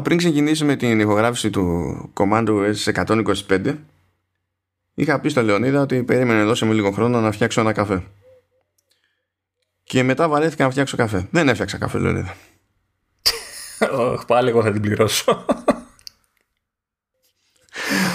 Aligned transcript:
πριν 0.00 0.16
ξεκινήσουμε 0.16 0.76
την 0.76 1.00
ηχογράφηση 1.00 1.50
του 1.50 2.12
Commando 2.14 2.74
S125 2.84 3.76
είχα 4.94 5.20
πει 5.20 5.28
στο 5.28 5.42
Λεωνίδα 5.42 5.80
ότι 5.80 6.02
περίμενε 6.02 6.44
δώσε 6.44 6.64
μου 6.64 6.72
λίγο 6.72 6.90
χρόνο 6.90 7.20
να 7.20 7.32
φτιάξω 7.32 7.60
ένα 7.60 7.72
καφέ. 7.72 8.02
Και 9.84 10.02
μετά 10.02 10.28
βαρέθηκα 10.28 10.64
να 10.64 10.70
φτιάξω 10.70 10.96
καφέ. 10.96 11.28
Δεν 11.30 11.48
έφτιαξα 11.48 11.78
καφέ, 11.78 11.98
Λεωνίδα. 11.98 12.36
Πάλι 14.26 14.48
εγώ 14.48 14.62
θα 14.62 14.72
την 14.72 14.80
πληρώσω. 14.80 15.44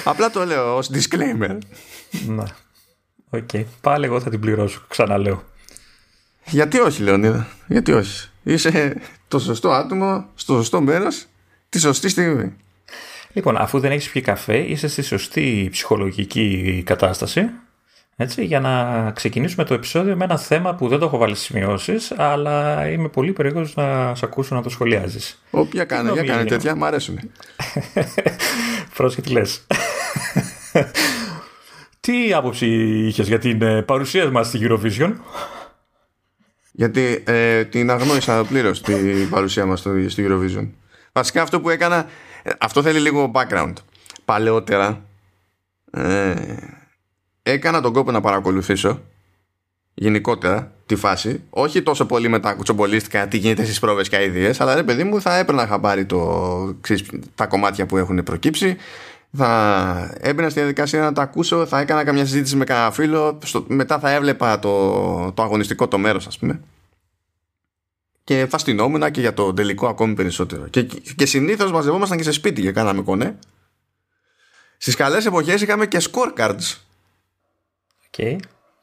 Απλά 0.03 0.29
το 0.29 0.45
λέω 0.45 0.77
ως 0.77 0.89
disclaimer. 0.93 1.57
Ναι. 2.27 2.43
Οκ. 3.29 3.49
Πάλι 3.81 4.05
εγώ 4.05 4.19
θα 4.19 4.29
την 4.29 4.39
πληρώσω. 4.39 4.81
Ξαναλέω. 4.87 5.43
Γιατί 6.45 6.79
όχι, 6.79 7.01
Λεωνίδα. 7.01 7.47
Γιατί 7.67 7.91
όχι. 7.91 8.29
Είσαι 8.43 9.01
το 9.27 9.39
σωστό 9.39 9.71
άτομο 9.71 10.29
στο 10.35 10.53
σωστό 10.53 10.81
μέρος 10.81 11.25
τη 11.69 11.79
σωστή 11.79 12.09
στιγμή. 12.09 12.55
Λοιπόν, 13.33 13.57
αφού 13.57 13.79
δεν 13.79 13.91
έχεις 13.91 14.09
πιει 14.09 14.21
καφέ, 14.21 14.57
είσαι 14.57 14.87
στη 14.87 15.01
σωστή 15.01 15.67
ψυχολογική 15.71 16.83
κατάσταση 16.85 17.49
έτσι, 18.19 18.45
για 18.45 18.59
να 18.59 19.11
ξεκινήσουμε 19.11 19.63
το 19.63 19.73
επεισόδιο 19.73 20.15
με 20.15 20.23
ένα 20.23 20.37
θέμα 20.37 20.75
που 20.75 20.87
δεν 20.87 20.99
το 20.99 21.05
έχω 21.05 21.17
βάλει 21.17 21.35
στις 21.35 21.47
σημειώσεις, 21.47 22.13
αλλά 22.17 22.87
είμαι 22.89 23.07
πολύ 23.07 23.31
περίεργος 23.31 23.75
να 23.75 24.15
σε 24.15 24.25
ακούσω 24.25 24.55
να 24.55 24.61
το 24.61 24.69
σχολιάζεις. 24.69 25.43
Όποια 25.51 25.83
κάνει, 25.83 26.11
για 26.11 26.23
κάνει 26.23 26.45
τέτοια, 26.45 26.75
μου 26.75 26.85
αρέσουν. 26.85 27.19
Πρόσχε 28.93 29.21
τι 29.21 29.29
λες; 29.29 29.67
τι 31.99 32.33
άποψη 32.33 32.67
είχες 33.07 33.27
για 33.27 33.39
την 33.39 33.61
ε, 33.61 33.81
παρουσία 33.81 34.29
μας 34.31 34.47
στη 34.47 34.59
Eurovision? 34.61 35.13
Γιατί 36.71 37.23
ε, 37.25 37.65
την 37.65 37.91
αγνώρισα 37.91 38.43
πλήρως 38.43 38.81
την 38.81 39.29
παρουσία 39.29 39.65
μας 39.65 39.79
στο, 39.79 39.91
στη 40.07 40.25
Eurovision. 40.29 40.67
Βασικά 41.17 41.41
αυτό 41.41 41.61
που 41.61 41.69
έκανα, 41.69 42.05
ε, 42.43 42.51
αυτό 42.59 42.81
θέλει 42.81 42.99
λίγο 42.99 43.31
background. 43.33 43.73
Παλαιότερα, 44.25 45.01
ε, 45.91 46.33
έκανα 47.43 47.81
τον 47.81 47.93
κόπο 47.93 48.11
να 48.11 48.21
παρακολουθήσω 48.21 49.01
γενικότερα 49.93 50.71
τη 50.85 50.95
φάση. 50.95 51.43
Όχι 51.49 51.81
τόσο 51.81 52.05
πολύ 52.05 52.27
με 52.27 52.39
τα 52.39 52.53
κουτσομπολίστικα, 52.53 53.27
τι 53.27 53.37
γίνεται 53.37 53.63
στις 53.63 53.79
πρόβες 53.79 54.09
και 54.09 54.15
αειδίε, 54.15 54.53
αλλά 54.57 54.75
ρε 54.75 54.83
παιδί 54.83 55.03
μου, 55.03 55.21
θα 55.21 55.37
έπαιρνα 55.37 55.67
χαμπάρι 55.67 56.05
το, 56.05 56.75
ξέρεις, 56.81 57.09
τα 57.35 57.45
κομμάτια 57.45 57.85
που 57.85 57.97
έχουν 57.97 58.23
προκύψει. 58.23 58.75
Θα 59.37 60.17
έμπαινα 60.21 60.49
στη 60.49 60.59
διαδικασία 60.59 61.01
να 61.01 61.13
τα 61.13 61.21
ακούσω, 61.21 61.65
θα 61.65 61.79
έκανα 61.79 62.03
καμιά 62.03 62.25
συζήτηση 62.25 62.55
με 62.55 62.65
κανένα 62.65 62.91
φίλο. 62.91 63.39
Στο, 63.43 63.65
μετά 63.67 63.99
θα 63.99 64.11
έβλεπα 64.11 64.59
το, 64.59 65.31
το 65.31 65.43
αγωνιστικό 65.43 65.87
το 65.87 65.97
μέρος, 65.97 66.27
ας 66.27 66.37
πούμε. 66.37 66.59
Και 68.27 68.45
φαστινόμουν 68.49 69.11
και 69.11 69.21
για 69.21 69.33
το 69.33 69.53
τελικό 69.53 69.87
ακόμη 69.87 70.13
περισσότερο. 70.13 70.67
Και, 70.67 70.83
και 71.15 71.25
συνήθως 71.25 71.71
μαζευόμασταν 71.71 72.17
και 72.17 72.23
σε 72.23 72.31
σπίτι 72.31 72.61
και 72.61 72.71
κάναμε 72.71 73.01
κονέ. 73.01 73.39
Στις 74.77 74.95
καλές 74.95 75.25
εποχές 75.25 75.61
είχαμε 75.61 75.85
και 75.85 76.01
scorecards 76.11 76.77
Okay. 78.17 78.35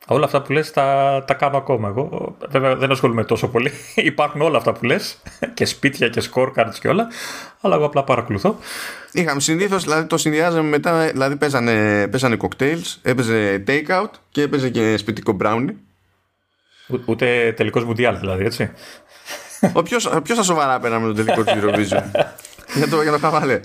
Όλα 0.06 0.24
αυτά 0.24 0.42
που 0.42 0.52
λες 0.52 0.70
τα, 0.70 1.24
τα 1.26 1.34
κάνω 1.34 1.56
ακόμα 1.56 1.88
εγώ. 1.88 2.36
Βέβαια 2.48 2.76
δεν 2.76 2.90
ασχολούμαι 2.90 3.24
τόσο 3.24 3.48
πολύ. 3.48 3.70
Υπάρχουν 3.94 4.40
όλα 4.40 4.58
αυτά 4.58 4.72
που 4.72 4.84
λες 4.84 5.22
και 5.54 5.64
σπίτια 5.64 6.08
και 6.08 6.22
scorecards 6.32 6.74
και 6.80 6.88
όλα. 6.88 7.08
Αλλά 7.60 7.74
εγώ 7.74 7.84
απλά 7.84 8.04
παρακολουθώ. 8.04 8.58
Είχαμε 9.12 9.40
συνήθως, 9.40 9.82
δηλαδή 9.82 10.06
το 10.06 10.16
συνδυάζαμε 10.16 10.68
μετά. 10.68 11.06
Δηλαδή 11.06 11.36
παίζανε, 11.36 12.08
παίζανε 12.08 12.36
cocktails, 12.40 12.96
έπαιζε 13.02 13.64
takeout 13.66 14.10
και 14.30 14.42
έπαιζε 14.42 14.70
και 14.70 14.96
σπιτικό 14.96 15.36
brownie. 15.40 15.74
ούτε 17.06 17.52
τελικός 17.56 17.84
μουντιάλ 17.84 18.18
δηλαδή, 18.18 18.44
έτσι. 18.44 18.70
Ο 19.72 19.82
ποιος, 19.82 20.10
ποιος 20.22 20.38
θα 20.38 20.44
σοβαρά 20.44 20.80
παίρναμε 20.80 21.06
το 21.06 21.14
τελικό 21.14 21.44
του 21.44 21.52
Eurovision; 21.54 22.02
για 22.74 22.88
το, 22.88 23.02
για 23.02 23.12
το 23.12 23.18
χαβαλέ. 23.18 23.60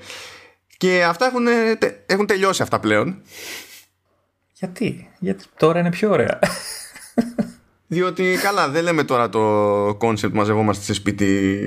Και 0.78 1.04
αυτά 1.04 1.26
έχουν, 1.26 1.48
έχουν 2.06 2.26
τελειώσει 2.26 2.62
αυτά 2.62 2.80
πλέον. 2.80 3.22
Γιατί, 4.54 5.10
γιατί 5.20 5.44
τώρα 5.58 5.80
είναι 5.80 5.90
πιο 5.90 6.10
ωραία. 6.10 6.40
Διότι 7.88 8.38
καλά 8.42 8.70
δεν 8.70 8.84
λέμε 8.84 9.04
τώρα 9.04 9.30
το 9.30 9.40
concept 9.98 10.36
μαζευόμαστε 10.36 10.84
σε 10.84 10.94
σπίτι 10.94 11.60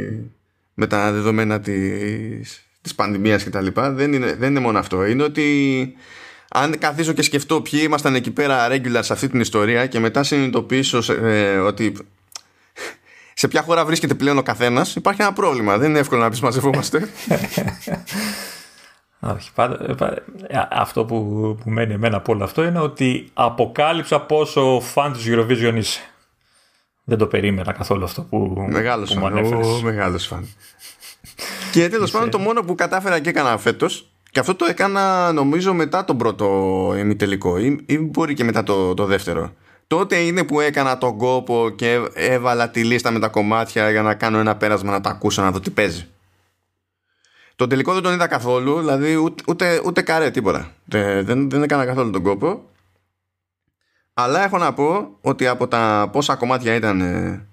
με 0.74 0.86
τα 0.86 1.12
δεδομένα 1.12 1.60
της, 1.60 2.62
της 2.82 2.94
πανδημίας 2.94 3.42
και 3.42 3.50
τα 3.50 3.60
λοιπά. 3.60 3.90
Δεν 3.90 4.12
είναι, 4.12 4.34
δεν 4.34 4.50
είναι 4.50 4.60
μόνο 4.60 4.78
αυτό. 4.78 5.04
Είναι 5.06 5.22
ότι 5.22 5.94
αν 6.50 6.78
καθίσω 6.78 7.12
και 7.12 7.22
σκεφτώ 7.22 7.60
ποιοι 7.60 7.80
ήμασταν 7.82 8.14
εκεί 8.14 8.30
πέρα 8.30 8.68
regular 8.70 9.00
σε 9.00 9.12
αυτή 9.12 9.28
την 9.28 9.40
ιστορία 9.40 9.86
και 9.86 9.98
μετά 9.98 10.22
συνειδητοποιήσω 10.22 11.12
ε, 11.12 11.56
ότι 11.56 11.96
σε 13.42 13.48
ποια 13.48 13.62
χώρα 13.62 13.84
βρίσκεται 13.84 14.14
πλέον 14.14 14.38
ο 14.38 14.42
καθένας 14.42 14.94
υπάρχει 14.94 15.22
ένα 15.22 15.32
πρόβλημα. 15.32 15.78
Δεν 15.78 15.90
είναι 15.90 15.98
εύκολο 15.98 16.20
να 16.22 16.30
πεις 16.30 16.40
μαζευόμαστε. 16.40 16.98
Όχι, 19.20 19.50
ε, 20.46 20.58
αυτό 20.70 21.04
που, 21.04 21.16
που 21.62 21.70
μένει 21.70 21.92
εμένα 21.92 22.16
από 22.16 22.32
όλο 22.32 22.44
αυτό 22.44 22.64
είναι 22.64 22.78
ότι 22.78 23.30
αποκάλυψα 23.32 24.20
πόσο 24.20 24.80
φαν 24.80 25.12
της 25.12 25.24
Eurovision 25.26 25.74
είσαι. 25.76 26.00
Δεν 27.04 27.18
το 27.18 27.26
περίμενα 27.26 27.72
καθόλου 27.72 28.04
αυτό 28.04 28.22
που, 28.22 28.66
μεγάλος 28.68 29.12
που 29.12 29.18
μου 29.18 29.26
ανέφερες. 29.26 29.82
Μεγάλος 29.82 30.26
φαν. 30.26 30.48
και 31.72 31.88
τέλος 31.88 32.10
πάντων 32.10 32.30
το 32.30 32.38
μόνο 32.38 32.62
που 32.62 32.74
κατάφερα 32.74 33.20
και 33.20 33.28
έκανα 33.28 33.58
φέτος. 33.58 34.12
Και 34.30 34.40
αυτό 34.40 34.54
το 34.54 34.66
έκανα 34.68 35.32
νομίζω 35.32 35.74
μετά 35.74 36.04
τον 36.04 36.16
πρώτο 36.16 36.46
ημιτελικό 36.98 37.58
ή, 37.58 37.84
ή 37.86 37.98
μπορεί 37.98 38.34
και 38.34 38.44
μετά 38.44 38.62
το, 38.62 38.94
το 38.94 39.04
δεύτερο. 39.04 39.52
Τότε 39.92 40.16
είναι 40.16 40.44
που 40.44 40.60
έκανα 40.60 40.98
τον 40.98 41.16
κόπο 41.16 41.72
και 41.76 42.00
έβαλα 42.14 42.70
τη 42.70 42.84
λίστα 42.84 43.10
με 43.10 43.18
τα 43.18 43.28
κομμάτια 43.28 43.90
για 43.90 44.02
να 44.02 44.14
κάνω 44.14 44.38
ένα 44.38 44.56
πέρασμα 44.56 44.90
να 44.90 45.00
τα 45.00 45.10
ακούσω 45.10 45.42
να 45.42 45.50
δω 45.50 45.60
τι 45.60 45.70
παίζει. 45.70 46.06
Το 47.56 47.66
τελικό 47.66 47.92
δεν 47.92 48.02
τον 48.02 48.12
είδα 48.12 48.26
καθόλου, 48.26 48.78
δηλαδή 48.78 49.16
ούτε, 49.16 49.42
ούτε, 49.48 49.82
ούτε 49.84 50.02
καρέ 50.02 50.30
τίποτα. 50.30 50.72
Δεν, 50.84 51.50
δεν 51.50 51.62
έκανα 51.62 51.86
καθόλου 51.86 52.10
τον 52.10 52.22
κόπο. 52.22 52.62
Αλλά 54.14 54.44
έχω 54.44 54.58
να 54.58 54.72
πω 54.72 55.18
ότι 55.20 55.46
από 55.46 55.68
τα 55.68 56.08
πόσα 56.12 56.34
κομμάτια 56.34 56.74
ήταν. 56.74 57.00
Ε, 57.00 57.46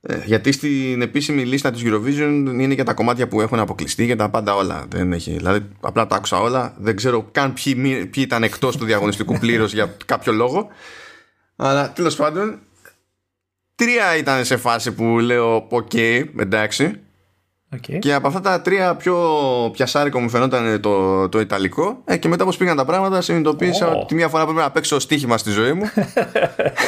ε, 0.00 0.22
γιατί 0.24 0.52
στην 0.52 1.02
επίσημη 1.02 1.44
λίστα 1.44 1.70
της 1.70 1.82
Eurovision 1.84 2.46
είναι 2.58 2.74
και 2.74 2.82
τα 2.82 2.94
κομμάτια 2.94 3.28
που 3.28 3.40
έχουν 3.40 3.58
αποκλειστεί 3.58 4.06
και 4.06 4.16
τα 4.16 4.28
πάντα 4.28 4.54
όλα. 4.54 4.84
Δεν 4.88 5.12
έχει, 5.12 5.32
δηλαδή 5.32 5.68
απλά 5.80 6.06
τα 6.06 6.16
άκουσα 6.16 6.40
όλα. 6.40 6.74
Δεν 6.78 6.96
ξέρω 6.96 7.28
καν 7.32 7.52
ποιοι, 7.52 7.74
ποιοι 8.06 8.10
ήταν 8.26 8.42
εκτός 8.42 8.76
του 8.76 8.84
διαγωνιστικού 8.84 9.38
πλήρως 9.38 9.64
για 9.64 9.96
κάποιο 10.06 10.32
λόγο. 10.32 10.68
Αλλά 11.64 11.92
τέλος 11.92 12.16
πάντων, 12.16 12.58
τρία 13.74 14.16
ήταν 14.16 14.44
σε 14.44 14.56
φάση 14.56 14.92
που 14.92 15.04
λέω: 15.04 15.66
OK, 15.68 15.90
okay, 15.92 16.24
εντάξει. 16.38 17.00
Okay. 17.76 17.98
Και 17.98 18.14
από 18.14 18.26
αυτά 18.26 18.40
τα 18.40 18.60
τρία 18.60 18.94
πιο 18.94 19.16
πιασάρικο 19.72 20.20
μου 20.20 20.28
φαινόταν 20.28 20.80
το, 20.80 21.28
το 21.28 21.40
Ιταλικό. 21.40 22.02
Ε, 22.04 22.16
και 22.16 22.28
μετά 22.28 22.44
όπως 22.44 22.56
πήγαν 22.56 22.76
τα 22.76 22.84
πράγματα, 22.84 23.20
συνειδητοποίησα 23.20 23.88
oh. 23.88 23.96
ότι 23.96 24.06
τη 24.06 24.14
μία 24.14 24.28
φορά 24.28 24.44
πρέπει 24.44 24.58
να 24.58 24.70
παίξω 24.70 24.98
στοίχημα 24.98 25.38
στη 25.38 25.50
ζωή 25.50 25.72
μου. 25.72 25.90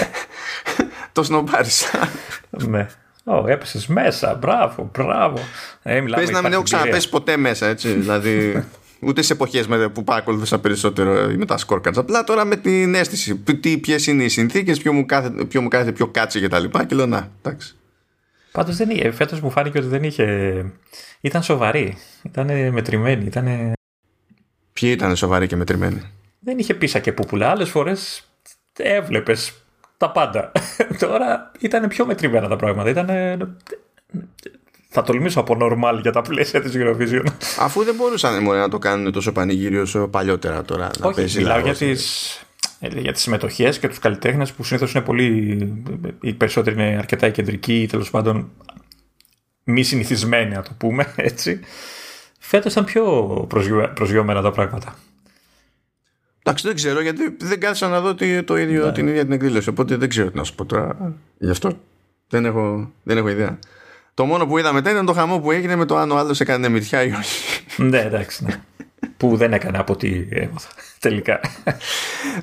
το 1.12 1.22
σνομπάρισα. 1.22 2.08
ναι. 2.50 2.86
Oh, 3.24 3.46
έπεσες 3.46 3.86
μέσα. 3.86 4.34
Μπράβο, 4.34 4.90
μπράβο. 4.92 5.38
Ε, 5.82 6.00
Πες 6.00 6.30
να 6.30 6.42
μην 6.42 6.52
έχω 6.52 6.62
ξαναπέσει 6.62 7.08
ποτέ 7.08 7.36
μέσα, 7.36 7.66
έτσι. 7.66 7.92
δηλαδή, 7.92 8.64
ούτε 9.00 9.22
σε 9.22 9.32
εποχές 9.32 9.68
που 9.92 10.04
παρακολουθούσα 10.04 10.58
περισσότερο 10.58 11.34
με 11.36 11.46
τα 11.46 11.56
σκόρκατσα. 11.56 12.00
Απλά 12.00 12.24
τώρα 12.24 12.44
με 12.44 12.56
την 12.56 12.94
αίσθηση. 12.94 13.42
Ποιες 13.80 14.06
είναι 14.06 14.24
οι 14.24 14.28
συνθήκες, 14.28 14.78
ποιο 14.78 14.92
μου 14.92 15.06
κάθεται 15.06 15.44
πιο, 15.44 15.68
πιο 15.94 16.06
κάτσι 16.06 16.40
κτλ. 16.40 16.64
Και, 16.64 16.84
και 16.84 16.94
λέω 16.94 17.06
να, 17.06 17.30
εντάξει. 17.42 17.76
Πάντως 18.52 18.76
δεν 18.76 18.90
είχε. 18.90 19.10
Φέτος 19.10 19.40
μου 19.40 19.50
φάνηκε 19.50 19.78
ότι 19.78 19.86
δεν 19.86 20.02
είχε. 20.02 20.64
Ήταν 21.20 21.42
σοβαρή. 21.42 21.96
Ήταν 22.22 22.72
μετρημένη. 22.72 23.24
Ήταν... 23.24 23.72
Ποιοι 24.72 24.90
ήταν 24.92 25.16
σοβαροί 25.16 25.46
και 25.46 25.56
μετρημένοι; 25.56 26.02
Δεν 26.40 26.58
είχε 26.58 26.74
πίσα 26.74 26.98
και 26.98 27.12
πούπουλα. 27.12 27.50
Άλλες 27.50 27.68
φορές 27.68 28.28
έβλεπες 28.78 29.52
τα 29.96 30.10
πάντα. 30.10 30.52
Τώρα 31.00 31.52
ήταν 31.60 31.88
πιο 31.88 32.06
μετρημένα 32.06 32.48
τα 32.48 32.56
πράγματα. 32.56 32.90
Ήταν. 32.90 33.08
Θα 34.96 35.02
τολμήσω 35.02 35.40
από 35.40 35.56
normal 35.60 35.98
για 36.02 36.12
τα 36.12 36.22
πλαίσια 36.22 36.60
της 36.60 36.72
Eurovision. 36.74 37.26
Αφού 37.58 37.84
δεν 37.84 37.94
μπορούσαν 37.94 38.44
να 38.44 38.68
το 38.68 38.78
κάνουν 38.78 39.12
τόσο 39.12 39.32
πανηγύριο 39.32 39.82
όσο 39.82 40.08
παλιότερα 40.08 40.62
τώρα. 40.62 40.90
Όχι, 41.02 41.38
μιλάω 41.38 41.60
για 41.60 41.74
τις 41.74 42.44
ε, 42.80 43.00
για 43.00 43.12
τις 43.12 43.22
συμμετοχές 43.22 43.78
και 43.78 43.88
τους 43.88 43.98
καλλιτέχνες 43.98 44.52
που 44.52 44.64
συνήθως 44.64 44.94
είναι 44.94 45.04
πολύ 45.04 45.58
οι 46.20 46.32
περισσότεροι 46.32 46.76
είναι 46.76 46.96
αρκετά 46.98 47.28
κεντρικοί 47.28 47.82
ή 47.82 47.86
τέλος 47.86 48.10
πάντων 48.10 48.50
μη 49.64 49.82
συνηθισμένοι 49.82 50.54
να 50.54 50.62
το 50.62 50.70
πούμε 50.78 51.12
έτσι 51.30 51.60
φέτος 52.38 52.72
ήταν 52.72 52.84
πιο 52.84 53.46
προσγειωμένα 53.94 54.42
τα 54.42 54.50
πράγματα 54.50 54.98
Εντάξει 56.42 56.66
δεν 56.66 56.74
ξέρω 56.74 57.00
γιατί 57.00 57.36
δεν 57.40 57.60
κάθισα 57.60 57.88
να 57.88 58.00
δω 58.00 58.14
το 58.44 58.56
ίδιο, 58.56 58.84
ναι. 58.84 58.92
την 58.92 59.08
ίδια 59.08 59.22
την 59.22 59.32
εκδήλωση 59.32 59.68
οπότε 59.68 59.96
δεν 59.96 60.08
ξέρω 60.08 60.30
τι 60.30 60.36
να 60.36 60.44
σου 60.44 60.54
πω 60.54 60.64
τώρα 60.64 61.14
γι' 61.38 61.50
αυτό 61.50 61.78
δεν 62.28 62.44
έχω, 62.44 62.92
δεν 63.02 63.16
έχω 63.16 63.28
ιδέα 63.28 63.58
το 64.14 64.24
μόνο 64.24 64.46
που 64.46 64.58
είδα 64.58 64.72
μετά 64.72 64.90
ήταν 64.90 65.06
το 65.06 65.12
χαμό 65.12 65.38
που 65.38 65.50
έγινε 65.50 65.76
με 65.76 65.84
το 65.84 65.96
αν 65.96 66.10
ο 66.10 66.16
άλλος 66.16 66.40
έκανε 66.40 66.68
μυριά 66.68 67.02
ή 67.02 67.12
όχι. 67.12 67.64
ναι, 67.76 67.98
εντάξει. 68.00 68.44
Ναι. 68.44 68.60
που 69.16 69.36
δεν 69.36 69.52
έκανε 69.52 69.78
από 69.78 69.92
ό,τι 69.92 70.26
έμαθα 70.30 70.68
τελικά. 70.98 71.40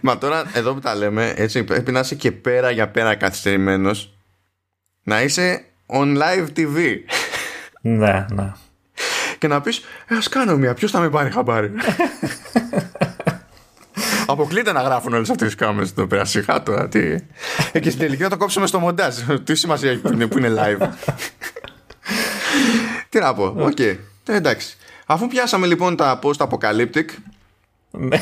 Μα 0.01 0.17
τώρα 0.17 0.43
εδώ 0.53 0.73
που 0.73 0.79
τα 0.79 0.95
λέμε, 0.95 1.33
έτσι 1.35 1.63
πρέπει 1.63 1.91
να 1.91 1.99
είσαι 1.99 2.15
και 2.15 2.31
πέρα 2.31 2.71
για 2.71 2.89
πέρα 2.89 3.15
καθυστερημένος. 3.15 4.13
Να 5.03 5.21
είσαι 5.21 5.63
on 5.85 6.17
live 6.17 6.47
TV. 6.55 6.95
Ναι, 7.81 8.25
ναι. 8.31 8.51
και 9.37 9.47
να 9.47 9.61
πεις 9.61 9.81
Ε, 10.07 10.15
ας 10.15 10.29
κάνω 10.29 10.57
μία, 10.57 10.73
ποιος 10.73 10.91
θα 10.91 10.99
με 10.99 11.09
πάρει 11.09 11.31
χαμπάρι. 11.31 11.71
Αποκλείται 14.27 14.71
να 14.71 14.81
γράφουν 14.81 15.13
όλες 15.13 15.29
αυτές 15.29 15.47
τις 15.47 15.55
κάμερε 15.55 15.85
εδώ 15.85 16.07
πέρα. 16.07 16.25
Σιγά 16.25 16.63
τώρα. 16.63 16.87
Τι... 16.87 16.99
Ε, 17.71 17.79
και 17.79 17.89
στην 17.89 17.99
τελική 17.99 18.21
να 18.21 18.29
το 18.29 18.37
κόψουμε 18.37 18.67
στο 18.67 18.79
μοντάζ. 18.79 19.15
Τι 19.43 19.55
σημασία 19.55 19.91
έχει 19.91 20.27
που 20.27 20.37
είναι 20.37 20.53
live. 20.57 20.87
Τι 23.11 23.19
να 23.19 23.33
πω. 23.33 23.53
OK. 23.57 23.71
Okay. 23.77 23.97
Ε, 24.25 24.35
εντάξει. 24.35 24.77
Αφού 25.05 25.27
πιάσαμε 25.27 25.67
λοιπόν 25.67 25.95
τα 25.95 26.19
post-apocalyptic. 26.23 27.05
Ναι. 27.91 28.17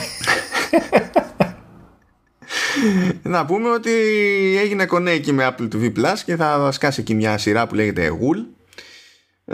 να 3.21 3.45
πούμε 3.45 3.69
ότι 3.69 3.91
έγινε 4.59 4.85
κονέ 4.85 5.11
εκεί 5.11 5.31
με 5.31 5.55
Apple 5.55 5.67
TV 5.73 5.93
Plus 5.97 6.17
και 6.25 6.35
θα 6.35 6.71
σκάσει 6.71 7.01
εκεί 7.01 7.15
μια 7.15 7.37
σειρά 7.37 7.67
που 7.67 7.75
λέγεται 7.75 8.11
Wool 8.19 8.45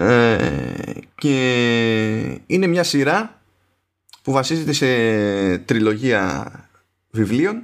ε, 0.02 0.38
και 1.16 2.40
είναι 2.46 2.68
μια 2.68 2.84
σειρά 2.84 3.42
που 4.22 4.32
βασίζεται 4.32 4.74
σε 4.74 4.88
τριλογία 5.58 6.52
βιβλίων 7.10 7.64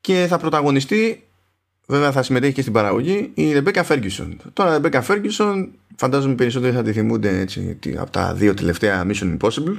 και 0.00 0.26
θα 0.28 0.38
πρωταγωνιστεί 0.38 1.25
βέβαια 1.86 2.12
θα 2.12 2.22
συμμετέχει 2.22 2.52
και 2.52 2.60
στην 2.60 2.72
παραγωγή 2.72 3.30
η 3.34 3.52
Rebecca 3.54 3.84
Ferguson. 3.86 4.36
Τώρα 4.52 4.76
η 4.76 4.80
Rebecca 4.82 5.02
Ferguson 5.02 5.68
φαντάζομαι 5.96 6.34
περισσότεροι 6.34 6.72
θα 6.72 6.82
τη 6.82 6.92
θυμούνται 6.92 7.38
έτσι, 7.38 7.78
από 7.98 8.10
τα 8.10 8.34
δύο 8.34 8.54
τελευταία 8.54 9.06
Mission 9.08 9.36
Impossible. 9.36 9.76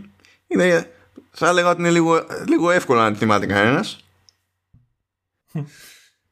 Είναι, 0.48 0.92
θα 1.32 1.48
έλεγα 1.48 1.70
ότι 1.70 1.80
είναι 1.80 1.92
λίγο, 1.92 2.26
λίγο 2.48 2.72
εύκολο 2.72 3.00
να 3.00 3.12
τη 3.12 3.18
θυμάται 3.18 3.46
κανένας. 3.46 4.04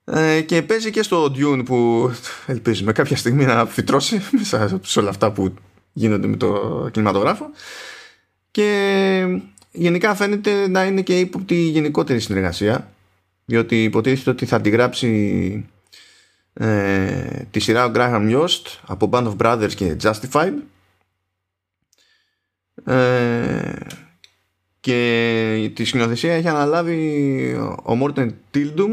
Ε, 0.06 0.42
και 0.42 0.62
παίζει 0.62 0.92
και 0.92 1.04
στο 1.04 1.26
Dune 1.26 1.62
που 1.66 2.12
ελπίζουμε 2.46 2.92
κάποια 2.92 3.18
στιγμή 3.18 3.46
να 3.46 3.66
φυτρώσει 3.66 4.22
μέσα 4.32 4.80
σε 4.84 5.00
όλα 5.00 5.10
αυτά 5.10 5.32
που 5.32 5.54
γίνονται 5.94 6.28
με 6.28 6.38
το 6.38 6.90
κινηματογράφο. 6.92 7.50
Και 8.52 9.40
γενικά 9.72 10.16
φαίνεται 10.16 10.68
να 10.68 10.86
είναι 10.86 11.02
και 11.02 11.20
ύποπτη 11.20 11.56
γενικότερη 11.56 12.20
συνεργασία 12.20 12.90
διότι 13.46 13.84
υποτίθεται 13.84 14.30
ότι 14.30 14.46
θα 14.46 14.56
αντιγράψει 14.56 15.70
ε, 16.54 17.44
τη 17.52 17.60
σειρά 17.60 17.86
ο 17.86 17.92
Graham 17.96 18.32
Yost 18.36 18.80
από 18.86 19.10
Band 19.12 19.28
of 19.28 19.38
Brothers 19.38 19.74
και 19.76 19.96
Justified. 20.02 20.54
Ε, 22.84 23.74
και 24.80 25.72
τη 25.76 25.84
σκηνοθεσία 25.84 26.34
έχει 26.34 26.48
αναλάβει 26.48 27.54
ο 27.84 27.96
Μόρτεν 27.96 28.36
Tildum 28.54 28.92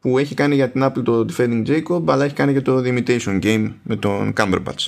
που 0.00 0.18
έχει 0.18 0.34
κάνει 0.34 0.54
για 0.54 0.70
την 0.70 0.84
Apple 0.84 1.04
το 1.04 1.26
Defending 1.32 1.66
Jacob 1.66 2.02
αλλά 2.06 2.24
έχει 2.24 2.34
κάνει 2.34 2.52
και 2.52 2.60
το 2.60 2.78
The 2.78 2.98
Imitation 2.98 3.42
Game 3.42 3.72
με 3.82 3.96
τον 3.96 4.32
Cumberbatch 4.36 4.86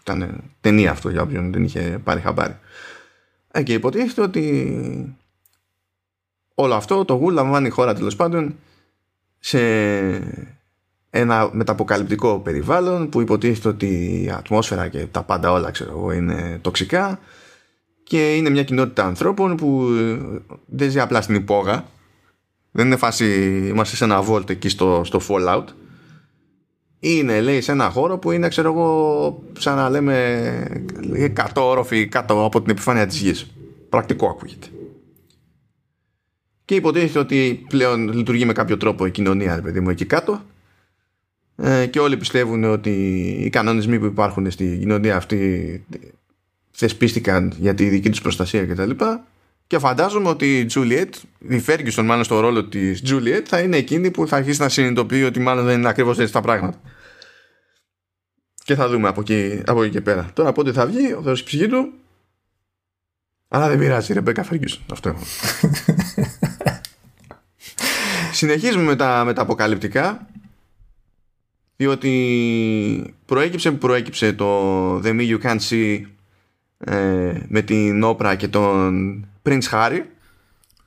ήταν 0.00 0.42
ταινία 0.60 0.90
αυτό 0.90 1.10
για 1.10 1.22
όποιον 1.22 1.52
δεν 1.52 1.64
είχε 1.64 2.00
πάρει 2.04 2.20
χαμπάρι. 2.20 2.56
Ε, 3.50 3.62
και 3.62 3.72
υποτίθεται 3.72 4.20
ότι 4.20 5.16
όλο 6.60 6.74
αυτό 6.74 7.04
το 7.04 7.14
γουλ 7.14 7.34
λαμβάνει 7.34 7.66
η 7.66 7.70
χώρα 7.70 7.94
τέλος 7.94 8.16
πάντων 8.16 8.54
σε 9.38 9.60
ένα 11.10 11.50
μεταποκαλυπτικό 11.52 12.38
περιβάλλον 12.38 13.08
που 13.08 13.20
υποτίθεται 13.20 13.68
ότι 13.68 13.86
η 14.24 14.30
ατμόσφαιρα 14.30 14.88
και 14.88 15.06
τα 15.10 15.22
πάντα 15.22 15.52
όλα 15.52 15.70
ξέρω 15.70 15.90
εγώ 15.90 16.12
είναι 16.12 16.58
τοξικά 16.60 17.18
και 18.02 18.36
είναι 18.36 18.50
μια 18.50 18.64
κοινότητα 18.64 19.04
ανθρώπων 19.04 19.56
που 19.56 19.88
δεν 20.66 20.90
ζει 20.90 21.00
απλά 21.00 21.22
στην 21.22 21.34
υπόγα. 21.34 21.84
Δεν 22.70 22.86
είναι 22.86 22.96
φάση 22.96 23.26
είμαστε 23.68 23.96
σε 23.96 24.04
ένα 24.04 24.22
βόλτ 24.22 24.50
εκεί 24.50 24.68
στο, 24.68 25.02
στο 25.04 25.20
Fallout. 25.28 25.64
Είναι 27.00 27.40
λέει 27.40 27.60
σε 27.60 27.72
ένα 27.72 27.90
χώρο 27.90 28.18
που 28.18 28.30
είναι 28.30 28.48
ξέρω 28.48 28.72
εγώ 28.72 29.42
σαν 29.58 29.76
να 29.76 29.90
λέμε 29.90 30.64
100 31.36 31.46
όροφοι 31.54 32.06
κάτω 32.06 32.44
από 32.44 32.62
την 32.62 32.70
επιφάνεια 32.70 33.06
της 33.06 33.20
γης. 33.20 33.46
Πρακτικό 33.88 34.26
ακούγεται 34.26 34.66
και 36.70 36.76
υποτίθεται 36.76 37.18
ότι 37.18 37.64
πλέον 37.68 38.12
λειτουργεί 38.12 38.44
με 38.44 38.52
κάποιο 38.52 38.76
τρόπο 38.76 39.06
η 39.06 39.10
κοινωνία 39.10 39.60
παιδί 39.62 39.80
μου 39.80 39.90
εκεί 39.90 40.04
κάτω 40.04 40.42
ε, 41.56 41.86
και 41.86 42.00
όλοι 42.00 42.16
πιστεύουν 42.16 42.64
ότι 42.64 42.90
οι 43.44 43.50
κανονισμοί 43.50 43.98
που 43.98 44.04
υπάρχουν 44.04 44.50
στη 44.50 44.76
κοινωνία 44.78 45.16
αυτή 45.16 45.84
θεσπίστηκαν 46.70 47.52
για 47.58 47.74
τη 47.74 47.88
δική 47.88 48.10
τους 48.10 48.20
προστασία 48.20 48.66
κτλ. 48.66 48.90
Και, 48.90 49.18
και 49.66 49.78
φαντάζομαι 49.78 50.28
ότι 50.28 50.58
η 50.58 50.64
Τζούλιετ, 50.64 51.14
η 51.38 51.62
Ferguson 51.66 52.02
μάλλον 52.04 52.24
στο 52.24 52.40
ρόλο 52.40 52.64
της 52.64 53.02
Τζούλιετ 53.02 53.46
θα 53.48 53.60
είναι 53.60 53.76
εκείνη 53.76 54.10
που 54.10 54.26
θα 54.26 54.36
αρχίσει 54.36 54.60
να 54.60 54.68
συνειδητοποιεί 54.68 55.22
ότι 55.26 55.40
μάλλον 55.40 55.64
δεν 55.64 55.78
είναι 55.78 55.88
ακριβώς 55.88 56.18
έτσι 56.18 56.32
τα 56.32 56.40
πράγματα. 56.40 56.80
Και 58.64 58.74
θα 58.74 58.88
δούμε 58.88 59.08
από 59.08 59.20
εκεί, 59.20 59.62
από 59.66 59.82
εκεί 59.82 59.92
και 59.92 60.00
πέρα. 60.00 60.30
Τώρα 60.32 60.52
πότε 60.52 60.72
θα 60.72 60.86
βγει, 60.86 61.12
ο 61.12 61.22
Θεός 61.22 61.42
ψυχή 61.42 61.68
του. 61.68 61.92
Αλλά 63.52 63.68
δεν 63.68 63.78
πειράζει, 63.78 64.12
Ρεμπέκα 64.12 64.46
Ferguson. 64.50 64.78
Αυτό 64.92 65.08
έχω. 65.08 65.22
Συνεχίζουμε 68.32 68.84
με 68.84 68.96
τα, 68.96 69.24
με 69.24 69.32
τα 69.32 69.42
αποκαλυπτικά 69.42 70.26
διότι 71.76 73.14
προέκυψε 73.26 73.70
που 73.70 73.78
προέκυψε 73.78 74.32
το 74.32 74.96
The 74.96 75.06
Me 75.06 75.30
You 75.30 75.40
Can't 75.42 75.60
See 75.70 76.00
ε, 76.78 77.32
με 77.48 77.62
την 77.62 78.02
όπρα 78.02 78.34
και 78.34 78.48
τον 78.48 79.26
Prince 79.42 79.68
Harry 79.70 80.00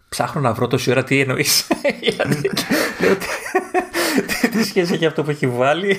Ψάχνω 0.10 0.42
να 0.42 0.54
βρω 0.54 0.68
τόση 0.68 0.92
ώρα 0.92 1.04
τι 1.04 1.19
εννοείς 1.19 1.68
Τι 4.51 4.63
σχέση 4.63 4.94
έχει 4.94 5.06
αυτό 5.06 5.24
που 5.24 5.30
έχει 5.30 5.48
βάλει; 5.48 5.98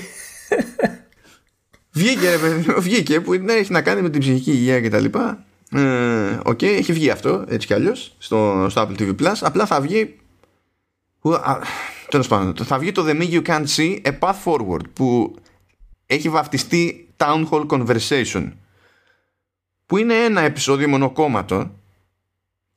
Βγήκε, 1.91 2.29
βγήκε 2.77 3.19
που 3.19 3.33
ναι, 3.33 3.53
έχει 3.53 3.71
να 3.71 3.81
κάνει 3.81 4.01
με 4.01 4.09
την 4.09 4.19
ψυχική 4.19 4.51
υγεία 4.51 4.81
και 4.81 4.89
τα 4.89 4.99
λοιπά. 4.99 5.45
Ε, 5.75 6.39
okay, 6.43 6.63
έχει 6.63 6.93
βγει 6.93 7.09
αυτό 7.09 7.45
έτσι 7.47 7.67
κι 7.67 7.73
αλλιώς 7.73 8.15
στο, 8.17 8.67
στο 8.69 8.81
Apple 8.81 9.01
TV 9.01 9.15
Plus. 9.21 9.33
Απλά 9.41 9.65
θα 9.65 9.81
βγει 9.81 10.15
Τέλος 12.09 12.27
πάντων, 12.27 12.65
θα 12.65 12.79
βγει 12.79 12.91
το 12.91 13.05
The 13.07 13.21
Me 13.21 13.29
You 13.31 13.41
Can't 13.47 13.65
See 13.65 14.01
A 14.01 14.19
Path 14.19 14.35
Forward 14.43 14.89
που 14.93 15.35
έχει 16.05 16.29
βαφτιστεί 16.29 17.07
Town 17.17 17.47
Hall 17.49 17.67
Conversation 17.67 18.51
που 19.85 19.97
είναι 19.97 20.13
ένα 20.13 20.41
επεισόδιο 20.41 20.87
μονοκόμματο 20.87 21.71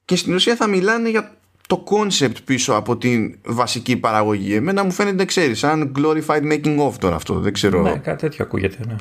και 0.04 0.16
στην 0.16 0.34
ουσία 0.34 0.56
θα 0.56 0.66
μιλάνε 0.66 1.08
για 1.08 1.36
το 1.66 1.84
concept 1.90 2.44
πίσω 2.44 2.74
από 2.74 2.96
την 2.96 3.38
βασική 3.44 3.96
παραγωγή. 3.96 4.54
Εμένα 4.54 4.84
μου 4.84 4.90
φαίνεται, 4.90 5.24
ξέρεις, 5.24 5.58
σαν 5.58 5.92
glorified 5.96 6.52
making 6.52 6.88
of 6.88 6.94
τώρα 6.98 7.16
αυτό. 7.16 7.38
Δεν 7.38 7.52
ξέρω. 7.52 7.82
Ναι, 7.82 7.96
κάτι 7.98 8.20
τέτοιο 8.20 8.44
ακούγεται, 8.44 8.78
ναι. 8.86 8.96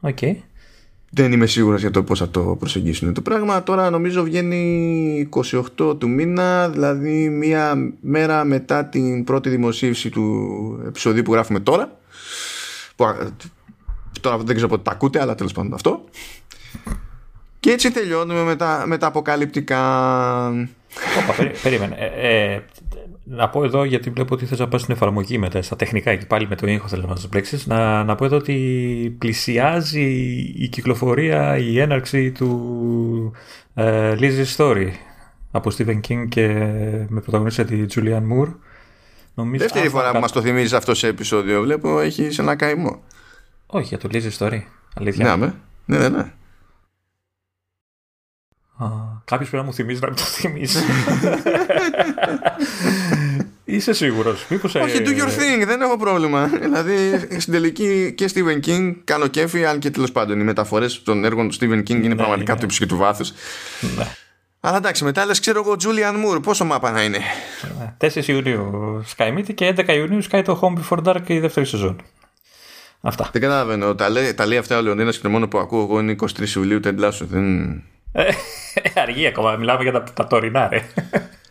OK. 0.00 0.18
Okay 0.20 0.34
δεν 1.14 1.32
είμαι 1.32 1.46
σίγουρος 1.46 1.80
για 1.80 1.90
το 1.90 2.02
πώς 2.02 2.18
θα 2.18 2.28
το 2.28 2.40
προσεγγίσουν 2.40 3.14
το 3.14 3.20
πράγμα. 3.20 3.62
Τώρα 3.62 3.90
νομίζω 3.90 4.22
βγαίνει 4.22 5.28
28 5.78 5.98
του 5.98 6.08
μήνα, 6.08 6.68
δηλαδή 6.68 7.28
μία 7.28 7.92
μέρα 8.00 8.44
μετά 8.44 8.84
την 8.84 9.24
πρώτη 9.24 9.48
δημοσίευση 9.48 10.10
του 10.10 10.84
επεισοδίου 10.86 11.22
που 11.22 11.32
γράφουμε 11.32 11.60
τώρα. 11.60 11.98
Που, 12.96 13.04
τώρα 14.20 14.36
δεν 14.36 14.54
ξέρω 14.54 14.68
πότε 14.68 14.82
τα 14.82 14.90
ακούτε, 14.90 15.20
αλλά 15.20 15.34
τέλος 15.34 15.52
πάντων 15.52 15.74
αυτό. 15.74 16.04
Και 17.60 17.70
έτσι 17.70 17.90
τελειώνουμε 17.90 18.42
με 18.42 18.56
τα, 18.56 18.84
με 18.86 18.98
τα 18.98 19.06
αποκαλυπτικά. 19.06 19.80
Όπα, 21.18 21.52
περίμενε. 21.62 21.96
Ε, 21.98 22.52
ε, 22.52 22.62
να 23.24 23.48
πω 23.48 23.64
εδώ, 23.64 23.84
γιατί 23.84 24.10
βλέπω 24.10 24.34
ότι 24.34 24.46
θες 24.46 24.58
να 24.58 24.68
πας 24.68 24.80
στην 24.80 24.94
εφαρμογή 24.94 25.38
μετά, 25.38 25.62
στα 25.62 25.76
τεχνικά 25.76 26.16
και 26.16 26.26
πάλι 26.26 26.48
με 26.48 26.56
το 26.56 26.66
ήχος 26.66 26.90
θέλω 26.90 27.02
να 27.02 27.08
μας 27.08 27.28
μπλέξεις, 27.28 27.66
να, 27.66 28.04
να 28.04 28.14
πω 28.14 28.24
εδώ 28.24 28.36
ότι 28.36 29.16
πλησιάζει 29.18 30.10
η 30.56 30.68
κυκλοφορία, 30.68 31.56
η 31.56 31.80
έναρξη 31.80 32.32
του 32.32 33.32
ε, 33.74 34.14
Lizzie 34.18 34.56
Story 34.56 34.90
από 35.50 35.70
Stephen 35.76 36.00
King 36.08 36.28
και 36.28 36.48
με 37.08 37.20
πρωταγωνίστρια 37.20 37.64
τη 37.64 37.86
Julianne 37.94 38.32
Moore. 38.32 38.54
Νομίζω, 39.34 39.62
Δεύτερη 39.62 39.88
φορά 39.88 40.12
που 40.12 40.18
μας 40.18 40.32
το 40.32 40.40
θυμίζει 40.40 40.74
αυτό 40.74 40.94
σε 40.94 41.06
επεισόδιο, 41.06 41.62
βλέπω 41.62 42.00
έχει 42.00 42.28
ένα 42.38 42.56
καημό. 42.56 43.02
Όχι, 43.66 43.86
για 43.86 43.98
το 43.98 44.08
Lizzie 44.12 44.38
Story, 44.38 44.60
αλήθεια. 44.94 45.36
Ναι, 45.36 45.52
ναι, 45.86 45.98
ναι. 45.98 46.08
ναι. 46.08 46.32
Κάποιος 49.24 49.48
πρέπει 49.50 49.64
να 49.64 49.68
μου 49.70 49.74
θυμίζει 49.74 50.00
να 50.00 50.06
μην 50.06 50.16
το 50.16 50.22
θυμίσει. 50.22 50.78
Είσαι 53.64 53.92
σίγουρος. 53.92 54.46
Μήπως... 54.48 54.74
Όχι, 54.74 55.02
do 55.04 55.08
your 55.08 55.28
thing, 55.28 55.66
δεν 55.66 55.80
έχω 55.80 55.96
πρόβλημα. 55.96 56.46
δηλαδή 56.46 57.26
στην 57.38 57.52
τελική 57.52 58.12
και 58.16 58.30
Stephen 58.34 58.66
King 58.66 58.94
κάνω 59.04 59.26
κέφι, 59.26 59.64
αν 59.64 59.78
και 59.78 59.90
τέλος 59.90 60.12
πάντων 60.12 60.40
οι 60.40 60.44
μεταφορές 60.44 61.02
των 61.02 61.24
έργων 61.24 61.48
του 61.48 61.54
Stephen 61.54 61.78
King 61.78 61.88
είναι 61.88 62.08
ναι, 62.08 62.14
πραγματικά 62.14 62.52
ναι. 62.52 62.58
του 62.58 62.64
ύψου 62.64 62.78
και 62.78 62.86
του 62.86 62.96
βάθους. 62.96 63.32
Ναι. 63.96 64.06
Αλλά 64.60 64.76
εντάξει, 64.76 65.04
μετά 65.04 65.24
λες, 65.24 65.40
ξέρω 65.40 65.62
εγώ, 65.66 65.76
Julian 65.78 66.24
Moore, 66.24 66.42
πόσο 66.42 66.64
μάπα 66.64 66.90
να 66.90 67.02
είναι. 67.02 67.18
4 68.00 68.26
Ιουνίου 68.26 69.04
Sky 69.16 69.38
Meet 69.38 69.54
και 69.54 69.74
11 69.76 69.88
Ιουνίου 69.88 70.22
Sky 70.30 70.42
το 70.44 70.60
Home 70.62 70.80
Before 70.80 71.04
Dark 71.04 71.22
και 71.24 71.34
η 71.34 71.40
δεύτερη 71.40 71.66
σεζόν. 71.66 72.02
Αυτά. 73.00 73.28
Δεν 73.32 73.42
καταλαβαίνω. 73.42 73.94
Τα 73.94 74.08
λέει, 74.08 74.34
τα 74.34 74.46
λέει 74.46 74.58
αυτά 74.58 74.78
ο 74.78 74.82
Λεωνίδας 74.82 75.16
και 75.16 75.22
το 75.22 75.28
μόνο 75.28 75.48
που 75.48 75.58
ακούω 75.58 75.82
εγώ 75.82 76.00
είναι 76.00 76.16
23 76.38 76.48
Ιουλίου 76.56 76.80
Τεντλάσου. 76.80 77.26
Δεν... 77.26 77.82
Ε, 78.16 78.32
αργεί 78.94 79.26
ακόμα, 79.26 79.56
μιλάμε 79.56 79.82
για 79.82 79.92
τα, 79.92 80.02
τα 80.02 80.26
τωρινά, 80.26 80.68
ρε. 80.68 80.82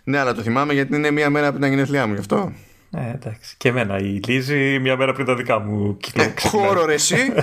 ναι, 0.04 0.20
αλλά 0.20 0.34
το 0.34 0.42
θυμάμαι 0.42 0.74
γιατί 0.74 0.96
είναι 0.96 1.12
μία 1.12 1.30
μέρα 1.30 1.50
πριν 1.50 1.62
τα 1.62 1.68
γενέθλιά 1.68 2.08
μου, 2.08 2.14
γι' 2.14 2.20
αυτό. 2.20 2.52
Ε, 2.98 3.12
εντάξει. 3.14 3.56
Και 3.58 3.70
εμένα 3.70 3.98
η 3.98 4.20
Λίζη 4.28 4.80
μία 4.80 4.98
μέρα 4.98 5.14
πριν 5.14 5.26
τα 5.26 5.36
δικά 5.36 5.60
μου 5.60 5.98
κυκλοφορία. 5.98 6.36
Ε, 6.44 6.48
χώρο 6.48 6.86
ρε 6.86 6.94
εσύ. 6.94 7.34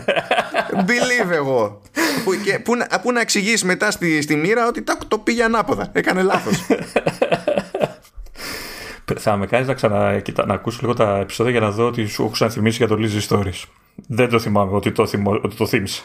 believe 0.86 1.30
εγώ. 1.30 1.80
που, 2.24 2.34
και, 2.44 2.58
που, 2.58 2.72
που 3.02 3.12
να 3.12 3.20
εξηγήσει 3.20 3.66
μετά 3.66 3.90
στη, 3.90 4.22
στη 4.22 4.36
μοίρα 4.36 4.66
ότι 4.66 4.82
το, 4.82 4.98
το 5.08 5.18
πήγε 5.18 5.44
ανάποδα. 5.44 5.88
Έκανε 5.92 6.22
λάθος. 6.22 6.66
Θα 9.18 9.36
με 9.36 9.46
κάνεις 9.46 9.66
να 9.66 9.74
ξανακοίτα, 9.74 10.46
να 10.46 10.54
ακούσω 10.54 10.78
λίγο 10.80 10.94
τα 10.94 11.16
επεισόδια 11.16 11.52
για 11.52 11.60
να 11.60 11.70
δω 11.70 11.86
ότι 11.86 12.06
σου 12.06 12.22
έχω 12.22 12.30
ξαναθυμίσει 12.30 12.76
για 12.76 12.86
το 12.86 12.96
Lizzy 12.98 13.28
Stories. 13.28 13.62
Δεν 14.06 14.28
το 14.28 14.38
θυμάμαι 14.38 14.76
ότι 14.76 14.92
το, 14.92 15.06
θυμώ, 15.06 15.40
ότι 15.42 15.56
το 15.56 15.66
θύμισα. 15.66 16.02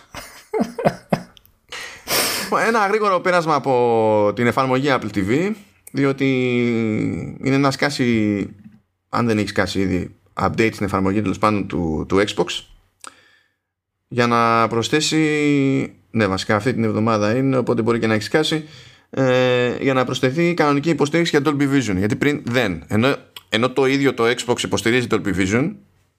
Ένα 2.67 2.87
γρήγορο 2.87 3.19
πέρασμα 3.19 3.55
από 3.55 4.31
την 4.35 4.47
εφαρμογή 4.47 4.87
Apple 4.89 5.15
TV 5.15 5.51
διότι 5.91 6.25
είναι 7.43 7.57
να 7.57 7.71
σκάσει 7.71 8.49
αν 9.09 9.25
δεν 9.25 9.37
έχεις 9.37 9.49
σκάσει 9.49 9.79
ήδη 9.79 10.15
update 10.41 10.69
στην 10.73 10.85
εφαρμογή 10.85 11.21
τέλος 11.21 11.37
πάντων 11.37 11.67
του, 11.67 12.05
του 12.07 12.23
Xbox. 12.27 12.45
Για 14.07 14.27
να 14.27 14.67
προσθέσει 14.67 15.19
ναι 16.11 16.27
βασικά 16.27 16.55
αυτή 16.55 16.73
την 16.73 16.83
εβδομάδα 16.83 17.35
είναι 17.35 17.57
οπότε 17.57 17.81
μπορεί 17.81 17.99
και 17.99 18.07
να 18.07 18.13
έχεις 18.13 18.25
σκάσει 18.25 18.67
ε, 19.09 19.75
για 19.81 19.93
να 19.93 20.05
προσθεθεί 20.05 20.53
κανονική 20.53 20.89
υποστήριξη 20.89 21.37
για 21.37 21.51
Dolby 21.51 21.63
Vision. 21.63 21.95
Γιατί 21.95 22.15
πριν 22.15 22.41
δεν. 22.45 22.83
Ενώ, 22.87 23.15
ενώ 23.49 23.69
το 23.69 23.85
ίδιο 23.85 24.13
το 24.13 24.23
Xbox 24.23 24.63
υποστηρίζει 24.63 25.07
Dolby 25.09 25.35
Vision 25.35 25.71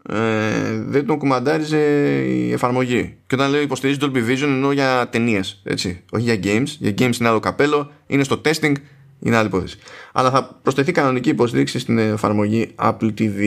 ε, 0.09 0.83
δεν 0.87 1.07
τον 1.07 1.19
κουμαντάριζε 1.19 1.79
η 2.27 2.53
εφαρμογή. 2.53 3.17
Και 3.27 3.35
όταν 3.35 3.51
λέω 3.51 3.61
υποστηρίζει 3.61 3.99
Dolby 4.03 4.29
Vision 4.29 4.43
εννοώ 4.43 4.73
για 4.73 5.09
ταινίες, 5.11 5.61
έτσι. 5.65 6.05
Όχι 6.11 6.23
για 6.23 6.35
games. 6.43 6.69
Για 6.79 6.91
games 6.99 7.17
είναι 7.21 7.29
άλλο 7.29 7.41
καπέλο, 7.41 7.91
είναι 8.07 8.25
στο 8.25 8.41
testing, 8.45 8.73
είναι 9.21 9.37
άλλη 9.37 9.47
υπόθεση. 9.47 9.79
Αλλά 10.13 10.31
θα 10.31 10.59
προσθεθεί 10.63 10.93
κανονική 10.93 11.29
υποστήριξη 11.29 11.79
στην 11.79 11.99
εφαρμογή 11.99 12.75
Apple 12.77 13.11
TV. 13.19 13.41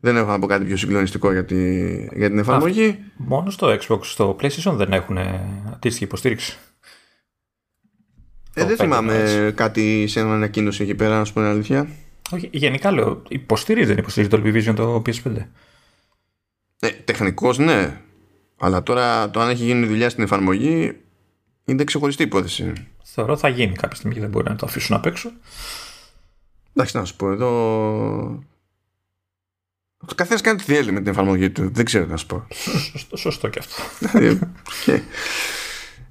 Δεν 0.00 0.16
έχω 0.16 0.30
να 0.30 0.38
πω 0.38 0.46
κάτι 0.46 0.64
πιο 0.64 0.76
συγκλονιστικό 0.76 1.32
για, 1.32 1.44
τη, 1.44 1.90
για 1.92 2.28
την 2.28 2.38
εφαρμογή. 2.38 2.98
μόνο 3.16 3.50
στο 3.50 3.78
Xbox, 3.80 3.98
στο 4.02 4.36
PlayStation 4.40 4.72
δεν 4.72 4.92
έχουν 4.92 5.18
αντίστοιχη 5.72 6.04
υποστήριξη. 6.04 6.58
Ε, 8.54 8.64
δεν 8.64 8.76
θυμάμαι 8.76 9.52
κάτι 9.54 10.06
σε 10.06 10.20
ένα 10.20 10.34
ανακοίνωση 10.34 10.82
εκεί 10.82 10.94
πέρα, 10.94 11.18
να 11.18 11.24
σου 11.24 11.32
πω 11.32 11.40
την 11.40 11.48
αλήθεια. 11.48 11.88
Όχι, 12.32 12.48
γενικά 12.52 12.90
λέω, 12.90 13.22
υποστηρίζει, 13.28 13.86
δεν 13.86 13.98
υποστηρίζει 13.98 14.30
το 14.30 14.42
Vision 14.44 14.74
το 14.76 15.02
PS5. 15.06 15.46
Ε, 16.80 16.88
τεχνικώς 16.90 17.58
ναι. 17.58 18.00
Αλλά 18.58 18.82
τώρα 18.82 19.30
το 19.30 19.40
αν 19.40 19.48
έχει 19.48 19.64
γίνει 19.64 19.86
δουλειά 19.86 20.10
στην 20.10 20.22
εφαρμογή 20.22 20.96
είναι 21.64 21.84
ξεχωριστή 21.84 22.22
υπόθεση. 22.22 22.72
Θεωρώ 23.02 23.36
θα 23.36 23.48
γίνει 23.48 23.72
κάποια 23.72 23.96
στιγμή 23.96 24.14
και 24.14 24.20
δεν 24.20 24.30
μπορεί 24.30 24.48
να 24.48 24.56
το 24.56 24.66
αφήσουν 24.66 24.96
απ' 24.96 25.06
έξω. 25.06 25.32
Εντάξει, 26.74 26.96
να 26.96 27.04
σου 27.04 27.16
πω 27.16 27.30
εδώ. 27.30 27.50
Ο 30.06 30.14
καθένας 30.14 30.40
κάνει 30.40 30.58
τι 30.58 30.64
θέλει 30.64 30.92
με 30.92 31.00
την 31.00 31.08
εφαρμογή 31.08 31.50
του. 31.50 31.70
Δεν 31.72 31.84
ξέρω 31.84 32.06
να 32.06 32.16
σου 32.16 32.26
πω. 32.26 32.46
Σωστό, 32.90 33.16
σωστό 33.16 33.48
και 33.48 33.58
αυτό. 33.58 33.82
okay. 34.86 35.00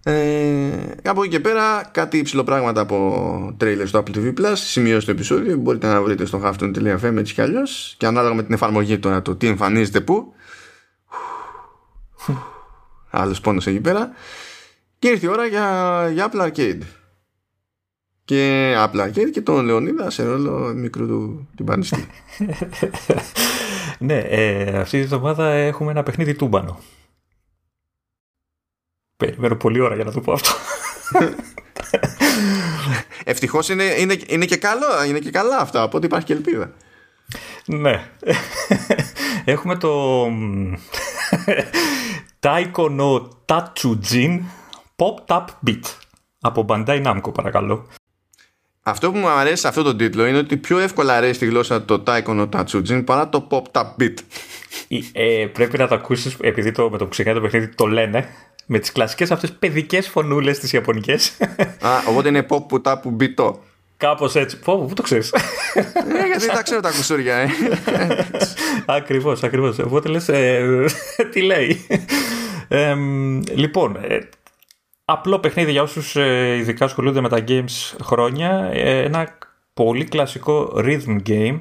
Ε, 0.04 0.72
από 1.04 1.22
εκεί 1.24 1.32
και 1.32 1.40
πέρα 1.40 1.90
κάτι 1.92 2.18
υψηλό 2.18 2.44
πράγματα 2.44 2.82
από 2.82 3.54
τρέιλερ 3.58 3.88
στο 3.88 4.04
Apple 4.04 4.16
TV 4.16 4.34
Plus 4.40 4.54
σημειώσει 4.54 5.06
το 5.06 5.12
επεισόδιο 5.12 5.58
μπορείτε 5.58 5.88
να 5.88 6.02
βρείτε 6.02 6.26
στο 6.26 6.42
halfton.fm 6.44 7.16
έτσι 7.18 7.34
κι 7.34 7.42
αλλιώς 7.42 7.96
και 7.98 8.06
ανάλογα 8.06 8.34
με 8.34 8.44
την 8.44 8.54
εφαρμογή 8.54 9.00
τώρα 9.00 9.22
το 9.22 9.36
τι 9.36 9.48
εμφανίζεται 9.48 10.02
που 10.02 10.34
άλλος 13.10 13.42
πόνος 13.42 13.68
εκεί 13.68 13.80
πέρα. 13.80 14.12
Και 15.00 15.08
ήρθε 15.08 15.26
η 15.26 15.30
ώρα 15.30 15.46
για, 15.46 16.10
για 16.14 16.32
Apple 16.32 16.42
Arcade. 16.42 16.82
Και 18.26 18.74
Apple 18.78 19.08
Arcade 19.08 19.32
και 19.32 19.42
τον 19.42 19.66
Λεωνίδα 19.66 20.10
σε 20.10 20.24
ρόλο 20.24 20.74
μικρού 20.76 21.08
του 21.08 21.50
τυμπανιστή 21.56 22.08
ναι 24.00 24.18
ε, 24.18 24.80
αυτή 24.80 24.98
τη 24.98 25.04
εβδομάδα 25.04 25.50
έχουμε 25.50 25.92
ένα 25.92 26.04
παιχνίδι 26.04 26.36
τούμπανο 26.36 26.80
Περιμένω 29.22 29.56
πολλή 29.56 29.80
ώρα 29.80 29.96
για 29.96 30.04
να 30.04 30.12
το 30.12 30.22
πω 30.22 30.32
αυτό. 30.32 30.52
Ευτυχώς 33.24 33.70
είναι, 33.70 33.84
είναι, 33.84 34.18
είναι, 34.28 34.46
και 34.46 34.58
καλό, 34.58 35.04
είναι 35.08 35.20
και 35.20 35.32
καλά 35.32 35.58
αυτά, 35.58 35.84
οπότε 35.84 36.06
υπάρχει 36.06 36.26
και 36.26 36.34
ελπίδα. 36.34 36.74
Ναι. 37.66 38.10
Έχουμε 39.46 39.78
το 39.78 40.26
Taiko 42.40 43.00
no 43.00 43.28
Tatsujin 43.46 44.40
Pop 44.96 45.26
Tap 45.28 45.46
Beat 45.68 45.82
από 46.42 46.66
Bandai 46.70 47.06
Namco 47.06 47.34
παρακαλώ. 47.34 47.88
Αυτό 48.84 49.12
που 49.12 49.18
μου 49.18 49.28
αρέσει 49.28 49.62
σε 49.62 49.68
αυτό 49.68 49.84
το 49.84 49.96
τίτλο 49.96 50.26
είναι 50.26 50.38
ότι 50.38 50.58
πιο 50.58 50.80
εύκολα 50.80 51.16
αρέσει 51.16 51.40
τη 51.40 51.46
γλώσσα 51.46 51.86
το 51.86 52.04
Taiko 52.08 52.24
no 52.26 52.50
Tatsujin 52.50 53.06
παρά 53.06 53.30
το 53.30 53.48
Pop 53.52 53.64
Tap 53.72 53.86
Beat. 54.00 54.16
Ε, 55.12 55.46
πρέπει 55.54 55.78
να 55.78 55.88
το 55.88 55.96
ακούσεις 55.96 56.38
επειδή 56.42 56.72
το, 56.72 56.90
με 56.90 56.98
το 56.98 57.04
που 57.04 57.10
ξεκινάει 57.10 57.36
το 57.36 57.42
παιχνίδι 57.42 57.68
το 57.68 57.88
λένε 57.88 58.30
με 58.74 58.80
τις 58.80 58.92
κλασικές 58.92 59.32
αυτές 59.32 59.52
παιδικές 59.52 60.08
φωνούλες 60.08 60.60
τις 60.60 60.74
Ιαπωνικές. 60.74 61.38
Α, 61.82 61.90
οπότε 62.10 62.30
είναι 62.30 62.46
pop 62.50 62.68
που 62.68 62.82
τα 62.82 63.00
που 63.00 63.10
μπιτό. 63.10 63.64
Κάπως 63.98 64.36
έτσι. 64.36 64.60
Πω, 64.60 64.86
πού 64.88 64.94
το 64.94 65.02
ξέρεις. 65.02 65.34
Ε, 65.74 66.26
γιατί 66.28 66.48
τα 66.48 66.62
ξέρω 66.64 66.80
τα 66.80 66.92
κουσούρια, 66.92 67.36
ε. 67.36 67.50
ακριβώς, 68.86 69.44
ακριβώς. 69.44 69.80
Οπότε 69.80 70.10
λες, 70.10 70.30
ε, 70.30 70.86
τι 71.32 71.42
λέει. 71.42 71.86
Ε, 72.68 72.96
λοιπόν, 73.54 73.96
ε, 73.96 74.20
απλό 75.06 75.40
παιχνίδι 75.40 75.72
για 75.72 75.82
όσους 75.82 76.16
ε, 76.16 76.56
ειδικά 76.56 76.86
ασχολούνται 76.86 77.22
με 77.22 77.30
τα 77.30 77.44
games 77.48 77.96
χρόνια. 78.04 78.70
ένα 78.74 79.38
πολύ 79.74 80.04
κλασικό 80.04 80.74
rhythm 80.76 81.18
game. 81.28 81.60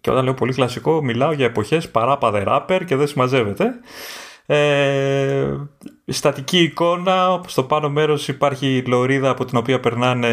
Και 0.00 0.10
όταν 0.10 0.24
λέω 0.24 0.34
πολύ 0.34 0.52
κλασικό, 0.52 1.02
μιλάω 1.02 1.32
για 1.32 1.44
εποχές 1.46 1.90
παράπαδε 1.90 2.44
rapper 2.46 2.80
και 2.86 2.96
δεν 2.96 3.06
συμμαζεύεται. 3.06 3.74
Ε, 4.46 5.56
στατική 6.06 6.58
εικόνα, 6.58 7.40
στο 7.46 7.62
πάνω 7.62 7.88
μέρος 7.88 8.28
υπάρχει 8.28 8.82
λωρίδα 8.86 9.30
από 9.30 9.44
την 9.44 9.58
οποία 9.58 9.80
περνάνε 9.80 10.28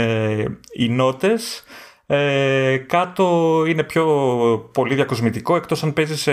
οι 0.74 0.90
νότες. 0.90 1.64
Ε, 2.06 2.78
κάτω 2.78 3.64
είναι 3.68 3.84
πιο 3.84 4.06
πολύ 4.74 4.96
διακοσμητικό 4.96 5.56
εκτός 5.56 5.84
αν 5.84 5.94
παίζει 5.94 6.18
σε 6.18 6.32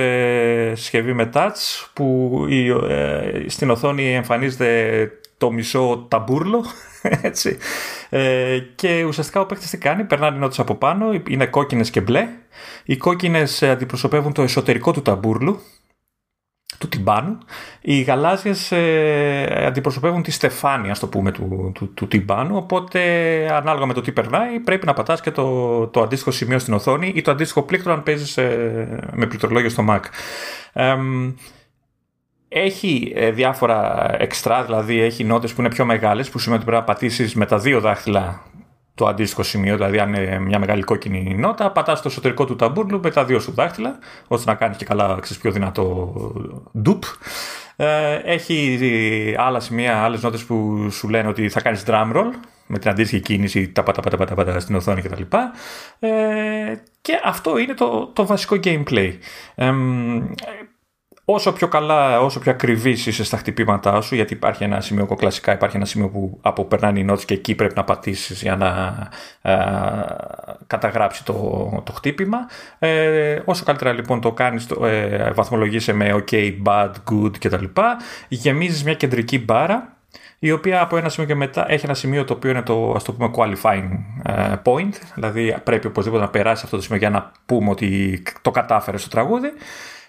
συσκευή 0.74 1.12
με 1.12 1.30
touch 1.34 1.86
που 1.92 2.44
η, 2.48 2.68
ε, 2.68 3.44
στην 3.46 3.70
οθόνη 3.70 4.14
εμφανίζεται 4.14 5.10
το 5.38 5.50
μισό 5.50 6.06
ταμπούρλο 6.08 6.64
έτσι. 7.22 7.56
Ε, 8.08 8.58
και 8.74 9.04
ουσιαστικά 9.04 9.40
ο 9.40 9.46
παίκτης 9.46 9.70
τι 9.70 9.78
κάνει, 9.78 10.04
περνάνε 10.04 10.36
οι 10.36 10.40
νότες 10.40 10.58
από 10.58 10.74
πάνω, 10.74 11.22
είναι 11.28 11.46
κόκκινες 11.46 11.90
και 11.90 12.00
μπλε. 12.00 12.28
Οι 12.84 12.96
κόκκινες 12.96 13.62
αντιπροσωπεύουν 13.62 14.32
το 14.32 14.42
εσωτερικό 14.42 14.92
του 14.92 15.02
ταμπούρλου 15.02 15.60
του 16.78 16.88
τυμπάνου. 16.88 17.38
Οι 17.80 18.00
γαλάζιες 18.00 18.72
ε, 18.72 19.64
αντιπροσωπεύουν 19.66 20.22
τη 20.22 20.30
στεφάνια, 20.30 20.96
το 21.00 21.06
πούμε, 21.06 21.32
του, 21.32 21.72
του, 21.74 21.94
του 21.94 22.08
τυμπάνου, 22.08 22.56
οπότε 22.56 23.00
ανάλογα 23.52 23.86
με 23.86 23.92
το 23.92 24.00
τι 24.00 24.12
περνάει 24.12 24.58
πρέπει 24.58 24.86
να 24.86 24.92
πατάς 24.92 25.20
και 25.20 25.30
το, 25.30 25.86
το 25.86 26.02
αντίστοιχο 26.02 26.30
σημείο 26.30 26.58
στην 26.58 26.74
οθόνη 26.74 27.12
ή 27.14 27.22
το 27.22 27.30
αντίστοιχο 27.30 27.62
πλήκτρο 27.62 27.92
αν 27.92 28.02
παίζεις 28.02 28.36
ε, 28.36 29.10
με 29.12 29.26
πληκτρολόγιο 29.26 29.68
στο 29.68 29.84
Mac. 29.88 30.00
έχει 32.48 33.12
ε, 33.16 33.30
διάφορα 33.30 34.10
εξτρά, 34.18 34.64
δηλαδή 34.64 35.00
έχει 35.00 35.24
νότες 35.24 35.52
που 35.52 35.60
είναι 35.60 35.70
πιο 35.70 35.84
μεγάλες, 35.84 36.30
που 36.30 36.38
σημαίνει 36.38 36.60
ότι 36.60 36.70
πρέπει 36.70 36.86
να 36.86 36.92
πατήσεις 36.92 37.34
με 37.34 37.46
τα 37.46 37.58
δύο 37.58 37.80
δάχτυλα 37.80 38.42
το 38.98 39.06
αντίστοιχο 39.06 39.42
σημείο, 39.42 39.76
δηλαδή 39.76 39.98
αν 39.98 40.14
είναι 40.14 40.38
μια 40.38 40.58
μεγάλη 40.58 40.82
κόκκινη 40.82 41.34
νότα, 41.34 41.70
πατάς 41.70 41.98
στο 41.98 42.08
εσωτερικό 42.08 42.44
του 42.44 42.56
ταμπούρλου 42.56 43.00
με 43.02 43.10
τα 43.10 43.24
δύο 43.24 43.40
σου 43.40 43.52
δάχτυλα, 43.52 43.98
ώστε 44.28 44.50
να 44.50 44.56
κάνεις 44.56 44.76
και 44.76 44.84
καλά 44.84 45.18
ξέρεις, 45.20 45.42
πιο 45.42 45.50
δυνατό 45.50 46.12
ντουπ. 46.78 47.02
Ε, 47.76 48.14
έχει 48.24 48.78
άλλα 49.38 49.60
σημεία, 49.60 50.02
άλλες 50.02 50.22
νότες 50.22 50.44
που 50.44 50.88
σου 50.90 51.08
λένε 51.08 51.28
ότι 51.28 51.48
θα 51.48 51.60
κάνεις 51.60 51.82
drum 51.86 52.12
roll 52.14 52.30
με 52.66 52.78
την 52.78 52.90
αντίστοιχη 52.90 53.22
κίνηση, 53.22 53.68
τα 53.68 53.82
πατα, 53.82 54.00
πατα, 54.00 54.16
πατα, 54.16 54.34
πατα 54.34 54.60
στην 54.60 54.74
οθόνη 54.74 55.02
κτλ. 55.02 55.22
Ε, 55.98 56.08
και 57.00 57.20
αυτό 57.24 57.58
είναι 57.58 57.74
το, 57.74 58.06
το 58.12 58.26
βασικό 58.26 58.56
gameplay. 58.64 59.12
Ε, 59.54 59.72
όσο 61.30 61.52
πιο 61.52 61.68
καλά, 61.68 62.20
όσο 62.20 62.38
πιο 62.38 62.50
ακριβής 62.52 63.06
είσαι 63.06 63.24
στα 63.24 63.36
χτυπήματά 63.36 64.00
σου, 64.00 64.14
γιατί 64.14 64.32
υπάρχει 64.32 64.64
ένα 64.64 64.80
σημείο 64.80 65.06
κλασικά, 65.06 65.52
υπάρχει 65.52 65.76
ένα 65.76 65.84
σημείο 65.84 66.08
που 66.08 66.38
αποπερνάνε 66.40 66.98
οι 66.98 67.04
νότες 67.04 67.24
και 67.24 67.34
εκεί 67.34 67.54
πρέπει 67.54 67.74
να 67.76 67.84
πατήσεις 67.84 68.42
για 68.42 68.56
να 68.56 68.96
καταγράψει 70.66 71.24
το, 71.24 71.34
το 71.84 71.92
χτύπημα. 71.92 72.38
Ε, 72.78 73.40
όσο 73.44 73.64
καλύτερα 73.64 73.92
λοιπόν 73.92 74.20
το 74.20 74.32
κάνεις, 74.32 74.66
το, 74.66 74.86
ε, 74.86 75.32
βαθμολογείσαι 75.34 75.92
με 75.92 76.24
ok, 76.30 76.52
bad, 76.64 76.90
good 77.10 77.38
κτλ. 77.38 77.64
Γεμίζεις 78.28 78.84
μια 78.84 78.94
κεντρική 78.94 79.38
μπάρα 79.38 79.92
η 80.38 80.52
οποία 80.52 80.80
από 80.80 80.96
ένα 80.96 81.08
σημείο 81.08 81.28
και 81.28 81.34
μετά 81.34 81.70
έχει 81.72 81.84
ένα 81.84 81.94
σημείο 81.94 82.24
το 82.24 82.32
οποίο 82.32 82.50
είναι 82.50 82.62
το 82.62 82.92
ας 82.96 83.04
το 83.04 83.12
πούμε 83.12 83.30
qualifying 83.36 83.90
ε, 84.22 84.54
point, 84.64 84.92
δηλαδή 85.14 85.56
πρέπει 85.64 85.86
οπωσδήποτε 85.86 86.22
να 86.22 86.28
περάσει 86.28 86.62
αυτό 86.64 86.76
το 86.76 86.82
σημείο 86.82 86.98
για 86.98 87.10
να 87.10 87.32
πούμε 87.46 87.70
ότι 87.70 88.22
το 88.42 88.50
κατάφερες 88.50 89.00
στο 89.00 89.10
τραγούδι 89.10 89.52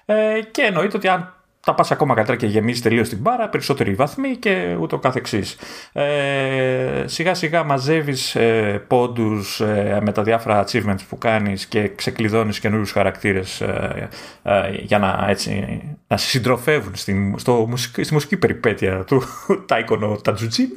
ε, 0.09 0.41
και 0.51 0.61
εννοείται 0.61 0.97
ότι 0.97 1.07
αν 1.07 1.33
τα 1.65 1.73
πας 1.73 1.91
ακόμα 1.91 2.13
καλύτερα 2.13 2.37
και 2.37 2.45
γεμίζεις 2.45 2.81
τελείως 2.81 3.09
την 3.09 3.17
μπάρα, 3.17 3.49
περισσότεροι 3.49 3.93
βαθμοί 3.93 4.35
και 4.35 4.77
ούτω 4.79 4.99
καθεξής. 4.99 5.57
Ε, 5.93 7.03
σιγά 7.05 7.33
σιγά 7.33 7.63
μαζεύεις 7.63 8.35
ε, 8.35 8.83
πόντους 8.87 9.59
ε, 9.59 9.99
με 10.01 10.11
τα 10.11 10.23
διάφορα 10.23 10.65
achievements 10.65 11.05
που 11.09 11.17
κάνεις 11.17 11.65
και 11.65 11.87
ξεκλειδώνεις 11.95 12.59
καινούριους 12.59 12.91
χαρακτήρες 12.91 13.61
ε, 13.61 14.09
ε, 14.43 14.71
για 14.71 14.99
να, 14.99 15.25
έτσι, 15.27 15.81
να 16.07 16.17
σε 16.17 16.27
συντροφεύουν 16.27 16.95
στη, 16.95 17.35
στο, 17.37 17.69
στη 17.75 18.13
μουσική 18.13 18.37
περιπέτεια 18.37 19.03
του 19.03 19.23
Τάικονο 19.67 20.15
Τατζουτζί. 20.23 20.67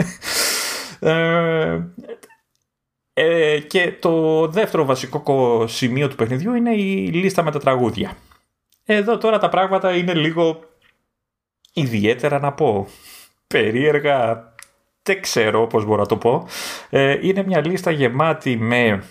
Ε, 0.98 1.80
ε, 3.14 3.58
και 3.58 3.92
το 4.00 4.46
δεύτερο 4.48 4.84
βασικό 4.84 5.64
σημείο 5.68 6.08
του 6.08 6.16
παιχνιδιού 6.16 6.54
είναι 6.54 6.74
η 6.74 7.10
λίστα 7.12 7.42
με 7.42 7.50
τα 7.50 7.58
τραγούδια. 7.58 8.16
Εδώ 8.84 9.18
τώρα 9.18 9.38
τα 9.38 9.48
πράγματα 9.48 9.96
είναι 9.96 10.14
λίγο 10.14 10.60
ιδιαίτερα 11.72 12.38
να 12.38 12.52
πω. 12.52 12.88
Περίεργα, 13.46 14.52
δεν 15.02 15.20
ξέρω 15.22 15.66
πώς 15.66 15.84
μπορώ 15.84 16.00
να 16.00 16.06
το 16.06 16.16
πω. 16.16 16.46
Ε, 16.90 17.18
είναι 17.20 17.42
μια 17.46 17.66
λίστα 17.66 17.90
γεμάτη 17.90 18.56
με... 18.56 19.02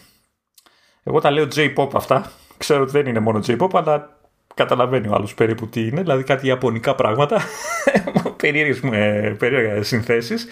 Εγώ 1.04 1.20
τα 1.20 1.32
λέω 1.32 1.48
J-pop 1.56 1.90
αυτά. 1.94 2.32
Ξέρω 2.58 2.82
ότι 2.82 2.92
δεν 2.92 3.06
είναι 3.06 3.20
μόνο 3.20 3.44
J-pop, 3.48 3.70
αλλά 3.74 4.18
καταλαβαίνει 4.54 5.08
ο 5.08 5.13
άλλος 5.13 5.34
περίπου 5.34 5.70
τι 5.70 5.88
είναι. 5.88 6.01
Δηλαδή 6.01 6.24
κάτι 6.24 6.48
ιαπωνικά 6.48 6.96
πράγματα. 6.96 7.42
Περίεργες, 8.42 8.80
ε, 8.92 9.36
περίεργες 9.40 9.88
συνθέσεις. 9.88 10.48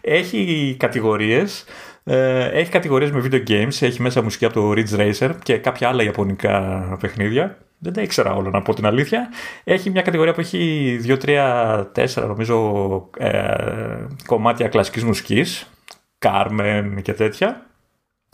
Έχει 0.00 0.76
κατηγορίες. 0.78 1.64
Ε, 2.04 2.44
έχει 2.44 2.70
κατηγορίες 2.70 3.10
με 3.10 3.22
video 3.24 3.48
games. 3.48 3.80
Έχει 3.80 4.02
μέσα 4.02 4.22
μουσική 4.22 4.44
από 4.44 4.54
το 4.54 4.72
Ridge 4.76 4.98
Racer 4.98 5.30
και 5.42 5.56
κάποια 5.58 5.88
άλλα 5.88 6.02
ιαπωνικά 6.02 6.96
παιχνίδια 7.00 7.58
δεν 7.80 7.92
τα 7.92 8.02
ήξερα 8.02 8.34
όλα 8.34 8.50
να 8.50 8.62
πω 8.62 8.74
την 8.74 8.86
αλήθεια. 8.86 9.28
Έχει 9.64 9.90
μια 9.90 10.02
κατηγορία 10.02 10.32
που 10.32 10.40
έχει 10.40 11.00
2, 11.04 11.16
3, 11.24 11.84
4 11.94 12.26
νομίζω 12.26 13.10
ε, 13.18 14.06
κομμάτια 14.26 14.68
κλασικής 14.68 15.04
μουσικής, 15.04 15.70
Carmen 16.18 16.98
και 17.02 17.12
τέτοια, 17.12 17.66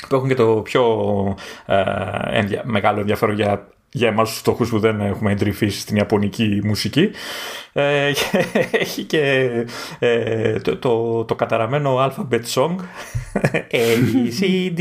που 0.09 0.15
έχουν 0.15 0.29
και 0.29 0.35
το 0.35 0.61
πιο 0.65 0.85
ε, 1.67 2.62
μεγάλο 2.65 3.00
ενδιαφέρον 3.00 3.35
για 3.35 3.69
για 3.97 4.09
εμάς 4.09 4.29
τους 4.29 4.38
φτωχούς 4.38 4.69
που 4.69 4.79
δεν 4.79 5.00
έχουμε 5.00 5.33
εντρυφήσει 5.33 5.81
στην 5.81 5.97
ιαπωνική 5.97 6.61
μουσική. 6.65 7.11
Ε, 7.73 8.12
έχει 8.83 9.03
και 9.03 9.50
ε, 9.99 10.59
το, 10.61 10.76
το, 10.76 11.25
το 11.25 11.35
καταραμένο 11.35 12.07
alphabet 12.07 12.43
song. 12.55 12.75
A, 13.73 13.85
C, 14.41 14.73
D. 14.79 14.81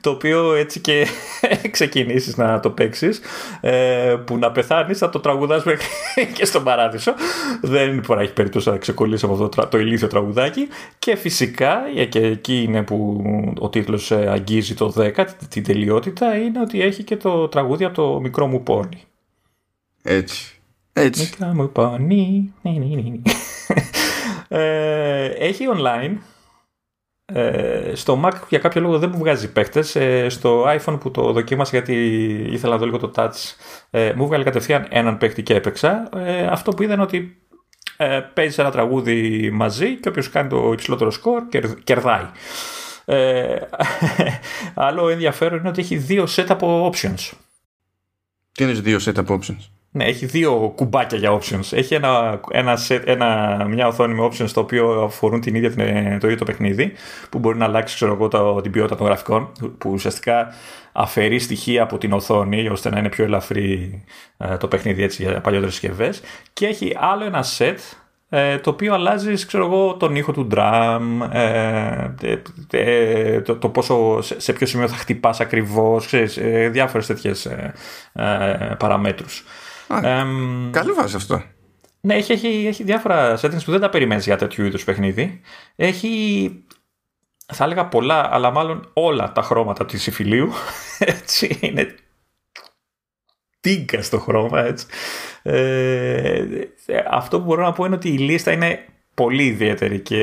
Το 0.00 0.10
οποίο 0.10 0.54
έτσι 0.54 0.80
και 0.80 1.06
ξεκινήσεις 1.70 2.36
να 2.36 2.60
το 2.60 2.70
παίξεις. 2.70 3.20
Ε, 3.60 4.16
που 4.24 4.36
να 4.38 4.50
πεθάνεις 4.52 4.98
θα 4.98 5.10
το 5.10 5.20
τραγουδάς 5.20 5.62
και 6.32 6.44
στον 6.44 6.64
παράδεισο. 6.64 7.14
Δεν 7.62 7.90
μπορεί 7.90 8.18
να 8.18 8.22
έχει 8.22 8.32
περίπτωση 8.32 8.70
να 8.70 8.76
ξεκολλήσει 8.76 9.24
από 9.24 9.34
αυτό 9.34 9.66
το 9.66 9.78
ηλίθιο 9.78 10.08
τραγουδάκι. 10.08 10.68
Και 10.98 11.16
φυσικά 11.16 11.80
και 12.08 12.18
εκεί 12.18 12.62
είναι 12.62 12.82
που 12.82 13.22
ο 13.58 13.68
τίτλος 13.68 14.10
ε, 14.10 14.28
αγγίζει 14.30 14.74
το 14.74 14.94
10 14.96 15.24
την 15.48 15.64
τελειότητα 15.64 16.36
είναι 16.36 16.60
ότι 16.60 16.82
έχει 16.82 17.02
και 17.02 17.16
το 17.16 17.39
τραγούδι 17.48 17.84
από 17.84 17.94
το 17.94 18.20
μικρό 18.20 18.46
μου 18.46 18.62
πόνι 18.62 19.04
έτσι 20.02 20.60
έτσι 20.92 21.22
μικρό 21.22 21.46
μου 21.54 21.70
πόνι 21.70 22.54
ε, 24.48 25.24
έχει 25.24 25.64
online 25.76 26.16
ε, 27.32 27.92
στο 27.94 28.22
Mac 28.24 28.32
για 28.48 28.58
κάποιο 28.58 28.80
λόγο 28.80 28.98
δεν 28.98 29.10
μου 29.12 29.18
βγάζει 29.18 29.52
παίχτες. 29.52 29.96
Ε, 29.96 30.28
στο 30.28 30.64
iPhone 30.64 31.00
που 31.00 31.10
το 31.10 31.32
δοκίμασα 31.32 31.70
γιατί 31.70 31.94
ήθελα 32.50 32.72
να 32.72 32.78
δω 32.78 32.84
λίγο 32.84 32.98
το 32.98 33.10
touch, 33.14 33.54
ε, 33.90 34.12
μου 34.16 34.26
βγάλει 34.26 34.44
κατευθείαν 34.44 34.86
έναν 34.90 35.18
παίχτη 35.18 35.42
και 35.42 35.54
έπαιξα. 35.54 36.08
Ε, 36.16 36.46
αυτό 36.46 36.70
που 36.70 36.82
είδα 36.82 36.92
είναι 36.92 37.02
ότι 37.02 37.36
ε, 37.96 38.20
παίζει 38.34 38.60
ένα 38.60 38.70
τραγούδι 38.70 39.50
μαζί 39.50 39.96
και 39.96 40.08
όποιος 40.08 40.30
κάνει 40.30 40.48
το 40.48 40.72
υψηλότερο 40.72 41.10
σκορ 41.10 41.42
κερδάει. 41.84 42.26
Ε, 43.10 43.58
άλλο 44.74 45.08
ενδιαφέρον 45.08 45.58
είναι 45.58 45.68
ότι 45.68 45.80
έχει 45.80 45.96
δύο 45.96 46.26
set 46.36 46.46
από 46.48 46.92
options. 46.92 47.30
Τι 48.52 48.64
είναι 48.64 48.72
δύο 48.72 48.98
set 49.04 49.18
από 49.18 49.38
options? 49.38 49.68
Ναι, 49.92 50.04
έχει 50.04 50.26
δύο 50.26 50.72
κουμπάκια 50.76 51.18
για 51.18 51.38
options. 51.38 51.72
Έχει 51.72 51.94
ένα, 51.94 52.40
ένα, 52.50 52.78
set, 52.88 53.02
ένα, 53.04 53.64
μια 53.68 53.86
οθόνη 53.86 54.14
με 54.14 54.26
options 54.26 54.50
το 54.50 54.60
οποίο 54.60 55.02
αφορούν 55.02 55.40
την 55.40 55.54
ίδια, 55.54 55.70
το 56.18 56.26
ίδιο 56.26 56.38
το 56.38 56.44
παιχνίδι, 56.44 56.92
που 57.30 57.38
μπορεί 57.38 57.58
να 57.58 57.64
αλλάξει 57.64 57.94
ξέρω 57.94 58.12
εγώ, 58.12 58.28
το, 58.28 58.60
την 58.60 58.70
ποιότητα 58.72 58.96
των 58.96 59.06
γραφικών, 59.06 59.52
που 59.78 59.90
ουσιαστικά 59.90 60.54
αφαιρεί 60.92 61.38
στοιχεία 61.38 61.82
από 61.82 61.98
την 61.98 62.12
οθόνη 62.12 62.68
ώστε 62.68 62.90
να 62.90 62.98
είναι 62.98 63.08
πιο 63.08 63.24
ελαφρύ 63.24 64.04
ε, 64.36 64.56
το 64.56 64.68
παιχνίδι 64.68 65.02
έτσι, 65.02 65.22
για 65.22 65.40
παλιότερες 65.40 65.74
συσκευές. 65.74 66.20
Και 66.52 66.66
έχει 66.66 66.96
άλλο 67.00 67.24
ένα 67.24 67.44
set 67.58 67.76
ε, 68.32 68.58
το 68.58 68.70
οποίο 68.70 68.94
αλλάζεις 68.94 69.46
ξέρω 69.46 69.64
εγώ, 69.64 69.94
τον 69.94 70.16
ήχο 70.16 70.32
του 70.32 70.48
drum, 70.54 71.00
ε, 71.32 72.12
ε, 72.70 73.40
το, 73.40 73.56
το, 73.56 73.68
πόσο, 73.68 74.22
σε, 74.22 74.52
ποιο 74.52 74.66
σημείο 74.66 74.88
θα 74.88 74.96
χτυπάς 74.96 75.40
ακριβώς, 75.40 76.12
ε, 76.12 76.68
διάφορες 76.68 77.06
τέτοιες 77.06 77.46
ε, 77.46 77.74
παραμέτρους. 78.78 79.44
Α, 79.88 80.00
καλή 80.70 80.92
βάση 80.92 81.16
αυτό. 81.16 81.42
Ναι, 82.00 82.14
έχει, 82.14 82.32
έχει, 82.32 82.64
έχει 82.66 82.82
διάφορα 82.82 83.38
settings 83.40 83.64
που 83.64 83.70
δεν 83.70 83.80
τα 83.80 83.88
περιμένεις 83.88 84.24
για 84.24 84.36
τέτοιου 84.36 84.64
είδους 84.64 84.84
παιχνίδι. 84.84 85.40
Έχει, 85.76 86.50
θα 87.52 87.64
έλεγα 87.64 87.86
πολλά, 87.86 88.28
αλλά 88.34 88.50
μάλλον 88.50 88.90
όλα 88.92 89.32
τα 89.32 89.42
χρώματα 89.42 89.86
της 89.86 90.06
υφηλίου. 90.06 90.52
Έτσι, 90.98 91.58
είναι 91.60 91.94
τίγκα 93.60 94.02
στο 94.02 94.18
χρώμα, 94.18 94.64
έτσι. 94.64 94.86
Ε, 95.42 96.44
αυτό 97.10 97.38
που 97.38 97.44
μπορώ 97.44 97.62
να 97.62 97.72
πω 97.72 97.84
είναι 97.84 97.94
ότι 97.94 98.08
η 98.08 98.18
λίστα 98.18 98.52
είναι 98.52 98.84
πολύ 99.14 99.44
ιδιαίτερη 99.44 100.00
και 100.00 100.16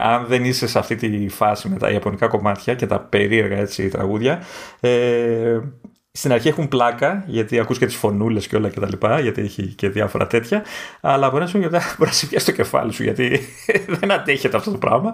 αν 0.00 0.26
δεν 0.26 0.44
είσαι 0.44 0.66
σε 0.66 0.78
αυτή 0.78 0.96
τη 0.96 1.28
φάση 1.28 1.68
με 1.68 1.78
τα 1.78 1.90
ιαπωνικά 1.90 2.26
κομμάτια 2.26 2.74
και 2.74 2.86
τα 2.86 3.00
περίεργα 3.00 3.56
έτσι 3.56 3.88
τραγούδια 3.88 4.42
ε, 4.80 5.60
στην 6.14 6.32
αρχή 6.32 6.48
έχουν 6.48 6.68
πλάκα, 6.68 7.24
γιατί 7.26 7.58
ακούς 7.58 7.78
και 7.78 7.86
τις 7.86 7.96
φωνούλες 7.96 8.46
και 8.46 8.56
όλα 8.56 8.68
και 8.68 8.80
τα 8.80 8.88
λοιπά, 8.88 9.20
γιατί 9.20 9.42
έχει 9.42 9.62
και 9.66 9.88
διάφορα 9.88 10.26
τέτοια, 10.26 10.64
αλλά 11.00 11.30
μπορεί 11.30 11.42
να 11.42 11.48
σου 11.48 11.58
μπορεί 11.58 11.72
να 11.98 12.06
σε 12.10 12.26
πιάσει 12.26 12.46
το 12.46 12.52
κεφάλι 12.52 12.92
σου, 12.92 13.02
γιατί 13.02 13.40
δεν 13.98 14.12
αντέχεται 14.12 14.56
αυτό 14.56 14.70
το 14.70 14.78
πράγμα. 14.78 15.12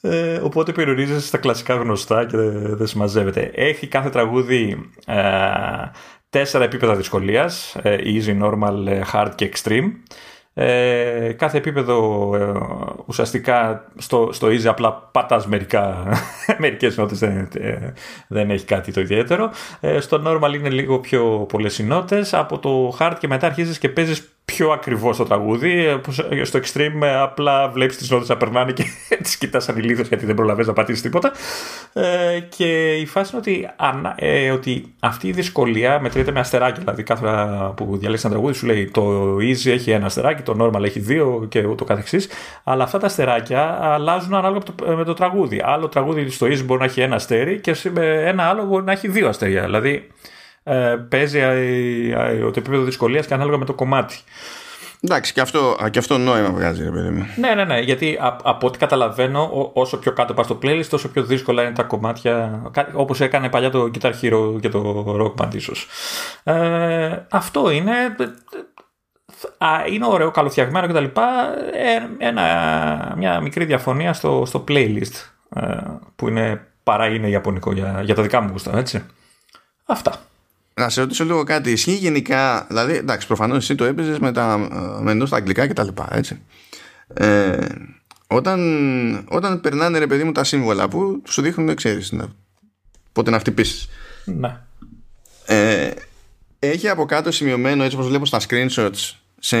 Ε, 0.00 0.34
οπότε 0.42 0.72
περιορίζεσαι 0.72 1.26
στα 1.26 1.38
κλασικά 1.38 1.74
γνωστά 1.74 2.24
και 2.24 2.36
δεν 2.76 2.86
συμμαζεύεται. 2.86 3.50
Έχει 3.54 3.86
κάθε 3.86 4.10
τραγούδι 4.10 4.90
ε, 5.06 5.22
τέσσερα 6.30 6.64
επίπεδα 6.64 6.94
δυσκολίας, 6.94 7.76
ε, 7.82 7.98
easy, 8.02 8.42
normal, 8.42 8.86
ε, 8.86 9.00
hard 9.12 9.30
και 9.34 9.50
extreme. 9.54 9.92
Ε, 10.60 11.32
κάθε 11.32 11.58
επίπεδο 11.58 12.30
ε, 12.36 12.52
ουσιαστικά 13.06 13.84
στο, 13.96 14.28
στο 14.32 14.46
easy 14.46 14.64
απλά 14.66 14.92
πατάς 14.92 15.46
μερικά, 15.46 16.06
μερικές 16.58 16.96
νότες 16.96 17.18
δεν, 17.18 17.48
ε, 17.54 17.92
δεν 18.28 18.50
έχει 18.50 18.64
κάτι 18.64 18.92
το 18.92 19.00
ιδιαίτερο 19.00 19.50
ε, 19.80 20.00
στο 20.00 20.22
normal 20.26 20.54
είναι 20.54 20.70
λίγο 20.70 20.98
πιο 20.98 21.46
πολλές 21.48 21.78
οι 21.78 21.84
νότες 21.84 22.34
από 22.34 22.58
το 22.58 22.96
hard 22.98 23.14
και 23.18 23.26
μετά 23.26 23.46
αρχίζεις 23.46 23.78
και 23.78 23.88
παίζεις 23.88 24.37
πιο 24.52 24.70
ακριβώς 24.70 25.16
το 25.16 25.24
τραγούδι. 25.24 26.00
Ε, 26.30 26.44
στο 26.44 26.58
extreme 26.58 27.02
ε, 27.02 27.20
απλά 27.20 27.68
βλέπεις 27.68 27.96
τις 27.96 28.10
νότες 28.10 28.28
να 28.28 28.36
περνάνε 28.36 28.72
και 28.72 28.84
τις 29.22 29.36
κοιτάς 29.36 29.64
σαν 29.64 29.76
ηλίθος 29.76 30.08
γιατί 30.08 30.26
δεν 30.26 30.34
προλαβαίνεις 30.34 30.66
να 30.66 30.72
πατήσεις 30.72 31.02
τίποτα. 31.02 31.32
Ε, 31.92 32.40
και 32.56 32.94
η 32.94 33.06
φάση 33.06 33.30
είναι 33.32 33.40
ότι, 33.40 33.68
ε, 34.16 34.50
ότι 34.50 34.94
αυτή 35.00 35.28
η 35.28 35.32
δυσκολία 35.32 36.00
μετρείται 36.00 36.32
με 36.32 36.40
αστεράκια. 36.40 36.78
Δηλαδή 36.78 37.02
κάθε 37.02 37.20
φορά 37.20 37.72
που 37.76 37.96
διαλέξεις 37.96 38.24
ένα 38.24 38.34
τραγούδι 38.34 38.54
σου 38.54 38.66
λέει 38.66 38.90
το 38.90 39.34
easy 39.36 39.70
έχει 39.70 39.90
ένα 39.90 40.06
αστεράκι, 40.06 40.42
το 40.42 40.56
normal 40.60 40.84
έχει 40.84 41.00
δύο 41.00 41.46
και 41.48 41.66
ούτω 41.66 41.84
καθεξής. 41.84 42.28
Αλλά 42.64 42.84
αυτά 42.84 42.98
τα 42.98 43.06
αστεράκια 43.06 43.78
αλλάζουν 43.80 44.34
ανάλογα 44.34 44.62
με 44.96 45.04
το 45.04 45.14
τραγούδι. 45.14 45.60
Άλλο 45.64 45.88
τραγούδι 45.88 46.30
στο 46.30 46.46
easy 46.46 46.64
μπορεί 46.64 46.80
να 46.80 46.86
έχει 46.86 47.00
ένα 47.00 47.14
αστέρι 47.14 47.60
και 47.60 47.76
ένα 48.24 48.42
άλλο 48.42 48.64
μπορεί 48.64 48.84
να 48.84 48.92
έχει 48.92 49.08
δύο 49.08 49.28
αστέρια. 49.28 49.62
Δηλαδή 49.62 49.92
ε, 49.92 50.36
παίζει 51.08 51.40
το 52.40 52.46
επίπεδο 52.46 52.82
δυσκολίας 52.82 53.26
και 53.26 53.34
ανάλογα 53.34 53.58
με 53.58 53.64
το 53.64 53.74
κομμάτι. 53.74 54.16
Εντάξει, 55.00 55.32
και 55.32 55.40
αυτό, 55.40 55.76
και 55.90 55.98
αυτό 55.98 56.18
νόημα 56.18 56.50
βγάζει, 56.50 56.82
ρε 56.82 56.90
παιδί 56.90 57.08
μου. 57.08 57.26
Ναι, 57.36 57.54
ναι, 57.54 57.64
ναι. 57.64 57.78
Γιατί 57.78 58.18
από 58.42 58.66
ό,τι 58.66 58.78
καταλαβαίνω, 58.78 59.70
όσο 59.72 59.98
πιο 59.98 60.12
κάτω 60.12 60.34
πας 60.34 60.46
στο 60.46 60.58
playlist, 60.62 60.86
τόσο 60.90 61.08
πιο 61.08 61.22
δύσκολα 61.22 61.62
είναι 61.62 61.72
τα 61.72 61.82
κομμάτια. 61.82 62.62
Όπως 62.92 63.20
έκανε 63.20 63.48
παλιά 63.48 63.70
το 63.70 63.90
Guitar 63.94 64.12
Hero 64.22 64.60
και 64.60 64.68
το 64.68 65.04
Rock 65.18 65.44
Band, 65.44 65.54
ίσως. 65.54 65.88
Ε, 66.42 67.26
αυτό 67.30 67.70
είναι. 67.70 67.92
Είναι 69.90 70.06
ωραίο, 70.06 70.30
καλοφτιαγμένο 70.30 70.86
κτλ. 70.86 71.04
Ε, 71.04 72.30
μια 73.16 73.40
μικρή 73.40 73.64
διαφωνία 73.64 74.12
στο, 74.12 74.42
στο 74.46 74.64
playlist 74.68 75.14
ε, 75.54 75.76
που 76.16 76.28
είναι 76.28 76.66
παρά 76.82 77.06
είναι 77.06 77.28
ιαπωνικό 77.28 77.72
για, 77.72 78.00
για 78.04 78.14
τα 78.14 78.22
δικά 78.22 78.40
μου 78.40 78.48
γούστα, 78.50 78.78
έτσι. 78.78 79.04
Αυτά. 79.86 80.12
Να 80.78 80.88
σε 80.88 81.00
ρωτήσω 81.00 81.24
λίγο 81.24 81.44
κάτι. 81.44 81.70
Ισχύει 81.70 81.94
γενικά, 81.94 82.66
δηλαδή, 82.68 82.96
εντάξει, 82.96 83.26
προφανώς 83.26 83.56
εσύ 83.56 83.74
το 83.74 83.84
έπαιζες 83.84 84.18
με 84.18 84.32
τα 84.32 84.68
ε, 84.98 85.02
μενού 85.02 85.26
στα 85.26 85.36
αγγλικά 85.36 85.66
κτλ. 85.66 85.88
Έτσι. 86.10 86.40
Ε, 87.14 87.66
όταν, 88.26 89.24
όταν 89.28 89.60
περνάνε 89.60 89.98
ρε 89.98 90.06
παιδί 90.06 90.24
μου 90.24 90.32
τα 90.32 90.44
σύμβολα 90.44 90.88
που 90.88 91.22
σου 91.28 91.42
δείχνουν, 91.42 91.74
ξέρεις, 91.74 92.14
πότε 93.12 93.30
να 93.30 93.38
χτυπήσεις. 93.38 93.88
Ναι. 94.24 94.56
Ε, 95.46 95.90
έχει 96.58 96.88
από 96.88 97.04
κάτω 97.04 97.30
σημειωμένο 97.30 97.82
έτσι 97.84 97.96
όπως 97.96 98.08
βλέπω 98.08 98.26
στα 98.26 98.40
screenshots 98.48 99.14
σε 99.38 99.58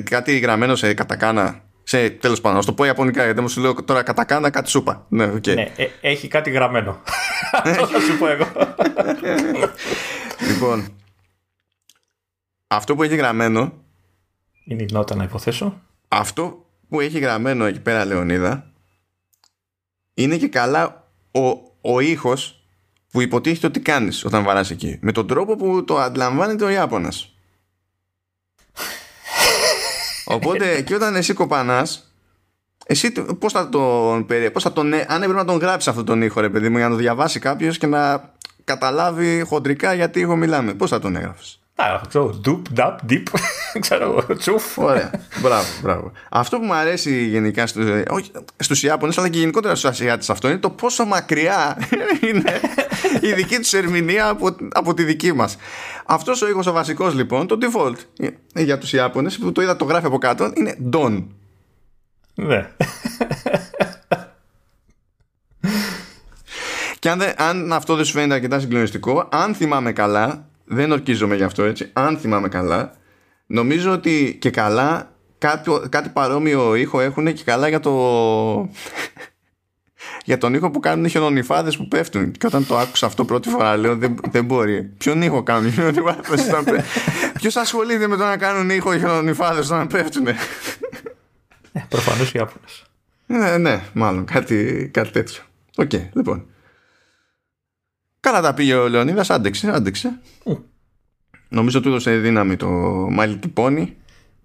κάτι 0.00 0.38
γραμμένο 0.38 0.76
σε 0.76 0.94
κατακάνα 0.94 1.60
σε, 1.88 2.10
τέλος 2.10 2.40
πάντων, 2.40 2.58
να 2.58 2.64
το 2.64 2.72
πω 2.72 2.84
ιαπωνικά 2.84 3.24
γιατί 3.24 3.40
μου 3.40 3.48
σου 3.48 3.60
λέω 3.60 3.74
τώρα 3.84 4.02
κατακάνα 4.02 4.50
κάτι 4.50 4.70
σούπα. 4.70 5.06
Ναι, 5.08 5.32
okay. 5.32 5.54
ναι 5.54 5.72
ε, 5.76 5.86
έχει 6.00 6.28
κάτι 6.28 6.50
γραμμένο. 6.50 7.00
Αυτό 7.64 7.86
θα 7.86 8.00
σου 8.00 8.18
πω 8.18 8.26
εγώ. 8.28 8.46
λοιπόν, 10.40 10.88
αυτό 12.66 12.94
που 12.94 13.02
έχει 13.02 13.16
γραμμένο 13.16 13.72
είναι 14.64 14.82
η 14.82 14.88
νότα 14.92 15.14
να 15.14 15.24
υποθέσω. 15.24 15.80
Αυτό 16.08 16.66
που 16.88 17.00
έχει 17.00 17.18
γραμμένο 17.18 17.64
εκεί 17.64 17.80
πέρα 17.80 18.04
Λεωνίδα 18.04 18.70
είναι 20.14 20.36
και 20.36 20.48
καλά 20.48 21.10
ο, 21.30 21.40
ο 21.80 22.00
ήχος 22.00 22.66
που 23.10 23.20
υποτίθεται 23.20 23.66
ότι 23.66 23.80
κάνεις 23.80 24.24
όταν 24.24 24.44
βαράς 24.44 24.70
εκεί. 24.70 24.98
Με 25.00 25.12
τον 25.12 25.26
τρόπο 25.26 25.56
που 25.56 25.84
το 25.84 25.98
αντιλαμβάνεται 25.98 26.64
ο 26.64 26.68
Ιάπωνας. 26.68 27.34
Οπότε 30.24 30.82
και 30.82 30.94
όταν 30.94 31.14
εσύ 31.14 31.34
κοπανάς 31.34 32.14
εσύ 32.86 33.12
πώς 33.12 33.52
θα 33.52 33.68
τον 33.68 34.26
πώς 34.52 34.62
θα 34.62 34.72
τον, 34.72 34.94
αν 34.94 35.22
έπρεπε 35.22 35.32
να 35.32 35.44
τον 35.44 35.56
γράψεις 35.56 35.88
αυτόν 35.88 36.04
τον 36.04 36.22
ήχο 36.22 36.40
ρε 36.40 36.50
παιδί 36.50 36.68
μου 36.68 36.76
για 36.76 36.88
να 36.88 36.94
το 36.94 37.00
διαβάσει 37.00 37.38
κάποιος 37.38 37.78
και 37.78 37.86
να 37.86 38.34
καταλάβει 38.66 39.42
χοντρικά 39.46 39.94
γιατί 39.94 40.20
ήχο 40.20 40.36
μιλάμε. 40.36 40.74
Πώς 40.74 40.90
θα 40.90 40.98
τον 40.98 41.16
έγραφες; 41.16 41.60
ξέρω, 42.08 42.26
ντουπ, 42.40 42.72
νταπ, 42.72 42.98
διπ, 43.02 43.26
ξέρω, 43.80 44.26
τσουφ. 44.38 44.78
Ωραία, 44.78 45.10
μπράβο, 45.40 45.66
μπράβο. 45.82 46.12
Αυτό 46.30 46.58
που 46.58 46.64
μου 46.64 46.74
αρέσει 46.74 47.24
γενικά 47.24 47.66
στους, 47.66 47.84
όχι, 48.08 48.30
στους 48.56 48.82
Ιάπωνες 48.82 49.18
αλλά 49.18 49.28
και 49.28 49.38
γενικότερα 49.38 49.74
στους 49.74 49.90
Ασιάτες 49.90 50.30
αυτό 50.30 50.48
είναι 50.48 50.58
το 50.58 50.70
πόσο 50.70 51.04
μακριά 51.04 51.76
είναι 52.28 52.60
η 53.20 53.32
δική 53.32 53.56
τους 53.56 53.72
ερμηνεία 53.72 54.28
από, 54.28 54.56
από 54.72 54.94
τη 54.94 55.02
δική 55.02 55.32
μας. 55.32 55.56
Αυτός 56.06 56.42
ο 56.42 56.48
ήχος 56.48 56.66
ο 56.66 56.72
βασικός 56.72 57.14
λοιπόν, 57.14 57.46
το 57.46 57.58
default 57.60 58.30
για 58.54 58.78
τους 58.78 58.92
Ιάπωνες 58.92 59.38
που 59.38 59.52
το 59.52 59.62
είδα 59.62 59.76
το 59.76 59.84
γράφει 59.84 60.06
από 60.06 60.18
κάτω 60.18 60.52
είναι 60.54 60.76
don. 60.92 61.24
Ναι. 62.34 62.68
Και 66.98 67.10
αν, 67.10 67.22
αν 67.36 67.72
αυτό 67.72 67.94
δεν 67.94 68.04
σου 68.04 68.12
φαίνεται 68.12 68.34
αρκετά 68.34 68.60
συγκλονιστικό, 68.60 69.28
αν 69.30 69.54
θυμάμαι 69.54 69.92
καλά, 69.92 70.48
δεν 70.64 70.92
ορκίζομαι 70.92 71.36
γι' 71.36 71.42
αυτό 71.42 71.62
έτσι, 71.62 71.90
αν 71.92 72.18
θυμάμαι 72.18 72.48
καλά, 72.48 72.92
νομίζω 73.46 73.92
ότι 73.92 74.36
και 74.40 74.50
καλά 74.50 75.10
κάτι, 75.38 75.70
κάτι 75.88 76.08
παρόμοιο 76.08 76.74
ήχο 76.74 77.00
έχουν 77.00 77.32
και 77.32 77.42
καλά 77.44 77.68
για 77.68 77.80
το 77.80 77.90
για 80.24 80.38
τον 80.38 80.54
ήχο 80.54 80.70
που 80.70 80.80
κάνουν 80.80 81.04
οι 81.04 81.08
χιονονιφάδε 81.08 81.70
που 81.70 81.88
πέφτουν. 81.88 82.32
Και 82.32 82.46
όταν 82.46 82.66
το 82.66 82.78
άκουσα 82.78 83.06
αυτό 83.06 83.24
πρώτη 83.24 83.48
φορά, 83.48 83.76
λέω 83.76 83.96
δεν, 83.96 84.16
δεν 84.30 84.44
μπορεί. 84.44 84.82
Ποιον 84.82 85.22
ήχο 85.22 85.42
κάνουν 85.42 85.66
οι 85.66 85.70
χιονονιφάδε 85.70 86.84
Ποιος 87.34 87.56
ασχολείται 87.56 88.06
με 88.06 88.16
το 88.16 88.24
να 88.24 88.36
κάνουν 88.36 88.70
ήχο 88.70 88.92
οι 88.92 88.98
χιονονιφάδε 88.98 89.60
όταν 89.60 89.86
πέφτουν. 89.86 90.26
Ε, 90.26 90.36
Προφανώς 91.88 92.28
οι 92.28 92.38
Ιάπωνες. 92.38 92.64
Ναι, 93.26 93.58
ναι, 93.58 93.82
μάλλον 93.92 94.24
κάτι, 94.24 94.90
κάτι 94.92 95.10
τέτοιο. 95.10 95.42
OK, 95.76 95.90
okay, 95.92 96.08
λοιπόν. 96.12 96.46
Καλά 98.20 98.40
τα 98.40 98.54
πήγε 98.54 98.74
ο 98.74 98.88
Λεωνίδας, 98.88 99.30
άντεξε, 99.30 99.70
άντεξε. 99.70 100.20
Νομίζω 101.48 101.80
του 101.80 101.88
έδωσε 101.88 102.16
δύναμη 102.16 102.56
το 102.56 102.68
μάλι 103.10 103.36
τυπώνει. 103.36 103.96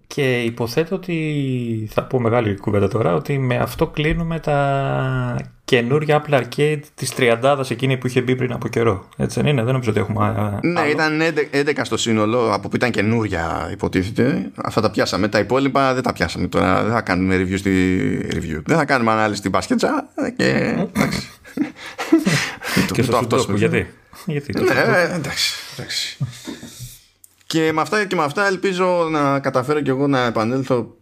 Και 0.06 0.42
υποθέτω 0.42 0.94
ότι 0.94 1.88
θα 1.92 2.02
πω 2.02 2.20
μεγάλη 2.20 2.56
κουβέντα 2.56 2.88
τώρα 2.88 3.14
ότι 3.14 3.38
με 3.38 3.56
αυτό 3.56 3.86
κλείνουμε 3.86 4.38
τα 4.38 5.36
καινούργια 5.64 6.22
Apple 6.22 6.42
Arcade 6.42 6.80
της 6.94 7.12
30 7.16 7.60
εκείνη 7.70 7.96
που 7.96 8.06
είχε 8.06 8.20
μπει 8.20 8.36
πριν 8.36 8.52
από 8.52 8.68
καιρό. 8.68 9.08
Έτσι 9.16 9.40
δεν 9.40 9.50
είναι, 9.50 9.62
δεν 9.62 9.72
νομίζω 9.72 9.90
ότι 9.90 10.00
έχουμε. 10.00 10.58
Ναι, 10.62 10.80
άλλο. 10.80 10.90
ήταν 10.90 11.20
11 11.52 11.80
στο 11.82 11.96
σύνολο 11.96 12.54
από 12.54 12.68
που 12.68 12.76
ήταν 12.76 12.90
καινούργια 12.90 13.68
υποτίθεται. 13.72 14.50
Αυτά 14.54 14.80
τα 14.80 14.90
πιάσαμε. 14.90 15.28
Τα 15.28 15.38
υπόλοιπα 15.38 15.94
δεν 15.94 16.02
τα 16.02 16.12
πιάσαμε 16.12 16.46
τώρα. 16.46 16.82
Δεν 16.82 16.92
θα 16.92 17.00
κάνουμε 17.00 17.36
review 17.36 17.58
στη 17.58 17.72
review. 18.32 18.62
Δεν 18.64 18.76
θα 18.76 18.84
κάνουμε 18.84 19.10
ανάλυση 19.10 19.38
στην 19.38 19.50
μπασκέτσα. 19.50 20.08
Και. 20.36 20.76
και 22.92 23.02
στο 23.02 23.16
αυτό 23.16 23.54
γιατί; 23.54 23.86
Γιατί. 24.26 24.52
Ναι, 24.60 25.14
εντάξει. 25.14 26.16
Και 27.52 27.72
με 27.72 27.80
αυτά 27.80 28.04
και 28.04 28.16
με 28.16 28.22
αυτά 28.22 28.46
ελπίζω 28.46 29.08
να 29.10 29.40
καταφέρω 29.40 29.80
και 29.80 29.90
εγώ 29.90 30.06
να 30.06 30.26
επανέλθω 30.26 30.96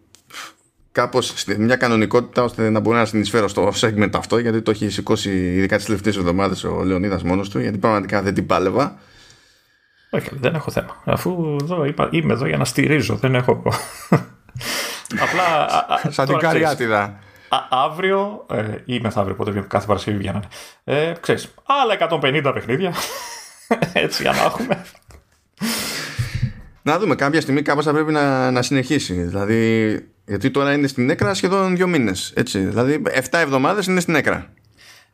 κάπως 0.92 1.32
σε 1.36 1.58
μια 1.58 1.76
κανονικότητα 1.76 2.42
ώστε 2.42 2.70
να 2.70 2.80
μπορεί 2.80 2.96
να 2.96 3.04
συνεισφέρω 3.04 3.48
στο 3.48 3.72
segment 3.80 4.10
αυτό 4.14 4.38
γιατί 4.38 4.62
το 4.62 4.70
έχει 4.70 4.88
σηκώσει 4.88 5.30
ειδικά 5.30 5.76
τις 5.76 5.84
τελευταίες 5.84 6.16
εβδομάδες 6.16 6.64
ο 6.64 6.82
Λεωνίδας 6.84 7.22
μόνος 7.22 7.48
του 7.48 7.60
γιατί 7.60 7.78
πραγματικά 7.78 8.22
δεν 8.22 8.34
την 8.34 8.46
πάλευα. 8.46 8.98
Όχι, 10.10 10.28
δεν 10.32 10.54
έχω 10.54 10.70
θέμα. 10.70 11.02
Αφού 11.04 11.56
εδώ 11.62 11.84
είπα, 11.84 12.08
είμαι 12.12 12.32
εδώ 12.32 12.46
για 12.46 12.56
να 12.56 12.64
στηρίζω, 12.64 13.14
δεν 13.14 13.34
έχω... 13.34 13.62
Απλά... 15.24 15.68
Σαν 16.08 16.26
την 16.26 16.38
καριάτιδα. 16.38 17.18
Αύριο 17.70 18.46
ε, 18.50 18.74
ή 18.84 19.00
μεθαύριο, 19.00 19.34
πότε 19.34 19.64
κάθε 19.68 19.86
Παρασκευή 19.86 20.16
βγαίνανε. 20.16 20.48
Ε, 20.84 21.12
ξέρεις, 21.20 21.54
άλλα 21.64 22.20
150 22.20 22.50
παιχνίδια. 22.54 22.94
Έτσι 23.92 24.22
για 24.22 24.32
να 24.32 24.42
έχουμε. 24.42 24.84
Να 26.82 26.98
δούμε, 26.98 27.14
κάποια 27.14 27.40
στιγμή 27.40 27.62
κάπως 27.62 27.84
θα 27.84 27.92
πρέπει 27.92 28.12
να, 28.12 28.50
να 28.50 28.62
συνεχίσει. 28.62 29.14
Δηλαδή, 29.14 29.94
γιατί 30.26 30.50
τώρα 30.50 30.72
είναι 30.72 30.86
στην 30.86 31.10
έκρα 31.10 31.34
σχεδόν 31.34 31.76
δύο 31.76 31.86
μήνες. 31.86 32.32
Έτσι, 32.36 32.58
δηλαδή, 32.58 33.02
7 33.04 33.20
εβδομάδες 33.30 33.86
είναι 33.86 34.00
στην 34.00 34.14
έκρα. 34.14 34.52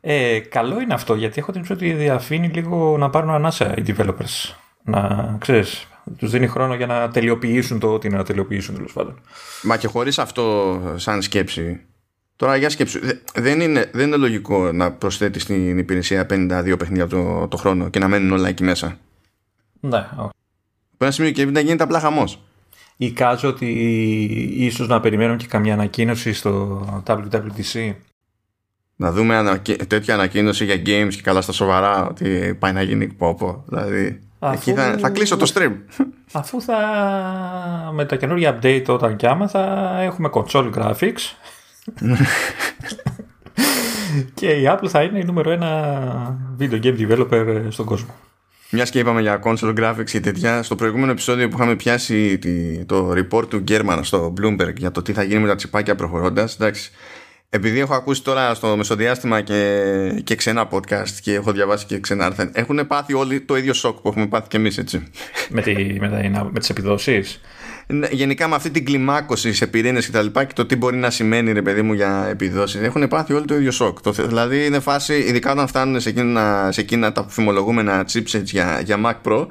Ε, 0.01 0.39
καλό 0.39 0.81
είναι 0.81 0.93
αυτό, 0.93 1.15
γιατί 1.15 1.39
έχω 1.39 1.51
την 1.51 1.65
ότι 1.71 1.93
διαφήνει 1.93 2.47
λίγο 2.47 2.97
να 2.97 3.09
πάρουν 3.09 3.29
ανάσα 3.29 3.73
οι 3.77 3.83
developers. 3.87 4.55
Να 4.83 5.35
ξέρεις, 5.39 5.87
τους 6.17 6.31
δίνει 6.31 6.47
χρόνο 6.47 6.75
για 6.75 6.85
να 6.85 7.09
τελειοποιήσουν 7.09 7.79
το 7.79 7.93
ό,τι 7.93 8.07
είναι 8.07 8.17
να 8.17 8.23
τελειοποιήσουν 8.23 8.75
τέλος 8.75 8.93
πάντων. 8.93 9.19
Μα 9.63 9.77
και 9.77 9.87
χωρίς 9.87 10.19
αυτό 10.19 10.81
σαν 10.95 11.21
σκέψη. 11.21 11.81
Τώρα 12.35 12.55
για 12.55 12.69
σκέψη, 12.69 12.99
δεν 13.35 13.61
είναι, 13.61 13.89
δεν 13.93 14.07
είναι 14.07 14.15
λογικό 14.15 14.71
να 14.71 14.91
προσθέτεις 14.91 15.41
στην 15.41 15.77
υπηρεσία 15.77 16.25
52 16.29 16.75
παιχνίδια 16.77 17.07
το, 17.07 17.47
το 17.47 17.57
χρόνο 17.57 17.89
και 17.89 17.99
να 17.99 18.07
μένουν 18.07 18.31
όλα 18.31 18.47
εκεί 18.47 18.63
μέσα. 18.63 18.97
Ναι, 19.79 20.07
όχι 20.17 20.36
ένα 20.97 21.11
σημείο 21.11 21.31
και 21.31 21.45
να 21.45 21.59
γίνεται 21.59 21.83
απλά 21.83 21.99
χαμός. 21.99 22.39
Εικάζω 22.97 23.47
ότι 23.47 23.65
ίσως 24.57 24.87
να 24.87 24.99
περιμένουν 24.99 25.37
και 25.37 25.47
καμιά 25.47 25.73
ανακοίνωση 25.73 26.33
στο 26.33 27.03
WWDC. 27.07 27.93
Να 28.95 29.11
δούμε 29.11 29.61
τέτοια 29.87 30.13
ανακοίνωση 30.13 30.65
για 30.65 30.75
games 30.75 31.13
και 31.15 31.21
καλά 31.21 31.41
στα 31.41 31.51
σοβαρά 31.51 32.07
ότι 32.07 32.55
πάει 32.59 32.73
να 32.73 32.81
γίνει 32.81 33.07
πόπο. 33.07 33.63
Δηλαδή, 33.67 34.21
Αφού... 34.39 34.53
εκεί 34.53 34.73
θα, 34.73 34.97
θα 34.99 35.09
κλείσω 35.09 35.37
το 35.37 35.51
stream. 35.53 35.71
Αφού 36.31 36.61
θα 36.61 36.77
με 37.93 38.05
τα 38.05 38.15
καινούργια 38.15 38.59
update 38.59 38.85
όταν 38.87 39.15
και 39.15 39.27
άμα 39.27 39.47
θα 39.47 39.95
έχουμε 40.01 40.29
console 40.33 40.73
graphics 40.73 41.35
και 44.33 44.47
η 44.47 44.63
Apple 44.67 44.87
θα 44.87 45.03
είναι 45.03 45.19
η 45.19 45.23
νούμερο 45.23 45.51
ένα 45.51 46.39
video 46.59 46.83
game 46.83 46.99
developer 46.99 47.65
στον 47.69 47.85
κόσμο. 47.85 48.13
Μιας 48.69 48.89
και 48.89 48.99
είπαμε 48.99 49.21
για 49.21 49.41
console 49.43 49.75
graphics 49.79 50.09
και 50.11 50.19
τέτοια, 50.19 50.63
στο 50.63 50.75
προηγούμενο 50.75 51.11
επεισόδιο 51.11 51.47
που 51.47 51.55
είχαμε 51.57 51.75
πιάσει 51.75 52.39
το 52.85 53.11
report 53.11 53.49
του 53.49 53.57
Γκέρμαν 53.57 54.03
στο 54.03 54.33
Bloomberg 54.41 54.75
για 54.75 54.91
το 54.91 55.01
τι 55.01 55.13
θα 55.13 55.23
γίνει 55.23 55.41
με 55.41 55.47
τα 55.47 55.55
τσιπάκια 55.55 55.95
προχωρώντας. 55.95 56.53
Εντάξει, 56.53 56.91
επειδή 57.49 57.79
έχω 57.79 57.93
ακούσει 57.93 58.23
τώρα 58.23 58.53
στο 58.53 58.77
μεσοδιάστημα 58.77 59.41
και, 59.41 60.21
και 60.23 60.35
ξένα 60.35 60.69
podcast 60.71 61.09
και 61.21 61.33
έχω 61.33 61.51
διαβάσει 61.51 61.85
και 61.85 61.99
ξένα 61.99 62.25
άρθρα, 62.25 62.49
έχουν 62.53 62.87
πάθει 62.87 63.13
όλοι 63.13 63.41
το 63.41 63.57
ίδιο 63.57 63.73
σοκ 63.73 63.99
που 63.99 64.07
έχουμε 64.07 64.27
πάθει 64.27 64.47
και 64.47 64.57
εμείς, 64.57 64.77
έτσι. 64.77 65.07
Με, 65.49 65.61
τη, 65.61 65.73
με, 65.99 66.49
με 66.51 66.59
τις 66.59 66.69
επιδόσεις; 66.69 67.41
Ναι, 67.89 68.07
γενικά 68.11 68.47
με 68.47 68.55
αυτή 68.55 68.71
την 68.71 68.85
κλιμάκωση 68.85 69.53
σε 69.53 69.67
πυρήνες 69.67 70.05
και 70.05 70.11
τα 70.11 70.21
λοιπά 70.21 70.43
και 70.43 70.53
το 70.53 70.65
τι 70.65 70.75
μπορεί 70.75 70.97
να 70.97 71.09
σημαίνει 71.09 71.51
ρε 71.51 71.61
παιδί 71.61 71.81
μου 71.81 71.93
για 71.93 72.25
επιδόσεις, 72.29 72.81
έχουν 72.81 73.07
πάθει 73.07 73.33
όλοι 73.33 73.45
το 73.45 73.55
ίδιο 73.55 73.71
σοκ. 73.71 74.01
Το, 74.01 74.11
δηλαδή 74.11 74.65
είναι 74.65 74.79
φάση, 74.79 75.13
ειδικά 75.13 75.51
όταν 75.51 75.67
φτάνουν 75.67 75.99
σε 75.99 76.09
εκείνα, 76.09 76.69
σε 76.71 76.81
εκείνα 76.81 77.11
τα 77.11 77.25
φημολογούμενα 77.29 78.05
chipsets 78.13 78.43
για, 78.43 78.81
για 78.85 78.97
Mac 79.05 79.31
Pro, 79.31 79.47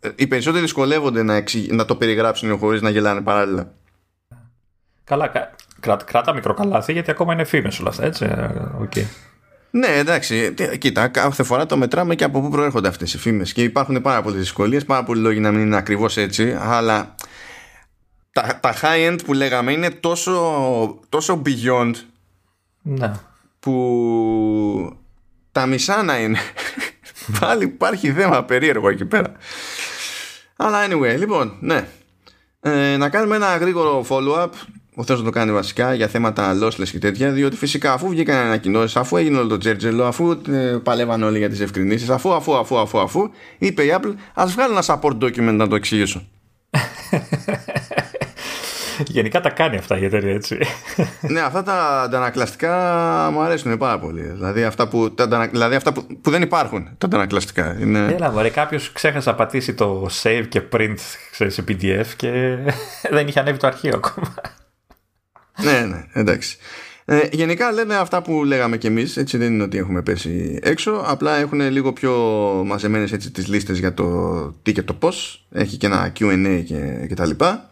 ε, 0.00 0.08
οι 0.14 0.26
περισσότεροι 0.26 0.62
δυσκολεύονται 0.62 1.22
να, 1.22 1.42
να 1.68 1.84
το 1.84 1.96
περιγράψουν 1.96 2.58
χωρίς 2.58 2.80
να 2.80 2.90
γελάνε 2.90 3.20
παράλληλα. 3.20 3.72
Καλά, 5.04 5.30
κρά, 5.80 5.96
κράτα 6.04 6.34
μικρό 6.34 6.54
καλάθι 6.54 6.92
γιατί 6.92 7.10
ακόμα 7.10 7.32
είναι 7.32 7.44
φήμες 7.44 7.78
όλα 7.80 7.88
αυτά, 7.88 8.04
έτσι. 8.04 8.26
Okay. 8.82 8.98
Ε, 8.98 9.04
ναι, 9.70 9.86
εντάξει. 9.86 10.54
Κοίτα, 10.78 11.08
κάθε 11.08 11.42
φορά 11.42 11.66
το 11.66 11.76
μετράμε 11.76 12.14
και 12.14 12.24
από 12.24 12.40
πού 12.40 12.48
προέρχονται 12.48 12.88
αυτές 12.88 13.14
οι 13.14 13.18
φήμες. 13.18 13.52
Και 13.52 13.62
υπάρχουν 13.62 14.00
πάρα 14.02 14.22
πολλές 14.22 14.38
δυσκολίες, 14.38 14.84
πάρα 14.84 15.04
πολλοί 15.04 15.20
λόγοι 15.20 15.40
να 15.40 15.50
μην 15.50 15.60
είναι 15.60 15.76
ακριβώς 15.76 16.16
έτσι, 16.16 16.56
αλλά 16.60 17.14
τα, 18.36 18.58
τα 18.60 18.74
high-end 18.82 19.18
που 19.24 19.32
λέγαμε 19.32 19.72
είναι 19.72 19.90
τόσο, 19.90 20.98
τόσο 21.08 21.42
beyond 21.46 21.92
ναι. 22.82 23.12
που 23.60 24.96
τα 25.52 25.66
μισά 25.66 26.02
να 26.02 26.18
είναι. 26.18 26.38
Πάλι 27.40 27.64
υπάρχει 27.64 28.12
θέμα 28.12 28.44
περίεργο 28.44 28.88
εκεί 28.88 29.04
πέρα. 29.04 29.32
Αλλά 30.56 30.86
anyway, 30.86 31.18
λοιπόν, 31.18 31.56
ναι. 31.60 31.88
Ε, 32.60 32.96
να 32.96 33.08
κάνουμε 33.08 33.36
ένα 33.36 33.56
γρήγορο 33.56 34.04
follow-up 34.08 34.50
ο 34.94 35.04
Θεός 35.04 35.18
να 35.18 35.24
το 35.24 35.30
κάνει 35.30 35.52
βασικά 35.52 35.94
για 35.94 36.08
θέματα 36.08 36.58
lossless 36.62 36.88
και 36.88 36.98
τέτοια 36.98 37.30
διότι 37.30 37.56
φυσικά 37.56 37.92
αφού 37.92 38.08
βγήκαν 38.08 38.36
ανακοινώσεις, 38.36 38.96
αφού 38.96 39.16
έγινε 39.16 39.38
όλο 39.38 39.48
το 39.48 39.58
τζέρτζελο 39.58 40.04
αφού 40.04 40.40
ε, 40.48 40.78
παλεύαν 40.82 41.22
όλοι 41.22 41.38
για 41.38 41.48
τις 41.48 41.60
ευκρινήσεις 41.60 42.08
αφού 42.08 42.32
αφού 42.32 42.56
αφού 42.56 42.78
αφού 42.78 42.98
αφού 42.98 43.30
είπε 43.58 43.82
η 43.82 43.98
Apple 44.00 44.14
ας 44.34 44.52
βγάλω 44.52 44.72
ένα 44.72 44.82
support 44.86 45.18
document 45.18 45.56
να 45.56 45.68
το 45.68 45.74
εξηγήσω 45.74 46.22
Γενικά 49.06 49.40
τα 49.40 49.50
κάνει 49.50 49.76
αυτά 49.76 49.98
η 49.98 50.04
εταιρεία 50.04 50.34
έτσι. 50.34 50.58
ναι, 51.20 51.40
αυτά 51.40 51.62
τα 51.62 52.02
αντανακλαστικά 52.02 52.72
μου 53.32 53.40
αρέσουν 53.40 53.78
πάρα 53.78 53.98
πολύ. 53.98 54.22
Δηλαδή 54.22 54.64
αυτά 54.64 54.88
που, 54.88 55.14
τα, 55.14 55.48
δηλαδή 55.52 55.74
αυτά 55.74 55.92
που, 55.92 56.06
που 56.22 56.30
δεν 56.30 56.42
υπάρχουν 56.42 56.88
τα 56.98 57.06
αντανακλαστικά. 57.06 57.76
Είναι... 57.80 57.98
Έλα, 57.98 58.30
μωρέ, 58.30 58.48
κάποιος 58.48 58.92
ξέχασε 58.92 59.30
να 59.30 59.36
πατήσει 59.36 59.74
το 59.74 60.08
save 60.22 60.44
και 60.48 60.62
print 60.72 60.98
σε 61.30 61.64
PDF 61.68 62.06
και 62.16 62.56
δεν 63.16 63.28
είχε 63.28 63.40
ανέβει 63.40 63.58
το 63.58 63.66
αρχείο 63.66 63.92
ακόμα. 63.94 64.34
ναι, 65.62 65.80
ναι, 65.80 66.06
εντάξει. 66.12 66.56
Ε, 67.08 67.20
γενικά 67.32 67.72
λένε 67.72 67.94
αυτά 67.94 68.22
που 68.22 68.44
λέγαμε 68.44 68.76
κι 68.76 68.86
εμείς 68.86 69.16
έτσι 69.16 69.36
δεν 69.36 69.52
είναι 69.52 69.62
ότι 69.62 69.78
έχουμε 69.78 70.02
πέσει 70.02 70.58
έξω 70.62 71.04
απλά 71.06 71.36
έχουν 71.36 71.60
λίγο 71.60 71.92
πιο 71.92 72.12
μαζεμένες 72.66 73.12
έτσι 73.12 73.30
τις 73.30 73.48
λίστες 73.48 73.78
για 73.78 73.94
το 73.94 74.50
τι 74.62 74.72
και 74.72 74.82
το 74.82 74.92
πώς 74.92 75.46
έχει 75.52 75.76
και 75.76 75.86
ένα 75.86 76.12
Q&A 76.18 76.62
και, 76.66 77.04
και 77.08 77.14
τα 77.14 77.26
λοιπά 77.26 77.70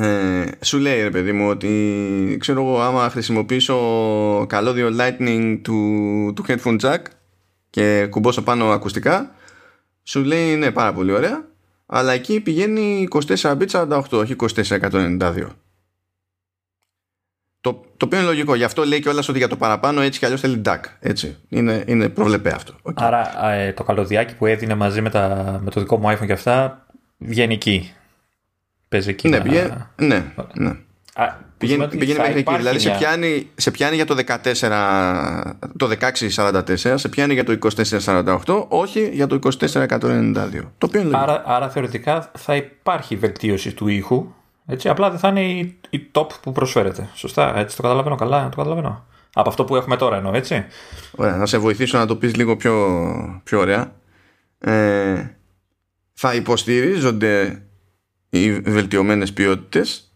ε, 0.00 0.50
σου 0.60 0.78
λέει 0.78 1.02
ρε 1.02 1.10
παιδί 1.10 1.32
μου 1.32 1.48
ότι 1.48 2.36
ξέρω 2.40 2.60
εγώ 2.60 2.80
άμα 2.80 3.10
χρησιμοποιήσω 3.10 4.46
καλώδιο 4.48 4.96
lightning 4.98 5.58
του, 5.62 6.32
του 6.36 6.44
headphone 6.48 6.80
jack 6.80 6.98
και 7.70 8.06
κουμπώσω 8.10 8.42
πάνω 8.42 8.70
ακουστικά 8.70 9.34
σου 10.02 10.24
λέει 10.24 10.56
ναι 10.56 10.70
πάρα 10.70 10.92
πολύ 10.92 11.12
ωραία 11.12 11.44
αλλά 11.86 12.12
εκεί 12.12 12.40
πηγαίνει 12.40 13.08
24 13.10 13.56
bit 13.58 13.66
48 13.66 14.02
όχι 14.10 14.36
24 14.38 14.80
192 14.90 15.46
το, 17.66 17.84
το 17.96 18.04
οποίο 18.04 18.18
είναι 18.18 18.26
λογικό. 18.26 18.54
Γι' 18.54 18.64
αυτό 18.64 18.84
λέει 18.84 19.00
και 19.00 19.08
όλα 19.08 19.22
ότι 19.28 19.38
για 19.38 19.48
το 19.48 19.56
παραπάνω 19.56 20.00
έτσι 20.00 20.18
κι 20.18 20.24
αλλιώς 20.24 20.40
θέλει 20.40 20.62
DAC. 20.64 20.78
Έτσι. 21.00 21.36
Είναι, 21.48 21.84
είναι 21.86 22.08
προβλεπέ 22.08 22.50
αυτό. 22.50 22.74
Okay. 22.82 22.92
Άρα 22.94 23.46
ε, 23.52 23.72
το 23.72 23.82
καλωδιάκι 23.84 24.36
που 24.36 24.46
έδινε 24.46 24.74
μαζί 24.74 25.00
με, 25.00 25.10
τα, 25.10 25.58
με 25.64 25.70
το 25.70 25.80
δικό 25.80 25.98
μου 25.98 26.10
iPhone 26.10 26.26
και 26.26 26.32
αυτά 26.32 26.86
βγαίνει 27.18 27.54
εκεί. 27.54 27.92
Παίζει 28.88 29.08
εκεί. 29.08 29.28
Ναι, 29.28 29.40
πηγαίνει, 29.40 29.72
ναι, 29.96 30.32
ναι. 30.54 30.68
Α, 31.14 31.34
πηγαίνει, 31.58 31.88
πηγαίνει 31.88 32.18
μέχρι 32.18 32.38
εκεί. 32.38 32.56
Δηλαδή 32.56 32.78
σε 32.78 32.90
πιάνει, 32.90 33.50
σε 33.54 33.70
πιάνει 33.70 33.94
για 33.94 34.04
το 34.04 34.16
14, 34.26 35.52
το 35.76 35.88
1644, 36.34 36.94
σε 36.94 37.08
πιάνει 37.08 37.34
για 37.34 37.44
το 37.44 37.58
2448, 38.44 38.66
όχι 38.68 39.10
για 39.12 39.26
το 39.26 39.38
2492. 39.60 39.92
Το 40.78 40.86
οποίο 40.86 41.00
είναι 41.00 41.16
άρα, 41.16 41.42
άρα 41.46 41.70
θεωρητικά 41.70 42.30
θα 42.38 42.56
υπάρχει 42.56 43.16
βελτίωση 43.16 43.74
του 43.74 43.88
ήχου 43.88 44.34
έτσι, 44.66 44.88
απλά 44.88 45.10
δεν 45.10 45.18
θα 45.18 45.28
είναι 45.28 45.42
η, 45.42 45.78
η 45.90 46.10
top 46.12 46.26
που 46.42 46.52
προσφέρεται. 46.52 47.08
Σωστά, 47.14 47.58
έτσι 47.58 47.76
το 47.76 47.82
καταλαβαίνω 47.82 48.14
καλά, 48.14 48.48
το 48.48 48.56
καταλαβαίνω. 48.56 49.06
Από 49.32 49.48
αυτό 49.48 49.64
που 49.64 49.76
έχουμε 49.76 49.96
τώρα 49.96 50.16
εννοώ, 50.16 50.34
έτσι. 50.34 50.64
Ωραία, 51.10 51.36
να 51.36 51.46
σε 51.46 51.58
βοηθήσω 51.58 51.98
να 51.98 52.06
το 52.06 52.16
πεις 52.16 52.36
λίγο 52.36 52.56
πιο, 52.56 53.40
πιο 53.44 53.58
ωραία. 53.58 53.92
Ε, 54.58 55.30
θα 56.12 56.34
υποστηρίζονται 56.34 57.62
οι 58.28 58.52
βελτιωμένες 58.52 59.32
ποιότητες 59.32 60.10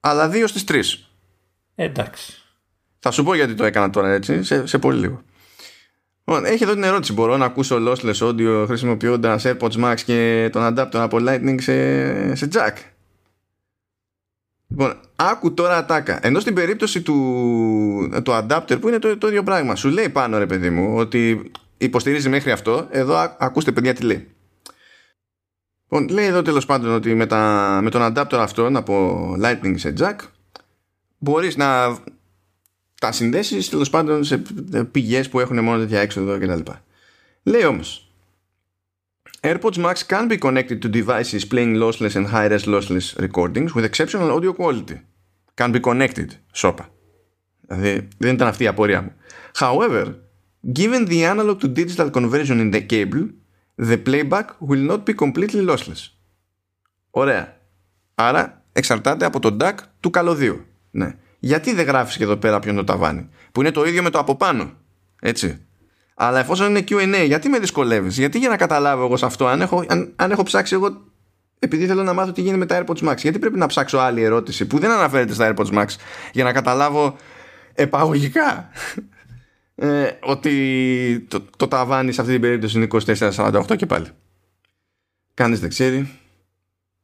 αλλά 0.00 0.28
δύο 0.28 0.46
στις 0.46 0.64
τρεις. 0.64 1.08
εντάξει. 1.74 2.32
Θα 2.98 3.10
σου 3.10 3.24
πω 3.24 3.34
γιατί 3.34 3.54
το 3.54 3.64
έκανα 3.64 3.90
τώρα 3.90 4.12
έτσι, 4.12 4.42
σε, 4.42 4.66
σε 4.66 4.78
πολύ 4.78 4.98
λίγο. 4.98 5.22
Λοιπόν, 6.24 6.44
έχει 6.44 6.62
εδώ 6.62 6.72
την 6.72 6.82
ερώτηση. 6.82 7.12
Μπορώ 7.12 7.36
να 7.36 7.44
ακούσω 7.44 7.76
lossless 7.80 8.18
audio 8.18 8.64
χρησιμοποιώντας 8.66 9.44
AirPods 9.46 9.84
Max 9.84 9.94
και 10.04 10.48
τον 10.52 10.74
adapter 10.74 10.94
από 10.94 11.16
Lightning 11.20 11.56
σε, 11.60 12.34
σε 12.34 12.48
jack; 12.52 12.72
Λοιπόν, 14.68 15.00
άκου 15.16 15.54
τώρα 15.54 15.76
ατάκα. 15.76 16.18
Ενώ 16.22 16.40
στην 16.40 16.54
περίπτωση 16.54 17.02
του, 17.02 17.14
του 18.22 18.32
adapter 18.32 18.80
που 18.80 18.88
είναι 18.88 18.98
το, 18.98 19.18
το 19.18 19.28
ίδιο 19.28 19.42
πράγμα, 19.42 19.74
σου 19.74 19.88
λέει 19.88 20.08
πάνω 20.08 20.38
ρε 20.38 20.46
παιδί 20.46 20.70
μου 20.70 20.96
ότι 20.96 21.50
υποστηρίζει 21.78 22.28
μέχρι 22.28 22.50
αυτό. 22.50 22.86
Εδώ 22.90 23.36
ακούστε 23.38 23.72
παιδιά 23.72 23.94
τι 23.94 24.02
λέει. 24.02 24.35
Λοιπόν, 25.88 26.08
λέει 26.08 26.26
εδώ 26.26 26.42
τέλο 26.42 26.62
πάντων 26.66 26.94
ότι 26.94 27.14
με, 27.14 27.26
τα, 27.26 27.80
με 27.82 27.90
τον 27.90 28.12
adapter 28.12 28.36
αυτόν 28.38 28.76
από 28.76 29.34
Lightning 29.42 29.74
σε 29.74 29.94
Jack 29.98 30.16
μπορείς 31.18 31.56
να 31.56 31.98
τα 33.00 33.12
συνδέσει 33.12 33.70
τέλο 33.70 33.88
πάντων 33.90 34.24
σε 34.24 34.42
πηγές 34.90 35.28
που 35.28 35.40
έχουν 35.40 35.64
μόνο 35.64 35.78
τέτοια 35.78 36.00
έξοδο 36.00 36.38
κτλ. 36.38 36.70
Λέει 37.42 37.64
όμως 37.64 38.10
AirPods 39.40 39.78
Max 39.84 39.94
can 40.08 40.28
be 40.28 40.38
connected 40.38 40.80
to 40.82 40.88
devices 40.88 41.44
playing 41.44 41.76
lossless 41.82 42.14
and 42.16 42.26
high-res 42.26 42.66
lossless 42.66 43.14
recordings 43.16 43.74
with 43.74 43.84
exceptional 43.84 44.30
audio 44.30 44.52
quality. 44.52 44.96
Can 45.54 45.72
be 45.72 45.80
connected, 45.80 46.26
σώπα. 46.52 46.88
Δηλαδή 47.60 48.08
δεν 48.18 48.34
ήταν 48.34 48.48
αυτή 48.48 48.64
η 48.64 48.66
απορία 48.66 49.02
μου. 49.02 49.12
However, 49.58 50.14
given 50.72 51.06
the 51.08 51.22
analog 51.34 51.58
to 51.60 51.68
digital 51.68 52.10
conversion 52.10 52.60
in 52.60 52.74
the 52.74 52.86
cable, 52.92 53.28
the 53.82 54.02
playback 54.06 54.44
will 54.68 54.90
not 54.90 55.02
be 55.04 55.14
completely 55.14 55.68
lossless. 55.68 56.10
Ωραία. 57.10 57.56
Άρα 58.14 58.64
εξαρτάται 58.72 59.24
από 59.24 59.40
το 59.40 59.56
DAC 59.60 59.74
του 60.00 60.10
καλωδίου. 60.10 60.64
Ναι. 60.90 61.14
Γιατί 61.38 61.74
δεν 61.74 61.86
γράφεις 61.86 62.16
και 62.16 62.22
εδώ 62.22 62.36
πέρα 62.36 62.58
ποιον 62.58 62.76
το 62.76 62.84
ταβάνι, 62.84 63.28
που 63.52 63.60
είναι 63.60 63.70
το 63.70 63.84
ίδιο 63.84 64.02
με 64.02 64.10
το 64.10 64.18
από 64.18 64.36
πάνω. 64.36 64.72
Έτσι; 65.20 65.66
Αλλά 66.14 66.38
εφόσον 66.38 66.68
είναι 66.68 66.84
QA, 66.88 67.24
γιατί 67.26 67.48
με 67.48 67.58
δυσκολεύεις, 67.58 68.18
Γιατί 68.18 68.38
για 68.38 68.48
να 68.48 68.56
καταλάβω 68.56 69.04
εγώ 69.04 69.16
σε 69.16 69.26
αυτό, 69.26 69.46
αν 69.46 69.60
έχω, 69.60 69.84
αν, 69.88 70.12
αν 70.16 70.30
έχω 70.30 70.42
ψάξει 70.42 70.74
εγώ, 70.74 71.04
επειδή 71.58 71.86
θέλω 71.86 72.02
να 72.02 72.12
μάθω 72.12 72.32
τι 72.32 72.40
γίνεται 72.40 72.58
με 72.58 72.66
τα 72.66 72.84
AirPods 72.84 73.08
Max, 73.08 73.16
γιατί 73.16 73.38
πρέπει 73.38 73.58
να 73.58 73.66
ψάξω 73.66 73.98
άλλη 73.98 74.22
ερώτηση 74.22 74.66
που 74.66 74.78
δεν 74.78 74.90
αναφέρεται 74.90 75.32
στα 75.32 75.54
AirPods 75.54 75.72
Max 75.72 75.86
για 76.32 76.44
να 76.44 76.52
καταλάβω 76.52 77.16
επαγωγικά 77.74 78.70
ε, 79.78 80.10
ότι 80.22 81.26
το, 81.28 81.44
το 81.56 81.68
ταβάνι 81.68 82.12
σε 82.12 82.20
αυτή 82.20 82.32
την 82.32 82.42
περίπτωση 82.42 82.76
είναι 82.76 82.86
24-48 82.90 83.76
και 83.76 83.86
πάλι. 83.86 84.06
Κανείς 85.34 85.60
δεν 85.60 85.68
ξέρει. 85.68 86.10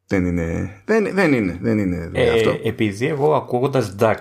Δεν 0.06 0.24
είναι. 0.24 0.80
Δεν, 0.84 1.14
δεν 1.14 1.32
είναι. 1.32 1.58
Δεν 1.60 1.78
είναι 1.78 2.10
ε, 2.12 2.30
αυτό. 2.30 2.58
Επειδή 2.62 3.06
εγώ 3.06 3.34
ακούγοντας 3.34 3.94
DAC 3.98 4.16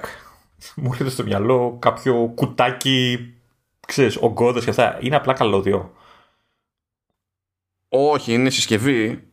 μου 0.75 0.89
έρχεται 0.91 1.09
στο 1.09 1.23
μυαλό 1.23 1.77
κάποιο 1.79 2.31
κουτάκι 2.35 3.31
ξέρεις, 3.91 4.17
ογκώδες 4.17 4.63
και 4.63 4.69
αυτά, 4.69 4.97
είναι 5.01 5.15
απλά 5.15 5.33
καλώδιο. 5.33 5.93
Όχι, 7.89 8.33
είναι 8.33 8.49
συσκευή. 8.49 9.23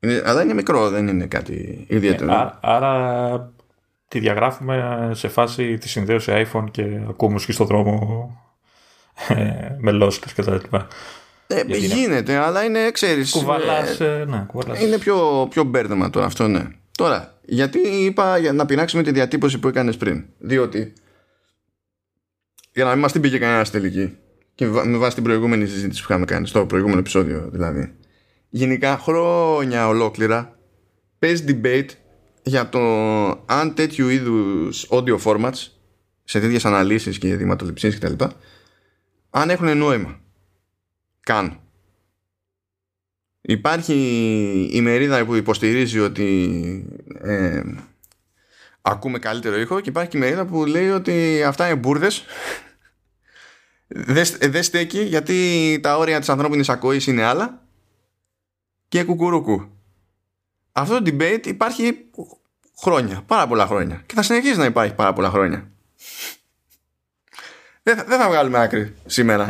Είναι, 0.00 0.22
αλλά 0.24 0.42
είναι 0.42 0.54
μικρό, 0.54 0.90
δεν 0.90 1.08
είναι 1.08 1.26
κάτι 1.26 1.86
ιδιαίτερο. 1.88 2.32
Ε, 2.32 2.58
άρα 2.60 3.54
τη 4.08 4.18
διαγράφουμε 4.18 5.10
σε 5.14 5.28
φάση 5.28 5.78
τη 5.78 5.88
συνδέωση 5.88 6.46
iPhone 6.52 6.64
και 6.70 7.00
ακούμε 7.08 7.32
μουσική 7.32 7.52
στον 7.52 7.66
δρόμο 7.66 8.30
ε, 9.28 9.34
με 9.78 9.90
λόσπες 9.90 10.32
και 10.32 10.42
τα 10.42 10.52
λοιπά. 10.52 10.88
Ε, 11.46 11.62
γίνεται, 11.76 12.32
είναι... 12.32 12.40
αλλά 12.40 12.64
είναι, 12.64 12.90
ξέρεις... 12.90 13.30
Κουβαλάς, 13.30 14.00
ε, 14.00 14.20
ε 14.20 14.24
ναι, 14.24 14.44
κουβαλάς. 14.46 14.80
Είναι 14.82 14.98
πιο, 14.98 15.46
πιο 15.50 15.64
μπέρδεμα 15.64 16.10
τώρα 16.10 16.26
αυτό, 16.26 16.48
ναι. 16.48 16.64
Τώρα, 16.96 17.38
γιατί 17.42 17.78
είπα 17.78 18.38
για 18.38 18.52
να 18.52 18.66
πειράξουμε 18.66 19.02
τη 19.02 19.10
διατύπωση 19.10 19.58
που 19.58 19.68
έκανες 19.68 19.96
πριν. 19.96 20.24
Διότι 20.38 20.92
για 22.72 22.84
να 22.84 22.90
μην 22.90 22.98
μας 23.00 23.12
την 23.12 23.20
πήγε 23.20 23.38
κανένας 23.38 23.70
τελική. 23.70 24.16
Και 24.54 24.66
με 24.66 24.96
βάση 24.96 25.14
την 25.14 25.24
προηγούμενη 25.24 25.66
συζήτηση 25.66 26.00
που 26.00 26.06
είχαμε 26.10 26.24
κάνει, 26.24 26.46
στο 26.46 26.66
προηγούμενο 26.66 26.98
επεισόδιο 26.98 27.48
δηλαδή. 27.52 27.94
Γενικά 28.48 28.98
χρόνια 28.98 29.88
ολόκληρα 29.88 30.58
παίζει 31.18 31.44
debate 31.48 31.88
για 32.44 32.68
το 32.68 32.80
αν 33.46 33.74
τέτοιου 33.74 34.08
είδους 34.08 34.86
audio 34.90 35.18
formats 35.18 35.66
σε 36.24 36.40
τέτοιες 36.40 36.64
αναλύσεις 36.64 37.18
και 37.18 37.36
δειγματοληψίε 37.36 37.90
κτλ. 37.90 38.24
αν 39.30 39.50
έχουν 39.50 39.76
νόημα. 39.76 40.20
Καν. 41.20 41.58
Υπάρχει 43.40 43.94
η 44.72 44.80
μερίδα 44.80 45.24
που 45.24 45.34
υποστηρίζει 45.34 46.00
ότι 46.00 46.60
ε, 47.20 47.62
ακούμε 48.82 49.18
καλύτερο 49.18 49.60
ήχο 49.60 49.80
και 49.80 49.88
υπάρχει 49.88 50.10
και 50.10 50.16
η 50.16 50.20
μερίδα 50.20 50.46
που 50.46 50.64
λέει 50.64 50.88
ότι 50.88 51.42
αυτά 51.42 51.66
είναι 51.66 51.76
μπουρδες 51.76 52.24
δεν 53.86 54.24
δες 54.40 54.66
στέκει 54.66 55.02
γιατί 55.02 55.78
τα 55.82 55.96
όρια 55.96 56.18
της 56.18 56.28
ανθρώπινης 56.28 56.68
ακοής 56.68 57.06
είναι 57.06 57.22
άλλα 57.22 57.62
και 58.88 59.04
κουκουρούκου. 59.04 59.73
Αυτό 60.76 61.02
το 61.02 61.10
debate 61.10 61.46
υπάρχει 61.46 62.04
χρόνια, 62.80 63.22
πάρα 63.26 63.46
πολλά 63.46 63.66
χρόνια 63.66 64.02
και 64.06 64.14
θα 64.14 64.22
συνεχίσει 64.22 64.58
να 64.58 64.64
υπάρχει 64.64 64.94
πάρα 64.94 65.12
πολλά 65.12 65.30
χρόνια. 65.30 65.68
Δεν 67.86 67.96
θα, 67.96 68.04
δεν 68.04 68.18
θα 68.18 68.28
βγάλουμε 68.28 68.58
άκρη 68.62 68.94
σήμερα. 69.06 69.48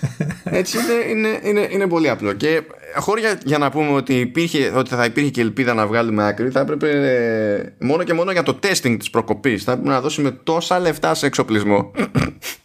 Έτσι 0.44 0.78
είναι, 0.78 1.10
είναι, 1.10 1.40
είναι, 1.42 1.68
είναι 1.70 1.86
πολύ 1.86 2.08
απλό. 2.08 2.32
Και 2.32 2.62
χώρια 2.96 3.40
για 3.44 3.58
να 3.58 3.70
πούμε 3.70 3.92
ότι, 3.92 4.20
υπήρχε, 4.20 4.72
ότι 4.74 4.90
θα 4.94 5.04
υπήρχε 5.04 5.30
και 5.30 5.40
ελπίδα 5.40 5.74
να 5.74 5.86
βγάλουμε 5.86 6.26
άκρη, 6.26 6.50
θα 6.50 6.60
έπρεπε 6.60 6.90
ε, 6.90 7.84
μόνο 7.84 8.02
και 8.02 8.12
μόνο 8.12 8.32
για 8.32 8.42
το 8.42 8.58
testing 8.62 8.96
της 8.98 9.10
προκοπής 9.10 9.64
θα 9.64 9.72
έπρεπε 9.72 9.90
να 9.90 10.00
δώσουμε 10.00 10.30
τόσα 10.30 10.78
λεφτά 10.78 11.14
σε 11.14 11.26
εξοπλισμό 11.26 11.90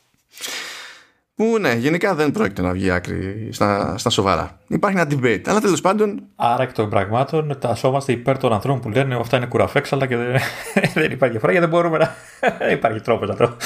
που 1.38 1.58
ναι, 1.60 1.74
γενικά 1.74 2.16
δεν 2.16 2.32
πρόκειται 2.32 2.62
να 2.62 2.72
βγει 2.72 2.92
άκρη 2.92 3.50
στα, 3.52 3.98
στα 3.98 4.10
σοβαρά. 4.10 4.60
Υπάρχει 4.68 4.98
ένα 4.98 5.08
debate. 5.12 5.42
Αλλά 5.46 5.62
τέλος 5.62 5.82
πάντων. 5.82 6.24
Άρα 6.36 6.64
εκ 6.64 6.72
των 6.72 6.90
πραγμάτων 6.90 7.60
τασόμαστε 7.60 8.12
υπέρ 8.12 8.38
των 8.38 8.54
ανθρώπων 8.54 8.82
που 8.82 8.90
λένε 8.90 9.16
αυτά 9.16 9.38
είναι 9.38 9.46
κουραφέξαλα 9.46 10.06
και 10.06 10.16
δεν, 10.16 10.40
δεν 10.94 11.12
υπάρχει 11.12 11.32
διαφορά 11.32 11.52
γιατί 11.52 11.68
δεν 11.68 11.70
μπορούμε 11.70 11.98
να. 11.98 12.16
Δεν 12.58 12.72
υπάρχει 12.78 13.02
τρόπος 13.02 13.28
να, 13.28 13.36
το, 13.36 13.58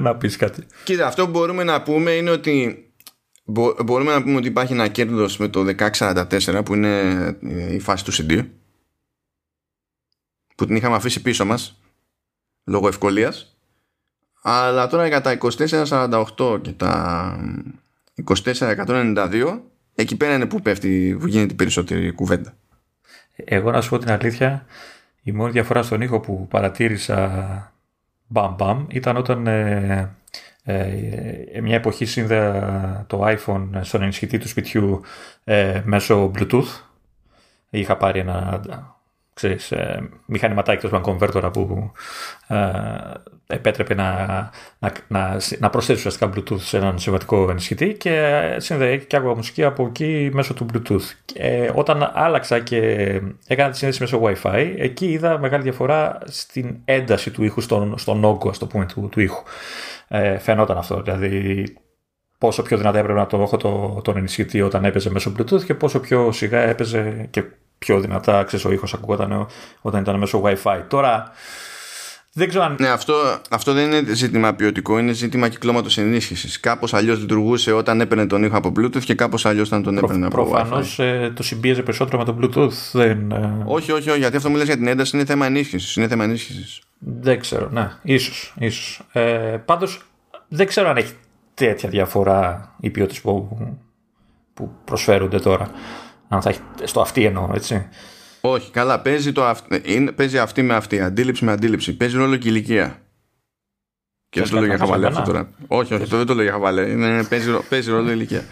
να 0.00 0.16
πεις 0.16 0.36
κάτι. 0.36 0.66
Κοίτα, 0.84 1.06
αυτό 1.06 1.24
που 1.24 1.30
μπορούμε 1.30 1.64
να 1.64 1.82
πούμε 1.82 2.10
είναι 2.10 2.30
ότι. 2.30 2.84
μπορούμε 3.84 4.12
να 4.12 4.22
πούμε 4.22 4.36
ότι 4.36 4.48
υπάρχει 4.48 4.72
ένα 4.72 4.88
κέρδος 4.88 5.36
με 5.36 5.48
το 5.48 5.64
1644 5.98 6.64
που 6.64 6.74
είναι 6.74 6.98
ε, 7.42 7.74
η 7.74 7.80
φάση 7.80 8.04
του 8.04 8.12
CD. 8.12 8.46
που 10.56 10.66
την 10.66 10.76
είχαμε 10.76 10.96
αφήσει 10.96 11.22
πίσω 11.22 11.44
μας 11.44 11.80
λόγω 12.64 12.88
ευκολίας 12.88 13.49
αλλά 14.42 14.86
τώρα 14.86 15.06
για 15.06 15.20
τα 15.20 15.38
2448 16.36 16.58
και 16.62 16.72
τα 16.72 17.36
2492 18.26 19.58
εκεί 19.94 20.16
πέρα 20.16 20.34
είναι 20.34 20.46
που 20.46 20.62
πέφτει 20.62 21.16
που 21.20 21.26
γίνεται 21.26 21.52
η 21.52 21.56
περισσότερη 21.56 22.12
κουβέντα 22.12 22.54
εγώ 23.34 23.70
να 23.70 23.80
σου 23.80 23.90
πω 23.90 23.98
την 23.98 24.10
αλήθεια 24.10 24.66
η 25.22 25.32
μόνη 25.32 25.50
διαφορά 25.50 25.82
στον 25.82 26.00
ήχο 26.00 26.20
που 26.20 26.48
παρατήρησα 26.48 27.72
μπαμ 28.26 28.54
μπαμ 28.54 28.86
ήταν 28.88 29.16
όταν 29.16 29.46
ε, 29.46 30.14
ε, 30.62 31.60
μια 31.60 31.74
εποχή 31.74 32.04
σύνδεα 32.04 33.04
το 33.06 33.26
iPhone 33.26 33.68
στον 33.80 34.02
ενισχυτή 34.02 34.38
του 34.38 34.48
σπιτιού 34.48 35.00
ε, 35.44 35.82
μέσω 35.84 36.30
Bluetooth. 36.34 36.80
Είχα 37.70 37.96
πάρει 37.96 38.18
ένα 38.18 38.60
ξέρεις, 39.40 39.72
ε, 39.72 40.08
μηχανηματάκι 40.26 40.88
του 40.88 41.00
converter 41.04 41.52
που 41.52 41.92
ε, 42.48 42.56
επέτρεπε 43.46 43.94
να, 43.94 44.26
να, 44.78 44.92
να, 45.08 45.40
να 45.58 45.70
προσθέσει 45.70 45.98
ουσιαστικά 45.98 46.30
Bluetooth 46.34 46.60
σε 46.60 46.76
έναν 46.76 46.98
συμβατικό 46.98 47.50
ενισχυτή 47.50 47.94
και 47.94 48.40
σύνδεε 48.56 48.96
και 48.96 49.16
άκουγα 49.16 49.34
μουσική 49.34 49.64
από 49.64 49.86
εκεί 49.86 50.30
μέσω 50.32 50.54
του 50.54 50.66
Bluetooth. 50.72 51.34
Ε, 51.34 51.70
όταν 51.74 52.10
άλλαξα 52.14 52.58
και 52.58 52.80
έκανα 53.46 53.70
τη 53.70 53.76
σύνδεση 53.76 54.00
μέσω 54.00 54.20
Wi-Fi, 54.22 54.74
εκεί 54.76 55.10
είδα 55.10 55.38
μεγάλη 55.38 55.62
διαφορά 55.62 56.18
στην 56.24 56.76
ένταση 56.84 57.30
του 57.30 57.44
ήχου, 57.44 57.60
στον, 57.60 57.98
στον 57.98 58.24
όγκο 58.24 58.48
ας 58.48 58.58
το 58.58 58.66
πούμε, 58.66 58.86
του, 58.86 59.08
του 59.10 59.20
ήχου 59.20 59.42
ε, 60.08 60.38
φαινόταν 60.38 60.78
αυτό. 60.78 61.02
Δηλαδή, 61.02 61.64
πόσο 62.38 62.62
πιο 62.62 62.76
δυνατά 62.76 62.98
έπρεπε 62.98 63.18
να 63.18 63.26
το 63.26 63.40
έχω 63.40 63.56
το, 63.56 64.00
τον 64.04 64.16
ενισχυτή 64.16 64.62
όταν 64.62 64.84
έπαιζε 64.84 65.10
μέσω 65.10 65.32
Bluetooth 65.38 65.64
και 65.64 65.74
πόσο 65.74 66.00
πιο 66.00 66.32
σιγά 66.32 66.60
έπαιζε 66.60 67.26
και 67.30 67.44
πιο 67.86 68.00
δυνατά, 68.00 68.44
ξέρεις, 68.44 68.64
ο 68.64 68.72
ήχος 68.72 68.94
ακούγονταν 68.94 69.46
όταν 69.80 70.00
ήταν 70.00 70.18
μέσω 70.18 70.42
Wi-Fi. 70.44 70.80
Τώρα, 70.88 71.30
δεν 72.32 72.48
ξέρω 72.48 72.64
αν... 72.64 72.76
Ναι, 72.80 72.88
αυτό, 72.88 73.14
αυτό 73.50 73.72
δεν 73.72 73.92
είναι 73.92 74.14
ζήτημα 74.14 74.54
ποιοτικό, 74.54 74.98
είναι 74.98 75.12
ζήτημα 75.12 75.48
κυκλώματος 75.48 75.98
ενίσχυσης. 75.98 76.60
Κάπως 76.60 76.94
αλλιώς 76.94 77.18
λειτουργούσε 77.18 77.72
όταν 77.72 78.00
έπαιρνε 78.00 78.26
τον 78.26 78.44
ήχο 78.44 78.56
από 78.56 78.72
Bluetooth 78.76 79.02
και 79.04 79.14
κάπως 79.14 79.46
αλλιώς 79.46 79.66
όταν 79.66 79.82
τον 79.82 79.98
έπαιρνε 79.98 80.26
από 80.26 80.34
Προφανώς 80.34 80.98
ε, 80.98 81.32
το 81.36 81.42
συμπίεζε 81.42 81.82
περισσότερο 81.82 82.18
με 82.18 82.24
το 82.24 82.36
Bluetooth. 82.40 82.72
Δεν, 82.92 83.30
ε... 83.30 83.62
όχι, 83.64 83.92
όχι, 83.92 84.10
όχι, 84.10 84.18
γιατί 84.18 84.36
αυτό 84.36 84.50
μου 84.50 84.56
λες 84.56 84.66
για 84.66 84.76
την 84.76 84.86
ένταση 84.86 85.16
είναι 85.16 85.24
θέμα 85.24 85.46
ενίσχυσης. 85.46 85.96
Είναι 85.96 86.08
θέμα 86.08 86.24
ενίσχυσης. 86.24 86.80
Δεν 86.98 87.40
ξέρω, 87.40 87.68
ναι, 87.70 87.90
ίσως, 88.02 88.54
ίσως. 88.58 89.00
Ε, 89.12 89.56
πάντως 89.64 90.02
δεν 90.48 90.66
ξέρω 90.66 90.88
αν 90.88 90.96
έχει 90.96 91.12
τέτοια 91.54 91.88
διαφορά 91.88 92.74
οι 92.80 92.90
ποιότητες 92.90 93.20
που, 93.20 93.58
που 94.54 94.70
προσφέρονται 94.84 95.38
τώρα. 95.38 95.70
Αν 96.32 96.42
θα 96.42 96.48
έχει, 96.48 96.60
στο 96.82 97.00
αυτή 97.00 97.24
εννοώ, 97.24 97.50
έτσι. 97.54 97.88
Όχι, 98.40 98.70
καλά, 98.70 99.00
παίζει, 99.00 99.32
το, 99.32 99.56
είναι, 99.82 100.12
παίζει 100.12 100.38
αυτή 100.38 100.62
με 100.62 100.74
αυτή, 100.74 101.00
αντίληψη 101.00 101.44
με 101.44 101.52
αντίληψη. 101.52 101.96
Παίζει 101.96 102.16
ρόλο 102.16 102.36
και 102.36 102.48
ηλικία. 102.48 103.00
Και 104.28 104.40
δεν 104.40 104.50
το 104.50 104.56
λέω 104.56 104.66
για 104.66 104.78
χαβαλέ 104.78 105.06
αυτό 105.06 105.22
τώρα. 105.22 105.48
Όχι, 105.66 105.94
όχι, 105.94 106.04
δεν 106.04 106.26
το 106.26 106.34
λέω 106.34 106.42
για 106.42 106.52
χαβαλέ. 106.52 107.22
παίζει, 107.22 107.58
παίζει 107.68 107.90
ρόλο 107.90 108.10
ηλικία. 108.10 108.44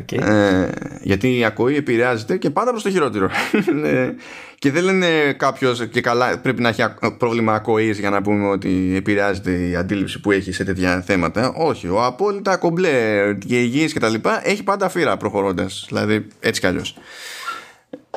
Okay. 0.00 0.22
Ε, 0.22 0.68
γιατί 1.02 1.38
η 1.38 1.44
ακοή 1.44 1.76
επηρεάζεται 1.76 2.36
και 2.36 2.50
πάντα 2.50 2.70
προς 2.70 2.82
το 2.82 2.90
χειρότερο. 2.90 3.30
Ναι. 3.80 4.14
και 4.58 4.70
δεν 4.70 4.84
λένε 4.84 5.32
κάποιος 5.32 5.86
και 5.86 6.00
καλά 6.00 6.38
πρέπει 6.38 6.62
να 6.62 6.68
έχει 6.68 6.82
πρόβλημα 7.18 7.54
ακοής 7.54 7.98
για 7.98 8.10
να 8.10 8.22
πούμε 8.22 8.48
ότι 8.48 8.92
επηρεάζεται 8.96 9.52
η 9.52 9.76
αντίληψη 9.76 10.20
που 10.20 10.30
έχει 10.30 10.52
σε 10.52 10.64
τέτοια 10.64 11.00
θέματα. 11.00 11.52
Όχι, 11.56 11.88
ο 11.88 12.04
απόλυτα 12.04 12.56
κομπλέ 12.56 12.88
και 13.46 13.60
υγιής 13.60 13.92
κτλ. 13.94 14.14
έχει 14.42 14.62
πάντα 14.62 14.88
φύρα 14.88 15.16
προχωρώντας. 15.16 15.84
Δηλαδή 15.88 16.26
έτσι 16.40 16.60
κι 16.60 16.66
αλλιώς. 16.66 16.96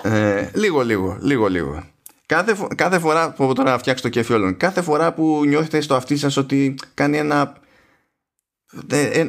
Ε, 0.01 0.49
λίγο, 0.53 0.81
λίγο, 0.81 1.17
λίγο, 1.21 1.47
λίγο. 1.47 1.83
Κάθε, 2.25 2.55
κάθε 2.75 2.99
φορά 2.99 3.31
που 3.31 3.53
τώρα 3.53 3.71
να 3.71 3.77
φτιάξει 3.77 4.03
το 4.03 4.09
κέφι 4.09 4.33
όλων, 4.33 4.57
κάθε 4.57 4.81
φορά 4.81 5.13
που 5.13 5.43
νιώθετε 5.47 5.81
στο 5.81 5.95
αυτί 5.95 6.17
σας 6.17 6.37
ότι 6.37 6.75
κάνει 6.93 7.17
ένα 7.17 7.41
ε, 7.41 7.62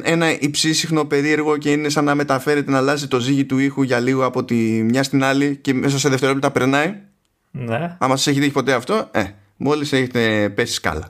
ένα 0.03 0.39
υψίσυχνο 0.39 1.05
περίεργο 1.05 1.57
και 1.57 1.71
είναι 1.71 1.89
σαν 1.89 2.03
να 2.03 2.15
μεταφέρεται 2.15 2.71
να 2.71 2.77
αλλάζει 2.77 3.07
το 3.07 3.19
ζύγι 3.19 3.45
του 3.45 3.57
ήχου 3.57 3.81
για 3.81 3.99
λίγο 3.99 4.25
από 4.25 4.43
τη 4.43 4.55
μια 4.83 5.03
στην 5.03 5.23
άλλη 5.23 5.55
και 5.55 5.73
μέσα 5.73 5.99
σε 5.99 6.09
δευτερόλεπτα 6.09 6.51
περνάει. 6.51 6.95
Ναι. 7.51 7.97
Άμα 7.99 8.15
σας 8.15 8.27
έχει 8.27 8.39
δείξει 8.39 8.53
ποτέ 8.53 8.73
αυτό, 8.73 9.09
ε, 9.11 9.23
μόλις 9.57 9.93
έχετε 9.93 10.49
πέσει 10.49 10.73
σκάλα. 10.73 11.09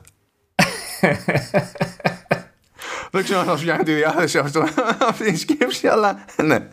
Δεν 3.10 3.24
ξέρω 3.24 3.40
αν 3.40 3.46
θα 3.46 3.56
σου 3.56 3.66
τη 3.84 3.92
διάθεση 3.92 4.38
αυτό, 4.38 4.64
αυτή 5.10 5.30
η 5.30 5.36
σκέψη, 5.36 5.86
αλλά 5.86 6.24
ναι. 6.44 6.68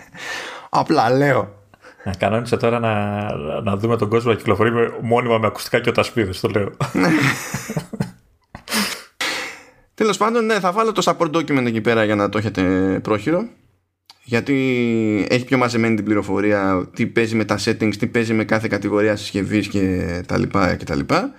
Απλά 0.70 1.10
λέω. 1.10 1.62
Να 2.04 2.14
κανόνισε 2.14 2.58
τώρα 2.58 2.80
να, 2.80 3.62
να 3.62 3.78
δούμε 3.78 3.98
τον 3.98 4.10
κόσμο 4.10 4.32
να 4.32 4.38
κυκλοφορεί 4.38 4.72
μόνιμα 5.02 5.38
με 5.38 5.48
ακουστικά 5.48 5.80
και 5.80 5.90
οτασπίδες, 5.90 6.40
το 6.40 6.50
λέω. 6.50 6.72
Τέλος 9.94 10.18
πάντων, 10.18 10.46
ναι, 10.46 10.60
θα 10.60 10.72
βάλω 10.72 10.92
το 10.92 11.02
support 11.06 11.32
document 11.32 11.66
εκεί 11.66 11.82
πέρα 11.82 12.04
για 12.04 12.16
να 12.16 12.30
το 12.30 12.38
έχετε 12.38 13.00
πρόχειρο. 13.04 13.48
Γιατί 14.24 15.28
έχει 15.30 15.46
πιο 15.46 15.58
μαζεμένη 15.58 15.96
την 15.96 16.06
πληροφορία 16.06 16.90
τι 16.94 17.08
παίζει 17.08 17.36
με 17.36 17.46
τα 17.46 17.60
settings, 17.64 17.96
τι 18.00 18.08
παίζει 18.08 18.34
με 18.34 18.46
κάθε 18.46 18.68
κατηγορία 18.68 19.16
συσκευής 19.16 19.68
και 19.68 20.24
τα 20.28 20.38
λοιπά 20.38 20.76
και 20.76 20.86
τα 20.86 20.96
λοιπά. 20.96 21.34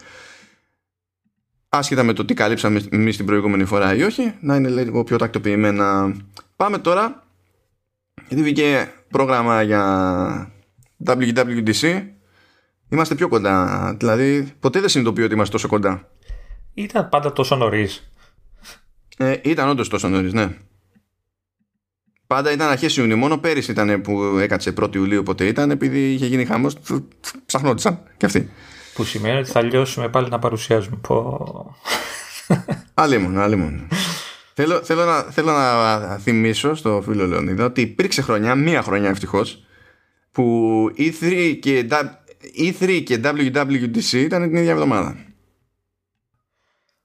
Άσχετα 1.68 2.02
με 2.02 2.12
το 2.12 2.24
τι 2.24 2.34
καλύψαμε 2.34 2.82
εμείς 2.90 3.16
την 3.16 3.26
προηγούμενη 3.26 3.64
φορά 3.64 3.94
ή 3.94 4.02
όχι, 4.02 4.34
να 4.40 4.56
είναι 4.56 4.68
λίγο 4.68 5.04
πιο 5.04 5.16
τακτοποιημένα. 5.16 6.16
Πάμε 6.56 6.78
τώρα, 6.78 7.24
γιατί 8.28 8.42
βγήκε 8.42 8.92
πρόγραμμα 9.10 9.62
για 9.62 10.52
WWDC. 11.06 12.02
Είμαστε 12.88 13.14
πιο 13.14 13.28
κοντά. 13.28 13.94
Δηλαδή, 13.98 14.52
ποτέ 14.60 14.80
δεν 14.80 14.88
συνειδητοποιώ 14.88 15.24
ότι 15.24 15.34
είμαστε 15.34 15.52
τόσο 15.52 15.68
κοντά. 15.68 16.08
Ήταν 16.74 17.08
πάντα 17.08 17.32
τόσο 17.32 17.56
νωρίς. 17.56 18.13
Ε, 19.16 19.36
ήταν 19.42 19.68
όντως 19.68 19.88
τόσο 19.88 20.08
νωρίς, 20.08 20.32
ναι. 20.32 20.56
Πάντα 22.26 22.52
ήταν 22.52 22.68
αρχές 22.68 22.96
Ιουνίου. 22.96 23.16
Μόνο 23.16 23.38
πέρυσι 23.38 23.70
ήταν 23.70 24.00
που 24.00 24.22
έκατσε 24.22 24.74
1η 24.80 24.94
Ιουλίου 24.94 25.22
ποτέ 25.22 25.46
ήταν, 25.46 25.70
επειδή 25.70 26.12
είχε 26.12 26.26
γίνει 26.26 26.44
χαμός. 26.44 26.76
Ψαχνόντουσαν 27.46 28.02
και 28.16 28.26
αυτοί. 28.26 28.50
Που 28.94 29.04
σημαίνει 29.04 29.38
ότι 29.38 29.50
θα 29.50 29.62
λιώσουμε 29.62 30.08
πάλι 30.08 30.28
να 30.28 30.38
παρουσιάζουμε. 30.38 30.96
Πω. 30.96 31.76
Αλλήμον, 32.94 33.38
αλλήμον. 33.38 33.88
θέλω, 34.54 34.82
θέλω, 34.82 35.04
να, 35.04 35.22
θέλω 35.22 35.52
να 35.52 36.18
θυμίσω 36.18 36.74
στο 36.74 37.02
φίλο 37.04 37.26
Λεωνίδα 37.26 37.64
ότι 37.64 37.80
υπήρξε 37.80 38.22
χρονιά, 38.22 38.54
μία 38.54 38.82
χρονιά 38.82 39.08
ευτυχώς, 39.08 39.64
που 40.30 40.90
E3 40.98 41.56
και, 41.60 41.88
E3 42.58 43.02
και 43.04 43.20
WWDC 43.24 44.12
ήταν 44.12 44.42
την 44.42 44.56
ίδια 44.56 44.70
εβδομάδα. 44.70 45.16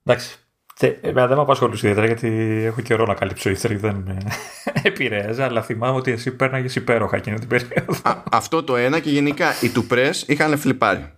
Εντάξει, 0.03 0.38
Εμένα 0.81 1.27
δεν 1.27 1.35
με 1.35 1.41
απασχολούσε 1.41 1.89
ιδιαίτερα 1.89 2.07
γιατί 2.07 2.27
έχω 2.65 2.81
καιρό 2.81 3.05
να 3.05 3.13
καλύψω 3.13 3.49
ήθρη, 3.49 3.75
δεν 3.75 3.95
με 4.05 4.17
επηρέαζε, 4.89 5.43
αλλά 5.43 5.61
θυμάμαι 5.61 5.97
ότι 5.97 6.11
εσύ 6.11 6.31
πέρναγες 6.31 6.75
υπέροχα 6.75 7.17
εκείνη 7.17 7.39
την 7.39 7.47
περίοδο. 7.47 7.93
αυτό 8.31 8.63
το 8.63 8.75
ένα 8.75 8.99
και 8.99 9.09
γενικά 9.09 9.47
οι 9.61 9.69
του 9.69 9.87
press 9.91 10.11
είχαν 10.25 10.57
φλιπάρει. 10.57 11.11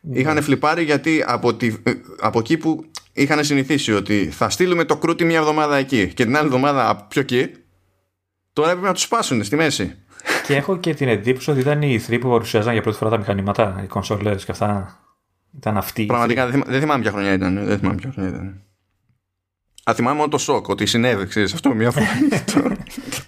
Ναι. 0.00 0.18
Είχαν 0.18 0.42
φλιπάρει 0.42 0.84
γιατί 0.84 1.24
από, 1.26 1.54
τη, 1.54 1.74
από 2.20 2.38
εκεί 2.38 2.56
που 2.56 2.84
είχαν 3.12 3.44
συνηθίσει 3.44 3.92
ότι 3.92 4.30
θα 4.30 4.50
στείλουμε 4.50 4.84
το 4.84 4.96
κρούτι 4.96 5.24
μια 5.24 5.38
εβδομάδα 5.38 5.76
εκεί 5.76 6.12
και 6.14 6.24
την 6.24 6.36
άλλη 6.36 6.46
εβδομάδα 6.46 7.06
πιο 7.08 7.20
εκεί, 7.20 7.50
τώρα 8.52 8.68
έπρεπε 8.68 8.86
να 8.86 8.92
τους 8.92 9.02
σπάσουν 9.02 9.44
στη 9.44 9.56
μέση. 9.56 9.94
Και 10.46 10.56
έχω 10.56 10.76
και 10.76 10.94
την 10.94 11.08
εντύπωση 11.08 11.50
ότι 11.50 11.60
ήταν 11.60 11.82
οι 11.82 11.92
ηθροί 11.92 12.18
που 12.18 12.28
παρουσιάζαν 12.28 12.72
για 12.72 12.82
πρώτη 12.82 12.96
φορά 12.96 13.10
τα 13.10 13.18
μηχανήματα, 13.18 13.80
οι 13.84 13.86
κονσολέ 13.86 14.34
και 14.34 14.50
αυτά. 14.50 15.00
Ήταν 15.56 15.76
αυτοί. 15.76 16.06
Πραγματικά 16.06 16.48
δεν 16.48 16.80
θυμάμαι 16.80 17.02
ποια 17.02 17.10
χρονιά 17.10 17.32
ήταν. 17.32 17.64
Δεν 17.64 17.78
θυμάμαι 17.78 17.96
ποια 17.96 18.10
χρονιά 18.12 18.30
ήταν. 18.30 18.65
Α, 19.90 19.94
θυμάμαι 19.94 20.16
μόνο 20.16 20.28
το 20.28 20.38
σοκ 20.38 20.68
ότι 20.68 20.86
συνέβη, 20.86 21.26
ξέρεις, 21.26 21.52
αυτό 21.52 21.74
μια 21.74 21.90
φορά. 21.90 22.06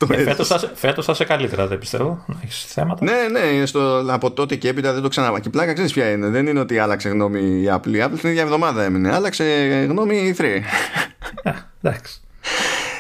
ε, 0.18 0.35
φέτος, 0.75 1.05
θα, 1.05 1.14
σε 1.14 1.25
καλύτερα, 1.25 1.66
δεν 1.66 1.79
πιστεύω. 1.79 2.25
Να 2.27 2.37
έχεις 2.42 2.64
θέματα. 2.64 3.05
Ναι, 3.05 3.40
ναι, 3.40 3.66
στο, 3.66 4.05
από 4.09 4.31
τότε 4.31 4.57
και 4.57 4.68
έπειτα 4.68 4.92
δεν 4.92 5.03
το 5.03 5.09
ξαναβά. 5.09 5.40
Και 5.40 5.51
πλάκα 5.51 5.73
ξέρεις 5.73 5.92
ποια 5.92 6.11
είναι. 6.11 6.29
Δεν 6.29 6.47
είναι 6.47 6.61
ότι 6.61 6.79
άλλαξε 6.79 7.09
γνώμη 7.09 7.40
η 7.40 7.68
Apple. 7.71 7.92
Η 7.92 8.03
Apple 8.03 8.18
την 8.21 8.29
ίδια 8.29 8.42
εβδομάδα 8.42 8.85
έμεινε. 8.85 9.14
Άλλαξε 9.14 9.44
γνώμη 9.88 10.16
η 10.16 10.37
3. 10.38 10.44
εντάξει. 11.83 12.21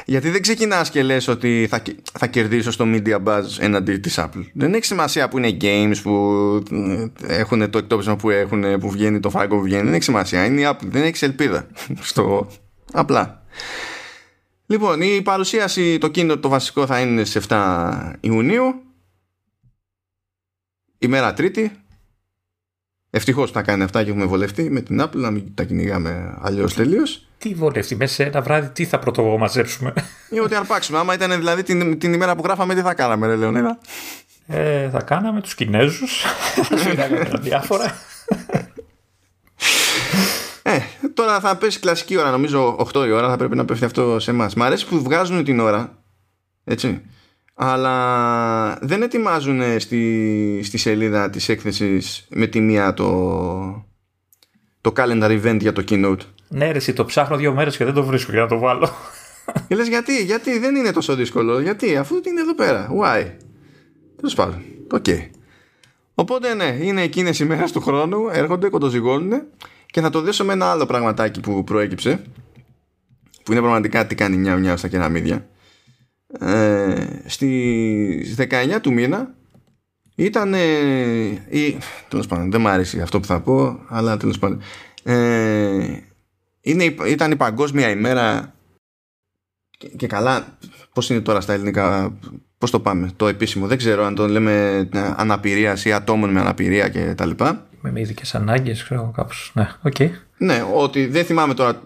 Γιατί 0.04 0.30
δεν 0.30 0.42
ξεκινάς 0.42 0.90
και 0.90 1.02
λες 1.02 1.28
ότι 1.28 1.66
θα, 1.70 1.82
θα 2.18 2.26
κερδίσω 2.26 2.70
στο 2.70 2.84
Media 2.88 3.18
Buzz 3.24 3.44
έναντι 3.58 3.96
της 3.96 4.18
Apple. 4.18 4.44
Δεν 4.52 4.74
έχει 4.74 4.84
σημασία 4.84 5.28
που 5.28 5.38
είναι 5.38 5.56
games 5.60 5.96
που 6.02 6.12
ε, 7.22 7.36
έχουν 7.36 7.70
το 7.70 7.78
εκτόπισμα 7.78 8.16
που 8.16 8.30
έχουν, 8.30 8.78
που 8.78 8.90
βγαίνει 8.90 9.20
το 9.20 9.30
φράγκο 9.30 9.56
που 9.56 9.62
βγαίνει. 9.62 9.82
Δεν 9.82 9.94
έχει 9.94 10.02
σημασία. 10.02 10.44
Είναι 10.44 10.60
η 10.60 10.68
Apple. 10.70 10.86
Δεν 10.86 11.02
έχεις 11.02 11.22
ελπίδα. 11.22 11.66
Στο... 12.00 12.48
Απλά. 12.92 13.42
Λοιπόν, 14.66 15.00
η 15.00 15.22
παρουσίαση, 15.22 15.98
το 15.98 16.08
κίνητο 16.08 16.38
το 16.38 16.48
βασικό 16.48 16.86
θα 16.86 17.00
είναι 17.00 17.24
σε 17.24 17.42
7 17.48 18.12
Ιουνίου. 18.20 18.82
Ημέρα 20.98 21.32
Τρίτη. 21.32 21.72
Ευτυχώς 23.10 23.50
θα 23.50 23.62
κάνει 23.62 23.82
αυτά 23.82 24.04
και 24.04 24.10
έχουμε 24.10 24.24
βολευτεί 24.24 24.70
με 24.70 24.80
την 24.80 25.02
Apple, 25.02 25.16
να 25.16 25.30
μην 25.30 25.54
τα 25.54 25.64
κυνηγάμε 25.64 26.38
αλλιώς 26.40 26.74
τελείως. 26.74 27.26
Τι 27.38 27.54
βολευτεί, 27.54 27.96
μέσα 27.96 28.14
σε 28.14 28.24
ένα 28.24 28.42
βράδυ, 28.42 28.68
τι 28.68 28.84
θα 28.84 28.98
πρωτομαζέψουμε. 28.98 29.92
Ή 30.30 30.38
ότι 30.38 30.54
αρπάξουμε. 30.54 30.98
Άμα 30.98 31.14
ήταν 31.14 31.36
δηλαδή 31.36 31.62
την, 31.62 31.98
την 31.98 32.12
ημέρα 32.12 32.36
που 32.36 32.42
γράφαμε, 32.44 32.74
τι 32.74 32.80
θα 32.80 32.94
κάναμε, 32.94 33.26
ρε 33.26 33.36
Λεωνίδα; 33.36 33.78
Ε, 34.46 34.90
θα 34.90 35.02
κάναμε 35.02 35.40
τους 35.40 35.54
Κινέζους. 35.54 36.24
θα 36.96 37.38
διάφορα. 37.40 37.98
Τώρα 41.18 41.40
θα 41.40 41.56
πέσει 41.56 41.80
κλασική 41.80 42.16
ώρα, 42.16 42.30
νομίζω 42.30 42.76
8 42.94 43.06
η 43.06 43.10
ώρα, 43.10 43.28
θα 43.28 43.36
πρέπει 43.36 43.56
να 43.56 43.64
πέφτει 43.64 43.84
αυτό 43.84 44.18
σε 44.18 44.30
εμάς. 44.30 44.54
Μ' 44.54 44.62
αρέσει 44.62 44.86
που 44.86 45.02
βγάζουν 45.02 45.44
την 45.44 45.60
ώρα, 45.60 46.02
έτσι, 46.64 47.02
αλλά 47.54 48.78
δεν 48.80 49.02
ετοιμάζουν 49.02 49.80
στη, 49.80 50.60
στη 50.64 50.78
σελίδα 50.78 51.30
της 51.30 51.48
έκθεσης 51.48 52.26
με 52.30 52.46
τη 52.46 52.60
μία 52.60 52.94
το, 52.94 53.86
το 54.80 54.92
calendar 54.96 55.42
event 55.42 55.58
για 55.60 55.72
το 55.72 55.84
keynote. 55.88 56.20
Ναι, 56.48 56.70
ρε, 56.70 56.92
το 56.92 57.04
ψάχνω 57.04 57.36
δύο 57.36 57.52
μέρες 57.52 57.76
και 57.76 57.84
δεν 57.84 57.94
το 57.94 58.04
βρίσκω 58.04 58.32
για 58.32 58.40
να 58.40 58.48
το 58.48 58.58
βάλω. 58.58 58.90
Και 59.68 59.74
λες 59.74 59.88
γιατί, 59.88 60.24
γιατί 60.24 60.58
δεν 60.58 60.74
είναι 60.74 60.92
τόσο 60.92 61.14
δύσκολο, 61.14 61.60
γιατί 61.60 61.96
αφού 61.96 62.20
είναι 62.26 62.40
εδώ 62.40 62.54
πέρα, 62.54 62.88
why; 63.00 63.30
Τέλος 64.16 64.34
πάντων, 64.34 64.62
οκ. 64.90 65.06
Οπότε 66.14 66.54
ναι, 66.54 66.78
είναι 66.80 67.02
εκείνες 67.02 67.38
οι 67.38 67.44
μέρες 67.44 67.72
του 67.72 67.80
χρόνου, 67.80 68.28
έρχονται, 68.32 68.68
κοντοζυγώνουν 68.68 69.42
και 69.90 70.00
θα 70.00 70.10
το 70.10 70.20
δέσω 70.20 70.44
με 70.44 70.52
ένα 70.52 70.70
άλλο 70.70 70.86
πραγματάκι 70.86 71.40
που 71.40 71.64
προέκυψε, 71.64 72.22
που 73.42 73.52
είναι 73.52 73.60
πραγματικά 73.60 74.06
τι 74.06 74.14
κάνει 74.14 74.36
νιάου 74.36 74.56
νιάου 74.56 74.76
στα 74.76 74.88
κεραμίδια. 74.88 75.46
Ε, 76.40 77.06
στις 77.26 78.34
19 78.38 78.78
του 78.82 78.92
μήνα 78.92 79.34
ήταν 80.14 80.54
η, 81.48 81.78
τέλος 82.08 82.26
πάντων 82.26 82.50
δεν 82.50 82.60
μου 82.60 82.68
άρεσε 82.68 83.02
αυτό 83.02 83.20
που 83.20 83.26
θα 83.26 83.40
πω 83.40 83.80
αλλά 83.88 84.16
τέλος 84.16 84.38
πάντων 84.38 84.62
ε, 85.02 86.00
είναι, 86.60 86.84
ήταν 87.06 87.30
η 87.30 87.36
παγκόσμια 87.36 87.90
ημέρα 87.90 88.54
και, 89.78 89.88
και 89.88 90.06
καλά 90.06 90.58
πώς 90.92 91.10
είναι 91.10 91.20
τώρα 91.20 91.40
στα 91.40 91.52
ελληνικά 91.52 92.18
πώς 92.58 92.70
το 92.70 92.80
πάμε 92.80 93.10
το 93.16 93.26
επίσημο 93.26 93.66
δεν 93.66 93.78
ξέρω 93.78 94.04
αν 94.04 94.14
το 94.14 94.28
λέμε 94.28 94.88
ε, 94.92 95.12
αναπηρία 95.16 95.78
ή 95.84 95.92
ατόμων 95.92 96.30
με 96.30 96.40
αναπηρία 96.40 96.88
και 96.88 97.14
τα 97.14 97.26
λοιπά 97.26 97.67
με 97.80 98.00
ειδικές 98.00 98.34
ανάγκες, 98.34 98.82
ξέρω 98.82 99.12
κάπως. 99.16 99.50
Ναι, 99.54 99.68
okay. 99.82 100.10
ναι, 100.38 100.64
ότι 100.74 101.06
δεν 101.06 101.24
θυμάμαι 101.24 101.54
τώρα 101.54 101.82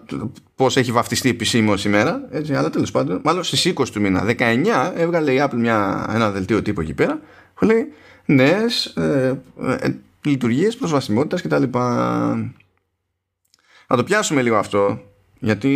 πώς 0.55 0.77
έχει 0.77 0.91
βαφτιστεί 0.91 1.29
επισήμω 1.29 1.73
ημέρα, 1.85 2.27
έτσι, 2.31 2.53
αλλά 2.53 2.69
τέλος 2.69 2.91
πάντων, 2.91 3.21
μάλλον 3.23 3.43
στις 3.43 3.73
20 3.75 3.87
του 3.91 4.01
μήνα, 4.01 4.25
19, 4.37 4.91
έβγαλε 4.95 5.33
η 5.33 5.37
Apple 5.43 5.55
μια, 5.55 6.09
ένα 6.13 6.31
δελτίο 6.31 6.61
τύπου 6.61 6.81
εκεί 6.81 6.93
πέρα 6.93 7.19
που 7.53 7.65
λέει 7.65 7.87
νέες 8.25 8.85
ε, 8.85 9.41
ε, 9.61 9.95
λειτουργίες 10.21 10.75
προσβασιμότητας 10.75 11.41
κτλ. 11.41 11.63
Θα 13.87 13.95
το 13.95 14.03
πιάσουμε 14.03 14.41
λίγο 14.41 14.55
αυτό, 14.55 15.01
γιατί 15.39 15.69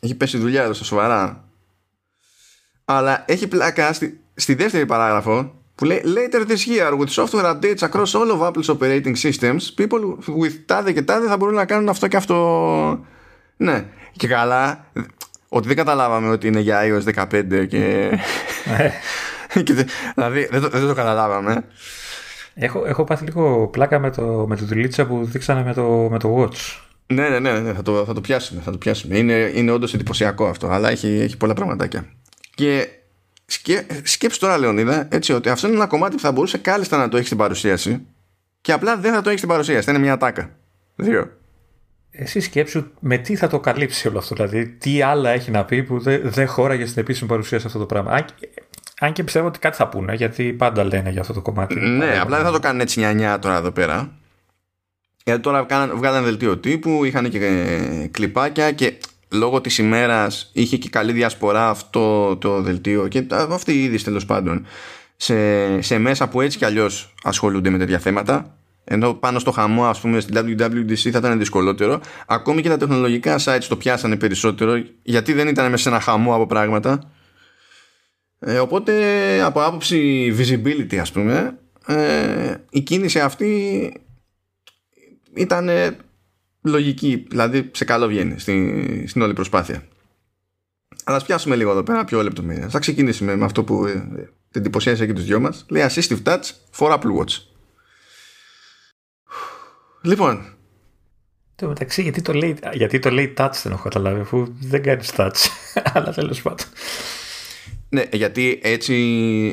έχει 0.00 0.14
πέσει 0.14 0.38
δουλειά 0.38 0.62
εδώ 0.62 0.72
στα 0.72 0.84
σοβαρά. 0.84 1.44
Αλλά 2.84 3.24
έχει 3.26 3.48
πλάκα 3.48 3.92
στη, 3.92 4.20
στη 4.34 4.54
δεύτερη 4.54 4.86
παράγραφο 4.86 5.59
που 5.80 5.86
λέει 5.86 6.02
Later 6.04 6.50
this 6.50 6.66
year 6.68 6.98
with 6.98 7.08
software 7.08 7.54
updates 7.54 7.88
across 7.88 8.14
all 8.14 8.30
of 8.30 8.40
Apple's 8.48 8.68
operating 8.68 9.14
systems 9.14 9.74
people 9.76 10.18
with 10.40 10.52
τάδε 10.66 10.92
και 10.92 11.02
τάδε 11.02 11.26
θα 11.26 11.36
μπορούν 11.36 11.54
να 11.54 11.64
κάνουν 11.64 11.88
αυτό 11.88 12.08
και 12.08 12.16
αυτό 12.16 13.04
ναι 13.56 13.84
και 14.12 14.26
καλά 14.26 14.84
ότι 15.48 15.66
δεν 15.66 15.76
καταλάβαμε 15.76 16.28
ότι 16.28 16.46
είναι 16.46 16.60
για 16.60 16.80
iOS 16.82 17.14
15 17.14 17.66
και, 17.68 18.10
ναι. 18.64 18.92
και 19.62 19.86
δηλαδή 20.14 20.48
δεν 20.50 20.60
το, 20.60 20.68
δεν 20.68 20.86
το 20.86 20.94
καταλάβαμε 20.94 21.64
Έχω, 22.54 22.84
έχω 22.86 23.04
πάθει 23.04 23.24
λίγο 23.24 23.68
πλάκα 23.68 23.98
με 23.98 24.10
το, 24.10 24.44
με 24.48 24.56
το 24.56 24.64
δουλίτσα 24.64 25.06
που 25.06 25.24
δείξανε 25.24 25.62
με 25.62 25.74
το, 25.74 26.08
με 26.10 26.18
το 26.18 26.38
Watch. 26.38 26.78
Ναι, 27.06 27.28
ναι, 27.28 27.38
ναι, 27.38 27.58
ναι, 27.58 27.72
θα, 27.72 27.82
το, 27.82 28.04
θα 28.04 28.12
το 28.12 28.20
πιάσουμε. 28.20 28.60
Θα 28.64 28.70
το 28.70 28.78
πιάσουμε. 28.78 29.18
Είναι, 29.18 29.52
είναι 29.54 29.70
όντως 29.70 29.94
εντυπωσιακό 29.94 30.46
αυτό, 30.46 30.68
αλλά 30.68 30.90
έχει, 30.90 31.08
έχει 31.08 31.36
πολλά 31.36 31.54
πραγματάκια. 31.54 32.04
Και 32.54 32.88
σκέ, 33.52 33.86
σκέψου 34.02 34.38
τώρα, 34.38 34.58
Λεωνίδα, 34.58 35.08
έτσι 35.10 35.32
ότι 35.32 35.48
αυτό 35.48 35.66
είναι 35.66 35.76
ένα 35.76 35.86
κομμάτι 35.86 36.14
που 36.14 36.20
θα 36.20 36.32
μπορούσε 36.32 36.58
κάλλιστα 36.58 36.96
να 36.96 37.08
το 37.08 37.16
έχεις 37.16 37.26
στην 37.26 37.38
παρουσίαση 37.38 38.06
και 38.60 38.72
απλά 38.72 38.96
δεν 38.96 39.12
θα 39.12 39.20
το 39.20 39.28
έχεις 39.28 39.40
στην 39.40 39.50
παρουσίαση. 39.50 39.84
Θα 39.84 39.92
είναι 39.92 40.00
μια 40.00 40.16
τάκα. 40.16 40.50
Δύο. 40.96 41.30
Εσύ 42.10 42.40
σκέψου 42.40 42.84
με 43.00 43.18
τι 43.18 43.36
θα 43.36 43.48
το 43.48 43.60
καλύψει 43.60 44.08
όλο 44.08 44.18
αυτό. 44.18 44.34
Δηλαδή, 44.34 44.66
τι 44.66 45.02
άλλα 45.02 45.30
έχει 45.30 45.50
να 45.50 45.64
πει 45.64 45.82
που 45.82 45.98
δεν 46.00 46.20
δε 46.24 46.44
χώραγε 46.44 46.86
στην 46.86 47.02
επίσημη 47.02 47.28
παρουσίαση 47.28 47.66
αυτό 47.66 47.78
το 47.78 47.86
πράγμα. 47.86 48.12
Αν, 48.12 48.24
αν 49.00 49.12
και 49.12 49.24
πιστεύω 49.24 49.46
ότι 49.46 49.58
κάτι 49.58 49.76
θα 49.76 49.88
πούνε, 49.88 50.14
γιατί 50.14 50.52
πάντα 50.52 50.84
λένε 50.84 51.10
για 51.10 51.20
αυτό 51.20 51.32
το 51.32 51.40
κομμάτι. 51.40 51.74
Ναι, 51.74 52.18
απλά 52.20 52.36
δεν 52.36 52.46
θα 52.46 52.52
το 52.52 52.58
κάνουν 52.58 52.80
έτσι 52.80 53.14
νιά 53.14 53.38
τώρα 53.38 53.56
εδώ 53.56 53.70
πέρα. 53.70 54.10
Γιατί 55.24 55.40
τώρα 55.40 55.66
βγάλανε 55.94 56.24
δελτίο 56.24 56.58
τύπου, 56.58 57.04
είχαν 57.04 57.30
και 57.30 57.46
ε, 57.46 58.06
κλιπάκια 58.06 58.72
και 58.72 58.94
λόγω 59.32 59.60
της 59.60 59.78
ημέρας 59.78 60.50
είχε 60.52 60.76
και 60.76 60.88
καλή 60.88 61.12
διασπορά 61.12 61.68
αυτό 61.68 62.36
το 62.36 62.60
δελτίο 62.60 63.08
και 63.08 63.26
αυτή 63.30 63.72
η 63.72 63.82
είδηση 63.82 64.04
τέλος 64.04 64.24
πάντων 64.24 64.66
σε, 65.16 65.80
σε 65.80 65.98
μέσα 65.98 66.28
που 66.28 66.40
έτσι 66.40 66.58
κι 66.58 66.64
αλλιώς 66.64 67.14
ασχολούνται 67.22 67.70
με 67.70 67.78
τέτοια 67.78 67.98
θέματα. 67.98 68.54
Ενώ 68.84 69.14
πάνω 69.14 69.38
στο 69.38 69.50
χαμό 69.50 69.84
ας 69.84 70.00
πούμε 70.00 70.20
στην 70.20 70.36
WWDC 70.36 71.10
θα 71.10 71.18
ήταν 71.18 71.38
δυσκολότερο. 71.38 72.00
Ακόμη 72.26 72.62
και 72.62 72.68
τα 72.68 72.76
τεχνολογικά 72.76 73.38
sites 73.44 73.64
το 73.68 73.76
πιάσανε 73.76 74.16
περισσότερο 74.16 74.82
γιατί 75.02 75.32
δεν 75.32 75.48
ήταν 75.48 75.70
μέσα 75.70 75.82
σε 75.82 75.88
ένα 75.88 76.00
χαμό 76.00 76.34
από 76.34 76.46
πράγματα. 76.46 77.12
Ε, 78.38 78.58
οπότε 78.58 78.92
από 79.42 79.62
άποψη 79.62 80.32
visibility 80.38 80.96
ας 80.96 81.12
πούμε 81.12 81.58
ε, 81.86 82.54
η 82.70 82.80
κίνηση 82.80 83.20
αυτή 83.20 83.92
ήταν 85.34 85.68
λογική, 86.62 87.26
δηλαδή 87.30 87.70
σε 87.72 87.84
καλό 87.84 88.06
βγαίνει 88.06 88.38
στην, 88.38 89.08
στην 89.08 89.22
όλη 89.22 89.32
προσπάθεια. 89.32 89.82
Αλλά 91.04 91.16
ας 91.16 91.24
πιάσουμε 91.24 91.56
λίγο 91.56 91.70
εδώ 91.70 91.82
πέρα 91.82 92.04
πιο 92.04 92.22
λεπτομέρεια. 92.22 92.68
Θα 92.68 92.78
ξεκινήσουμε 92.78 93.36
με 93.36 93.44
αυτό 93.44 93.64
που 93.64 93.86
ε, 93.86 93.92
την 94.50 94.60
εντυπωσίασε 94.60 95.06
και 95.06 95.12
τους 95.12 95.24
δυο 95.24 95.40
μας. 95.40 95.64
Λέει 95.68 95.86
Assistive 95.90 96.22
Touch 96.22 96.42
for 96.76 96.92
Apple 96.92 97.18
Watch. 97.18 97.42
Λοιπόν. 100.02 100.54
Το 101.54 101.68
μεταξύ, 101.68 102.02
γιατί 102.02 102.22
το 102.22 102.32
λέει, 102.32 102.58
γιατί 102.72 102.98
το 102.98 103.10
λέει 103.10 103.34
touch 103.36 103.60
δεν 103.62 103.72
έχω 103.72 103.82
καταλάβει, 103.82 104.20
αφού 104.20 104.46
δεν 104.60 104.82
κάνεις 104.82 105.12
touch. 105.16 105.46
Αλλά 105.94 106.12
τέλος 106.12 106.42
πάντων. 106.42 106.66
Ναι, 107.92 108.02
γιατί 108.12 108.58
έτσι, 108.62 108.94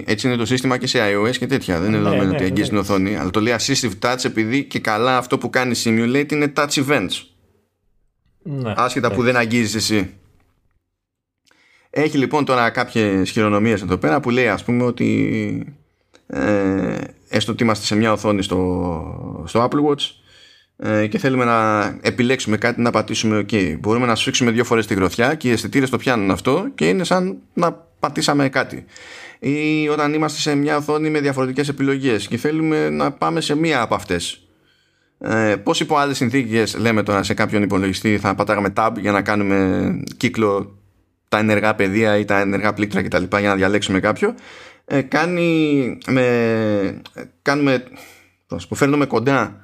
έτσι 0.08 0.28
είναι 0.28 0.36
το 0.36 0.46
σύστημα 0.46 0.78
και 0.78 0.88
σε 0.88 1.00
iOS 1.02 1.38
και 1.38 1.48
τέτοια. 1.48 1.80
Δεν 1.80 1.88
είναι 1.88 1.98
δεδομένο 1.98 2.24
ναι, 2.24 2.30
ότι 2.30 2.40
ναι, 2.40 2.46
αγγίζει 2.46 2.70
την 2.70 2.78
οθόνη. 2.78 3.16
Αλλά 3.16 3.30
το 3.30 3.42
λέει 3.42 3.56
Assistive 3.60 3.92
Touch 4.02 4.26
επειδή 4.26 4.64
και 4.64 4.80
καλά 4.80 5.18
αυτό 5.18 5.38
που 5.38 5.50
κάνει 5.50 5.76
Simulate 5.84 6.32
είναι 6.32 6.54
Touch 6.56 6.86
Events. 6.88 7.24
Ναι, 8.44 8.74
Άσχετα 8.76 9.12
που 9.12 9.24
δεν 9.24 9.36
αγγίζεις 9.36 9.76
εσύ. 9.76 10.14
Έχει 11.90 12.18
λοιπόν 12.18 12.46
τώρα 12.46 12.70
κάποιες 12.70 13.30
χειρονομίες 13.30 13.82
εδώ 13.82 13.98
πέρα 13.98 14.20
που 14.20 14.30
λέει 14.30 14.48
ας 14.48 14.64
πούμε 14.64 14.84
ότι 14.84 15.78
ε, 16.28 16.98
έστω 17.30 17.52
ότι 17.52 17.64
είμαστε 17.64 17.86
σε 17.86 17.96
μια 17.96 18.12
οθόνη 18.12 18.44
στο, 18.44 19.44
στο 19.48 19.70
Apple 19.70 19.90
Watch 19.90 20.10
ε, 20.78 21.08
και 21.08 21.18
θέλουμε 21.18 21.46
να 21.46 21.86
επιλέξουμε 22.02 22.58
κάτι 22.58 22.82
να 22.82 22.92
πατήσουμε 22.92 23.46
OK. 23.50 23.78
Μπορούμε 23.80 24.06
να 24.06 24.16
σφίξουμε 24.16 24.52
δύο 24.52 24.64
φορές 24.64 24.88
τη 24.88 24.94
γροθιά 24.94 25.36
και 25.36 25.48
οι 25.48 25.52
αισθητήρες 25.52 25.90
το 25.90 25.98
πιάνουν 25.98 26.32
αυτό 26.32 26.68
και 26.76 26.90
είναι 26.90 27.04
σαν 27.04 27.38
να 27.54 27.87
πατήσαμε 28.00 28.50
κάτι. 28.50 28.86
Ή 29.40 29.88
όταν 29.90 30.14
είμαστε 30.14 30.40
σε 30.40 30.56
μια 30.56 30.78
οθόνη 30.78 31.10
με 31.10 31.20
διαφορετικές 31.20 31.68
επιλογές 31.68 32.28
και 32.28 32.38
θέλουμε 32.38 32.90
να 32.90 33.12
πάμε 33.12 33.42
σε 33.42 33.56
μία 33.56 33.82
από 33.82 33.96
αυτές. 33.96 34.42
Ε, 35.20 35.56
πώς 35.56 35.80
υπό 35.80 35.98
άλλες 35.98 36.18
συνθήκες 36.18 36.78
λέμε 36.78 37.04
τώρα 37.04 37.24
σε 37.24 37.34
κάποιον 37.34 37.64
υπολογιστή 37.64 38.18
θα 38.18 38.36
πατάγαμε 38.36 38.74
tab 38.78 38.92
για 39.00 39.12
να 39.12 39.22
κάνουμε 39.22 39.90
κύκλο 40.18 40.78
τα 41.30 41.38
ενεργά 41.38 41.76
πεδία 41.76 42.18
ή 42.18 42.26
τα 42.26 42.40
ενεργά 42.40 42.74
πλήκτρα 42.74 43.04
κτλ. 43.04 43.24
για 43.38 43.50
να 43.50 43.56
διαλέξουμε 43.56 44.00
κάποιο. 44.00 44.36
Ε, 44.86 45.02
κάνει 45.02 45.98
με, 46.08 47.02
κάνουμε, 47.42 47.84
πώς, 48.48 48.68
φέρνουμε 48.74 49.06
κοντά 49.06 49.62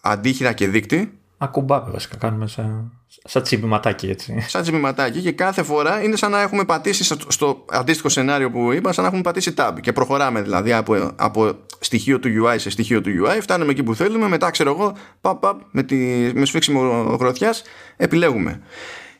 αντίχειρα 0.00 0.52
και 0.52 0.68
δείκτη. 0.68 1.18
Ακουμπάμε 1.38 1.90
βασικά, 1.90 2.16
κάνουμε 2.16 2.46
σαν, 2.46 2.99
σαν 3.24 3.42
τσιμπηματάκι 3.42 4.08
έτσι. 4.08 4.44
Σαν 4.48 4.62
τσιμπηματάκι 4.62 5.20
και 5.20 5.32
κάθε 5.32 5.62
φορά 5.62 6.02
είναι 6.02 6.16
σαν 6.16 6.30
να 6.30 6.40
έχουμε 6.40 6.64
πατήσει 6.64 7.04
στο, 7.04 7.16
στο 7.28 7.64
αντίστοιχο 7.68 8.08
σενάριο 8.08 8.50
που 8.50 8.72
είπα, 8.72 8.92
σαν 8.92 9.02
να 9.02 9.08
έχουμε 9.08 9.22
πατήσει 9.22 9.54
tab 9.56 9.72
και 9.80 9.92
προχωράμε 9.92 10.42
δηλαδή 10.42 10.72
από, 10.72 11.12
από 11.16 11.58
στοιχείο 11.80 12.18
του 12.18 12.28
UI 12.44 12.54
σε 12.58 12.70
στοιχείο 12.70 13.00
του 13.00 13.10
UI, 13.24 13.38
φτάνουμε 13.40 13.70
εκεί 13.70 13.82
που 13.82 13.94
θέλουμε, 13.94 14.28
μετά 14.28 14.50
ξέρω 14.50 14.70
εγώ, 14.70 14.96
παπ, 15.20 15.40
παπ, 15.40 15.60
με, 15.70 15.82
τη, 15.82 15.96
με 16.34 16.44
σφίξιμο 16.44 16.80
γροθιάς 17.20 17.62
επιλέγουμε. 17.96 18.60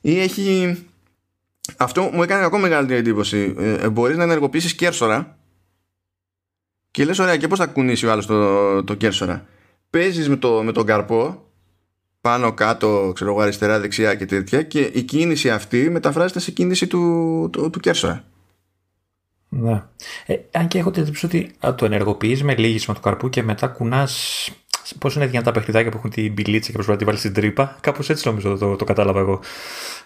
Ή 0.01 0.20
έχει... 0.20 0.76
Αυτό 1.76 2.11
μου 2.12 2.22
έκανε 2.22 2.45
ακόμα 2.45 2.62
μεγαλύτερη 2.62 2.99
εντύπωση. 2.99 3.55
Ε, 3.59 3.72
ε 3.72 3.88
μπορείς 3.88 4.16
να 4.16 4.22
ενεργοποιήσεις 4.22 4.74
κέρσορα 4.74 5.38
και 6.91 7.05
λες 7.05 7.18
ωραία 7.18 7.36
και 7.36 7.49
πώς 7.49 7.59
θα 7.59 7.66
κουνήσει 7.66 8.07
ο 8.07 8.11
άλλος 8.11 8.26
το, 8.26 8.84
το 8.84 8.95
κέρσορα 8.95 9.47
παίζεις 9.91 10.28
με, 10.28 10.36
το, 10.36 10.62
με 10.62 10.72
τον 10.72 10.86
καρπό 10.86 11.50
πάνω 12.21 12.53
κάτω 12.53 13.11
ξέρω 13.14 13.31
εγώ 13.31 13.41
αριστερά 13.41 13.81
δεξιά 13.81 14.14
και 14.14 14.27
τέτοια 14.27 14.62
και 14.62 14.81
η 14.81 15.03
κίνηση 15.03 15.51
αυτή 15.51 15.91
μεταφράζεται 15.91 16.41
σε 16.41 16.51
κίνηση 16.51 16.87
του, 16.87 17.49
του, 17.53 17.71
του 17.71 17.81
κέρσορα 17.81 18.25
ναι. 19.53 19.83
Ε, 20.27 20.37
αν 20.53 20.68
και 20.68 20.79
έχω 20.79 20.91
την 20.91 21.03
εντύπωση 21.03 21.27
ότι 21.27 21.51
το 21.77 21.85
ενεργοποιείς 21.85 22.43
με 22.43 22.57
λύγισμα 22.57 22.95
του 22.95 23.01
καρπού 23.01 23.29
και 23.29 23.43
μετά 23.43 23.66
κουνάς. 23.66 24.49
Πώς 24.99 25.14
είναι 25.14 25.27
δυνατά 25.27 25.45
τα 25.45 25.53
παιχνιδάκια 25.53 25.91
που 25.91 25.97
έχουν 25.97 26.11
την 26.11 26.35
πιλίτσα 26.35 26.66
και 26.66 26.73
προσπαθεί 26.73 26.93
να 26.93 26.99
τη 26.99 27.05
βάλεις 27.05 27.21
στην 27.21 27.33
τρύπα. 27.33 27.79
Κάπως 27.81 28.11
έτσι 28.11 28.29
νομίζω 28.29 28.57
το, 28.57 28.77
το, 28.77 28.85
κατάλαβα 28.85 29.21
εγώ 29.21 29.41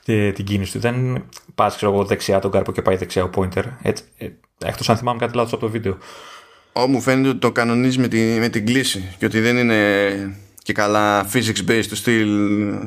την 0.05 0.45
κίνηση 0.45 0.73
του. 0.73 0.79
Δεν 0.79 1.25
πας, 1.55 1.77
ξέρω 1.77 1.93
εγώ, 1.93 2.05
δεξιά 2.05 2.39
τον 2.39 2.51
καρπό 2.51 2.73
και 2.73 2.83
πάει 2.83 2.97
δεξιά 2.97 3.25
ο 3.25 3.31
pointer. 3.35 3.65
Ε, 3.83 3.93
Εκτός 4.65 4.89
αν 4.89 4.97
θυμάμαι 4.97 5.19
κάτι 5.19 5.37
λάθος 5.37 5.53
από 5.53 5.61
το 5.63 5.71
βίντεο. 5.71 5.99
Ω, 6.73 6.87
μου 6.87 7.01
φαίνεται 7.01 7.29
ότι 7.29 7.39
το 7.39 7.53
κανονίζεις 7.53 7.99
με, 7.99 8.09
τη, 8.09 8.19
με 8.19 8.49
την 8.49 8.67
κλίση 8.67 9.15
και 9.19 9.27
ότι 9.27 9.41
δεν 9.41 9.57
είναι 9.57 10.44
και 10.65 10.73
καλά 10.73 11.27
physics 11.33 11.69
based 11.69 11.85
του 11.89 11.97
στυλ 11.97 12.29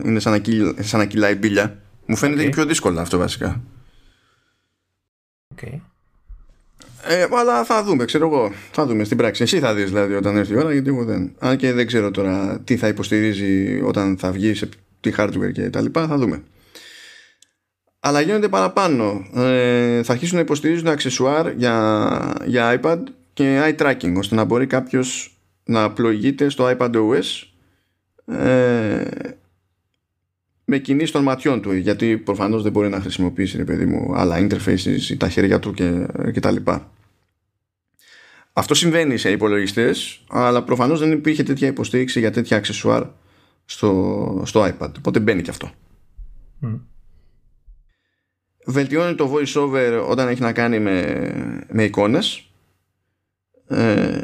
είναι 0.06 0.20
σαν 0.20 0.32
να, 0.32 0.38
κυλ, 0.38 0.76
σαν 0.80 1.00
να 1.00 1.06
κυλάει 1.06 1.36
μπίλια. 1.36 1.78
Μου 2.06 2.16
φαίνεται 2.16 2.48
okay. 2.48 2.52
πιο 2.52 2.66
δύσκολο 2.66 3.00
αυτό 3.00 3.18
βασικά. 3.18 3.62
Okay. 5.56 5.80
Ε, 7.04 7.28
αλλά 7.32 7.64
θα 7.64 7.84
δούμε, 7.84 8.06
ξέρω 8.06 8.28
εγώ. 8.28 8.52
Θα 8.72 8.86
δούμε 8.86 9.04
στην 9.04 9.18
πράξη. 9.18 9.44
Εσύ 9.44 9.60
θα 9.60 9.74
δεις 9.74 9.86
δηλαδή 9.86 10.14
όταν 10.14 10.38
έρθει 10.38 10.54
η 10.54 10.58
ώρα, 10.58 10.72
γιατί 10.72 10.90
εγώ 10.90 11.04
δεν. 11.04 11.36
Αν 11.40 11.58
και 11.58 11.74
δεν 11.74 11.88
ξέρω 11.88 12.12
τώρα 12.12 12.60
τι 12.64 12.78
θα 12.78 12.88
υποστηρίζει 12.88 13.82
όταν 13.82 14.18
θα 14.18 14.32
βγει 14.32 14.54
σε 14.54 14.70
τι 15.00 15.12
hardware 15.18 15.52
και 15.54 15.70
τα 15.70 15.82
λοιπά, 15.82 16.08
θα 16.08 16.18
δούμε. 16.18 16.44
Αλλά 18.00 18.22
γίνονται 18.22 18.48
παραπάνω. 18.48 19.28
Ε, 19.36 20.04
θα 20.04 20.12
αρχίσουν 20.12 20.36
να 20.36 20.42
υποστηρίζουν 20.42 20.88
αξεσουάρ 20.88 21.52
για, 21.52 22.34
για 22.46 22.80
iPad 22.82 23.00
και 23.34 23.62
eye 23.64 23.82
tracking, 23.82 24.14
ώστε 24.18 24.36
να 24.36 24.44
μπορεί 24.44 24.68
κάποιος 24.68 25.38
να 25.64 25.92
πλοηγείται 25.92 26.50
στο 26.50 26.76
iPad 26.78 26.92
OS 26.92 27.48
ε, 28.28 29.10
με 30.66 30.78
κινήσεις 30.78 31.12
των 31.12 31.24
ματιών 31.24 31.62
του 31.62 31.74
γιατί 31.74 32.18
προφανώς 32.18 32.64
δεν 32.64 32.72
μπορεί 32.72 32.90
να 32.90 33.02
χρησιμοποιήσει 33.02 33.58
ρε 33.58 33.64
παιδί 33.64 33.86
μου 33.86 34.16
άλλα 34.16 34.38
interfaces 34.40 35.10
ή 35.10 35.18
τα 35.18 35.30
χέρια 35.30 35.60
του 35.60 35.74
και, 35.74 36.06
και 36.34 36.40
τα 36.40 36.52
λοιπά. 36.52 36.92
Αυτό 38.54 38.74
συμβαίνει 38.74 39.18
σε 39.18 39.32
υπολογιστές, 39.32 40.24
αλλά 40.30 40.64
προφανώς 40.64 41.00
δεν 41.00 41.12
υπήρχε 41.12 41.44
τέτοια 41.44 41.68
υποστήριξη 41.68 42.20
για 42.20 42.32
τέτοια 42.32 42.58
αξεσουάρ 42.58 43.04
στο, 43.66 44.42
στο 44.46 44.66
iPad. 44.66 44.92
Οπότε 44.98 45.20
μπαίνει 45.20 45.42
και 45.42 45.50
αυτό. 45.50 45.72
Mm. 46.62 46.80
βελτιώνει 48.66 49.16
το 49.16 49.34
voice 49.34 50.06
όταν 50.08 50.28
έχει 50.28 50.42
να 50.42 50.54
κάνει 50.54 50.80
με, 50.80 51.66
με 51.72 51.84
εικόνες. 51.84 52.52
Ε, 53.68 54.22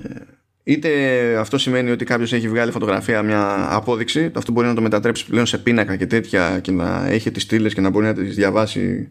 είτε 0.64 0.89
αυτό 1.38 1.57
σημαίνει 1.57 1.91
ότι 1.91 2.05
κάποιος 2.05 2.34
έχει 2.34 2.49
βγάλει 2.49 2.72
φωτογραφία 2.72 3.22
μια 3.22 3.68
απόδειξη, 3.76 4.32
αυτό 4.36 4.51
μπορεί 4.51 4.68
να 4.68 4.74
το 4.74 4.82
μετατρέψει 4.82 5.26
πλέον 5.26 5.45
σε 5.45 5.57
πίνακα 5.57 5.95
και 5.95 6.07
τέτοια 6.07 6.59
και 6.59 6.72
να 6.72 7.07
έχει 7.07 7.32
τις 7.32 7.43
στήλες 7.43 7.74
και 7.74 7.82
να 7.82 7.89
μπορεί 7.89 8.05
να 8.05 8.14
τις 8.14 8.36
διαβάσει 8.36 9.09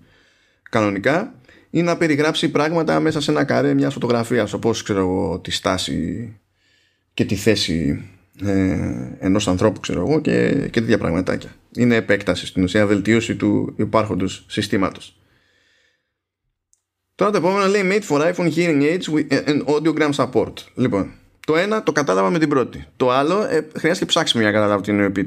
κανονικά, 0.70 1.34
ή 1.70 1.82
να 1.82 1.96
περιγράψει 1.96 2.50
πράγματα 2.50 3.00
μέσα 3.00 3.20
σε 3.20 3.30
ένα 3.30 3.44
καρέ 3.44 3.74
μιας 3.74 3.92
φωτογραφίας, 3.92 4.52
όπως 4.52 4.82
ξέρω 4.82 4.98
εγώ 4.98 5.38
τη 5.38 5.50
στάση 5.50 6.32
και 7.14 7.24
τη 7.24 7.34
θέση 7.34 8.08
ε, 8.44 8.78
ενός 9.18 9.48
ανθρώπου, 9.48 9.80
ξέρω 9.80 10.00
εγώ, 10.00 10.20
και, 10.20 10.50
και 10.70 10.80
τέτοια 10.80 10.98
πραγματάκια. 10.98 11.50
Είναι 11.76 11.96
επέκταση 11.96 12.46
στην 12.46 12.62
ουσία, 12.62 12.86
βελτίωση 12.86 13.36
του 13.36 13.74
υπάρχοντος 13.76 14.44
συστήματος. 14.48 15.16
Τώρα 17.14 17.30
το 17.30 17.36
επόμενο 17.36 17.66
λέει 17.66 17.82
Made 17.84 18.14
for 18.14 18.34
iPhone 18.34 18.52
Hearing 18.54 18.82
Aids 18.82 19.26
and 19.30 19.64
Audiogram 19.64 20.10
Support. 20.12 20.52
Λοιπόν, 20.74 21.12
το 21.46 21.56
ένα 21.56 21.82
το 21.82 21.92
κατάλαβα 21.92 22.30
με 22.30 22.38
την 22.38 22.48
πρώτη. 22.48 22.86
Το 22.96 23.10
άλλο 23.10 23.42
ε, 23.42 23.68
χρειάζεται 23.78 24.06
ψάξιμο 24.06 24.42
για 24.42 24.52
να 24.52 24.58
καταλάβω 24.58 24.82
την 24.82 25.00
εννοεί 25.00 25.26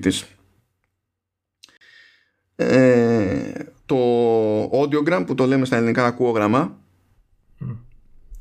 Ε, 2.56 3.52
το 3.86 3.98
audiogram 4.64 5.24
που 5.26 5.36
το 5.36 5.46
λέμε 5.46 5.66
στα 5.66 5.76
ελληνικά 5.76 6.06
ακούογραμμα 6.06 6.78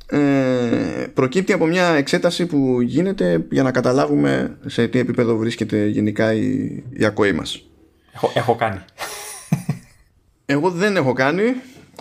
ε, 0.06 1.06
προκύπτει 1.14 1.52
από 1.52 1.66
μια 1.66 1.88
εξέταση 1.88 2.46
που 2.46 2.80
γίνεται 2.80 3.46
για 3.50 3.62
να 3.62 3.70
καταλάβουμε 3.70 4.58
σε 4.66 4.88
τι 4.88 4.98
επίπεδο 4.98 5.36
βρίσκεται 5.36 5.86
γενικά 5.86 6.32
η, 6.32 6.82
η 6.90 7.04
ακοή 7.04 7.32
μας. 7.32 7.62
Έχω, 8.14 8.32
έχω 8.34 8.54
κάνει. 8.54 8.80
Εγώ 10.46 10.70
δεν 10.70 10.96
έχω 10.96 11.12
κάνει, 11.12 11.42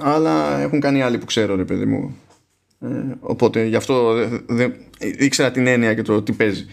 αλλά 0.01 0.59
έχουν 0.59 0.80
κάνει 0.80 1.01
άλλοι 1.01 1.17
που 1.17 1.26
ξέρω 1.26 1.55
ρε 1.55 1.65
παιδί 1.65 1.86
μου. 1.86 2.17
Ε, 2.84 3.15
οπότε 3.19 3.65
γι' 3.65 3.75
αυτό 3.75 4.13
δεν 4.45 4.73
ήξερα 4.99 5.51
την 5.51 5.67
έννοια 5.67 5.93
και 5.93 6.01
το 6.01 6.21
τι 6.21 6.31
παίζει. 6.31 6.65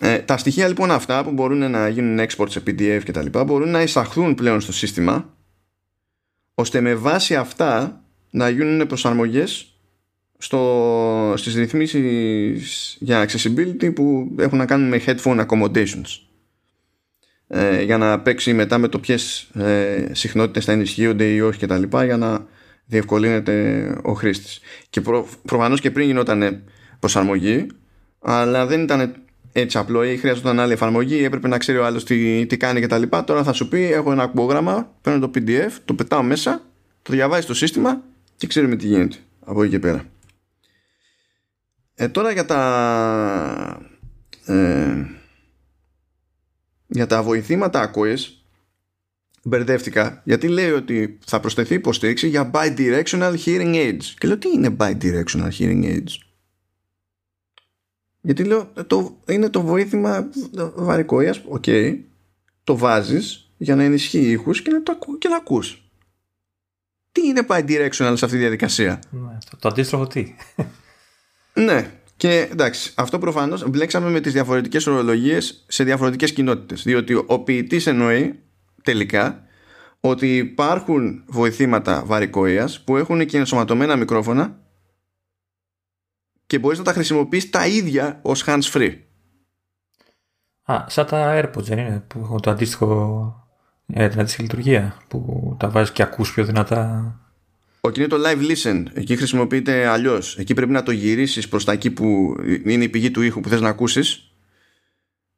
Ε, 0.00 0.18
τα 0.18 0.36
στοιχεία 0.36 0.68
λοιπόν 0.68 0.90
αυτά 0.90 1.24
που 1.24 1.30
μπορούν 1.30 1.70
να 1.70 1.88
γίνουν 1.88 2.26
export 2.26 2.50
σε 2.50 2.62
PDF 2.66 3.00
και 3.04 3.12
τα 3.12 3.22
λοιπά 3.22 3.44
μπορούν 3.44 3.70
να 3.70 3.82
εισαχθούν 3.82 4.34
πλέον 4.34 4.60
στο 4.60 4.72
σύστημα 4.72 5.34
ώστε 6.54 6.80
με 6.80 6.94
βάση 6.94 7.36
αυτά 7.36 8.04
να 8.30 8.48
γίνουν 8.48 8.86
προσαρμογές 8.86 9.76
στο, 10.38 11.34
στις 11.36 11.54
ρυθμίσεις 11.54 12.96
για 13.00 13.28
accessibility 13.28 13.94
που 13.94 14.34
έχουν 14.38 14.58
να 14.58 14.66
κάνουν 14.66 14.88
με 14.88 15.00
headphone 15.06 15.46
accommodations 15.46 16.20
ε, 17.46 17.82
για 17.82 17.98
να 17.98 18.20
παίξει 18.20 18.52
μετά 18.52 18.78
με 18.78 18.88
το 18.88 18.98
ποιες 18.98 19.50
ε, 19.54 20.10
συχνότητες 20.12 20.64
θα 20.64 20.72
ενισχύονται 20.72 21.24
ή 21.24 21.40
όχι 21.40 21.58
και 21.58 21.66
τα 21.66 21.78
λοιπά 21.78 22.04
για 22.04 22.16
να 22.16 22.46
διευκολύνεται 22.92 23.96
ο 24.02 24.12
χρήστης. 24.12 24.60
Και 24.90 25.00
προ, 25.00 25.28
προφανώς 25.44 25.80
και 25.80 25.90
πριν 25.90 26.06
γινόταν 26.06 26.62
προσαρμογή, 26.98 27.66
αλλά 28.20 28.66
δεν 28.66 28.82
ήταν 28.82 29.14
έτσι 29.52 29.78
απλό 29.78 30.04
ή 30.04 30.16
χρειαζόταν 30.16 30.60
άλλη 30.60 30.72
εφαρμογή, 30.72 31.24
έπρεπε 31.24 31.48
να 31.48 31.58
ξέρει 31.58 31.78
ο 31.78 31.84
άλλος 31.84 32.04
τι, 32.04 32.46
τι 32.46 32.56
κάνει 32.56 32.80
κτλ. 32.80 33.02
Τώρα 33.24 33.42
θα 33.42 33.52
σου 33.52 33.68
πει: 33.68 33.92
Έχω 33.92 34.12
ένα 34.12 34.22
ακουγόγραμμα, 34.22 34.92
παίρνω 35.00 35.28
το 35.28 35.30
PDF, 35.34 35.70
το 35.84 35.94
πετάω 35.94 36.22
μέσα, 36.22 36.62
το 37.02 37.12
διαβάζει 37.12 37.46
το 37.46 37.54
σύστημα 37.54 38.02
και 38.36 38.46
ξέρουμε 38.46 38.76
τι 38.76 38.86
γίνεται 38.86 39.16
από 39.44 39.62
εκεί 39.62 39.70
και 39.70 39.78
πέρα. 39.78 40.04
Ε, 41.94 42.08
τώρα 42.08 42.32
για 42.32 42.44
τα 42.44 43.80
ε, 44.46 45.06
για 46.86 47.06
τα 47.06 47.22
βοηθήματα 47.22 47.80
ακοής 47.80 48.41
μπερδεύτηκα 49.42 50.22
γιατί 50.24 50.48
λέει 50.48 50.70
ότι 50.70 51.18
θα 51.26 51.40
προσθεθεί 51.40 51.74
υποστήριξη 51.74 52.28
για 52.28 52.50
bidirectional 52.54 53.34
hearing 53.44 53.74
aids. 53.74 54.04
Και 54.18 54.26
λέω 54.26 54.38
τι 54.38 54.48
είναι 54.48 54.76
bidirectional 54.78 55.48
hearing 55.58 55.84
aids; 55.84 56.16
Γιατί 58.20 58.44
λέω 58.44 58.72
το, 58.86 59.20
είναι 59.28 59.48
το 59.50 59.62
βοήθημα 59.62 60.28
βαρηκοΐας, 60.74 61.42
OK, 61.48 61.64
okay, 61.66 61.98
το 62.64 62.76
βάζεις 62.76 63.52
για 63.56 63.76
να 63.76 63.82
ενισχύει 63.82 64.30
ήχους 64.30 64.62
και 64.62 64.70
να, 64.70 64.82
το, 64.82 64.98
και 65.18 65.28
να 65.28 65.36
ακούς. 65.36 65.90
Τι 67.12 67.26
είναι 67.26 67.46
bidirectional 67.48 67.90
σε 67.90 68.24
αυτή 68.24 68.26
τη 68.26 68.36
διαδικασία; 68.36 69.02
Ναι, 69.10 69.38
το, 69.50 69.56
το 69.58 69.68
αντίστροφο 69.68 70.06
τι; 70.06 70.34
ναι, 71.54 71.90
και 72.16 72.48
εντάξει, 72.50 72.92
αυτό 72.94 73.18
προφανώς 73.18 73.68
μπλέξαμε 73.68 74.10
με 74.10 74.20
τις 74.20 74.32
διαφορετικές 74.32 74.86
ορολογίες 74.86 75.64
σε 75.68 75.84
διαφορετικές 75.84 76.32
κοινότητες. 76.32 76.82
Διότι 76.82 77.14
ο 77.26 77.40
ποιητής 77.40 77.86
εννοεί 77.86 78.38
τελικά 78.82 79.44
ότι 80.00 80.36
υπάρχουν 80.36 81.24
βοηθήματα 81.26 82.02
βαρικοίας 82.04 82.80
που 82.80 82.96
έχουν 82.96 83.26
και 83.26 83.38
ενσωματωμένα 83.38 83.96
μικρόφωνα 83.96 84.60
και 86.46 86.58
μπορείς 86.58 86.78
να 86.78 86.84
τα 86.84 86.92
χρησιμοποιείς 86.92 87.50
τα 87.50 87.66
ίδια 87.66 88.20
ως 88.22 88.44
hands 88.46 88.70
free. 88.72 88.96
Α, 90.62 90.84
σαν 90.88 91.06
τα 91.06 91.40
AirPods 91.40 91.62
δεν 91.62 91.78
είναι 91.78 92.04
που 92.06 92.18
έχουν 92.18 92.40
το 92.40 92.50
αντίστοιχο 92.50 93.46
ε, 93.86 94.08
την 94.08 94.18
αντίστοιχη 94.20 94.42
λειτουργία 94.42 94.96
που 95.08 95.56
τα 95.58 95.68
βάζεις 95.68 95.92
και 95.92 96.02
ακούς 96.02 96.32
πιο 96.32 96.44
δυνατά. 96.44 97.16
Όχι, 97.80 97.98
είναι 97.98 98.08
το 98.08 98.16
live 98.26 98.50
listen. 98.50 98.84
Εκεί 98.92 99.16
χρησιμοποιείται 99.16 99.86
αλλιώς. 99.86 100.38
Εκεί 100.38 100.54
πρέπει 100.54 100.72
να 100.72 100.82
το 100.82 100.90
γυρίσεις 100.90 101.48
προς 101.48 101.64
τα 101.64 101.72
εκεί 101.72 101.90
που 101.90 102.36
είναι 102.64 102.84
η 102.84 102.88
πηγή 102.88 103.10
του 103.10 103.22
ήχου 103.22 103.40
που 103.40 103.48
θες 103.48 103.60
να 103.60 103.68
ακούσεις. 103.68 104.32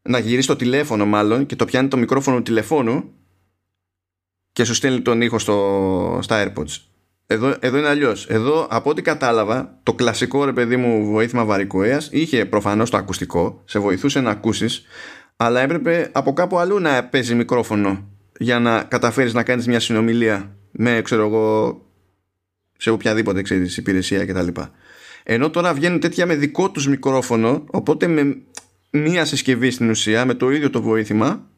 Να 0.03 0.19
γυρίσεις 0.19 0.47
το 0.47 0.57
τηλέφωνο 0.57 1.07
μάλλον 1.07 1.47
και 1.47 1.57
το 1.57 1.65
πιάνει 1.65 1.89
το 1.89 1.97
μικρόφωνο 1.97 2.37
του 2.37 2.43
τηλεφώνου 2.43 3.13
και 4.55 4.65
σου 4.65 4.75
στέλνει 4.75 5.01
τον 5.01 5.21
ήχο 5.21 5.39
στο, 5.39 6.19
στα 6.23 6.45
AirPods. 6.45 6.81
Εδώ, 7.27 7.57
εδώ 7.61 7.79
είναι 7.79 7.89
αλλιώς. 7.89 8.27
Εδώ, 8.27 8.67
από 8.71 8.91
ό,τι 8.91 9.03
κατάλαβα, 9.03 9.79
το 9.83 9.95
κλασικό 9.95 10.45
ρε 10.45 10.53
παιδί 10.53 10.77
μου 10.77 11.05
βοήθημα 11.05 11.45
βαρικοέας 11.45 12.09
είχε 12.13 12.45
προφανώς 12.45 12.91
το 12.91 12.97
ακουστικό, 12.97 13.63
σε 13.65 13.79
βοηθούσε 13.79 14.21
να 14.21 14.31
ακούσεις, 14.31 14.85
αλλά 15.37 15.61
έπρεπε 15.61 16.11
από 16.13 16.33
κάπου 16.33 16.59
αλλού 16.59 16.79
να 16.79 17.05
παίζει 17.05 17.35
μικρόφωνο 17.35 18.09
για 18.39 18.59
να 18.59 18.83
καταφέρεις 18.83 19.35
να 19.35 19.43
κάνεις 19.43 19.67
μια 19.67 19.81
συνομιλία 19.81 20.57
με, 20.71 21.01
ξέρω 21.05 21.27
εγώ, 21.27 21.81
σε 22.77 22.91
οποιαδήποτε 22.91 23.43
ξέρεις, 23.43 23.77
υπηρεσία 23.77 24.27
κτλ. 24.27 24.61
Ενώ 25.23 25.51
τώρα 25.51 25.75
βγαίνουν 25.75 26.01
τέτοια 26.01 26.27
με 26.27 26.35
δικό 26.35 26.71
τους 26.71 26.89
μικρόφωνο, 26.89 27.65
οπότε 27.67 28.07
με 28.07 28.37
μία 28.91 29.25
συσκευή 29.25 29.71
στην 29.71 29.91
ουσία, 29.91 30.25
με 30.25 30.35
το 30.35 30.51
ίδιο 30.51 30.71
το 30.71 30.83
βοήθημα, 30.83 31.49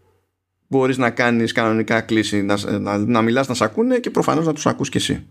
μπορείς 0.69 0.99
να 0.99 1.11
κάνεις 1.11 1.53
κανονικά 1.53 2.01
κλίση 2.01 2.43
να, 2.43 2.79
να, 2.79 2.99
να 2.99 3.23
μιλάς 3.23 3.49
να 3.49 3.55
σε 3.55 3.65
ακούνε 3.65 3.99
και 3.99 4.11
προφανώς 4.11 4.47
να 4.47 4.53
τους 4.53 4.67
ακούς 4.67 4.89
και 4.89 4.99
εσύ. 4.99 5.27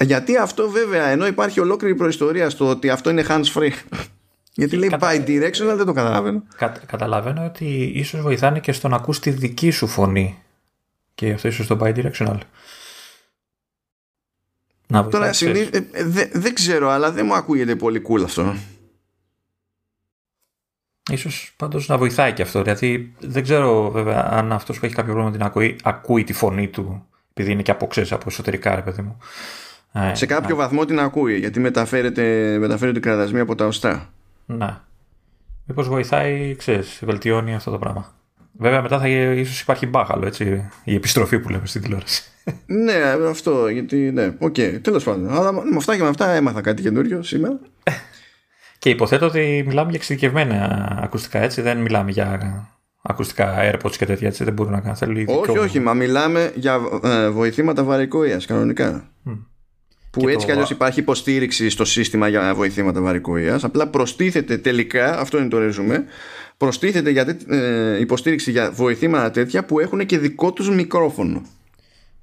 Γιατί 0.00 0.36
αυτό 0.36 0.70
βέβαια 0.70 1.06
ενώ 1.06 1.26
υπάρχει 1.26 1.60
ολόκληρη 1.60 1.94
προϊστορία 1.94 2.50
στο 2.50 2.68
ότι 2.68 2.90
αυτό 2.90 3.10
είναι 3.10 3.24
hands 3.28 3.52
free 3.54 3.70
γιατί 4.58 4.76
λέει 4.76 4.88
Κατα... 4.88 5.10
by 5.10 5.26
directional 5.26 5.76
δεν 5.76 5.86
το 5.86 5.92
καταλαβαίνω. 5.92 6.42
Κα... 6.56 6.68
καταλαβαίνω 6.86 7.44
ότι 7.44 7.92
ίσως 7.94 8.20
βοηθάνε 8.20 8.60
και 8.60 8.72
στο 8.72 8.88
να 8.88 8.96
ακούς 8.96 9.18
τη 9.18 9.30
δική 9.30 9.70
σου 9.70 9.86
φωνή 9.86 10.42
και 11.14 11.32
αυτό 11.32 11.48
ίσως 11.48 11.66
το 11.66 11.78
by 11.80 11.94
directional. 11.94 12.38
Να 14.86 15.08
Τώρα 15.08 15.32
συνήθ... 15.32 15.74
ε, 15.74 15.86
ε, 15.92 16.04
δεν 16.32 16.54
ξέρω 16.54 16.88
αλλά 16.88 17.12
δεν 17.12 17.26
μου 17.26 17.34
ακούγεται 17.34 17.76
πολύ 17.76 18.02
cool 18.08 18.22
αυτό 18.24 18.54
Ίσως 21.08 21.52
πάντως 21.56 21.88
να 21.88 21.98
βοηθάει 21.98 22.32
και 22.32 22.42
αυτό. 22.42 22.60
Γιατί 22.60 23.14
δεν 23.18 23.42
ξέρω 23.42 23.90
βέβαια 23.90 24.28
αν 24.30 24.52
αυτός 24.52 24.78
που 24.78 24.84
έχει 24.84 24.94
κάποιο 24.94 25.12
πρόβλημα 25.12 25.36
την 25.36 25.46
ακούει, 25.46 25.76
ακούει 25.82 26.24
τη 26.24 26.32
φωνή 26.32 26.68
του 26.68 27.06
επειδή 27.40 27.52
είναι 27.52 27.62
και 27.62 27.70
από 27.70 27.86
ξέρεις, 27.86 28.12
από 28.12 28.24
εσωτερικά 28.26 28.74
ρε 28.74 28.80
παιδί 28.80 29.02
μου. 29.02 29.16
Ε, 29.92 30.14
Σε 30.14 30.26
κάποιο 30.26 30.56
βαθμό 30.56 30.84
την 30.84 31.00
ακούει 31.00 31.38
γιατί 31.38 31.60
μεταφέρεται, 31.60 32.56
μεταφέρεται 32.60 33.00
κραδασμή 33.00 33.40
από 33.40 33.54
τα 33.54 33.66
οστά. 33.66 34.12
Να. 34.46 34.86
Μήπως 35.64 35.88
βοηθάει, 35.88 36.54
ξέρεις, 36.54 37.00
βελτιώνει 37.04 37.54
αυτό 37.54 37.70
το 37.70 37.78
πράγμα. 37.78 38.12
Βέβαια 38.52 38.82
μετά 38.82 38.98
θα 38.98 39.08
ίσως 39.08 39.60
υπάρχει 39.60 39.86
μπάχαλο, 39.86 40.26
έτσι, 40.26 40.68
η 40.84 40.94
επιστροφή 40.94 41.38
που 41.38 41.48
λέμε 41.48 41.66
στην 41.66 41.82
τηλεόραση. 41.82 42.22
ναι, 42.84 42.94
αυτό, 43.28 43.68
γιατί, 43.68 43.96
ναι, 43.96 44.34
OK, 44.38 44.54
okay, 44.58 44.78
τέλος 44.82 45.04
πάντων. 45.04 45.30
Αλλά 45.30 45.52
με 45.52 45.76
αυτά 45.76 45.96
και 45.96 46.02
με 46.02 46.08
αυτά 46.08 46.30
έμαθα 46.30 46.60
κάτι 46.60 46.82
καινούριο 46.82 47.22
σήμερα. 47.22 47.58
και 48.78 48.90
υποθέτω 48.90 49.26
ότι 49.26 49.64
μιλάμε 49.66 49.88
για 49.90 49.98
εξειδικευμένα 49.98 50.88
ακουστικά, 51.02 51.38
έτσι, 51.38 51.60
δεν 51.60 51.78
μιλάμε 51.78 52.10
για 52.10 52.68
ακουστικά 53.02 53.54
AirPods 53.58 53.96
και 53.96 54.06
τέτοια, 54.06 54.28
έτσι, 54.28 54.44
δεν 54.44 54.52
μπορούν 54.52 54.72
να 54.72 54.80
κάνουν. 54.80 55.26
Όχι, 55.26 55.58
όχι, 55.58 55.80
μα 55.80 55.94
μιλάμε 55.94 56.52
για 56.54 56.80
ε, 57.02 57.28
βοηθήματα 57.28 57.82
βαρηκοΐας, 57.82 58.46
κανονικά. 58.46 59.08
Mm. 59.26 59.38
Που 60.10 60.20
και 60.20 60.30
έτσι 60.30 60.46
κι 60.46 60.52
αλλιώς 60.52 60.70
υπάρχει 60.70 61.00
υποστήριξη 61.00 61.70
στο 61.70 61.84
σύστημα 61.84 62.28
για 62.28 62.54
βοηθήματα 62.54 63.00
βαρικοίας 63.00 63.64
Απλά 63.64 63.88
προστίθεται 63.88 64.58
τελικά, 64.58 65.18
αυτό 65.18 65.38
είναι 65.38 65.48
το 65.48 65.58
ρεζουμέ, 65.58 66.04
προστίθεται 66.56 67.10
για, 67.10 67.38
ε, 67.48 68.00
υποστήριξη 68.00 68.50
για 68.50 68.70
βοηθήματα 68.70 69.30
τέτοια 69.30 69.64
που 69.64 69.80
έχουν 69.80 70.06
και 70.06 70.18
δικό 70.18 70.52
τους 70.52 70.70
μικρόφωνο. 70.70 71.42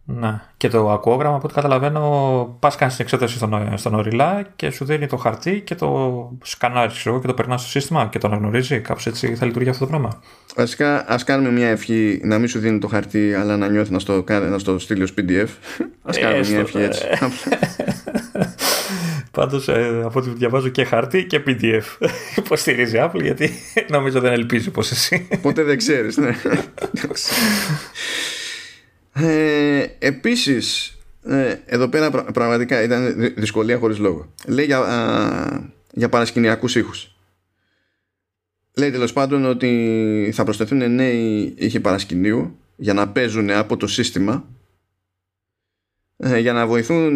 Ναι. 0.08 0.42
Και 0.58 0.68
το 0.68 0.92
ακόγραμμα, 0.92 1.36
από 1.36 1.46
ό,τι 1.46 1.54
καταλαβαίνω, 1.54 2.58
πας 2.60 2.76
κάνεις 2.76 2.96
την 2.96 3.04
εξέταση 3.04 3.36
στον, 3.36 3.78
στον 3.78 3.94
οριλά 3.94 4.48
και 4.56 4.70
σου 4.72 4.86
δίνει 4.86 5.08
το 5.08 5.18
χαρτί 5.18 5.62
και 5.62 5.76
το 5.76 6.30
σκανάρεις 6.44 7.02
και 7.02 7.28
το 7.28 7.34
περνάς 7.34 7.62
στο 7.62 7.70
σύστημα 7.70 8.08
και 8.12 8.18
το 8.18 8.28
αναγνωρίζει. 8.28 8.80
Κάπως 8.80 9.06
έτσι 9.06 9.36
θα 9.36 9.46
λειτουργεί 9.46 9.70
αυτό 9.70 9.84
το 9.84 9.90
πράγμα. 9.90 10.22
Βασικά, 10.56 11.06
ας 11.08 11.24
κάνουμε 11.24 11.52
μια 11.52 11.68
ευχή 11.68 12.22
να 12.24 12.38
μην 12.38 12.48
σου 12.48 12.60
δίνει 12.60 12.80
το 12.80 12.88
χαρτί, 12.88 13.34
αλλά 13.34 13.58
να 13.58 13.70
νιώθει 13.70 13.92
να 13.92 14.00
στο, 14.00 14.24
να 14.50 14.58
στο 14.58 14.80
στείλει 14.80 15.04
ως 15.04 15.14
PDF. 15.18 15.48
Α 16.02 16.12
κάνουμε 16.22 16.48
μια 16.48 16.60
ευχή 16.60 16.78
έτσι. 16.78 17.04
Πάντως, 19.32 19.68
ε, 19.68 20.02
από 20.06 20.20
ό,τι 20.20 20.30
διαβάζω 20.30 20.70
και 20.70 20.84
χαρτί 20.84 21.26
και 21.26 21.44
PDF. 21.48 21.84
Υποστηρίζει 22.38 22.98
Apple 23.00 23.22
γιατί 23.22 23.52
νομίζω 23.90 24.20
δεν 24.20 24.32
ελπίζει 24.32 24.72
πως 24.72 24.92
εσύ. 24.92 25.28
Ποτέ 25.42 25.64
δεν 25.64 25.78
ξέρεις, 25.78 26.18
ναι. 26.18 26.36
ε, 29.20 29.86
επίσης 30.00 30.98
ε, 31.24 31.56
εδώ 31.66 31.88
πέρα 31.88 32.12
πραγματικά 32.12 32.84
ήταν 32.84 33.34
δυσκολία 33.36 33.78
χωρίς 33.78 33.98
λόγο 33.98 34.34
λέει 34.46 34.66
για, 34.66 34.80
α, 34.80 35.62
για 35.92 36.10
παρασκηνιακούς 36.10 36.76
ήχους 36.76 37.16
λέει 38.78 38.92
τέλος 38.92 39.14
πάντων 39.14 39.46
ότι 39.46 40.32
θα 40.34 40.44
προσθεθούν 40.44 40.94
νέοι 40.94 41.54
ήχοι 41.58 41.80
παρασκηνίου 41.80 42.60
για 42.76 42.94
να 42.94 43.10
παίζουν 43.10 43.50
από 43.50 43.78
το 43.78 43.88
σύστημα 43.88 44.48
ε, 46.18 46.38
για 46.38 46.54
να 46.54 46.68
βοηθούν 46.68 47.14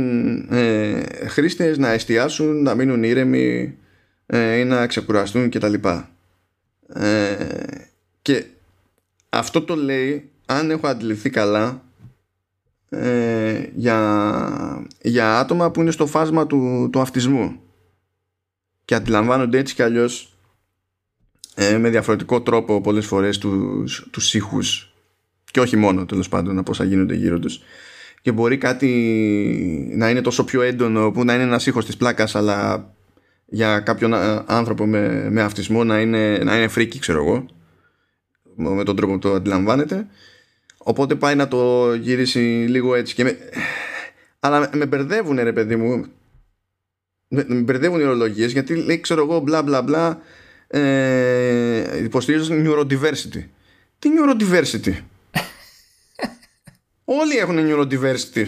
ε, 0.51 1.03
χρήστες 1.27 1.77
να 1.77 1.89
εστιάσουν, 1.89 2.61
να 2.61 2.75
μείνουν 2.75 3.03
ήρεμοι 3.03 3.77
ε, 4.25 4.55
ή 4.55 4.65
να 4.65 4.87
ξεκουραστούν 4.87 5.49
κτλ. 5.49 5.73
Ε, 6.93 7.35
και 8.21 8.45
αυτό 9.29 9.61
το 9.61 9.75
λέει 9.75 10.29
αν 10.45 10.71
έχω 10.71 10.87
αντιληφθεί 10.87 11.29
καλά 11.29 11.83
ε, 12.89 13.69
για, 13.75 14.87
για 15.01 15.39
άτομα 15.39 15.71
που 15.71 15.81
είναι 15.81 15.91
στο 15.91 16.05
φάσμα 16.05 16.47
του, 16.47 16.89
του 16.91 16.99
αυτισμού. 16.99 17.59
Και 18.85 18.95
αντιλαμβάνονται 18.95 19.57
έτσι 19.57 19.75
κι 19.75 19.81
αλλιώς 19.81 20.37
ε, 21.55 21.77
με 21.77 21.89
διαφορετικό 21.89 22.41
τρόπο 22.41 22.81
πολλές 22.81 23.05
φορές 23.05 23.37
τους, 23.37 24.07
τους 24.11 24.33
ήχους. 24.33 24.93
Και 25.51 25.59
όχι 25.59 25.75
μόνο 25.75 26.05
τέλος 26.05 26.29
πάντων 26.29 26.57
από 26.57 26.71
όσα 26.71 26.83
γίνονται 26.83 27.15
γύρω 27.15 27.39
τους. 27.39 27.61
Και 28.21 28.31
μπορεί 28.31 28.57
κάτι 28.57 29.93
να 29.95 30.09
είναι 30.09 30.21
τόσο 30.21 30.43
πιο 30.43 30.61
έντονο 30.61 31.11
που 31.11 31.23
να 31.23 31.33
είναι 31.33 31.43
ένας 31.43 31.65
ήχος 31.65 31.85
της 31.85 31.97
πλάκας 31.97 32.35
αλλά 32.35 32.93
για 33.45 33.79
κάποιον 33.79 34.13
άνθρωπο 34.45 34.85
με, 34.85 35.29
με 35.29 35.41
αυτισμό 35.41 35.83
να 35.83 35.99
είναι, 35.99 36.37
να 36.37 36.57
είναι 36.57 36.67
φρίκι 36.67 36.99
ξέρω 36.99 37.23
εγώ. 37.23 37.45
Με 38.55 38.83
τον 38.83 38.95
τρόπο 38.95 39.13
που 39.13 39.19
το 39.19 39.33
αντιλαμβάνεται 39.33 40.07
Οπότε 40.83 41.15
πάει 41.15 41.35
να 41.35 41.47
το 41.47 41.93
γυρίσει 41.93 42.39
λίγο 42.69 42.95
έτσι. 42.95 43.13
Και 43.13 43.23
με... 43.23 43.37
Αλλά 44.39 44.69
με 44.73 44.85
μπερδεύουν 44.85 45.39
ρε 45.39 45.53
παιδί 45.53 45.75
μου. 45.75 46.05
Με, 47.27 47.43
μπερδεύουν 47.43 47.99
οι 47.99 48.03
ορολογίες 48.03 48.51
γιατί 48.51 48.75
λέει 48.75 48.99
ξέρω 48.99 49.21
εγώ 49.21 49.39
μπλα 49.39 49.61
μπλα 49.63 49.81
μπλα 49.81 50.21
ε, 50.71 52.03
υποστηρίζουν 52.03 52.67
neurodiversity. 52.67 53.43
Τι 53.99 54.09
neurodiversity; 54.09 54.93
Όλοι 57.21 57.37
έχουν 57.37 57.57
neurodiversity. 57.59 58.45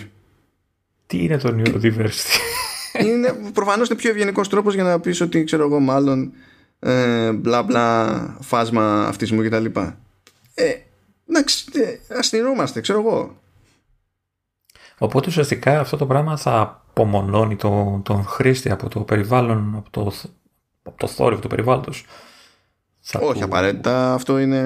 Τι 1.07 1.23
είναι 1.23 1.38
το 1.38 1.55
neurodiversity; 1.57 2.39
είναι 3.07 3.36
προφανώς 3.53 3.89
είναι 3.89 3.97
πιο 3.97 4.09
ευγενικός 4.09 4.49
τρόπος 4.49 4.73
για 4.73 4.84
να 4.84 4.99
πεις 4.99 5.21
ότι 5.21 5.43
ξέρω 5.43 5.63
εγώ 5.63 5.79
μάλλον 5.79 6.34
ε, 6.79 7.32
μπλα 7.32 7.63
μπλα 7.63 8.38
φάσμα 8.41 9.07
αυτισμού 9.07 9.43
κτλ. 9.43 9.65
Ε, 10.53 10.73
εντάξει, 11.32 11.65
αστυνόμαστε, 12.17 12.82
ξέρω 12.82 12.99
εγώ. 12.99 13.39
Οπότε 14.97 15.27
ουσιαστικά 15.27 15.79
αυτό 15.79 15.97
το 15.97 16.05
πράγμα 16.05 16.38
θα 16.38 16.84
απομονώνει 16.89 17.55
τον, 17.55 18.01
τον 18.03 18.23
χρήστη 18.23 18.71
από 18.71 18.89
το 18.89 18.99
περιβάλλον, 18.99 19.73
από 19.77 19.89
το, 19.89 20.13
από 20.84 20.97
το 20.97 21.07
θόρυβο 21.07 21.41
του 21.41 21.47
περιβάλλοντος. 21.47 22.05
Όχι 23.19 23.39
που... 23.39 23.45
απαραίτητα, 23.45 24.13
αυτό 24.13 24.39
είναι 24.39 24.59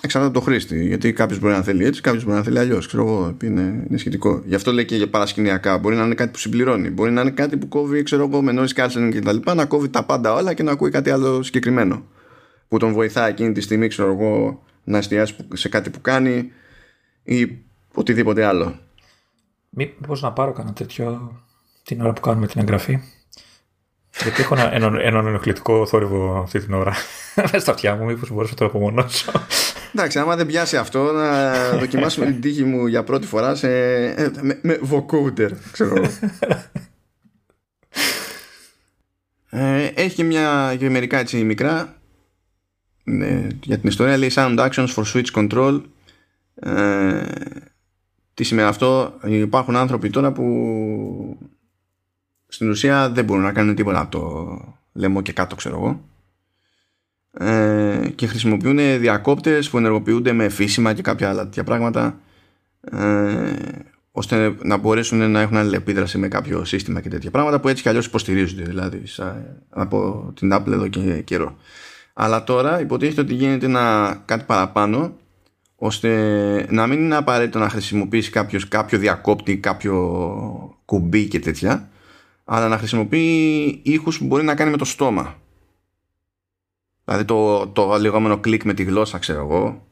εξαρτάται 0.00 0.24
από 0.24 0.38
το 0.38 0.40
χρήστη. 0.40 0.86
Γιατί 0.86 1.12
κάποιος 1.12 1.38
μπορεί 1.38 1.52
να 1.52 1.62
θέλει 1.62 1.84
έτσι, 1.84 2.00
κάποιος 2.00 2.24
μπορεί 2.24 2.36
να 2.36 2.42
θέλει 2.42 2.58
αλλιώς. 2.58 2.86
Ξέρω 2.86 3.02
εγώ, 3.02 3.36
είναι, 3.42 3.84
είναι 3.88 3.98
σχετικό. 3.98 4.42
Γι' 4.44 4.54
αυτό 4.54 4.72
λέει 4.72 4.84
και 4.84 4.96
για 4.96 5.10
παρασκηνιακά. 5.10 5.78
Μπορεί 5.78 5.96
να 5.96 6.04
είναι 6.04 6.14
κάτι 6.14 6.30
που 6.30 6.38
συμπληρώνει. 6.38 6.90
Μπορεί 6.90 7.10
να 7.10 7.20
είναι 7.20 7.30
κάτι 7.30 7.56
που 7.56 7.68
κόβει, 7.68 8.02
ξέρω 8.02 8.24
εγώ, 8.24 8.42
με 8.42 8.52
noise 8.56 8.80
cancelling 8.80 9.10
και 9.12 9.20
τα 9.20 9.32
λοιπά, 9.32 9.54
να 9.54 9.64
κόβει 9.64 9.88
τα 9.88 10.04
πάντα 10.04 10.32
όλα 10.32 10.54
και 10.54 10.62
να 10.62 10.72
ακούει 10.72 10.90
κάτι 10.90 11.10
άλλο 11.10 11.42
συγκεκριμένο. 11.42 12.04
Που 12.68 12.78
τον 12.78 12.92
βοηθά 12.92 13.26
εκείνη 13.26 13.52
τη 13.52 13.60
στιγμή, 13.60 13.88
ξέρω 13.88 14.12
εγώ, 14.12 14.63
να 14.84 14.98
εστιάσει 14.98 15.36
σε 15.54 15.68
κάτι 15.68 15.90
που 15.90 16.00
κάνει 16.00 16.52
ή 17.22 17.58
οτιδήποτε 17.94 18.44
άλλο. 18.44 18.78
Μήπως 19.70 20.22
να 20.22 20.32
πάρω 20.32 20.52
κανένα 20.52 20.74
τέτοιο 20.74 21.38
την 21.82 22.00
ώρα 22.00 22.12
που 22.12 22.20
κάνουμε 22.20 22.46
την 22.46 22.60
εγγραφή; 22.60 23.00
Γιατί 24.22 24.42
έχω 24.42 24.54
έναν 24.54 24.98
ένα 24.98 25.18
ενοχλητικό 25.18 25.86
θόρυβο 25.86 26.40
αυτή 26.42 26.60
την 26.60 26.74
ώρα 26.74 26.94
μέσα 27.36 27.58
στα 27.58 27.72
αυτιά 27.72 27.94
μου, 27.96 28.04
μήπως 28.04 28.30
μπορούσα 28.30 28.50
να 28.50 28.56
το 28.56 28.64
απομονώσω. 28.64 29.32
Εντάξει, 29.94 30.18
άμα 30.18 30.36
δεν 30.36 30.46
πιάσει 30.46 30.76
αυτό, 30.76 31.12
να 31.12 31.52
δοκιμάσουμε 31.80 32.26
την 32.26 32.40
τύχη 32.40 32.64
μου 32.64 32.86
για 32.86 33.04
πρώτη 33.04 33.26
φορά 33.26 33.54
σε, 33.54 33.68
ε, 34.04 34.30
με, 34.40 34.58
με 34.62 34.80
vocoder, 34.90 35.50
ξέρω 35.72 35.94
ε, 39.50 39.86
έχει 39.94 40.14
και, 40.14 40.24
μια, 40.24 40.76
και 40.78 40.90
μερικά 40.90 41.18
έτσι 41.18 41.44
μικρά 41.44 41.76
ναι, 41.76 41.90
για 43.62 43.78
την 43.78 43.88
ιστορία 43.88 44.16
λέει 44.16 44.30
Sound 44.34 44.58
Actions 44.58 44.88
for 44.94 45.04
Switch 45.12 45.30
Control. 45.34 45.80
Ε, 46.54 47.22
τι 48.34 48.44
σημαίνει 48.44 48.68
αυτό; 48.68 49.18
Υπάρχουν 49.24 49.76
άνθρωποι 49.76 50.10
τώρα 50.10 50.32
που 50.32 51.38
στην 52.48 52.70
ουσία 52.70 53.10
δεν 53.10 53.24
μπορούν 53.24 53.42
να 53.42 53.52
κάνουν 53.52 53.74
τίποτα 53.74 54.00
από 54.00 54.10
το 54.10 54.58
λαιμό 54.92 55.22
και 55.22 55.32
κάτω 55.32 55.54
ξέρω 55.54 55.76
εγώ. 55.76 56.08
Ε, 57.38 58.08
και 58.14 58.26
χρησιμοποιούν 58.26 59.00
διακόπτες 59.00 59.70
που 59.70 59.78
ενεργοποιούνται 59.78 60.32
με 60.32 60.48
φύσιμα 60.48 60.92
και 60.92 61.02
κάποια 61.02 61.28
άλλα 61.28 61.44
τέτοια 61.44 61.64
πράγματα 61.64 62.20
ε, 62.80 63.52
ώστε 64.10 64.56
να 64.62 64.76
μπορέσουν 64.76 65.30
να 65.30 65.40
έχουν 65.40 65.56
αλληλεπίδραση 65.56 66.18
με 66.18 66.28
κάποιο 66.28 66.64
σύστημα 66.64 67.00
και 67.00 67.08
τέτοια 67.08 67.30
πράγματα 67.30 67.60
που 67.60 67.68
έτσι 67.68 67.82
κι 67.82 67.88
αλλιώς 67.88 68.06
υποστηρίζονται 68.06 68.62
δηλαδή 68.62 69.02
από 69.68 70.30
την 70.36 70.50
Apple 70.54 70.72
εδώ 70.72 70.88
και 70.88 71.22
καιρό 71.22 71.56
αλλά 72.14 72.44
τώρα 72.44 72.80
υποτίθεται 72.80 73.20
ότι 73.20 73.34
γίνεται 73.34 73.66
ένα 73.66 74.16
κάτι 74.24 74.44
παραπάνω 74.44 75.16
ώστε 75.76 76.66
να 76.70 76.86
μην 76.86 76.98
είναι 76.98 77.16
απαραίτητο 77.16 77.58
να 77.58 77.68
χρησιμοποιήσει 77.68 78.30
κάποιος 78.30 78.68
κάποιο 78.68 78.98
διακόπτη, 78.98 79.58
κάποιο 79.58 80.78
κουμπί 80.84 81.28
και 81.28 81.38
τέτοια 81.38 81.88
αλλά 82.44 82.68
να 82.68 82.78
χρησιμοποιεί 82.78 83.80
ήχους 83.82 84.18
που 84.18 84.24
μπορεί 84.24 84.44
να 84.44 84.54
κάνει 84.54 84.70
με 84.70 84.76
το 84.76 84.84
στόμα. 84.84 85.36
Δηλαδή 87.04 87.24
το, 87.24 87.66
το 87.66 87.98
λεγόμενο 87.98 88.38
κλικ 88.38 88.64
με 88.64 88.74
τη 88.74 88.82
γλώσσα 88.82 89.18
ξέρω 89.18 89.40
εγώ 89.40 89.86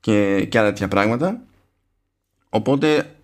και, 0.00 0.44
και 0.44 0.58
άλλα 0.58 0.68
τέτοια 0.68 0.88
πράγματα. 0.88 1.42
Οπότε 2.48 3.16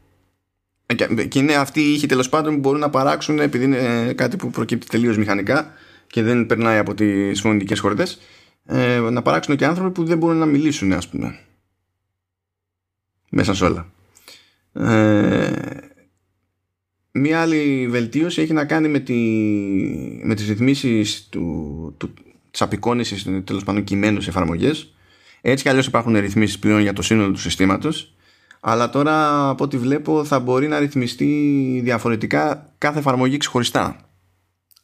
και 1.29 1.39
είναι 1.39 1.55
αυτοί 1.55 1.81
οι 1.81 1.93
ήχοι 1.93 2.07
τέλος 2.07 2.29
πάντων 2.29 2.55
που 2.55 2.61
μπορούν 2.61 2.81
να 2.81 2.91
παράξουν 2.91 3.39
επειδή 3.39 3.65
είναι 3.65 4.13
κάτι 4.13 4.37
που 4.37 4.51
προκύπτει 4.51 4.87
τελείως 4.87 5.17
μηχανικά 5.17 5.73
και 6.09 6.23
δεν 6.23 6.47
περνάει 6.47 6.79
από 6.79 6.95
τις 6.95 7.41
φωνητικές 7.41 7.79
χορδές 7.79 8.21
ε, 8.67 8.99
να 8.99 9.23
παράξουν 9.23 9.57
και 9.57 9.65
άνθρωποι 9.65 9.93
που 9.93 10.05
δεν 10.05 10.19
μπορούν 10.19 10.37
να 10.37 10.47
μιλήσουν 10.47 10.93
ας 10.93 11.09
πούμε. 11.09 11.39
Μέσα 13.31 13.55
σε 13.55 13.65
όλα. 13.65 13.93
Ε, 14.73 15.53
μία 17.13 17.41
άλλη 17.41 17.87
βελτίωση 17.91 18.43
έχει 18.43 18.53
να 18.53 18.65
κάνει 18.65 18.89
με, 18.89 18.99
τη, 18.99 19.15
με 20.23 20.35
τις 20.35 20.49
ρυθμίσεις 20.49 21.29
του, 21.31 21.95
του, 21.97 22.15
της 22.51 22.63
απεικόνησης 22.63 23.27
τέλος 23.45 23.65
πάντων 23.65 23.85
κειμένου 23.85 24.21
σε 24.21 24.31
εφαρμογές. 24.31 24.93
Έτσι 25.41 25.63
κι 25.63 25.69
αλλιώς 25.69 25.87
υπάρχουν 25.87 26.17
ρυθμίσεις 26.19 26.59
πλέον 26.59 26.81
για 26.81 26.93
το 26.93 27.03
σύνολο 27.03 27.33
του 27.33 27.41
συστήματος. 27.41 28.13
Αλλά 28.61 28.91
τώρα 28.91 29.49
από 29.49 29.65
ό,τι 29.65 29.79
βλέπω 29.79 30.25
θα 30.25 30.41
μπορεί 30.41 30.69
να 30.69 30.79
ρυθμιστεί 30.79 31.81
διαφορετικά 31.85 32.73
κάθε 32.79 32.99
εφαρμογή 32.99 33.37
ξεχωριστά 33.37 34.08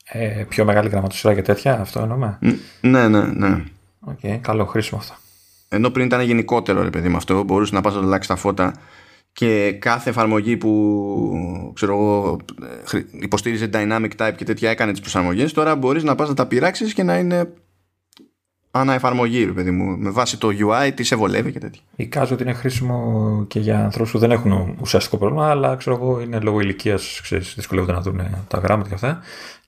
Ε, 0.05 0.45
πιο 0.49 0.65
μεγάλη 0.65 0.89
γραμματοσειρά 0.89 1.35
και 1.35 1.43
τέτοια, 1.43 1.81
αυτό 1.81 2.01
εννοούμε; 2.01 2.39
Ναι, 2.81 3.09
ναι, 3.09 3.23
ναι. 3.23 3.65
OK, 4.01 4.19
okay, 4.23 4.39
καλό, 4.41 4.65
χρήσιμο 4.65 5.01
αυτό. 5.01 5.15
Ενώ 5.69 5.91
πριν 5.91 6.07
ήταν 6.07 6.21
γενικότερο, 6.21 6.83
ρε 6.83 6.91
παιδί 6.91 7.09
με 7.09 7.17
αυτό, 7.17 7.43
μπορούσε 7.43 7.75
να 7.75 7.81
πας 7.81 7.95
να 7.95 8.01
το 8.01 8.07
αλλάξεις 8.07 8.29
τα 8.29 8.37
φώτα 8.37 8.75
και 9.35 9.73
κάθε 9.73 10.11
εφαρμογή 10.11 10.57
που 10.57 11.73
ξέρω 11.75 11.93
εγώ, 11.93 12.37
υποστήριζε 13.21 13.71
dynamic 13.73 14.11
type 14.17 14.33
και 14.37 14.45
τέτοια 14.45 14.71
έκανε 14.71 14.93
τις 14.93 15.01
προσαρμογές 15.01 15.53
τώρα 15.53 15.77
μπορείς 15.77 16.03
να 16.03 16.15
πας 16.15 16.29
να 16.29 16.35
τα 16.35 16.47
πειράξεις 16.47 16.95
και 16.95 17.03
να 17.03 17.19
είναι 17.19 17.53
ανά 18.71 18.90
εφαρμογή 18.90 19.47
παιδί 19.47 19.71
μου 19.71 19.97
με 19.99 20.11
βάση 20.11 20.39
το 20.39 20.49
UI 20.49 20.91
τι 20.95 21.03
σε 21.03 21.17
βολεύει 21.17 21.53
και 21.53 21.59
τέτοια 21.59 21.81
Εικάζω 21.97 22.35
ότι 22.35 22.43
είναι 22.43 22.53
χρήσιμο 22.53 23.45
και 23.49 23.61
για 23.61 23.85
ανθρώπους 23.85 24.13
που 24.13 24.19
δεν 24.19 24.31
έχουν 24.31 24.77
ουσιαστικό 24.81 25.17
πρόβλημα 25.17 25.51
αλλά 25.51 25.77
ξέρω 25.77 25.97
εγώ 25.97 26.21
είναι 26.21 26.39
λόγω 26.39 26.61
ηλικίας 26.61 27.21
δυσκολεύονται 27.55 27.93
να 27.93 28.01
δουν 28.01 28.21
τα 28.49 28.59
γράμματα 28.59 28.89
και 28.89 28.95
αυτά 28.95 29.21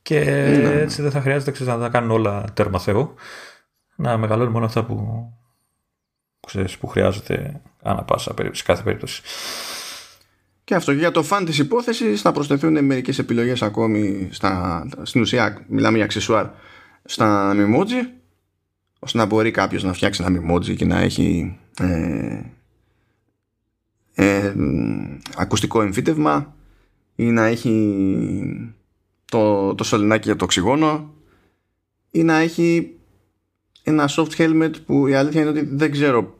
και 0.06 0.20
ναι. 0.20 0.80
έτσι 0.80 1.02
δεν 1.02 1.10
θα 1.10 1.20
χρειάζεται 1.20 1.50
ξέρεις, 1.50 1.72
να 1.72 1.78
τα 1.78 1.88
κάνουν 1.88 2.10
όλα 2.10 2.44
τέρμα 2.54 2.78
Θεό 2.78 3.14
να 3.96 4.16
μεγαλώνουν 4.16 4.52
μόνο 4.52 4.64
αυτά 4.64 4.84
που 4.84 5.26
ξέρεις, 6.46 6.78
που 6.78 6.86
χρειάζεται 6.86 7.60
ανά 7.82 8.02
πάσα 8.04 8.34
σε 8.52 8.62
κάθε 8.64 8.82
περίπτωση. 8.82 9.22
Και 10.64 10.74
αυτό 10.74 10.92
για 10.92 11.10
το 11.10 11.22
φαν 11.22 11.44
της 11.44 11.58
υπόθεσης 11.58 12.20
θα 12.20 12.32
προσθεθούν 12.32 12.84
μερικές 12.84 13.18
επιλογές 13.18 13.62
ακόμη 13.62 14.28
στα, 14.32 14.86
στην 15.02 15.20
ουσία 15.20 15.64
μιλάμε 15.68 15.96
για 15.96 16.04
αξεσουάρ 16.04 16.46
στα 17.04 17.52
Memoji 17.56 18.08
ώστε 18.98 19.18
να 19.18 19.24
μπορεί 19.24 19.50
κάποιος 19.50 19.82
να 19.82 19.92
φτιάξει 19.92 20.24
ένα 20.26 20.40
Memoji 20.40 20.76
και 20.76 20.84
να 20.84 20.98
έχει 20.98 21.58
ε, 21.80 22.40
ε, 24.14 24.54
ακουστικό 25.36 25.82
εμφύτευμα 25.82 26.54
ή 27.14 27.24
να 27.24 27.44
έχει 27.44 28.75
το, 29.30 29.74
το 29.74 29.84
σωληνάκι 29.84 30.26
για 30.26 30.36
το 30.36 30.44
οξυγόνο 30.44 31.14
ή 32.10 32.22
να 32.22 32.36
έχει 32.36 32.96
ένα 33.82 34.08
soft 34.16 34.36
helmet 34.36 34.72
που 34.86 35.06
η 35.06 35.14
αλήθεια 35.14 35.40
είναι 35.40 35.50
ότι 35.50 35.60
δεν 35.64 35.90
ξέρω 35.90 36.38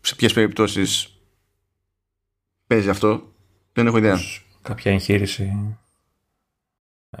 σε 0.00 0.14
ποιες 0.14 0.32
περιπτώσεις 0.32 1.18
παίζει 2.66 2.88
αυτό. 2.88 3.32
Δεν 3.72 3.86
έχω 3.86 3.98
ιδέα. 3.98 4.18
Κάποια 4.62 4.92
εγχείρηση 4.92 5.76
ε, 7.10 7.18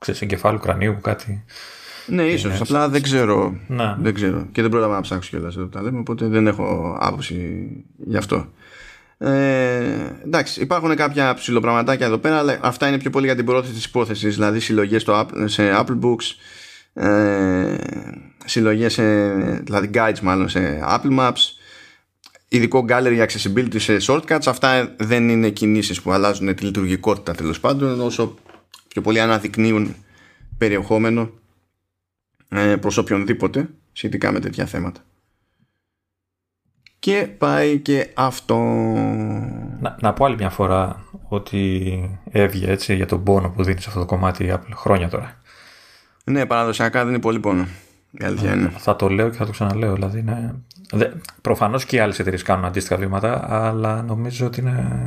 ξέρεις, 0.00 0.20
εγκεφάλου 0.20 0.58
κρανίου, 0.58 0.98
κάτι. 1.00 1.44
Ναι, 2.06 2.22
ίσως. 2.22 2.60
Απλά 2.60 2.88
δεν 2.88 3.02
ξέρω. 3.02 3.60
Να. 3.68 3.96
Δεν 4.00 4.14
ξέρω. 4.14 4.48
Και 4.52 4.62
δεν 4.62 4.70
πρόλαβα 4.70 4.94
να 4.94 5.00
ψάξω 5.00 5.30
κιόλας 5.30 5.56
εδώ 5.56 5.66
τα 5.66 5.82
λέμε, 5.82 5.98
οπότε 5.98 6.26
δεν 6.26 6.46
έχω 6.46 6.96
άποψη 7.00 7.66
γι' 7.96 8.16
αυτό. 8.16 8.52
Ε, 9.22 10.16
εντάξει, 10.24 10.60
υπάρχουν 10.60 10.96
κάποια 10.96 11.34
ψηλοπραγματάκια 11.34 12.06
εδώ 12.06 12.18
πέρα, 12.18 12.38
αλλά 12.38 12.58
αυτά 12.62 12.88
είναι 12.88 12.98
πιο 12.98 13.10
πολύ 13.10 13.26
για 13.26 13.36
την 13.36 13.44
πρόθεση 13.44 13.72
της 13.74 13.84
υπόθεσης. 13.84 14.34
Δηλαδή 14.34 14.60
συλλογές 14.60 15.06
σε 15.44 15.70
Apple 15.74 15.98
Books, 16.00 16.34
ε, 16.92 17.76
συλλογές, 18.44 18.94
δηλαδή 19.62 19.90
guides 19.94 20.20
μάλλον 20.22 20.48
σε 20.48 20.80
Apple 20.88 21.18
Maps, 21.18 21.38
ειδικό 22.48 22.84
gallery 22.88 23.26
accessibility 23.26 23.80
σε 23.80 23.96
shortcuts. 24.00 24.46
Αυτά 24.46 24.94
δεν 24.98 25.28
είναι 25.28 25.50
κινήσεις 25.50 26.02
που 26.02 26.12
αλλάζουν 26.12 26.54
τη 26.54 26.64
λειτουργικότητα 26.64 27.32
τέλος 27.32 27.60
πάντων, 27.60 28.00
όσο 28.00 28.34
πιο 28.88 29.02
πολύ 29.02 29.20
αναδεικνύουν 29.20 29.94
περιεχόμενο 30.58 31.30
ε, 32.48 32.76
προς 32.76 32.96
οποιονδήποτε 32.96 33.68
σχετικά 33.92 34.32
με 34.32 34.40
τέτοια 34.40 34.66
θέματα. 34.66 35.04
Και 37.00 37.28
πάει 37.38 37.78
και 37.78 38.10
αυτό. 38.14 38.56
Να, 39.80 39.96
να 40.00 40.12
πω 40.12 40.24
άλλη 40.24 40.36
μια 40.36 40.50
φορά 40.50 41.04
ότι 41.28 42.20
έβγε 42.30 42.70
έτσι 42.70 42.94
για 42.94 43.06
τον 43.06 43.22
πόνο 43.22 43.50
που 43.50 43.62
δίνει 43.62 43.80
σε 43.80 43.88
αυτό 43.88 44.00
το 44.00 44.06
κομμάτι 44.06 44.52
Apple 44.52 44.74
χρόνια 44.74 45.08
τώρα. 45.08 45.40
Ναι, 46.24 46.46
παραδοσιακά 46.46 47.00
δεν 47.00 47.08
είναι 47.08 47.22
πολύ 47.22 47.40
πόνο. 47.40 47.66
Θα 48.76 48.96
το 48.96 49.08
λέω 49.08 49.28
και 49.28 49.36
θα 49.36 49.46
το 49.46 49.50
ξαναλέω. 49.50 49.94
Δηλαδή 49.94 50.18
είναι... 50.18 50.54
Προφανώς 51.40 51.84
και 51.84 51.96
οι 51.96 51.98
άλλες 51.98 52.18
εταιρείες 52.18 52.42
κάνουν 52.42 52.64
αντίστοιχα 52.64 52.96
βήματα, 52.96 53.46
αλλά 53.50 54.02
νομίζω 54.02 54.46
ότι 54.46 54.60
είναι. 54.60 55.02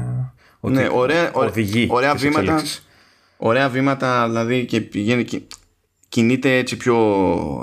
Ότι 0.60 0.74
ναι, 0.74 0.88
ωραία, 0.92 1.32
οδηγεί 1.34 1.88
ωραία 1.90 2.16
βήματα. 2.16 2.62
Ωραία 3.38 3.70
βήματα, 3.70 4.28
δηλαδή 4.28 4.66
και 4.66 4.82
πηγαίνει 4.82 5.24
και 5.24 5.42
κινείται 6.10 6.58
έτσι 6.58 6.78
πιο 6.78 6.98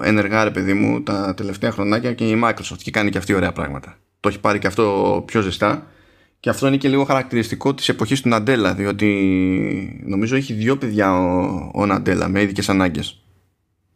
ενεργά, 0.05 0.45
ρε 0.45 0.51
παιδί 0.51 0.75
μου, 0.75 1.03
τα 1.03 1.35
τελευταία 1.35 1.71
χρονάκια 1.71 2.13
και 2.13 2.29
η 2.29 2.41
Microsoft 2.45 2.79
και 2.83 2.91
κάνει 2.91 3.11
και 3.11 3.19
αυτή 3.19 3.35
ωραία 3.35 3.53
πράγματα. 3.53 3.97
Το 4.21 4.29
έχει 4.29 4.41
πάρει 4.41 4.59
και 4.59 4.67
αυτό 4.67 5.23
πιο 5.27 5.41
ζεστά. 5.41 5.87
Και 6.41 6.51
αυτό 6.51 6.67
είναι 6.67 6.77
και 6.77 6.89
λίγο 6.89 7.05
χαρακτηριστικό 7.05 7.75
της 7.75 7.89
εποχής 7.89 8.21
του 8.21 8.29
Ναντέλα, 8.29 8.75
διότι 8.75 10.03
νομίζω 10.07 10.37
έχει 10.37 10.53
δύο 10.53 10.77
παιδιά 10.77 11.15
ο, 11.15 11.71
ο 11.75 11.87
Ναντέλα 11.87 12.29
με 12.29 12.43
ειδικές 12.43 12.69
ανάγκες. 12.69 13.23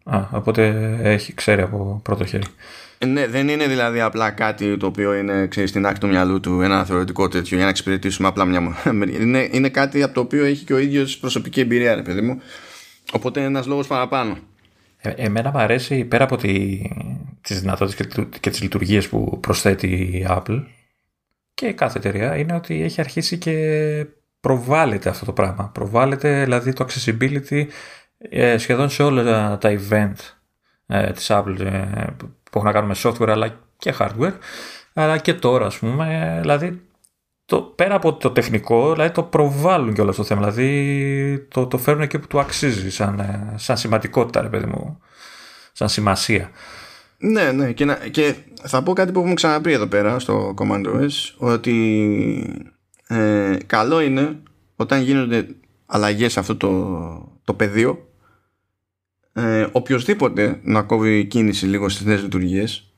Α, 0.05 0.29
οπότε 0.31 0.95
έχει, 1.03 1.35
ξέρει 1.35 1.63
από 1.63 2.01
πρώτο 2.03 2.25
χέρι. 2.25 2.45
Ε, 2.99 3.07
ναι, 3.07 3.27
δεν 3.27 3.49
είναι 3.49 3.67
δηλαδή 3.67 4.01
απλά 4.01 4.31
κάτι 4.31 4.77
το 4.77 4.87
οποίο 4.87 5.15
είναι 5.15 5.47
ξέρεις, 5.47 5.71
στην 5.71 5.87
άκρη 5.87 5.99
του 5.99 6.07
μυαλού 6.07 6.41
του 6.41 6.61
ένα 6.61 6.85
θεωρητικό 6.85 7.29
τέτοιο 7.29 7.57
για 7.57 7.65
να 7.65 7.71
εξυπηρετήσουμε 7.71 8.29
απλά 8.29 8.45
μια 8.45 8.77
είναι, 9.21 9.49
είναι 9.53 9.69
κάτι 9.69 10.03
από 10.03 10.15
το 10.15 10.21
οποίο 10.21 10.45
έχει 10.45 10.65
και 10.65 10.73
ο 10.73 10.79
ίδιος 10.79 11.19
προσωπική 11.19 11.61
εμπειρία, 11.61 11.95
ρε 11.95 12.03
παιδί 12.03 12.21
μου. 12.21 12.41
Οπότε 13.13 13.41
είναι 13.41 13.49
ένας 13.49 13.67
λόγος 13.67 13.87
παραπάνω. 13.87 14.37
Ε, 14.99 15.11
εμένα 15.17 15.51
μου 15.51 15.59
αρέσει 15.59 16.05
πέρα 16.05 16.25
από 16.25 16.37
τη, 16.37 16.81
τις 17.45 17.61
δυνατότητες 17.61 18.07
και, 18.07 18.25
και 18.41 18.51
τις 18.51 18.63
λειτουργίες 18.63 19.09
που 19.09 19.41
προσθέτει 19.41 19.89
η 19.89 20.27
Apple. 20.29 20.63
Και 21.55 21.73
κάθε 21.73 21.99
εταιρεία 21.99 22.37
είναι 22.37 22.55
ότι 22.55 22.83
έχει 22.83 23.01
αρχίσει 23.01 23.39
και 23.39 24.07
προβάλλεται 24.41 25.09
αυτό 25.09 25.25
το 25.25 25.33
πράγμα. 25.33 25.69
Προβάλλεται 25.69 26.43
δηλαδή 26.43 26.73
το 26.73 26.87
accessibility 26.89 27.67
ε, 28.19 28.59
σχεδόν 28.59 28.91
σε 28.91 29.03
όλα 29.03 29.59
τα 29.59 29.79
event 29.79 30.15
ε, 30.87 31.13
της 31.13 31.27
Apple 31.31 31.61
ε, 31.61 32.07
που 32.19 32.59
έχουν 32.59 32.67
να 32.67 32.73
κάνουν 32.73 32.89
με 32.89 32.97
software 33.03 33.29
αλλά 33.29 33.61
και 33.77 33.95
hardware. 33.99 34.35
Αλλά 34.95 35.19
και 35.19 35.35
τώρα 35.35 35.67
ας 35.67 35.79
πούμε 35.79 36.39
δηλαδή 36.41 36.83
το, 37.45 37.61
πέρα 37.61 37.95
από 37.95 38.15
το 38.15 38.31
τεχνικό 38.31 38.93
δηλαδή 38.93 39.11
το 39.11 39.23
προβάλλουν 39.23 39.95
και 39.95 40.01
όλο 40.01 40.15
το 40.15 40.25
θέμα. 40.25 40.51
Δηλαδή 40.51 41.47
το, 41.51 41.67
το 41.67 41.79
φέρνουν 41.79 42.03
εκεί 42.03 42.19
που 42.19 42.27
του 42.27 42.41
αξίζει 42.41 42.91
σαν, 42.91 43.19
ε, 43.19 43.55
σαν 43.57 43.77
σημαντικότητα 43.77 44.41
ρε 44.41 44.49
παιδί 44.49 44.67
μου. 44.67 44.99
Σαν 45.73 45.89
σημασία 45.89 46.51
ναι, 47.19 47.53
ναι. 47.53 47.73
Και, 47.73 47.85
να, 47.85 47.95
και 47.95 48.35
θα 48.63 48.83
πω 48.83 48.93
κάτι 48.93 49.13
που 49.13 49.19
έχουμε 49.19 49.35
ξαναπεί 49.35 49.73
εδώ 49.73 49.87
πέρα 49.87 50.19
στο 50.19 50.55
Command 50.59 50.87
OS 50.87 51.11
ότι 51.37 52.67
ε, 53.07 53.57
καλό 53.67 54.01
είναι 54.01 54.39
όταν 54.77 55.03
γίνονται 55.03 55.47
αλλαγές 55.87 56.33
σε 56.33 56.41
αυτό 56.41 56.57
το, 56.57 57.39
το 57.45 57.55
πεδίο 57.55 58.09
ε, 59.33 59.67
οποιοδήποτε 59.73 60.61
να 60.63 60.83
κόβει 60.83 61.25
κίνηση 61.25 61.67
λίγο 61.67 61.89
στις 61.89 62.07
νέες 62.07 62.23
λειτουργίες 62.23 62.95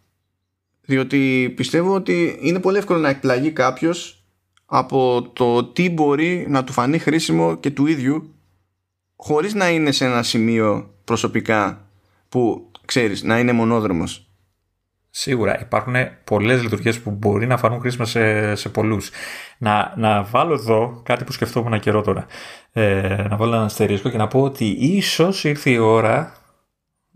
διότι 0.81 1.53
πιστεύω 1.57 1.95
ότι 1.95 2.39
είναι 2.41 2.61
πολύ 2.61 2.79
εύκολο 2.79 2.99
να 2.99 3.09
εκπλαγεί 3.09 3.51
κάποιος 3.51 4.25
από 4.67 5.31
το 5.33 5.65
τι 5.65 5.91
μπορεί 5.91 6.47
να 6.49 6.65
του 6.65 6.73
φανεί 6.73 6.99
χρήσιμο 6.99 7.57
και 7.57 7.71
του 7.71 7.87
ίδιου 7.87 8.35
χωρίς 9.17 9.55
να 9.55 9.71
είναι 9.71 9.93
σε 9.93 10.05
ένα 10.05 10.23
σημείο 10.23 10.95
προσωπικά 11.05 11.89
που 12.29 12.71
ξέρεις 12.87 13.23
να 13.23 13.39
είναι 13.39 13.53
μονόδρομος 13.53 14.27
Σίγουρα 15.19 15.61
υπάρχουν 15.61 15.95
πολλές 16.25 16.63
λειτουργίες 16.63 17.01
που 17.01 17.11
μπορεί 17.11 17.47
να 17.47 17.57
φανούν 17.57 17.81
χρήσιμες 17.81 18.11
σε, 18.11 18.55
σε 18.55 18.69
πολλούς. 18.69 19.11
Να, 19.59 19.93
να 19.97 20.23
βάλω 20.23 20.55
εδώ 20.55 21.01
κάτι 21.05 21.25
που 21.25 21.33
σκεφτόμουν 21.33 21.81
καιρό 21.81 22.03
τώρα. 22.03 22.27
Ε, 22.73 23.27
να 23.29 23.37
βάλω 23.37 23.55
ένα 23.55 23.65
αστερίσκο 23.65 24.11
και 24.11 24.17
να 24.17 24.29
πω 24.29 24.43
ότι 24.43 24.65
ίσως 24.81 25.45
ήρθε 25.45 25.71
η 25.71 25.77
ώρα, 25.79 26.33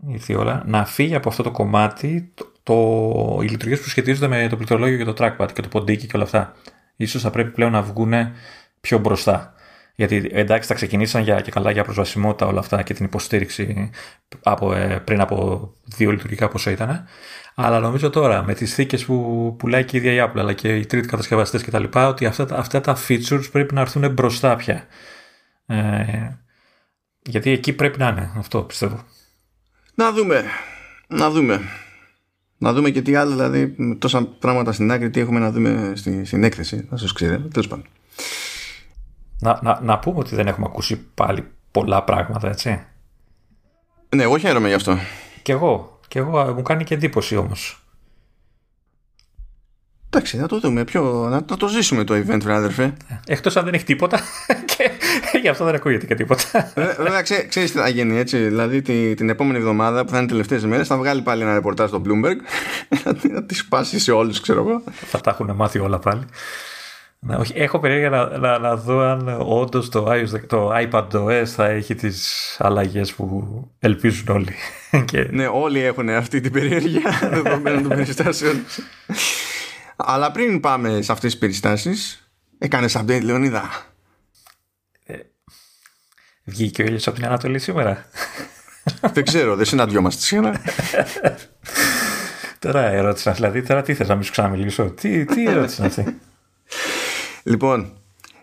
ήρθε 0.07 0.33
η 0.33 0.35
ώρα 0.35 0.63
να 0.65 0.85
φύγει 0.85 1.15
από 1.15 1.29
αυτό 1.29 1.43
το 1.43 1.51
κομμάτι 1.51 2.31
το, 2.33 2.51
το, 2.63 3.39
οι 3.41 3.47
λειτουργίες 3.47 3.79
που 3.81 3.89
σχετίζονται 3.89 4.27
με 4.27 4.47
το 4.47 4.55
πληκτρολόγιο 4.55 4.97
και 4.97 5.11
το 5.11 5.13
trackpad 5.17 5.51
και 5.53 5.61
το 5.61 5.67
ποντίκι 5.67 6.07
και 6.07 6.15
όλα 6.15 6.25
αυτά. 6.25 6.55
σω 7.07 7.19
θα 7.19 7.29
πρέπει 7.29 7.49
πλέον 7.51 7.71
να 7.71 7.81
βγουν 7.81 8.13
πιο 8.81 8.97
μπροστά. 8.97 9.53
Γιατί 9.95 10.29
εντάξει, 10.33 10.67
τα 10.67 10.73
ξεκινήσαν 10.73 11.21
για, 11.23 11.41
και 11.41 11.51
καλά 11.51 11.71
για 11.71 11.83
προσβασιμότητα 11.83 12.45
όλα 12.45 12.59
αυτά 12.59 12.81
και 12.81 12.93
την 12.93 13.05
υποστήριξη 13.05 13.89
από, 14.43 14.73
ε, 14.73 15.01
πριν 15.05 15.21
από 15.21 15.69
δύο 15.85 16.11
λειτουργικά 16.11 16.47
πόσο 16.47 16.69
ήταν. 16.69 17.05
Αλλά 17.55 17.79
νομίζω 17.79 18.09
τώρα 18.09 18.43
με 18.43 18.53
τις 18.53 18.73
θήκες 18.73 19.05
που 19.05 19.55
πουλάει 19.59 19.85
και 19.85 19.97
η 19.97 19.99
ίδια 19.99 20.13
η 20.13 20.29
Apple 20.29 20.39
αλλά 20.39 20.53
και 20.53 20.75
οι 20.75 20.85
τρίτοι 20.85 21.07
κατασκευαστές 21.07 21.63
κτλ. 21.63 21.83
ότι 21.93 22.25
αυτά, 22.25 22.47
αυτά 22.51 22.81
τα 22.81 22.97
features 23.07 23.51
πρέπει 23.51 23.73
να 23.73 23.81
έρθουν 23.81 24.11
μπροστά 24.11 24.55
πια. 24.55 24.85
Ε, 25.65 26.39
γιατί 27.21 27.51
εκεί 27.51 27.73
πρέπει 27.73 27.99
να 27.99 28.07
είναι 28.07 28.31
αυτό 28.37 28.61
πιστεύω. 28.61 29.05
Να 29.95 30.11
δούμε. 30.11 30.43
Να 31.07 31.29
δούμε. 31.29 31.61
Να 32.57 32.73
δούμε 32.73 32.89
και 32.89 33.01
τι 33.01 33.15
άλλο, 33.15 33.31
δηλαδή 33.31 33.75
τόσα 33.99 34.25
πράγματα 34.25 34.71
στην 34.71 34.91
άκρη, 34.91 35.09
τι 35.09 35.19
έχουμε 35.19 35.39
να 35.39 35.51
δούμε 35.51 35.93
στη, 35.95 36.25
στην 36.25 36.43
έκθεση. 36.43 36.87
Να 36.89 36.97
σας 36.97 37.13
ξέρετε. 37.13 37.47
Τέλος 37.47 37.67
πάντων. 37.67 37.85
Να, 39.41 39.59
να, 39.61 39.79
να 39.81 39.99
πούμε 39.99 40.19
ότι 40.19 40.35
δεν 40.35 40.47
έχουμε 40.47 40.65
ακούσει 40.69 40.97
πάλι 41.13 41.47
πολλά 41.71 42.03
πράγματα, 42.03 42.49
έτσι. 42.49 42.85
Ναι, 44.15 44.23
εγώ 44.23 44.37
χαίρομαι 44.37 44.67
γι' 44.67 44.73
αυτό. 44.73 44.97
Κι 45.41 45.51
εγώ. 45.51 45.99
Και 46.07 46.19
εγώ 46.19 46.53
μου 46.53 46.61
κάνει 46.61 46.83
και 46.83 46.93
εντύπωση 46.93 47.35
όμως. 47.35 47.81
Εντάξει, 50.13 50.37
να 50.37 50.47
το 50.47 50.59
δούμε. 50.59 50.83
Πιο, 50.83 51.27
να, 51.29 51.57
το 51.57 51.67
ζήσουμε 51.67 52.03
το 52.03 52.13
event, 52.13 52.39
βράδερφε. 52.41 52.93
Εκτός 53.25 53.57
αν 53.57 53.65
δεν 53.65 53.73
έχει 53.73 53.83
τίποτα. 53.83 54.19
και 55.31 55.37
γι' 55.41 55.47
αυτό 55.47 55.65
δεν 55.65 55.75
ακούγεται 55.75 56.05
και 56.05 56.15
τίποτα. 56.15 56.71
Βέβαια, 56.75 57.21
ξέρεις 57.21 57.71
τι 57.71 57.77
θα 57.77 57.89
γίνει 57.89 58.17
έτσι. 58.17 58.37
Δηλαδή 58.37 58.81
την, 58.81 59.15
την 59.15 59.29
επόμενη 59.29 59.57
εβδομάδα 59.57 60.05
που 60.05 60.11
θα 60.11 60.17
είναι 60.17 60.27
τελευταίες 60.27 60.65
μέρες 60.65 60.87
θα 60.87 60.97
βγάλει 60.97 61.21
πάλι 61.21 61.41
ένα 61.41 61.53
ρεπορτάζ 61.53 61.89
στο 61.89 62.01
Bloomberg. 62.05 62.35
να 63.33 63.43
τη 63.43 63.55
σπάσει 63.55 63.99
σε 63.99 64.11
όλους, 64.11 64.41
ξέρω 64.41 64.59
εγώ. 64.59 64.83
θα 64.91 65.21
τα 65.21 65.31
έχουν 65.31 65.51
μάθει 65.55 65.79
όλα 65.79 65.99
πάλι. 65.99 66.23
Ναι, 67.25 67.35
όχι, 67.35 67.53
έχω 67.55 67.79
περίεργα 67.79 68.09
να, 68.09 68.37
να, 68.37 68.59
να, 68.59 68.75
δω 68.75 68.99
αν 68.99 69.37
όντως 69.41 69.89
το, 69.89 70.03
το 70.47 70.71
iPad 70.75 71.07
OS 71.11 71.45
θα 71.45 71.67
έχει 71.67 71.95
τις 71.95 72.55
αλλαγές 72.59 73.13
που 73.13 73.47
ελπίζουν 73.79 74.27
όλοι. 74.27 74.55
Και... 75.11 75.27
Ναι, 75.31 75.47
όλοι 75.47 75.79
έχουν 75.79 76.09
αυτή 76.09 76.41
την 76.41 76.51
περιέργεια 76.51 77.19
δεδομένων 77.33 77.81
των 77.81 77.89
περιστάσεων. 77.89 78.65
Αλλά 79.95 80.31
πριν 80.31 80.59
πάμε 80.59 81.01
σε 81.01 81.11
αυτές 81.11 81.31
τις 81.31 81.39
περιστάσεις, 81.39 82.29
έκανες 82.57 82.97
update, 82.97 83.21
Λεωνίδα. 83.23 83.69
Ε, 85.03 85.17
βγήκε 86.43 86.81
ο 86.81 86.85
ήλιος 86.85 87.07
από 87.07 87.15
την 87.15 87.25
Ανατολή 87.25 87.59
σήμερα. 87.59 88.05
δεν 89.13 89.23
ξέρω, 89.23 89.55
δεν 89.55 89.65
συναντιόμαστε 89.65 90.21
σήμερα. 90.21 90.61
τώρα 92.59 92.81
ερώτηση, 92.81 93.31
δηλαδή, 93.31 93.63
τώρα 93.63 93.81
τι 93.81 93.93
θες 93.93 94.07
να 94.07 94.15
μην 94.15 94.23
σου 94.23 94.31
ξαναμιλήσω; 94.31 94.89
Τι, 94.89 95.25
τι 95.25 95.45
ερώτηση 95.45 95.75
είναι 95.77 95.87
αυτή. 95.87 96.19
Λοιπόν, 97.43 97.93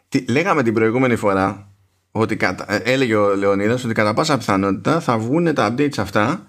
τι, 0.08 0.24
λέγαμε 0.28 0.62
την 0.62 0.74
προηγούμενη 0.74 1.16
φορά 1.16 1.68
ότι 2.10 2.36
κατα, 2.36 2.72
ε, 2.72 2.76
έλεγε 2.76 3.14
ο 3.14 3.36
Λεωνίδας 3.36 3.84
ότι 3.84 3.94
κατά 3.94 4.14
πάσα 4.14 4.38
πιθανότητα 4.38 5.00
θα 5.00 5.18
βγουν 5.18 5.54
τα 5.54 5.74
updates 5.74 5.98
αυτά 5.98 6.46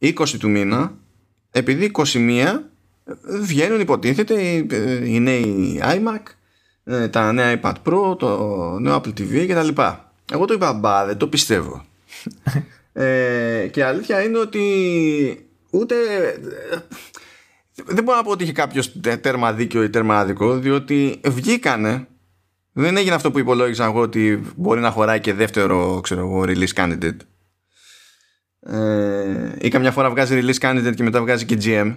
20 0.00 0.12
του 0.38 0.48
μήνα 0.48 0.92
επειδή 1.50 1.90
21 1.94 2.60
βγαίνουν 3.40 3.80
υποτίθεται 3.80 4.42
οι 5.04 5.20
νέοι 5.20 5.80
iMac, 5.82 6.22
ε, 6.84 7.08
τα 7.08 7.32
νέα 7.32 7.60
iPad 7.60 7.72
Pro, 7.84 8.18
το 8.18 8.78
νέο 8.78 8.96
Apple 8.96 9.20
TV 9.20 9.46
κτλ. 9.48 9.82
Εγώ 10.32 10.44
το 10.44 10.54
είπα 10.54 10.72
μπα, 10.72 11.06
δεν 11.06 11.16
το 11.16 11.26
πιστεύω. 11.26 11.84
ε, 12.92 13.68
και 13.70 13.84
αλήθεια 13.84 14.22
είναι 14.22 14.38
ότι 14.38 14.60
ούτε... 15.70 15.94
Δεν 17.86 18.04
μπορώ 18.04 18.16
να 18.16 18.24
πω 18.24 18.30
ότι 18.30 18.42
είχε 18.42 18.52
κάποιος 18.52 19.00
τέρμα 19.00 19.52
δίκαιο 19.52 19.82
ή 19.82 19.90
τέρμα 19.90 20.18
άδικο, 20.18 20.58
διότι 20.58 21.20
βγήκανε. 21.26 22.06
Δεν 22.72 22.96
έγινε 22.96 23.14
αυτό 23.14 23.30
που 23.30 23.38
υπολόγιζα 23.38 23.84
εγώ 23.84 24.00
ότι 24.00 24.42
μπορεί 24.56 24.80
να 24.80 24.90
χωράει 24.90 25.20
και 25.20 25.34
δεύτερο 25.34 26.00
ξέρω 26.02 26.20
εγώ, 26.20 26.42
release 26.46 26.74
candidate. 26.74 27.16
Ε, 28.60 29.52
ή 29.60 29.68
καμιά 29.68 29.92
φορά 29.92 30.10
βγάζει 30.10 30.40
release 30.42 30.68
candidate 30.68 30.94
και 30.94 31.02
μετά 31.02 31.20
βγάζει 31.20 31.44
και 31.44 31.58
GM 31.62 31.94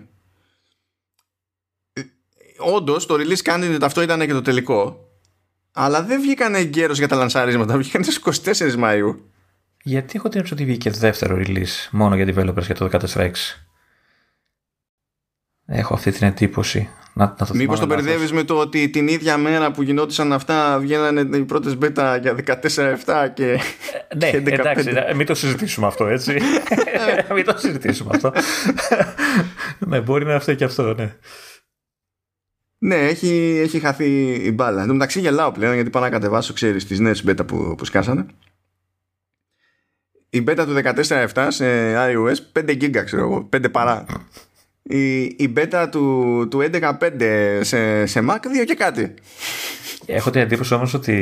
όντως 2.63 3.05
το 3.05 3.15
release 3.15 3.49
candidate 3.49 3.81
αυτό 3.81 4.01
ήταν 4.01 4.19
και 4.19 4.33
το 4.33 4.41
τελικό. 4.41 5.07
Αλλά 5.71 6.03
δεν 6.03 6.21
βγήκανε 6.21 6.57
εγκαίρω 6.57 6.93
για 6.93 7.07
τα 7.07 7.15
λανσάρισματα, 7.15 7.77
βγήκανε 7.77 8.03
στις 8.03 8.45
24 8.71 8.75
Μαου. 8.75 9.29
Γιατί 9.83 10.13
έχω 10.15 10.29
την 10.29 10.43
ότι 10.51 10.65
βγήκε 10.65 10.89
δεύτερο 10.89 11.35
release 11.37 11.87
μόνο 11.91 12.15
για 12.15 12.25
developers 12.25 12.63
για 12.63 12.75
το 12.75 12.89
14X. 12.91 13.31
Έχω 15.65 15.93
αυτή 15.93 16.11
την 16.11 16.27
εντύπωση. 16.27 16.89
Να, 17.13 17.35
να 17.39 17.45
το 17.45 17.53
Μήπως 17.55 17.79
το 17.79 17.85
μπερδεύεις 17.85 18.31
με 18.31 18.43
το 18.43 18.57
ότι 18.57 18.89
την 18.89 19.07
ίδια 19.07 19.37
μέρα 19.37 19.71
που 19.71 19.81
γινόντουσαν 19.81 20.33
αυτά 20.33 20.79
βγαίνανε 20.79 21.37
οι 21.37 21.43
πρώτες 21.43 21.77
beta 21.81 22.17
για 22.21 22.35
14-7 22.45 23.29
και. 23.33 23.59
Ε, 24.07 24.15
ναι, 24.15 24.29
και 24.41 24.53
εντάξει, 24.53 24.93
μην 25.15 25.25
το 25.25 25.35
συζητήσουμε 25.35 25.87
αυτό 25.87 26.07
έτσι. 26.07 26.37
μην 27.35 27.45
το 27.45 27.57
συζητήσουμε 27.57 28.11
αυτό. 28.13 28.33
ναι, 29.87 30.01
μπορεί 30.01 30.23
να 30.23 30.29
είναι 30.29 30.37
αυτό 30.37 30.53
και 30.53 30.63
αυτό, 30.63 30.93
ναι. 30.93 31.15
Ναι, 32.77 32.95
έχει, 32.95 33.59
έχει 33.63 33.79
χαθεί 33.79 34.33
η 34.33 34.51
μπάλα. 34.51 34.81
Εν 34.81 34.87
τω 34.87 34.93
μεταξύ 34.93 35.19
γελάω 35.19 35.51
πλέον 35.51 35.73
γιατί 35.73 35.89
πάω 35.89 36.03
να 36.03 36.09
κατεβάσω, 36.09 36.53
ξέρεις, 36.53 36.85
τις 36.85 36.99
νέες 36.99 37.23
beta 37.27 37.47
που, 37.47 37.75
που 37.77 37.85
σκάσανε. 37.85 38.25
Η 40.29 40.43
beta 40.47 40.63
του 40.67 40.95
14.7 41.33 41.47
σε 41.49 41.95
iOS 41.95 42.35
5 42.53 42.69
GB, 42.69 43.03
ξέρω 43.05 43.21
εγώ, 43.21 43.49
5 43.55 43.71
παρά. 43.71 44.05
Η, 44.83 45.21
η 45.23 45.53
beta 45.57 45.87
του, 45.91 46.47
του 46.49 46.69
11.5 46.71 47.59
σε, 47.61 48.05
σε 48.05 48.25
Mac 48.29 48.35
2 48.35 48.65
και 48.65 48.75
κάτι. 48.75 49.13
Έχω 50.05 50.29
την 50.29 50.41
εντύπωση 50.41 50.73
όμως 50.73 50.93
ότι 50.93 51.13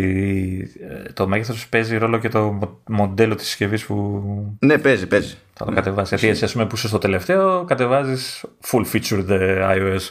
ε, 0.90 1.12
το 1.14 1.28
μέγεθος 1.28 1.68
παίζει 1.68 1.98
ρόλο 1.98 2.18
και 2.18 2.30
το 2.30 2.60
μοντέλο 2.90 3.36
της 3.36 3.48
συσκευής 3.48 3.86
που. 3.86 4.24
Ναι, 4.60 4.78
παίζει, 4.78 5.08
παίζει. 5.08 5.38
Θα 5.54 5.66
το 5.66 5.72
κατεβάσει. 5.72 6.16
Γιατί 6.16 6.28
εσύ, 6.28 6.44
ας 6.44 6.52
πούμε, 6.52 6.66
που 6.66 6.76
είσαι 6.76 6.88
στο 6.88 6.98
τελευταίο, 6.98 7.64
κατεβάζεις 7.64 8.46
full 8.68 8.84
featured 8.94 9.28
iOS. 9.76 10.10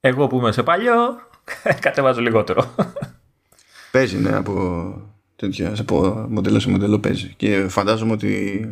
Εγώ 0.00 0.26
που 0.26 0.36
είμαι 0.36 0.52
σε 0.52 0.62
παλιό, 0.62 0.92
κατεβάζω 1.80 2.20
λιγότερο. 2.20 2.74
Παίζει, 3.90 4.16
ναι, 4.18 4.36
από, 4.36 4.86
τέτοια, 5.36 5.74
από 5.78 6.26
μοντέλο 6.28 6.60
σε 6.60 6.70
μοντέλο 6.70 6.98
παίζει. 6.98 7.34
Και 7.36 7.66
φαντάζομαι 7.68 8.12
ότι 8.12 8.68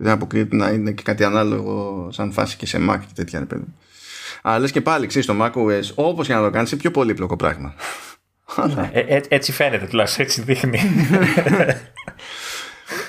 δεν 0.00 0.12
αποκλείεται 0.12 0.56
να 0.56 0.70
είναι 0.70 0.92
και 0.92 1.02
κάτι 1.02 1.24
ανάλογο 1.24 2.08
σαν 2.12 2.32
φάση 2.32 2.56
και 2.56 2.66
σε 2.66 2.78
Mac 2.90 2.98
και 3.00 3.12
τέτοια, 3.14 3.46
ρε 3.50 3.58
Αλλά 4.42 4.58
λες 4.58 4.70
και 4.70 4.80
πάλι, 4.80 5.06
ξέρεις, 5.06 5.26
το 5.26 5.34
macOS, 5.40 5.94
όπως 5.94 6.26
και 6.26 6.34
να 6.34 6.42
το 6.42 6.50
κάνεις, 6.50 6.72
είναι 6.72 6.80
πιο 6.80 6.90
πολύπλοκο 6.90 7.36
πράγμα. 7.36 7.74
Ναι, 8.74 8.90
ε, 8.92 9.00
ε, 9.00 9.20
έτσι 9.28 9.52
φαίνεται 9.52 9.86
τουλάχιστον, 9.86 10.24
έτσι 10.24 10.42
δείχνει. 10.42 10.80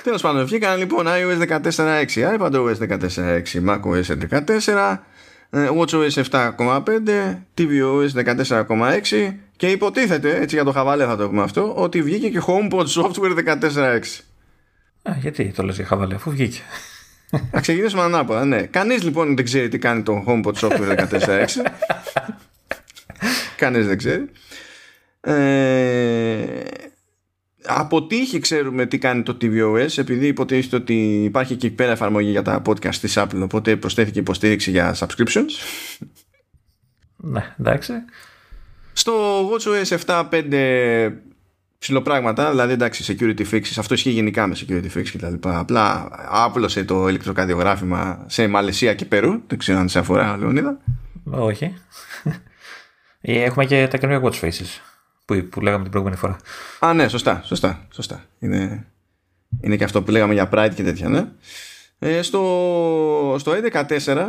Τέλος 0.04 0.22
πάντων, 0.22 0.46
βγήκαν 0.46 0.78
λοιπόν 0.78 1.06
iOS 1.06 1.48
14.6, 1.62 2.38
iPadOS 2.38 2.78
14.6, 2.78 3.42
macOS 3.66 4.04
14, 4.66 4.98
ε, 5.50 5.68
WatchOS 5.78 6.22
7.5, 6.30 6.54
tvOS 7.58 8.10
14.6 8.24 9.34
και 9.56 9.66
υποτίθεται, 9.66 10.40
έτσι 10.40 10.54
για 10.54 10.64
το 10.64 10.72
χαβάλε 10.72 11.04
θα 11.04 11.16
το 11.16 11.28
πούμε 11.28 11.42
αυτό, 11.42 11.74
ότι 11.74 12.02
βγήκε 12.02 12.28
και 12.28 12.40
HomePod 12.46 12.86
Software 12.86 13.58
14.6. 13.60 14.00
Α, 15.02 15.12
γιατί 15.20 15.52
το 15.56 15.62
λες 15.62 15.76
για 15.76 15.84
χαβάλε, 15.84 16.14
αφού 16.14 16.30
βγήκε. 16.30 16.60
Να 17.52 17.60
ξεκινήσουμε 17.60 18.02
ανάποδα, 18.02 18.44
ναι. 18.44 18.62
Κανείς 18.62 19.02
λοιπόν 19.02 19.36
δεν 19.36 19.44
ξέρει 19.44 19.68
τι 19.68 19.78
κάνει 19.78 20.02
το 20.02 20.24
HomePod 20.26 20.52
Software 20.52 21.08
14.6. 21.08 21.46
Κανείς 23.56 23.86
δεν 23.86 23.98
ξέρει. 23.98 24.30
Ε, 25.20 26.60
από 27.64 28.06
τύχη 28.06 28.38
ξέρουμε 28.38 28.86
τι 28.86 28.98
κάνει 28.98 29.22
το 29.22 29.36
tvOS 29.40 29.98
επειδή 29.98 30.26
υποτίθεται 30.26 30.76
ότι 30.76 31.24
υπάρχει 31.24 31.52
εκεί 31.52 31.70
πέρα 31.70 31.92
εφαρμογή 31.92 32.30
για 32.30 32.42
τα 32.42 32.62
podcast 32.66 32.94
της 32.94 33.18
Apple 33.18 33.40
οπότε 33.42 33.76
προσθέθηκε 33.76 34.18
υποστήριξη 34.18 34.70
για 34.70 34.96
subscriptions 34.98 35.50
Ναι, 37.16 37.54
εντάξει 37.58 37.92
Στο 38.92 39.12
WatchOS 39.50 39.98
7.5 40.06 41.12
ψηλοπράγματα, 41.80 42.50
δηλαδή 42.50 42.72
εντάξει 42.72 43.16
security 43.18 43.50
fixes, 43.50 43.74
αυτό 43.78 43.94
ισχύει 43.94 44.10
γενικά 44.10 44.46
με 44.46 44.56
security 44.58 44.98
fixes 44.98 45.08
κτλ. 45.12 45.34
Απλά 45.48 46.08
άπλωσε 46.28 46.84
το 46.84 47.08
ηλεκτροκαρδιογράφημα 47.08 48.24
σε 48.26 48.46
Μαλαισία 48.46 48.94
και 48.94 49.04
Περού, 49.04 49.40
δεν 49.46 49.58
ξέρω 49.58 49.78
αν 49.78 49.88
σε 49.88 49.98
αφορά 49.98 50.36
Λεωνίδα 50.36 50.80
Όχι 51.30 51.74
ε, 53.20 53.42
Έχουμε 53.42 53.64
και 53.64 53.88
τα 53.90 53.96
καινούργια 53.98 54.30
watch 54.30 54.44
faces 54.44 54.80
που, 55.24 55.48
που 55.50 55.60
λέγαμε 55.60 55.82
την 55.82 55.90
προηγούμενη 55.90 56.20
φορά. 56.20 56.36
Α, 56.78 56.94
ναι, 56.94 57.08
σωστά, 57.08 57.42
σωστά, 57.44 57.86
σωστά. 57.90 58.24
Είναι, 58.38 58.86
είναι 59.60 59.76
και 59.76 59.84
αυτό 59.84 60.02
που 60.02 60.10
λέγαμε 60.10 60.32
για 60.32 60.48
Pride 60.52 60.72
και 60.74 60.82
τέτοια, 60.82 61.08
ναι. 61.08 61.26
Ε, 61.98 62.22
στο, 62.22 63.36
στο 63.38 63.52
11.4 63.72 64.26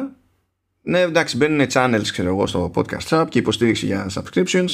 ναι, 0.82 1.00
εντάξει, 1.00 1.38
μπαίνουν 1.38 1.68
channels, 1.74 2.08
ξέρω 2.12 2.30
εγώ, 2.30 2.48
στο 2.48 2.72
podcast 2.76 3.22
app 3.22 3.26
και 3.30 3.40
υποστήριξη 3.40 3.86
για 3.86 4.10
subscriptions. 4.14 4.70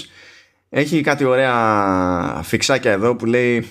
Έχει 0.69 1.01
κάτι 1.01 1.23
ωραία 1.23 2.41
φιξάκια 2.43 2.91
εδώ 2.91 3.15
που 3.15 3.25
λέει 3.25 3.67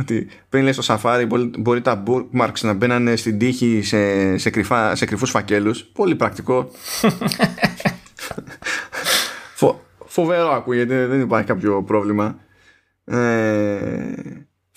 ότι 0.00 0.28
πριν 0.48 0.62
λέει 0.62 0.72
στο 0.72 0.94
Safari 0.94 1.24
μπορεί, 1.28 1.50
μπορεί 1.58 1.80
τα 1.80 2.02
bookmarks 2.06 2.60
να 2.60 2.72
μπαίνανε 2.72 3.16
στην 3.16 3.38
τύχη 3.38 3.82
σε, 3.82 4.36
σε, 4.38 4.50
κρυφά, 4.50 4.94
σε 4.94 5.04
κρυφούς 5.04 5.30
φακέλους. 5.30 5.84
Πολύ 5.84 6.14
πρακτικό. 6.14 6.70
Φοβερό 10.06 10.52
ακούγεται, 10.52 11.06
δεν 11.06 11.20
υπάρχει 11.20 11.46
κάποιο 11.46 11.82
πρόβλημα. 11.82 12.38
Ε, 13.04 14.12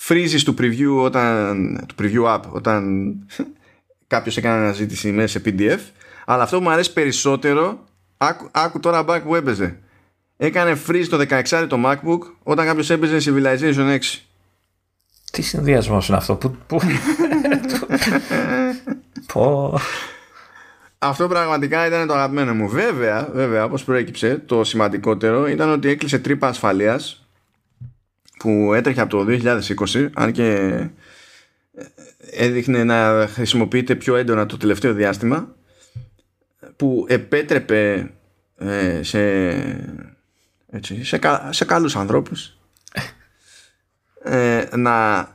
freezes 0.07 0.41
του 0.43 0.55
preview, 0.57 1.03
όταν, 1.03 1.75
του 1.87 1.95
preview 1.99 2.35
app 2.35 2.41
όταν 2.49 3.13
κάποιος 4.07 4.37
έκανε 4.37 4.55
αναζήτηση 4.55 5.11
μέσα 5.11 5.27
σε 5.27 5.41
PDF. 5.45 5.79
Αλλά 6.25 6.43
αυτό 6.43 6.57
που 6.57 6.63
μου 6.63 6.69
αρέσει 6.69 6.93
περισσότερο, 6.93 7.83
άκου, 8.17 8.49
άκου 8.51 8.79
τώρα 8.79 9.05
back 9.07 9.21
που 9.23 9.35
έπαιζε. 9.35 9.79
Έκανε 10.37 10.77
freeze 10.87 11.05
το 11.09 11.25
16 11.29 11.65
το 11.69 11.81
MacBook 11.85 12.19
όταν 12.43 12.65
κάποιος 12.65 12.89
έπαιζε 12.89 13.31
Civilization 13.31 13.97
6. 13.97 13.99
Τι 15.31 15.41
συνδυασμός 15.41 16.07
είναι 16.07 16.17
αυτό 16.17 16.35
που... 16.35 16.55
που... 16.67 16.79
Πω... 19.33 19.79
Αυτό 20.99 21.27
πραγματικά 21.27 21.87
ήταν 21.87 22.07
το 22.07 22.13
αγαπημένο 22.13 22.53
μου. 22.53 22.69
Βέβαια, 22.69 23.29
βέβαια, 23.33 23.63
όπως 23.63 23.83
προέκυψε, 23.83 24.43
το 24.45 24.63
σημαντικότερο 24.63 25.47
ήταν 25.47 25.69
ότι 25.71 25.89
έκλεισε 25.89 26.19
τρύπα 26.19 26.47
ασφαλείας 26.47 27.27
που 28.37 28.73
έτρεχε 28.73 29.01
από 29.01 29.17
το 29.17 29.25
2020, 29.93 30.09
αν 30.13 30.31
και 30.31 30.79
έδειχνε 32.31 32.83
να 32.83 33.27
χρησιμοποιείται 33.33 33.95
πιο 33.95 34.15
έντονα 34.15 34.45
το 34.45 34.57
τελευταίο 34.57 34.93
διάστημα, 34.93 35.55
που 36.75 37.05
επέτρεπε 37.09 38.11
ε, 38.57 39.03
σε, 39.03 39.19
έτσι, 40.69 41.03
σε, 41.03 41.19
σε 41.49 41.65
καλούς 41.65 41.95
ανθρώπους 41.95 42.57
ε, 44.23 44.67
να 44.75 45.27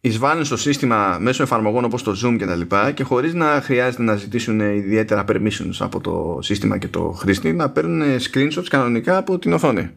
εισβάλλουν 0.00 0.44
στο 0.44 0.56
σύστημα 0.56 1.18
μέσω 1.20 1.42
εφαρμογών 1.42 1.84
όπως 1.84 2.02
το 2.02 2.16
Zoom 2.24 2.36
και 2.38 2.46
τα 2.46 2.54
λοιπά 2.54 2.92
και 2.92 3.02
χωρίς 3.02 3.34
να 3.34 3.60
χρειάζεται 3.60 4.02
να 4.02 4.16
ζητήσουν 4.16 4.60
ιδιαίτερα 4.60 5.24
permissions 5.28 5.76
από 5.78 6.00
το 6.00 6.38
σύστημα 6.42 6.78
και 6.78 6.88
το 6.88 7.10
χρήστη 7.10 7.52
να 7.52 7.70
παίρνουν 7.70 8.18
screenshots 8.20 8.66
κανονικά 8.68 9.16
από 9.16 9.38
την 9.38 9.52
οθόνη. 9.52 9.90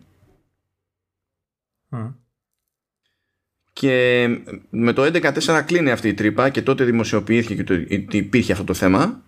Και 3.74 4.28
με 4.70 4.94
το 4.94 5.04
11.4 5.04 5.62
κλείνει 5.66 5.92
αυτή 5.92 6.08
η 6.08 6.14
τρύπα 6.14 6.50
και 6.50 6.62
τότε 6.62 6.84
δημοσιοποιήθηκε 6.84 7.56
και 7.56 7.64
το, 7.64 7.74
ότι 7.74 8.18
υπήρχε 8.18 8.52
αυτό 8.52 8.64
το 8.64 8.74
θέμα. 8.74 9.22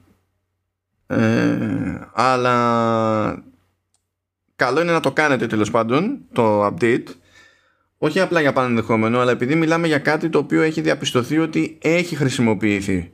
Ε, 1.08 2.00
αλλά 2.14 3.44
καλό 4.56 4.82
είναι 4.82 4.92
να 4.92 5.00
το 5.00 5.12
κάνετε 5.12 5.48
τέλος 5.48 5.72
πάντων 5.72 6.18
το 6.34 6.66
update 6.66 7.06
όχι 7.98 8.20
απλά 8.20 8.42
για 8.42 8.54
πάνω 8.54 8.68
ενδεχόμενο 8.68 9.20
αλλά 9.20 9.32
επειδή 9.32 9.56
μιλάμε 9.56 9.88
για 9.88 10.00
κάτι 10.00 10.30
το 10.30 10.38
οποίο 10.38 10.62
έχει 10.62 10.82
διαπιστωθεί 10.82 11.38
ότι 11.38 11.78
έχει 11.82 12.16
χρησιμοποιηθεί 12.16 13.12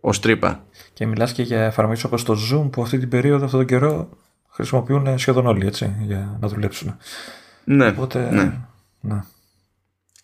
ως 0.00 0.20
τρύπα. 0.20 0.64
Και 0.92 1.06
μιλάς 1.06 1.32
και 1.32 1.42
για 1.42 1.64
εφαρμογές 1.64 2.04
όπως 2.04 2.24
το 2.24 2.36
Zoom 2.52 2.70
που 2.70 2.82
αυτή 2.82 2.98
την 2.98 3.08
περίοδο, 3.08 3.44
αυτόν 3.44 3.60
τον 3.60 3.68
καιρό 3.68 4.08
χρησιμοποιούν 4.48 5.18
σχεδόν 5.18 5.46
όλοι 5.46 5.66
έτσι 5.66 5.94
για 6.00 6.38
να 6.40 6.48
δουλέψουν. 6.48 6.96
Ναι, 7.64 7.88
Οπότε, 7.88 8.30
ναι. 8.30 8.52
ναι 9.00 9.22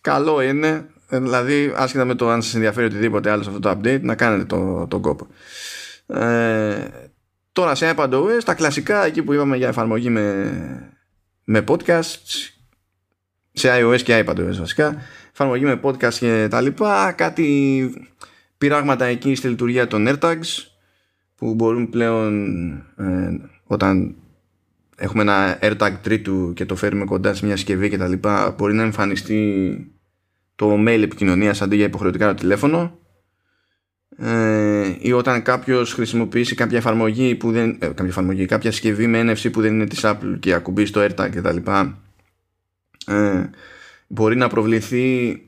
καλό 0.01 0.41
είναι, 0.41 0.85
δηλαδή 1.09 1.73
άσχετα 1.75 2.05
με 2.05 2.15
το 2.15 2.29
αν 2.29 2.41
σας 2.41 2.53
ενδιαφέρει 2.53 2.85
οτιδήποτε 2.85 3.29
άλλο 3.29 3.43
σε 3.43 3.49
αυτό 3.49 3.61
το 3.61 3.69
update, 3.69 4.01
να 4.01 4.15
κάνετε 4.15 4.43
τον 4.43 4.87
το 4.87 4.99
κόπο. 4.99 5.27
Ε, 6.07 6.87
τώρα 7.51 7.75
σε 7.75 7.93
iPadOS, 7.95 8.43
τα 8.45 8.53
κλασικά 8.53 9.05
εκεί 9.05 9.23
που 9.23 9.33
είπαμε 9.33 9.57
για 9.57 9.67
εφαρμογή 9.67 10.09
με, 10.09 10.51
με 11.43 11.63
podcasts, 11.67 12.49
σε 13.51 13.69
iOS 13.81 14.01
και 14.01 14.23
iPadOS 14.25 14.55
βασικά, 14.59 15.01
εφαρμογή 15.31 15.63
με 15.63 15.79
podcast 15.83 16.13
και 16.13 16.47
τα 16.49 16.61
λοιπά, 16.61 17.11
κάτι 17.11 17.93
πειράγματα 18.57 19.05
εκεί 19.05 19.35
στη 19.35 19.47
λειτουργία 19.47 19.87
των 19.87 20.07
AirTags 20.07 20.69
που 21.35 21.53
μπορούν 21.53 21.89
πλέον 21.89 22.67
ε, 22.97 23.49
όταν 23.63 24.15
έχουμε 24.95 25.21
ένα 25.21 25.59
AirTag 25.61 25.91
τρίτου 26.01 26.53
και 26.53 26.65
το 26.65 26.75
φέρουμε 26.75 27.05
κοντά 27.05 27.33
σε 27.33 27.45
μια 27.45 27.55
συσκευή 27.55 27.89
και 27.89 27.97
τα 27.97 28.07
λοιπά 28.07 28.55
μπορεί 28.57 28.73
να 28.73 28.83
εμφανιστεί 28.83 29.91
το 30.55 30.73
mail 30.73 31.01
επικοινωνίας 31.01 31.61
αντί 31.61 31.75
για 31.75 31.85
υποχρεωτικά 31.85 32.27
το 32.27 32.33
τηλέφωνο 32.33 32.98
ε, 34.21 34.95
ή 34.99 35.11
όταν 35.11 35.41
κάποιος 35.41 35.93
χρησιμοποιήσει 35.93 36.55
κάποια 36.55 36.77
εφαρμογή, 36.77 37.35
που 37.35 37.51
δεν, 37.51 37.69
ε, 37.69 37.85
κάποια, 37.87 38.05
εφαρμογή 38.05 38.45
κάποια 38.45 38.71
συσκευή 38.71 39.07
με 39.07 39.21
NFC 39.21 39.51
που 39.51 39.61
δεν 39.61 39.73
είναι 39.73 39.85
της 39.85 39.99
Apple 40.03 40.37
και 40.39 40.53
ακουμπήσει 40.53 40.87
στο 40.87 41.01
AirTag 41.01 41.29
και 41.31 41.41
τα 41.41 41.53
λοιπά 41.53 41.97
ε, 43.07 43.49
μπορεί 44.07 44.35
να 44.35 44.47
προβληθεί 44.47 45.41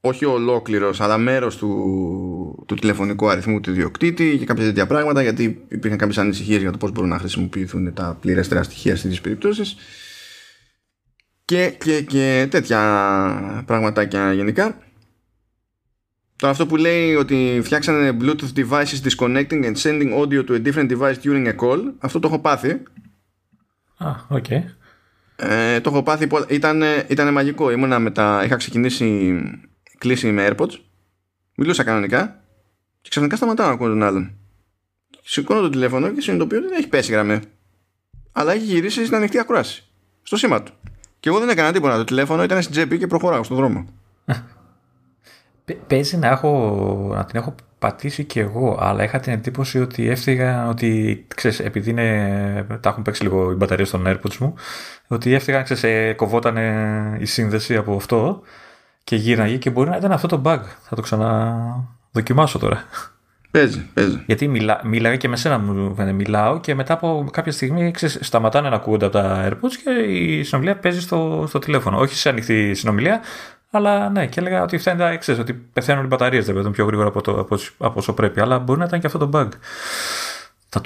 όχι 0.00 0.24
ολόκληρος 0.24 1.00
αλλά 1.00 1.18
μέρος 1.18 1.56
του, 1.56 2.64
του 2.66 2.74
τηλεφωνικού 2.74 3.28
αριθμού 3.28 3.60
του 3.60 3.70
ιδιοκτήτη 3.70 4.36
και 4.38 4.44
κάποια 4.44 4.64
τέτοια 4.64 4.86
πράγματα 4.86 5.22
γιατί 5.22 5.64
υπήρχαν 5.68 5.98
κάποιες 5.98 6.18
ανησυχίες 6.18 6.60
για 6.60 6.70
το 6.70 6.78
πώς 6.78 6.90
μπορούν 6.92 7.10
να 7.10 7.18
χρησιμοποιηθούν 7.18 7.94
τα 7.94 8.18
πληρέστερα 8.20 8.62
στοιχεία 8.62 8.96
στις 8.96 9.20
περιπτώσεις 9.20 9.76
και, 11.44 11.74
και, 11.78 12.02
και 12.02 12.46
τέτοια 12.50 13.62
πραγματάκια 13.66 14.32
γενικά. 14.32 14.78
Το 16.40 16.48
αυτό 16.48 16.66
που 16.66 16.76
λέει 16.76 17.14
ότι 17.14 17.60
φτιάξανε 17.62 18.16
Bluetooth 18.20 18.52
devices 18.54 19.08
disconnecting 19.08 19.64
and 19.64 19.76
sending 19.76 20.12
audio 20.20 20.44
to 20.44 20.54
a 20.54 20.62
different 20.66 20.90
device 20.90 21.14
during 21.22 21.46
a 21.46 21.56
call, 21.56 21.80
αυτό 21.98 22.18
το 22.18 22.28
έχω 22.28 22.38
πάθει. 22.38 22.82
Α, 23.96 24.10
OK. 24.28 24.44
Okay. 24.48 24.62
Ε, 25.36 25.80
το 25.80 25.90
έχω 25.90 26.02
πάθει, 26.02 26.28
ήταν, 26.48 26.82
ήταν 27.08 27.32
μαγικό. 27.32 27.70
Ήμουνα 27.70 27.98
με 27.98 28.10
τα, 28.10 28.42
είχα 28.44 28.56
ξεκινήσει 28.56 29.40
κλήση 29.98 30.32
με 30.32 30.48
AirPods, 30.50 30.72
μιλούσα 31.54 31.84
κανονικά 31.84 32.42
και 33.00 33.08
ξαφνικά 33.08 33.36
σταματάω 33.36 33.66
να 33.66 33.72
ακούω 33.72 33.88
τον 33.88 34.02
άλλον. 34.02 34.32
Σηκώνω 35.22 35.60
το 35.60 35.70
τηλέφωνο 35.70 36.08
και 36.08 36.20
συνειδητοποιώ 36.20 36.58
ότι 36.58 36.68
δεν 36.68 36.78
έχει 36.78 36.88
πέσει 36.88 37.12
γραμμή. 37.12 37.40
Αλλά 38.32 38.52
έχει 38.52 38.64
γυρίσει 38.64 39.04
στην 39.04 39.16
ανοιχτή 39.16 39.38
ακρόαση. 39.38 39.84
Στο 40.22 40.36
σήμα 40.36 40.62
του. 40.62 40.72
Και 41.20 41.28
εγώ 41.28 41.38
δεν 41.38 41.48
έκανα 41.48 41.72
τίποτα. 41.72 41.96
Το 41.96 42.04
τηλέφωνο 42.04 42.42
ήταν 42.42 42.62
στην 42.62 42.74
τσέπη 42.74 42.98
και 42.98 43.06
προχωράω 43.06 43.42
στον 43.42 43.56
δρόμο. 43.56 43.86
Παίζει 45.86 46.16
να, 46.16 46.28
έχω, 46.28 47.12
να 47.14 47.24
την 47.24 47.40
έχω 47.40 47.54
πατήσει 47.78 48.24
και 48.24 48.40
εγώ, 48.40 48.78
αλλά 48.80 49.02
είχα 49.02 49.20
την 49.20 49.32
εντύπωση 49.32 49.80
ότι 49.80 50.08
έφυγα, 50.08 50.68
ότι 50.68 51.24
ξέρεις, 51.34 51.60
επειδή 51.60 51.90
είναι, 51.90 52.66
τα 52.80 52.88
έχουν 52.88 53.02
παίξει 53.02 53.22
λίγο 53.22 53.50
οι 53.50 53.54
μπαταρίες 53.54 53.90
των 53.90 54.04
AirPods 54.06 54.36
μου, 54.38 54.54
ότι 55.08 55.34
έφυγα, 55.34 55.62
ξέρεις, 55.62 55.82
ε, 55.82 56.12
κοβόταν 56.12 56.56
η 57.18 57.24
σύνδεση 57.24 57.76
από 57.76 57.94
αυτό 57.94 58.42
και 59.04 59.16
γύρναγε 59.16 59.56
και 59.56 59.70
μπορεί 59.70 59.90
να 59.90 59.96
ήταν 59.96 60.12
αυτό 60.12 60.26
το 60.26 60.42
bug. 60.44 60.60
Θα 60.80 60.96
το 60.96 61.02
ξαναδοκιμάσω 61.02 62.58
τώρα. 62.58 62.84
Παίζει, 63.50 63.86
παίζει. 63.94 64.22
Γιατί 64.26 64.48
μιλά, 64.48 64.80
μίλαγα 64.84 65.16
και 65.16 65.28
με 65.28 65.36
σένα 65.36 65.58
μου 65.58 65.96
μιλάω 66.14 66.60
και 66.60 66.74
μετά 66.74 66.92
από 66.92 67.28
κάποια 67.32 67.52
στιγμή 67.52 67.90
ξέρεις, 67.90 68.18
σταματάνε 68.20 68.68
να 68.68 68.76
ακούγονται 68.76 69.04
από 69.04 69.14
τα 69.18 69.48
AirPods 69.48 69.72
και 69.84 69.90
η 69.90 70.42
συνομιλία 70.42 70.76
παίζει 70.76 71.00
στο, 71.00 71.44
στο 71.48 71.58
τηλέφωνο. 71.58 71.98
Όχι 71.98 72.14
σε 72.14 72.28
ανοιχτή 72.28 72.74
συνομιλία, 72.74 73.20
αλλά 73.70 74.08
ναι, 74.08 74.26
και 74.26 74.40
έλεγα 74.40 74.62
ότι 74.62 74.78
φτάνει 74.78 75.18
ξέρεις, 75.18 75.40
ότι 75.40 75.52
πεθαίνουν 75.52 76.04
οι 76.04 76.06
μπαταρίες, 76.06 76.44
δεν 76.44 76.54
πεθαίνουν 76.54 76.74
πιο 76.74 76.84
γρήγορα 76.84 77.08
από, 77.08 77.20
το, 77.20 77.38
από, 77.38 77.58
από 77.78 77.98
όσο 77.98 78.12
πρέπει. 78.12 78.40
Αλλά 78.40 78.58
μπορεί 78.58 78.78
να 78.78 78.84
ήταν 78.84 79.00
και 79.00 79.06
αυτό 79.06 79.18
το 79.18 79.30
bug. 79.32 79.48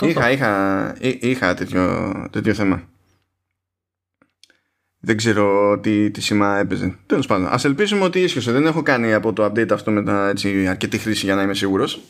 είχα, 0.02 0.30
είχα, 0.30 0.94
είχα 1.00 1.54
τέτοιο, 1.54 2.12
τέτοιο 2.30 2.54
θέμα. 2.54 2.82
Δεν 5.00 5.16
ξέρω 5.16 5.78
τι, 5.78 6.10
τι 6.10 6.20
σήμα 6.20 6.58
έπαιζε. 6.58 6.96
Τέλος 7.06 7.26
πάντων, 7.26 7.46
ας 7.46 7.64
ελπίσουμε 7.64 8.04
ότι 8.04 8.20
ίσχυσε. 8.20 8.52
Δεν 8.52 8.66
έχω 8.66 8.82
κάνει 8.82 9.14
από 9.14 9.32
το 9.32 9.44
update 9.44 9.72
αυτό 9.72 9.90
μετά 9.90 10.28
έτσι, 10.28 10.66
αρκετή 10.66 10.98
χρήση 10.98 11.24
για 11.24 11.34
να 11.34 11.42
είμαι 11.42 11.54
σίγουρος. 11.54 12.00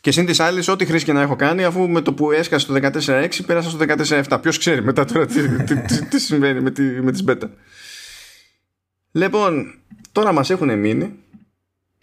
Και 0.00 0.10
συν 0.10 0.26
της 0.26 0.40
άλλης, 0.40 0.68
ό,τι 0.68 0.84
χρήση 0.84 1.04
και 1.04 1.12
να 1.12 1.20
έχω 1.20 1.36
κάνει, 1.36 1.64
αφού 1.64 1.88
με 1.88 2.00
το 2.00 2.12
που 2.12 2.32
έσκασε 2.32 2.66
το 2.66 2.74
14.6 3.06 3.28
πέρασα 3.46 3.70
στο 3.70 3.84
14.7. 4.28 4.38
Ποιος 4.42 4.58
ξέρει 4.58 4.82
μετά 4.82 5.04
τώρα 5.04 5.26
τι, 5.26 5.48
τι, 5.64 5.80
τι, 5.80 6.04
τι 6.04 6.20
συμβαίνει 6.20 6.60
με, 6.60 6.70
τη, 6.70 6.82
με 6.82 7.12
τις 7.12 7.24
beta. 7.28 7.48
Λοιπόν, 9.18 9.74
τώρα 10.12 10.32
μας 10.32 10.50
έχουν 10.50 10.78
μείνει 10.78 11.12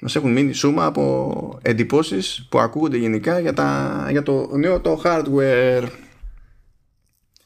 μας 0.01 0.15
έχουν 0.15 0.31
μείνει 0.31 0.53
σούμα 0.53 0.85
από 0.85 1.59
εντυπώσεις 1.61 2.47
που 2.49 2.59
ακούγονται 2.59 2.97
γενικά 2.97 3.39
για, 3.39 3.53
τα, 3.53 4.07
για 4.09 4.23
το 4.23 4.49
νέο 4.55 4.79
το 4.79 5.01
hardware. 5.03 5.87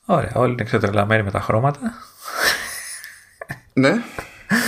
Ωραία, 0.06 0.32
όλοι 0.36 0.52
είναι 0.52 0.64
ξετρελαμένοι 0.64 1.24
με 1.24 1.32
τα 1.32 1.42
χρώματα. 1.42 1.80
ναι. 3.74 3.94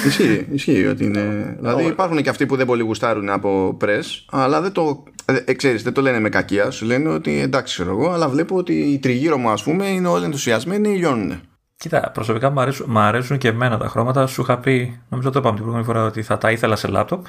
Ισχύει, 0.06 0.47
ισχύει 0.52 0.86
ότι 0.86 1.04
είναι. 1.04 1.56
Δηλαδή 1.60 1.86
υπάρχουν 1.86 2.22
και 2.22 2.30
αυτοί 2.30 2.45
που 2.45 2.56
δεν 2.56 2.66
πολύ 2.66 2.84
γουστάρουν 2.84 3.30
από 3.30 3.78
press, 3.82 4.04
αλλά 4.30 4.62
δεν 4.62 4.72
το. 4.72 5.04
Ε, 5.26 5.36
ε, 5.45 5.54
ξέρεις, 5.54 5.84
δεν 5.84 5.93
το 5.93 6.02
λένε 6.02 6.20
με 6.20 6.30
κακία. 6.30 6.72
Σου 6.72 6.86
λένε 6.86 7.10
ότι 7.10 7.39
εντάξει, 7.39 7.74
ξέρω 7.74 7.89
εγώ, 7.91 8.12
αλλά 8.12 8.30
βλέπω 8.30 8.56
ότι 8.56 8.74
οι 8.74 8.99
τριγύρω 8.99 9.38
μου, 9.38 9.49
ας 9.49 9.64
πούμε, 9.64 9.88
είναι 9.88 10.08
όλοι 10.08 10.26
ενθουσιασμένοι, 10.26 10.97
λιώνουν. 10.97 11.41
Κοίτα, 11.82 12.12
προσωπικά 12.14 12.50
μου 12.50 12.60
αρέσουν, 12.62 12.86
μου 12.90 13.00
αρέσουν 13.00 13.38
και 13.38 13.48
εμένα 13.48 13.78
τα 13.78 13.88
χρώματα. 13.88 14.28
Σου 14.28 14.42
είχα 14.42 14.58
πει, 14.58 15.00
νομίζω 15.10 15.30
το 15.30 15.40
είπαμε 15.40 15.56
την 15.56 15.64
προηγούμενη 15.64 15.84
φορά, 15.86 16.06
ότι 16.06 16.22
θα 16.22 16.38
τα 16.38 16.52
ήθελα 16.52 16.76
σε 16.76 16.88
λάπτοπ 16.88 17.26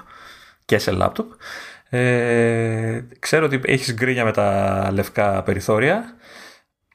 και 0.64 0.78
σε 0.78 0.90
λάπτοπ. 0.90 1.30
Ε, 1.88 3.00
ξέρω 3.18 3.46
ότι 3.46 3.60
έχεις 3.64 3.94
γκρίνια 3.94 4.24
με 4.24 4.32
τα 4.32 4.88
λευκά 4.92 5.42
περιθώρια. 5.42 6.04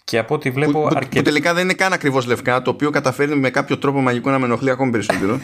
Και 0.04 0.18
από 0.18 0.36
ό,τι 0.36 0.50
βλέπω. 0.50 0.72
Που, 0.72 0.88
αρκετ... 0.88 1.16
που 1.16 1.22
τελικά 1.22 1.54
δεν 1.54 1.64
είναι 1.64 1.74
καν 1.74 1.94
ακριβώς 1.94 2.26
λευκά, 2.26 2.62
το 2.62 2.70
οποίο 2.70 2.90
καταφέρνει 2.90 3.36
με 3.36 3.50
κάποιο 3.50 3.78
τρόπο 3.78 4.02
μαγικό 4.02 4.30
να 4.30 4.40
με 4.40 4.46
ενοχλεί 4.46 4.70
ακόμη 4.70 4.92
περισσότερο. 4.92 5.40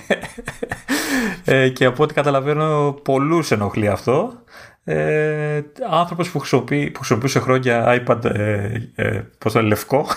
ε, 1.46 1.70
και 1.70 1.86
από 1.86 2.04
ό,τι 2.04 2.14
καταλαβαίνω, 2.14 2.92
πολλούς 3.04 3.52
ενοχλεί 3.52 3.88
αυτό. 3.88 4.44
Ε, 4.86 5.62
άνθρωπος 5.90 6.30
που, 6.30 6.40
χρησιμοποιεί, 6.40 6.90
που 6.90 6.98
χρησιμοποιούσε 6.98 7.40
χρόνια 7.40 8.04
iPad 8.06 8.26
ε, 8.26 8.92
ε, 8.96 9.22
πώς 9.38 9.56
λευκό 9.56 10.08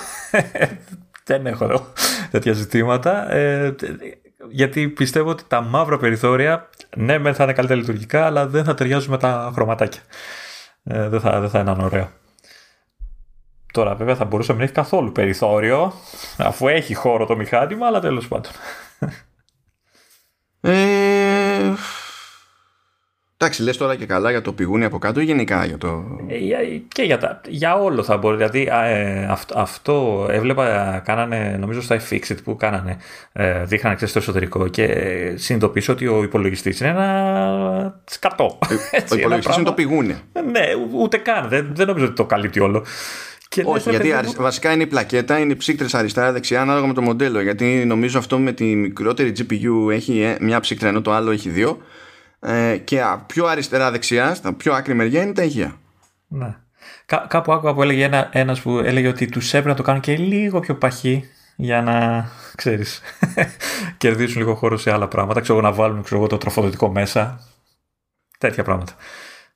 δεν 1.27 1.47
έχω 1.47 1.65
εδώ 1.65 1.87
τέτοια 2.31 2.53
ζητήματα. 2.53 3.33
Ε, 3.33 3.75
γιατί 4.49 4.89
πιστεύω 4.89 5.31
ότι 5.31 5.43
τα 5.49 5.61
μαύρα 5.61 5.97
περιθώρια 5.97 6.69
ναι 6.97 7.19
μεν 7.19 7.35
θα 7.35 7.45
είναι 7.45 7.53
καλύτερα 7.53 7.81
λειτουργικά 7.81 8.27
αλλά 8.27 8.47
δεν 8.47 8.65
θα 8.65 8.75
ταιριάζουν 8.75 9.11
με 9.11 9.19
τα 9.19 9.51
χρωματάκια. 9.55 10.01
Ε, 10.85 11.09
δεν, 11.09 11.21
θα, 11.21 11.41
δεν 11.41 11.51
θα 11.51 11.59
είναι 11.59 11.71
ωραία 11.71 12.13
Τώρα 13.73 13.95
βέβαια 13.95 14.15
θα 14.15 14.25
μπορούσε 14.25 14.51
να 14.51 14.57
μην 14.57 14.67
έχει 14.67 14.75
καθόλου 14.75 15.13
περιθώριο 15.13 15.93
αφού 16.37 16.69
έχει 16.69 16.95
χώρο 16.95 17.27
το 17.27 17.37
μηχάνημα, 17.37 17.87
αλλά 17.87 18.01
τέλος 18.01 18.29
πάντων. 18.29 18.53
Ε, 20.61 21.73
εντάξει, 23.37 23.63
λες 23.63 23.77
τώρα 23.77 23.97
και 23.97 24.07
καλά 24.07 24.31
για 24.31 24.43
το 24.43 24.53
πηγούνι 24.53 24.85
από 24.85 24.99
κάτω 24.99 25.21
ή 25.21 25.25
γενικά 25.25 25.65
για 25.65 25.79
το... 25.79 26.05
Ε, 26.29 26.37
και 26.89 27.03
για, 27.03 27.19
τα, 27.19 27.41
για 27.49 27.75
όλο 27.75 28.03
θα 28.03 28.17
μπορεί. 28.17 28.37
Δηλαδή 28.37 28.69
ε, 28.85 29.25
αυτό, 29.25 29.59
αυτό 29.59 30.27
έβλεπα, 30.31 30.99
κάνανε, 31.05 31.57
νομίζω 31.61 31.83
στα 31.83 32.01
iFixit 32.01 32.37
που 32.45 32.57
κάνανε, 32.57 32.97
ε, 33.33 33.65
δείχνανε 33.65 33.95
ξέρεις, 33.95 34.15
το 34.15 34.21
εσωτερικό 34.21 34.69
και 34.69 34.87
συνειδητοποίησα 35.35 35.93
ότι 35.93 36.07
ο 36.07 36.23
υπολογιστής 36.23 36.81
είναι 36.81 36.89
ένα 36.89 38.01
σκατό. 38.05 38.59
ο 39.13 39.15
υπολογιστής 39.17 39.57
είναι 39.57 39.65
το 39.65 39.73
πηγούνι. 39.73 40.17
Ναι, 40.51 40.65
ούτε 40.93 41.17
καν. 41.17 41.49
Δεν, 41.49 41.71
δεν 41.75 41.87
νομίζω 41.87 42.05
ότι 42.05 42.15
το 42.15 42.25
καλύπτει 42.25 42.61
όλο. 42.61 42.85
Όχι, 43.65 43.91
γιατί 43.91 44.13
βασικά 44.37 44.73
είναι 44.73 44.83
η 44.83 44.87
πλακέτα, 44.87 45.39
είναι 45.39 45.53
οι 45.53 45.57
ψύκτρες 45.57 45.95
αριστερά-δεξιά 45.95 46.61
ανάλογα 46.61 46.87
με 46.87 46.93
το 46.93 47.03
μοντέλο. 47.03 47.41
Γιατί 47.41 47.85
νομίζω 47.87 48.19
αυτό 48.19 48.39
με 48.39 48.53
τη 48.53 48.65
μικρότερη 48.65 49.33
GPU 49.39 49.93
έχει 49.93 50.21
ε, 50.21 50.37
μια 50.41 50.61
ψύκτρα 50.61 50.89
ενώ 50.89 51.01
το 51.03 51.13
άλλο 51.13 51.31
έχει 51.31 51.49
δύο. 51.49 51.79
Ε, 52.49 52.77
και 52.77 53.03
πιο 53.27 53.47
αριστερά-δεξιά, 53.47 54.35
στα 54.35 54.53
πιο 54.53 54.75
άκρη 54.75 54.95
μεριά 54.95 55.23
είναι 55.23 55.33
τα 55.33 55.43
ηχεία. 55.43 55.77
Ναι. 56.29 56.57
Κά, 57.07 57.27
κάπου 57.29 57.53
άκουγα 57.53 57.75
που 57.75 57.83
έλεγε 57.83 58.05
ένα, 58.05 58.29
ένας 58.33 58.61
που 58.61 58.79
έλεγε 58.79 59.09
ότι 59.09 59.27
τους 59.27 59.49
έπρεπε 59.49 59.69
να 59.69 59.75
το 59.75 59.83
κάνουν 59.83 60.01
και 60.01 60.17
λίγο 60.17 60.61
πιο 60.61 60.75
παχύ 60.75 61.25
για 61.57 61.83
να, 61.83 62.27
ξέρεις, 62.55 63.01
κερδίσουν 63.99 64.41
λίγο 64.41 64.55
χώρο 64.55 64.77
σε 64.77 64.93
άλλα 64.93 65.09
πράγματα. 65.09 65.41
Ξέρω 65.41 65.61
να 65.61 65.73
βάλουν 65.73 66.03
ξέρω, 66.03 66.27
το 66.27 66.39
τροφοδοτικό 66.39 66.91
μέσα. 66.91 67.41
Τέτοια 68.39 68.63
πράγματα. 68.63 68.93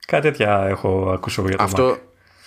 Κάτι 0.07 0.23
τέτοια 0.23 0.67
έχω 0.69 1.11
ακούσει 1.15 1.41
για 1.41 1.57
το 1.57 1.63
αυτό, 1.63 1.99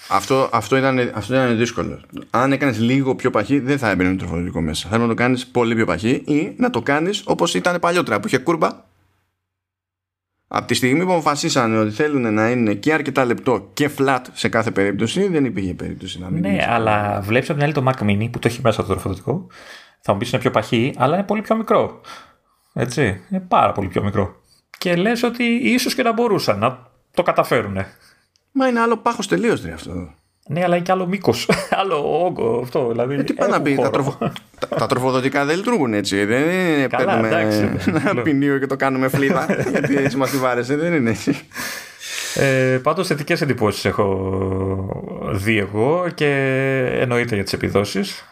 αυτό, 0.10 0.50
αυτό, 0.52 0.78
ήταν, 0.78 1.12
αυτό 1.14 1.34
ήταν 1.34 1.58
δύσκολο. 1.58 2.02
Αν 2.30 2.52
έκανες 2.52 2.80
λίγο 2.80 3.16
πιο 3.16 3.30
παχύ, 3.30 3.60
δεν 3.60 3.78
θα 3.78 3.90
έμπαινε 3.90 4.10
το 4.10 4.18
τροφοδοτικό 4.18 4.62
μέσα. 4.62 4.90
Θέλω 4.90 5.02
να 5.02 5.08
το 5.08 5.14
κάνεις 5.14 5.48
πολύ 5.48 5.76
πιο 5.76 5.86
παχύ 5.86 6.24
ή 6.26 6.54
να 6.58 6.70
το 6.70 6.82
κάνεις 6.82 7.24
όπως 7.26 7.54
ήταν 7.54 7.80
παλιότερα 7.80 8.20
που 8.20 8.28
είχε 8.28 8.38
κούρμπα. 8.38 8.92
Από 10.56 10.68
τη 10.68 10.74
στιγμή 10.74 11.06
που 11.06 11.12
αποφασίσανε 11.12 11.78
ότι 11.78 11.92
θέλουν 11.92 12.34
να 12.34 12.50
είναι 12.50 12.74
και 12.74 12.94
αρκετά 12.94 13.26
λεπτό 13.26 13.70
και 13.74 13.90
flat 13.98 14.20
σε 14.34 14.50
κάθε 14.50 14.72
περίπτωση, 14.72 15.28
δεν 15.28 15.46
υπήρχε 15.46 15.74
περίπτωση 15.74 16.20
να 16.20 16.30
μην 16.30 16.42
Ναι, 16.42 16.66
αλλά 16.70 17.22
βλέπεις 17.22 17.50
από 17.50 17.60
την 17.60 17.68
άλλη 17.68 17.74
το 17.74 17.84
Mac 17.88 18.04
Mini 18.04 18.30
που 18.32 18.40
το 18.40 18.48
έχει 18.48 18.60
μέσα 18.64 18.82
το 18.82 18.88
τροφοδοτικό. 18.88 19.48
Θα 20.02 20.14
μου 20.14 20.20
πεις 20.20 20.32
είναι 20.32 20.42
πιο 20.42 20.52
παχύ, 20.52 20.94
αλλά 20.98 21.16
είναι 21.16 21.24
πολύ 21.24 21.42
πιο 21.42 21.56
μικρό. 21.56 22.02
Έτσι. 22.74 23.22
Είναι 23.32 23.40
πάρα 23.48 23.72
πολύ 23.72 23.88
πιο 23.88 24.04
μικρό. 24.04 24.36
Και 24.78 24.96
λες 24.96 25.24
ότι 25.24 25.44
ίσως 25.44 25.96
και 25.96 26.04
να 26.04 26.14
μπορούσαν 26.14 26.60
να 26.60 26.88
το 27.14 27.24
καταφέρουν. 27.24 27.78
Μα 28.52 28.68
είναι 28.68 28.80
άλλο 28.80 28.98
πάχος 28.98 29.28
τελείως 29.28 29.66
αυτό. 29.66 30.14
Ναι, 30.48 30.64
αλλά 30.64 30.76
είναι 30.76 30.86
και 30.86 30.92
άλλο 30.92 31.08
μήκος. 31.08 31.50
άλλο 31.82 32.26
όγκο 32.26 32.60
αυτό. 32.64 32.88
Δηλαδή, 32.88 33.16
ε, 33.16 33.24
τι 33.24 33.34
πάει 33.34 33.50
να 33.50 33.62
πει, 33.62 33.76
τα, 33.76 33.90
τροφο... 33.90 34.18
τα, 34.60 34.68
τα, 34.68 34.88
τροφοδοτικά 34.88 35.46
δεν 35.46 35.58
λειτουργούν 35.58 35.94
έτσι. 35.94 36.26
Δεν 36.26 36.42
είναι 36.42 36.88
Καλά, 36.88 37.06
παίρνουμε 37.06 37.70
ένα 38.10 38.22
ποινίο 38.22 38.60
και 38.60 38.66
το 38.66 38.76
κάνουμε 38.76 39.08
φλίδα. 39.08 39.46
γιατί 39.72 39.98
έτσι 39.98 40.18
μας 40.18 40.30
τη 40.30 40.38
βάρεσε, 40.38 40.76
δεν 40.76 40.94
είναι 40.94 41.10
έτσι. 41.10 41.36
Ε, 42.36 42.80
Πάντως 42.84 43.08
θετικές 43.08 43.42
εντυπώσεις 43.42 43.86
έχω 43.86 45.32
δει 45.34 45.58
εγώ 45.58 46.10
και 46.14 46.28
εννοείται 47.00 47.36
για 47.36 47.44
τις 47.44 47.54
επιδόσεις. 47.54 48.24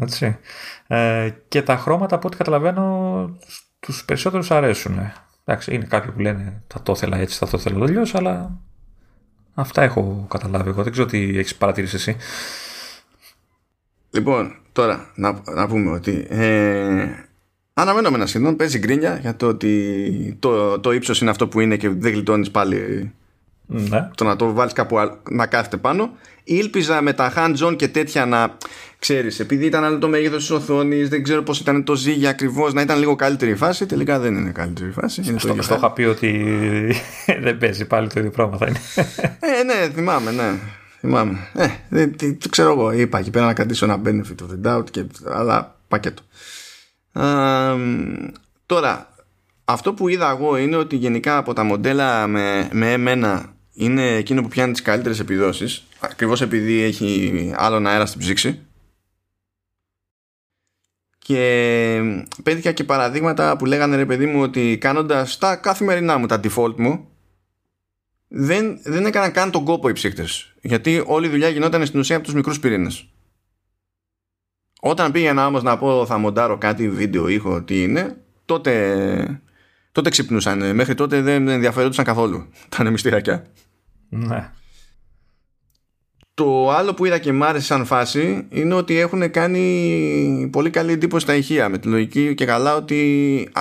Έτσι. 0.00 0.38
Ε, 0.86 1.30
και 1.48 1.62
τα 1.62 1.76
χρώματα 1.76 2.14
από 2.14 2.26
ό,τι 2.26 2.36
καταλαβαίνω 2.36 3.38
τους 3.80 4.04
περισσότερους 4.04 4.50
αρέσουν. 4.50 5.12
Εντάξει, 5.44 5.74
είναι 5.74 5.84
κάποιοι 5.84 6.10
που 6.10 6.20
λένε 6.20 6.62
θα 6.66 6.82
το 6.82 6.92
ήθελα 6.92 7.16
έτσι, 7.16 7.38
θα 7.38 7.46
το 7.46 7.56
ήθελα 7.60 7.84
αλλιώς, 7.84 8.14
αλλά 8.14 8.60
αυτά 9.54 9.82
έχω 9.82 10.26
καταλάβει 10.30 10.68
εγώ. 10.68 10.82
Δεν 10.82 10.92
ξέρω 10.92 11.06
τι 11.06 11.38
έχεις 11.38 11.56
παρατηρήσει 11.56 11.96
εσύ. 11.96 12.16
Λοιπόν, 14.10 14.56
τώρα 14.72 15.10
να, 15.14 15.42
να 15.54 15.66
πούμε 15.66 15.90
ότι 15.90 16.26
ε, 16.28 17.06
αναμενόμενα 17.74 18.26
σχεδόν 18.26 18.56
παίζει 18.56 18.78
γκρίνια 18.78 19.18
για 19.18 19.36
το 19.36 19.46
ότι 19.46 20.36
το, 20.38 20.80
το 20.80 20.92
ύψος 20.92 21.20
είναι 21.20 21.30
αυτό 21.30 21.48
που 21.48 21.60
είναι 21.60 21.76
και 21.76 21.88
δεν 21.88 22.12
γλιτώνεις 22.12 22.50
πάλι 22.50 23.12
ναι. 23.66 24.10
το 24.14 24.24
να 24.24 24.36
το 24.36 24.52
βάλεις 24.52 24.72
κάπου 24.72 24.96
να 25.30 25.46
κάθεται 25.46 25.76
πάνω. 25.76 26.10
Ήλπιζα 26.44 27.02
με 27.02 27.12
τα 27.12 27.32
hands-on 27.36 27.76
και 27.76 27.88
τέτοια 27.88 28.26
να 28.26 28.56
ξέρεις, 28.98 29.40
επειδή 29.40 29.66
ήταν 29.66 29.84
άλλο 29.84 29.98
το 29.98 30.08
μέγεθος 30.08 30.40
της 30.40 30.50
οθόνης, 30.50 31.08
δεν 31.08 31.22
ξέρω 31.22 31.42
πώς 31.42 31.60
ήταν 31.60 31.84
το 31.84 31.94
ζύγι 31.94 32.26
ακριβώς, 32.26 32.72
να 32.72 32.80
ήταν 32.80 32.98
λίγο 32.98 33.16
καλύτερη 33.16 33.50
η 33.50 33.54
φάση. 33.54 33.86
Τελικά 33.86 34.18
δεν 34.18 34.36
είναι 34.36 34.50
καλύτερη 34.50 34.88
η 34.88 34.92
φάση. 34.92 35.22
Είναι 35.26 35.38
στο, 35.38 35.56
στο 35.60 35.74
είχα 35.74 35.92
πει 35.92 36.02
ότι 36.02 36.54
δεν 37.44 37.58
παίζει 37.58 37.84
πάλι 37.84 38.08
το 38.08 38.18
ίδιο 38.18 38.30
πράγμα 38.30 38.56
θα 38.56 38.66
είναι. 38.66 38.80
ε, 39.40 39.62
ναι, 39.62 39.90
θυμάμαι, 39.94 40.30
ναι. 40.30 40.58
Θυμάμαι. 41.00 41.38
Ε, 41.54 41.66
δεν, 41.88 42.16
τι, 42.16 42.34
τι, 42.34 42.48
ξέρω 42.48 42.70
εγώ. 42.70 42.92
Είπα 42.92 43.18
εκεί 43.18 43.30
πέρα 43.30 43.46
να 43.46 43.52
κρατήσω 43.52 43.84
ένα 43.84 44.00
benefit 44.04 44.42
of 44.42 44.70
the 44.72 44.78
doubt, 44.78 44.90
και, 44.90 45.04
αλλά 45.26 45.76
πακέτο. 45.88 46.22
Α, 47.12 47.74
τώρα, 48.66 49.14
αυτό 49.64 49.92
που 49.92 50.08
είδα 50.08 50.30
εγώ 50.30 50.56
είναι 50.56 50.76
ότι 50.76 50.96
γενικά 50.96 51.36
από 51.36 51.52
τα 51.52 51.62
μοντέλα 51.62 52.26
με, 52.26 52.68
με 52.72 52.92
εμένα 52.92 53.53
είναι 53.74 54.16
εκείνο 54.16 54.42
που 54.42 54.48
πιάνει 54.48 54.72
τις 54.72 54.82
καλύτερες 54.82 55.20
επιδόσεις 55.20 55.84
ακριβώς 56.00 56.40
επειδή 56.40 56.82
έχει 56.82 57.52
άλλον 57.56 57.86
αέρα 57.86 58.06
στην 58.06 58.20
ψήξη. 58.20 58.60
Και 61.18 62.00
πέτυχα 62.42 62.72
και 62.72 62.84
παραδείγματα 62.84 63.56
που 63.56 63.64
λέγανε 63.64 63.96
ρε 63.96 64.06
παιδί 64.06 64.26
μου 64.26 64.42
ότι 64.42 64.78
κάνοντας 64.80 65.38
τα 65.38 65.56
καθημερινά 65.56 66.18
μου, 66.18 66.26
τα 66.26 66.40
default 66.42 66.74
μου 66.76 67.08
δεν, 68.28 68.78
δεν 68.82 69.06
έκαναν 69.06 69.32
καν 69.32 69.50
τον 69.50 69.64
κόπο 69.64 69.88
οι 69.88 69.92
ψύχτες. 69.92 70.54
Γιατί 70.60 71.02
όλη 71.06 71.26
η 71.26 71.30
δουλειά 71.30 71.48
γινόταν 71.48 71.86
στην 71.86 72.00
ουσία 72.00 72.16
από 72.16 72.24
τους 72.24 72.34
μικρούς 72.34 72.60
πυρήνες. 72.60 73.08
Όταν 74.80 75.12
πήγαινα 75.12 75.46
όμως 75.46 75.62
να 75.62 75.78
πω 75.78 76.06
θα 76.06 76.18
μοντάρω 76.18 76.58
κάτι 76.58 76.90
βίντεο 76.90 77.28
ήχο 77.28 77.62
τι 77.62 77.82
είναι 77.82 78.22
τότε, 78.44 79.42
τότε 79.92 80.10
ξυπνούσαν. 80.10 80.74
Μέχρι 80.74 80.94
τότε 80.94 81.20
δεν 81.20 81.48
ενδιαφερόντουσαν 81.48 82.04
καθόλου 82.04 82.48
τα 82.68 82.90
μυστηρακιά 82.90 83.46
ναι 84.16 84.50
το 86.34 86.70
άλλο 86.70 86.94
που 86.94 87.04
είδα 87.04 87.18
και 87.18 87.32
μ' 87.32 87.42
άρεσε 87.42 87.64
σαν 87.66 87.84
φάση 87.84 88.46
είναι 88.50 88.74
ότι 88.74 88.98
έχουν 88.98 89.30
κάνει 89.30 90.48
πολύ 90.52 90.70
καλή 90.70 90.92
εντύπωση 90.92 91.24
στα 91.24 91.34
ηχεία 91.34 91.68
με 91.68 91.78
τη 91.78 91.88
λογική 91.88 92.34
και 92.34 92.44
καλά 92.44 92.76
ότι 92.76 93.52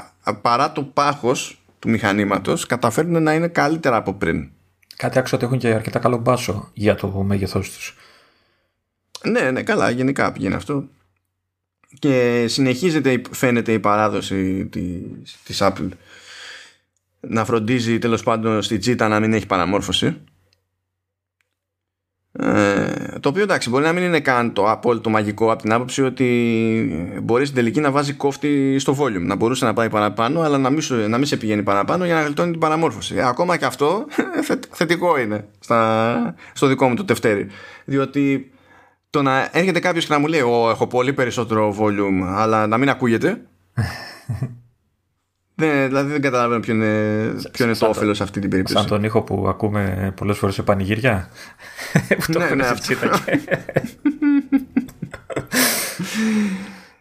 παρά 0.41 0.71
το 0.71 0.83
πάχος 0.83 1.61
του 1.79 1.89
μηχανήματος 1.89 2.65
καταφέρνουν 2.65 3.23
να 3.23 3.33
είναι 3.33 3.47
καλύτερα 3.47 3.95
από 3.95 4.13
πριν. 4.13 4.49
Κάτι 4.95 5.19
άξιο 5.19 5.37
ότι 5.37 5.45
έχουν 5.45 5.57
και 5.57 5.67
αρκετά 5.67 5.99
καλό 5.99 6.17
μπάσο 6.17 6.69
για 6.73 6.95
το 6.95 7.07
μέγεθός 7.07 7.71
τους. 7.71 7.95
Ναι, 9.23 9.51
ναι, 9.51 9.63
καλά, 9.63 9.89
γενικά 9.89 10.31
πηγαίνει 10.31 10.53
αυτό. 10.53 10.87
Και 11.99 12.45
συνεχίζεται 12.47 13.21
φαίνεται 13.31 13.73
η 13.73 13.79
παράδοση 13.79 14.65
της, 14.65 15.37
της 15.43 15.57
Apple 15.61 15.89
να 17.19 17.45
φροντίζει 17.45 17.99
τέλος 17.99 18.23
πάντων 18.23 18.61
στη 18.61 18.77
τζίτα 18.77 19.07
να 19.07 19.19
μην 19.19 19.33
έχει 19.33 19.45
παραμόρφωση 19.45 20.17
ε, 22.39 23.19
το 23.19 23.29
οποίο 23.29 23.43
εντάξει 23.43 23.69
μπορεί 23.69 23.83
να 23.83 23.93
μην 23.93 24.03
είναι 24.03 24.19
καν 24.19 24.53
το 24.53 24.71
απόλυτο 24.71 25.09
μαγικό 25.09 25.51
από 25.51 25.61
την 25.61 25.73
άποψη 25.73 26.03
ότι 26.03 27.19
μπορεί 27.23 27.43
στην 27.43 27.55
τελική 27.55 27.79
να 27.79 27.91
βάζει 27.91 28.13
κόφτη 28.13 28.79
στο 28.79 28.95
volume. 28.99 29.21
Να 29.21 29.35
μπορούσε 29.35 29.65
να 29.65 29.73
πάει 29.73 29.89
παραπάνω 29.89 30.41
αλλά 30.41 30.57
να 30.57 30.69
μην, 30.69 30.81
να 31.07 31.17
μην 31.17 31.25
σε 31.25 31.37
πηγαίνει 31.37 31.63
παραπάνω 31.63 32.05
για 32.05 32.13
να 32.13 32.21
γλιτώνει 32.21 32.51
την 32.51 32.59
παραμόρφωση. 32.59 33.15
Ε, 33.15 33.27
ακόμα 33.27 33.57
και 33.57 33.65
αυτό 33.65 34.05
θετικό 34.69 35.19
είναι 35.19 35.47
στα, 35.59 36.35
στο 36.53 36.67
δικό 36.67 36.87
μου 36.87 36.95
το 36.95 37.05
τευτέρι. 37.05 37.47
Διότι 37.85 38.51
το 39.09 39.21
να 39.21 39.49
έρχεται 39.51 39.79
κάποιος 39.79 40.05
και 40.05 40.13
να 40.13 40.19
μου 40.19 40.27
λέει 40.27 40.39
έχω 40.69 40.87
πολύ 40.87 41.13
περισσότερο 41.13 41.75
volume 41.79 42.27
αλλά 42.27 42.67
να 42.67 42.77
μην 42.77 42.89
ακούγεται 42.89 43.41
Ναι, 45.65 45.87
δηλαδή 45.87 46.11
δεν 46.11 46.21
καταλαβαίνω 46.21 46.59
ποιο 46.59 46.73
είναι, 46.73 47.33
ποιο 47.51 47.65
είναι 47.65 47.75
το 47.75 47.85
όφελος 47.85 48.17
σε 48.17 48.23
αυτή 48.23 48.39
την 48.39 48.49
περίπτωση. 48.49 48.77
Σαν 48.77 48.87
τον 48.87 49.03
ήχο 49.03 49.21
που 49.21 49.45
ακούμε 49.47 50.13
πολλές 50.15 50.37
φορές 50.37 50.55
σε 50.55 50.63
πανηγύρια; 50.63 51.29
που 52.25 52.31
το 52.31 52.39
ναι, 52.39 52.49
ναι, 52.49 52.65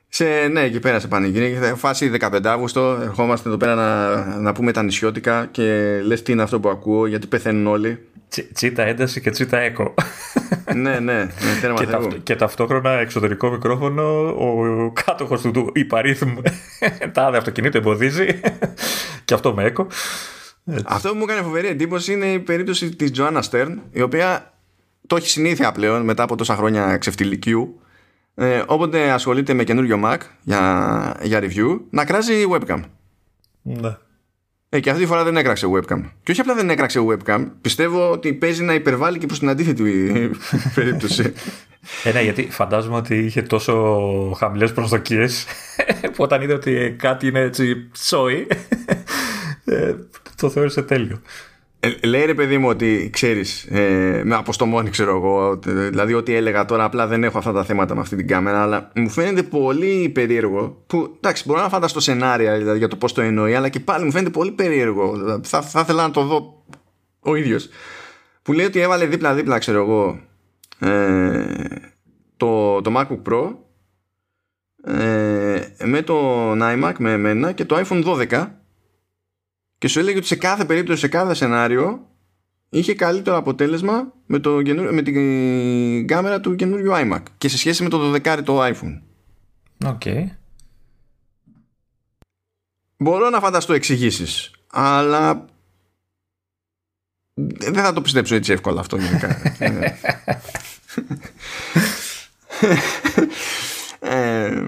σε, 0.09 0.25
ναι, 0.53 0.61
εκεί 0.61 0.79
πέρα 0.79 1.01
σε 1.01 1.09
πανηγύρια. 1.09 1.75
Φάση 1.75 2.13
15 2.21 2.41
Αύγουστο, 2.45 2.99
ερχόμαστε 3.03 3.49
εδώ 3.49 3.59
πέρα 3.59 3.75
να, 3.75 4.25
να 4.39 4.53
πούμε 4.53 4.73
τα 4.73 4.83
νησιώτικα 4.83 5.49
και 5.51 5.99
λες 6.05 6.23
τι 6.23 6.33
είναι 6.33 6.43
αυτό 6.43 6.61
που 6.61 6.69
ακούω, 6.69 7.07
γιατί 7.07 7.27
πεθαίνουν 7.27 7.67
όλοι. 7.67 7.99
Τσίτα 8.53 8.83
ένταση 8.83 9.21
και 9.21 9.31
τσίτα 9.31 9.59
έκο. 9.59 9.95
ναι, 10.75 10.99
ναι, 10.99 10.99
ναι 10.99 11.29
και, 12.11 12.19
και 12.23 12.37
ταυτόχρονα 12.37 12.91
εξωτερικό 12.91 13.51
μικρόφωνο, 13.51 14.29
ο 14.29 14.93
κάτοχος 15.05 15.41
του, 15.41 15.51
του 15.51 15.71
υπαρίθμου 15.75 16.43
τάδε 17.15 17.37
αυτοκινήτου 17.37 17.77
εμποδίζει 17.77 18.41
και 19.25 19.35
αυτό 19.35 19.55
με 19.55 19.65
έκο. 19.65 19.87
Αυτό 20.85 21.09
που 21.09 21.17
μου 21.17 21.23
έκανε 21.29 21.43
φοβερή 21.43 21.67
εντύπωση 21.67 22.13
είναι 22.13 22.27
η 22.27 22.39
περίπτωση 22.39 22.97
της 22.97 23.11
Τζοάννα 23.11 23.43
Στέρν, 23.43 23.83
η 23.93 24.03
οποία 24.03 24.53
το 25.07 25.17
έχει 25.17 25.29
συνήθεια 25.29 25.73
πλέον 25.73 26.03
μετά 26.03 26.23
από 26.23 26.37
τόσα 26.37 26.57
χρόνια 26.57 26.97
ξεφτυλικίου. 26.97 27.81
Ε, 28.35 28.63
όποτε 28.67 29.11
ασχολείται 29.11 29.53
με 29.53 29.65
καινούριο 29.65 30.01
Mac 30.05 30.19
για, 30.43 31.17
για 31.23 31.41
review, 31.43 31.81
να 31.91 32.05
κράζει 32.05 32.35
webcam. 32.51 32.81
Ναι. 33.63 33.97
Ε, 34.75 34.81
και 34.81 34.91
αυτή 34.91 35.03
τη 35.03 35.09
φορά 35.09 35.25
δεν 35.25 35.37
έκραξε 35.37 35.67
webcam. 35.75 36.03
Και 36.23 36.31
όχι 36.31 36.41
απλά 36.41 36.55
δεν 36.55 36.71
έκραξε 36.71 37.01
webcam, 37.09 37.47
πιστεύω 37.61 38.11
ότι 38.11 38.33
παίζει 38.33 38.63
να 38.63 38.75
υπερβάλλει 38.75 39.19
και 39.19 39.27
προς 39.27 39.39
την 39.39 39.49
αντίθετη 39.49 40.31
περίπτωση. 40.75 41.33
Ε, 42.05 42.13
ναι, 42.13 42.23
γιατί 42.23 42.49
φαντάζομαι 42.51 42.97
ότι 42.97 43.19
είχε 43.19 43.43
τόσο 43.43 44.35
χαμηλές 44.39 44.73
προσδοκίες 44.73 45.47
που 46.03 46.15
όταν 46.17 46.43
είδε 46.43 46.53
ότι 46.53 46.97
κάτι 46.99 47.27
είναι 47.27 47.41
έτσι 47.41 47.91
σόι, 47.97 48.47
ε, 49.65 49.95
το 50.37 50.51
θεώρησε 50.51 50.83
τέλειο. 50.83 51.21
Ε, 51.85 52.07
λέει 52.07 52.25
ρε 52.25 52.35
παιδί 52.35 52.59
μου 52.59 52.69
ότι 52.69 53.11
ξέρεις, 53.13 53.65
ε, 53.65 54.23
με 54.25 54.35
αποστομώνει 54.35 54.91
ξέρω 54.91 55.17
εγώ, 55.17 55.61
δηλαδή 55.65 56.15
ότι 56.15 56.35
έλεγα 56.35 56.65
τώρα 56.65 56.85
απλά 56.85 57.07
δεν 57.07 57.25
έχω 57.25 57.39
αυτά 57.39 57.53
τα 57.53 57.65
θέματα 57.65 57.95
με 57.95 58.01
αυτή 58.01 58.17
την 58.17 58.27
κάμερα, 58.27 58.63
αλλά 58.63 58.91
μου 58.95 59.09
φαίνεται 59.09 59.43
πολύ 59.43 60.09
περίεργο. 60.09 60.83
Που 60.87 61.15
εντάξει, 61.17 61.45
μπορώ 61.47 61.61
να 61.61 61.69
φανταστώ 61.69 62.01
σενάρια 62.01 62.59
δηλαδή, 62.59 62.79
για 62.79 62.89
το 62.89 62.97
πώς 62.97 63.13
το 63.13 63.21
εννοεί, 63.21 63.55
αλλά 63.55 63.69
και 63.69 63.81
πάλι 63.81 64.05
μου 64.05 64.11
φαίνεται 64.11 64.31
πολύ 64.31 64.51
περίεργο. 64.51 65.17
Δηλαδή, 65.17 65.49
θα, 65.49 65.81
ήθελα 65.81 66.03
να 66.03 66.11
το 66.11 66.25
δω 66.25 66.65
ο 67.21 67.35
ίδιος. 67.35 67.69
Που 68.43 68.53
λέει 68.53 68.67
ότι 68.67 68.81
έβαλε 68.81 69.07
δίπλα-δίπλα, 69.07 69.59
ξέρω 69.59 69.79
εγώ, 69.79 70.21
ε, 70.79 71.45
το, 72.37 72.81
το 72.81 72.93
MacBook 72.97 73.33
Pro 73.33 73.55
ε, 74.85 75.67
με 75.85 76.03
το 76.03 76.51
iMac 76.53 76.93
με 76.99 77.13
εμένα 77.13 77.53
και 77.53 77.65
το 77.65 77.83
iPhone 77.87 78.29
12 78.31 78.47
και 79.83 79.89
σου 79.89 79.99
έλεγε 79.99 80.19
ότι 80.19 80.27
σε 80.27 80.37
κάθε 80.37 80.65
περίπτωση, 80.65 81.01
σε 81.01 81.09
κάθε 81.09 81.35
σενάριο 81.35 82.07
είχε 82.69 82.95
καλύτερο 82.95 83.37
αποτέλεσμα 83.37 84.13
με, 84.27 84.39
το, 84.39 84.63
με 84.91 85.03
την 85.03 86.07
κάμερα 86.07 86.41
του 86.41 86.55
καινούριου 86.55 86.93
iMac 86.95 87.23
και 87.39 87.49
σε 87.49 87.59
σχέση 87.59 87.83
με 87.83 87.89
το 87.89 88.13
12 88.15 88.41
το 88.45 88.65
iPhone. 88.65 89.01
OK. 89.85 90.01
Okay. 90.05 90.25
Μπορώ 92.97 93.31
να 93.31 93.41
φανταστώ 93.41 93.73
εξηγήσεις, 93.73 94.51
αλλά 94.71 95.45
δεν 97.35 97.75
θα 97.75 97.93
το 97.93 98.01
πιστέψω 98.01 98.35
έτσι 98.35 98.53
εύκολα 98.53 98.81
αυτό 98.81 98.97
γενικά. 98.97 99.43
ε, 104.01 104.67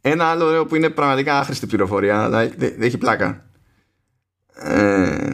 ένα 0.00 0.24
άλλο 0.24 0.44
ωραίο 0.44 0.66
που 0.66 0.74
είναι 0.74 0.90
πραγματικά 0.90 1.38
άχρηστη 1.38 1.66
πληροφορία, 1.66 2.22
αλλά 2.22 2.48
δεν 2.48 2.82
έχει 2.82 2.98
πλάκα. 2.98 3.47
Ε, 4.58 5.30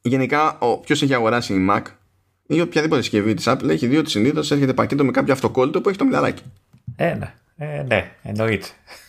γενικά, 0.00 0.58
ποιος 0.84 1.02
έχει 1.02 1.14
αγοράσει 1.14 1.54
η 1.54 1.66
Mac 1.70 1.82
ή 2.46 2.60
οποιαδήποτε 2.60 3.00
συσκευή 3.00 3.34
της 3.34 3.44
Apple 3.48 3.68
έχει 3.68 3.86
δει 3.86 3.96
ότι 3.96 4.10
συνήθως 4.10 4.50
έρχεται 4.50 4.74
πακέτο 4.74 5.04
με 5.04 5.10
κάποιο 5.10 5.32
αυτοκόλλητο 5.32 5.80
που 5.80 5.88
έχει 5.88 5.98
το 5.98 6.04
μιλαράκι. 6.04 6.42
Ε, 6.96 7.14
ναι, 7.14 7.34
ε, 7.56 7.82
ναι 7.82 8.10
εννοείται. 8.22 8.66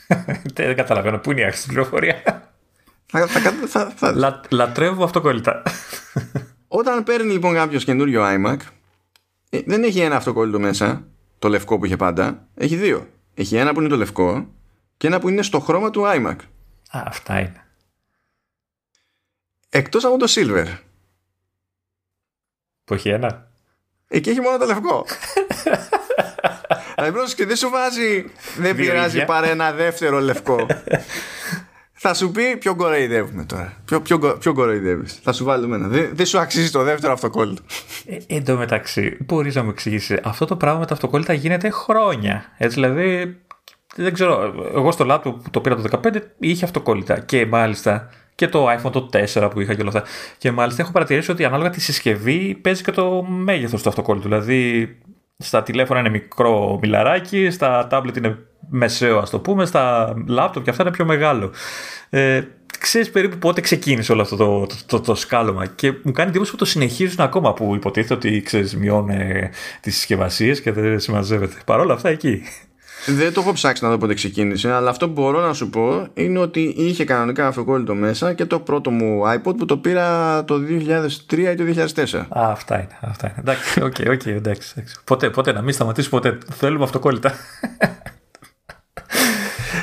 δεν 0.53 0.75
καταλαβαίνω 0.75 1.17
πού 1.17 1.31
είναι 1.31 1.41
η 1.41 1.43
άχρηστη 1.43 1.67
πληροφορία; 1.67 2.21
Θα, 3.05 3.27
θα, 3.27 3.51
θα, 3.67 3.91
θα... 3.95 4.11
Λα, 4.11 4.41
λατρεύω 4.49 5.03
αυτοκόλλητα. 5.03 5.63
Όταν 6.67 7.03
παίρνει 7.03 7.31
λοιπόν 7.31 7.53
κάποιος 7.53 7.83
καινούριο 7.83 8.23
iMac, 8.25 8.57
ε, 9.49 9.59
δεν 9.65 9.83
έχει 9.83 9.99
ένα 9.99 10.15
αυτοκόλλητο 10.15 10.59
μέσα, 10.59 11.07
το 11.39 11.49
λευκό 11.49 11.77
που 11.77 11.85
είχε 11.85 11.95
πάντα. 11.95 12.47
Έχει 12.55 12.75
δύο. 12.75 13.07
Έχει 13.33 13.55
ένα 13.55 13.73
που 13.73 13.79
είναι 13.79 13.89
το 13.89 13.97
λευκό 13.97 14.47
και 14.97 15.07
ένα 15.07 15.19
που 15.19 15.29
είναι 15.29 15.41
στο 15.41 15.59
χρώμα 15.59 15.89
του 15.89 16.03
iMac. 16.05 16.35
Α, 16.91 17.03
αυτά 17.05 17.39
είναι. 17.39 17.65
Εκτός 19.73 20.05
από 20.05 20.17
το 20.17 20.25
silver. 20.29 20.65
Που 22.83 22.93
έχει 22.93 23.09
ένα. 23.09 23.47
Εκεί 24.07 24.29
έχει 24.29 24.41
μόνο 24.41 24.57
το 24.57 24.65
λευκό. 24.65 25.05
Δηλαδή 26.95 27.33
και 27.35 27.45
δεν 27.45 27.55
σου 27.55 27.69
βάζει 27.69 28.25
Δεν 28.57 28.75
πειράζει 28.75 29.25
παρά 29.25 29.47
ένα 29.47 29.71
δεύτερο 29.71 30.19
λευκό. 30.19 30.65
Θα 32.03 32.13
σου 32.13 32.31
πει 32.31 32.57
ποιο 32.57 32.75
κοροϊδεύουμε 32.75 33.43
τώρα. 33.43 33.73
Ποιο, 33.85 34.01
ποιο, 34.01 34.19
ποιο 34.19 34.53
κοροϊδεύεις. 34.53 35.19
Θα 35.23 35.33
σου 35.33 35.43
βάλουμε 35.43 35.75
ένα. 35.75 35.87
Δεν, 35.87 36.09
δεν 36.13 36.25
σου 36.25 36.39
αξίζει 36.39 36.71
το 36.71 36.83
δεύτερο 36.83 37.13
αυτοκόλλητο. 37.13 37.61
Ε, 38.05 38.17
Εν 38.27 38.45
τω 38.45 38.55
μεταξύ 38.55 39.17
Μπορείς 39.19 39.55
να 39.55 39.63
μου 39.63 39.69
εξηγήσεις 39.69 40.19
Αυτό 40.23 40.45
το 40.45 40.55
πράγμα 40.55 40.79
με 40.79 40.85
τα 40.85 40.93
αυτοκόλλητα 40.93 41.33
γίνεται 41.33 41.69
χρόνια. 41.69 42.45
Έτσι 42.57 42.75
δηλαδή 42.75 43.41
δεν 43.95 44.13
ξέρω, 44.13 44.53
εγώ 44.73 44.91
στο 44.91 45.05
λάπτο 45.05 45.31
που 45.31 45.49
το 45.49 45.61
πήρα 45.61 45.75
το 45.75 45.99
15 46.03 46.21
είχε 46.39 46.65
αυτοκόλλητα 46.65 47.19
και 47.19 47.45
μάλιστα 47.45 48.09
και 48.35 48.47
το 48.47 48.67
iPhone 48.69 48.91
το 48.91 49.09
4 49.33 49.49
που 49.51 49.61
είχα 49.61 49.73
και 49.73 49.81
όλα 49.81 49.89
αυτά. 49.89 50.03
Και 50.37 50.51
μάλιστα 50.51 50.81
έχω 50.81 50.91
παρατηρήσει 50.91 51.31
ότι 51.31 51.45
ανάλογα 51.45 51.69
τη 51.69 51.81
συσκευή 51.81 52.55
παίζει 52.61 52.83
και 52.83 52.91
το 52.91 53.23
μέγεθος 53.23 53.83
του 53.83 53.89
αυτοκόλλητου. 53.89 54.27
Δηλαδή 54.27 54.89
στα 55.37 55.63
τηλέφωνα 55.63 55.99
είναι 55.99 56.09
μικρό 56.09 56.79
μιλαράκι, 56.81 57.49
στα 57.49 57.87
tablet 57.91 58.17
είναι 58.17 58.37
μεσαίο 58.69 59.17
ας 59.17 59.29
το 59.29 59.39
πούμε, 59.39 59.65
στα 59.65 60.13
laptop 60.29 60.61
και 60.63 60.69
αυτά 60.69 60.83
είναι 60.83 60.91
πιο 60.91 61.05
μεγάλο. 61.05 61.51
Ε, 62.09 62.41
ξέρεις 62.79 63.09
περίπου 63.09 63.37
πότε 63.37 63.61
ξεκίνησε 63.61 64.11
όλο 64.11 64.21
αυτό 64.21 64.35
το, 64.35 64.65
το, 64.65 64.75
το, 64.85 64.99
το 64.99 65.15
σκάλωμα 65.15 65.65
και 65.65 65.93
μου 66.03 66.11
κάνει 66.11 66.29
εντύπωση 66.29 66.51
που 66.51 66.57
το 66.57 66.65
συνεχίζουν 66.65 67.19
ακόμα 67.19 67.53
που 67.53 67.75
υποτίθεται 67.75 68.13
ότι 68.13 68.41
ξέρεις 68.41 68.75
μειώνουν 68.77 69.17
τις 69.81 69.95
συσκευασίες 69.95 70.61
και 70.61 70.71
δεν 70.71 70.99
συμμαζεύεται. 70.99 71.55
Παρ' 71.65 71.79
όλα 71.79 71.93
αυτά 71.93 72.09
εκεί. 72.09 72.43
Δεν 73.05 73.33
το 73.33 73.41
έχω 73.41 73.53
ψάξει 73.53 73.83
να 73.83 73.89
δω 73.89 73.97
πότε 73.97 74.13
ξεκίνησε, 74.13 74.71
αλλά 74.71 74.89
αυτό 74.89 75.07
που 75.07 75.21
μπορώ 75.21 75.41
να 75.41 75.53
σου 75.53 75.69
πω 75.69 76.07
είναι 76.13 76.39
ότι 76.39 76.73
είχε 76.77 77.05
κανονικά 77.05 77.47
αυτοκόλλητο 77.47 77.95
μέσα 77.95 78.33
και 78.33 78.45
το 78.45 78.59
πρώτο 78.59 78.91
μου 78.91 79.21
iPod 79.25 79.57
που 79.57 79.65
το 79.65 79.77
πήρα 79.77 80.43
το 80.43 80.55
2003 81.31 81.37
ή 81.37 81.55
το 81.55 81.63
2004. 81.95 82.25
Α, 82.29 82.51
αυτά 82.51 82.75
είναι. 82.75 82.97
Αυτά 83.01 83.27
είναι. 83.27 83.35
Εντάξει, 83.39 83.81
OK, 83.81 83.93
okay, 83.97 84.07
okay, 84.07 84.25
εντάξει, 84.25 84.73
εντάξει. 84.75 84.95
Ποτέ, 85.03 85.29
ποτέ 85.29 85.51
να 85.51 85.61
μην 85.61 85.73
σταματήσουμε 85.73 86.21
ποτέ. 86.21 86.37
Θέλουμε 86.51 86.83
αυτοκόλλητα. 86.83 87.33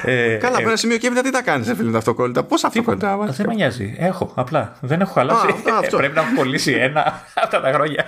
Ε, 0.04 0.36
Καλά, 0.36 0.56
από 0.56 0.64
ε, 0.64 0.68
ένα 0.68 0.76
σημείο 0.76 0.96
και 0.96 1.06
έπειτα 1.06 1.22
τι 1.22 1.30
τα 1.30 1.42
κάνεις, 1.42 1.72
φίλε, 1.76 1.90
τα 1.90 1.98
αυτοκόλλητα; 1.98 2.44
Πώς 2.44 2.64
αυτοκόλλητα. 2.64 3.18
Δεν 3.28 3.46
με 3.46 3.54
νοιάζει. 3.54 3.94
Έχω, 3.98 4.32
απλά. 4.34 4.76
Δεν 4.80 5.00
έχω 5.00 5.12
χαλάσει. 5.12 5.46
Α, 5.46 5.96
Πρέπει 5.96 6.14
να 6.14 6.20
έχω 6.20 6.34
κολλήσει 6.36 6.72
ένα 6.72 7.22
αυτά 7.44 7.60
τα 7.60 7.72
χρόνια. 7.72 8.04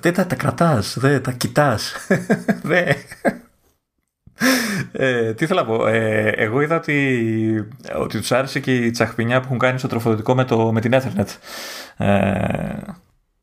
Δεν 0.00 0.14
τα 0.28 0.34
κρατάς, 0.34 0.96
δεν 0.98 1.22
τα 1.22 1.32
κοιτάς. 1.32 1.94
Ε, 4.92 5.34
τι 5.34 5.46
θέλω 5.46 5.60
να 5.60 5.66
πω. 5.66 5.86
Ε, 5.86 6.28
εγώ 6.28 6.60
είδα 6.60 6.76
ότι, 6.76 7.68
ότι 7.96 8.18
τους 8.18 8.32
άρεσε 8.32 8.60
και 8.60 8.74
η 8.74 8.90
τσαχπινιά 8.90 9.40
που 9.40 9.44
έχουν 9.46 9.58
κάνει 9.58 9.78
στο 9.78 9.88
τροφοδοτικό 9.88 10.34
με, 10.34 10.44
το, 10.44 10.72
με 10.72 10.80
την 10.80 10.94
Ethernet. 10.94 11.26
Ε, 11.96 12.78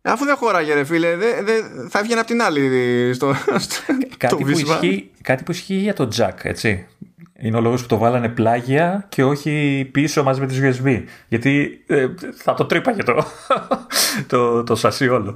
Αφού 0.05 0.25
δεν 0.25 0.35
χωράγε, 0.35 0.73
ρε 0.73 0.83
φίλε, 0.83 1.15
δε, 1.15 1.43
δε, 1.43 1.53
θα 1.89 1.99
έβγαινε 1.99 2.19
από 2.19 2.29
την 2.29 2.41
άλλη 2.41 3.13
στο, 3.13 3.33
στο 3.57 3.75
κάτι, 4.17 4.35
που 4.35 4.49
ισχύει, 4.49 5.09
κάτι 5.21 5.43
που 5.43 5.51
ισχύει 5.51 5.73
για 5.75 5.93
το 5.93 6.09
jack, 6.17 6.35
έτσι. 6.41 6.87
Είναι 7.39 7.57
ο 7.57 7.61
λόγος 7.61 7.81
που 7.81 7.87
το 7.87 7.97
βάλανε 7.97 8.29
πλάγια 8.29 9.05
και 9.09 9.23
όχι 9.23 9.89
πίσω 9.91 10.23
μαζί 10.23 10.39
με 10.39 10.47
τις 10.47 10.59
USB. 10.61 11.03
Γιατί 11.27 11.83
ε, 11.87 12.07
θα 12.35 12.53
το 12.53 12.65
τρύπαγε 12.65 13.03
το, 13.03 13.25
το, 14.27 14.63
το 14.63 14.75
σασί 14.75 15.09
όλο. 15.09 15.35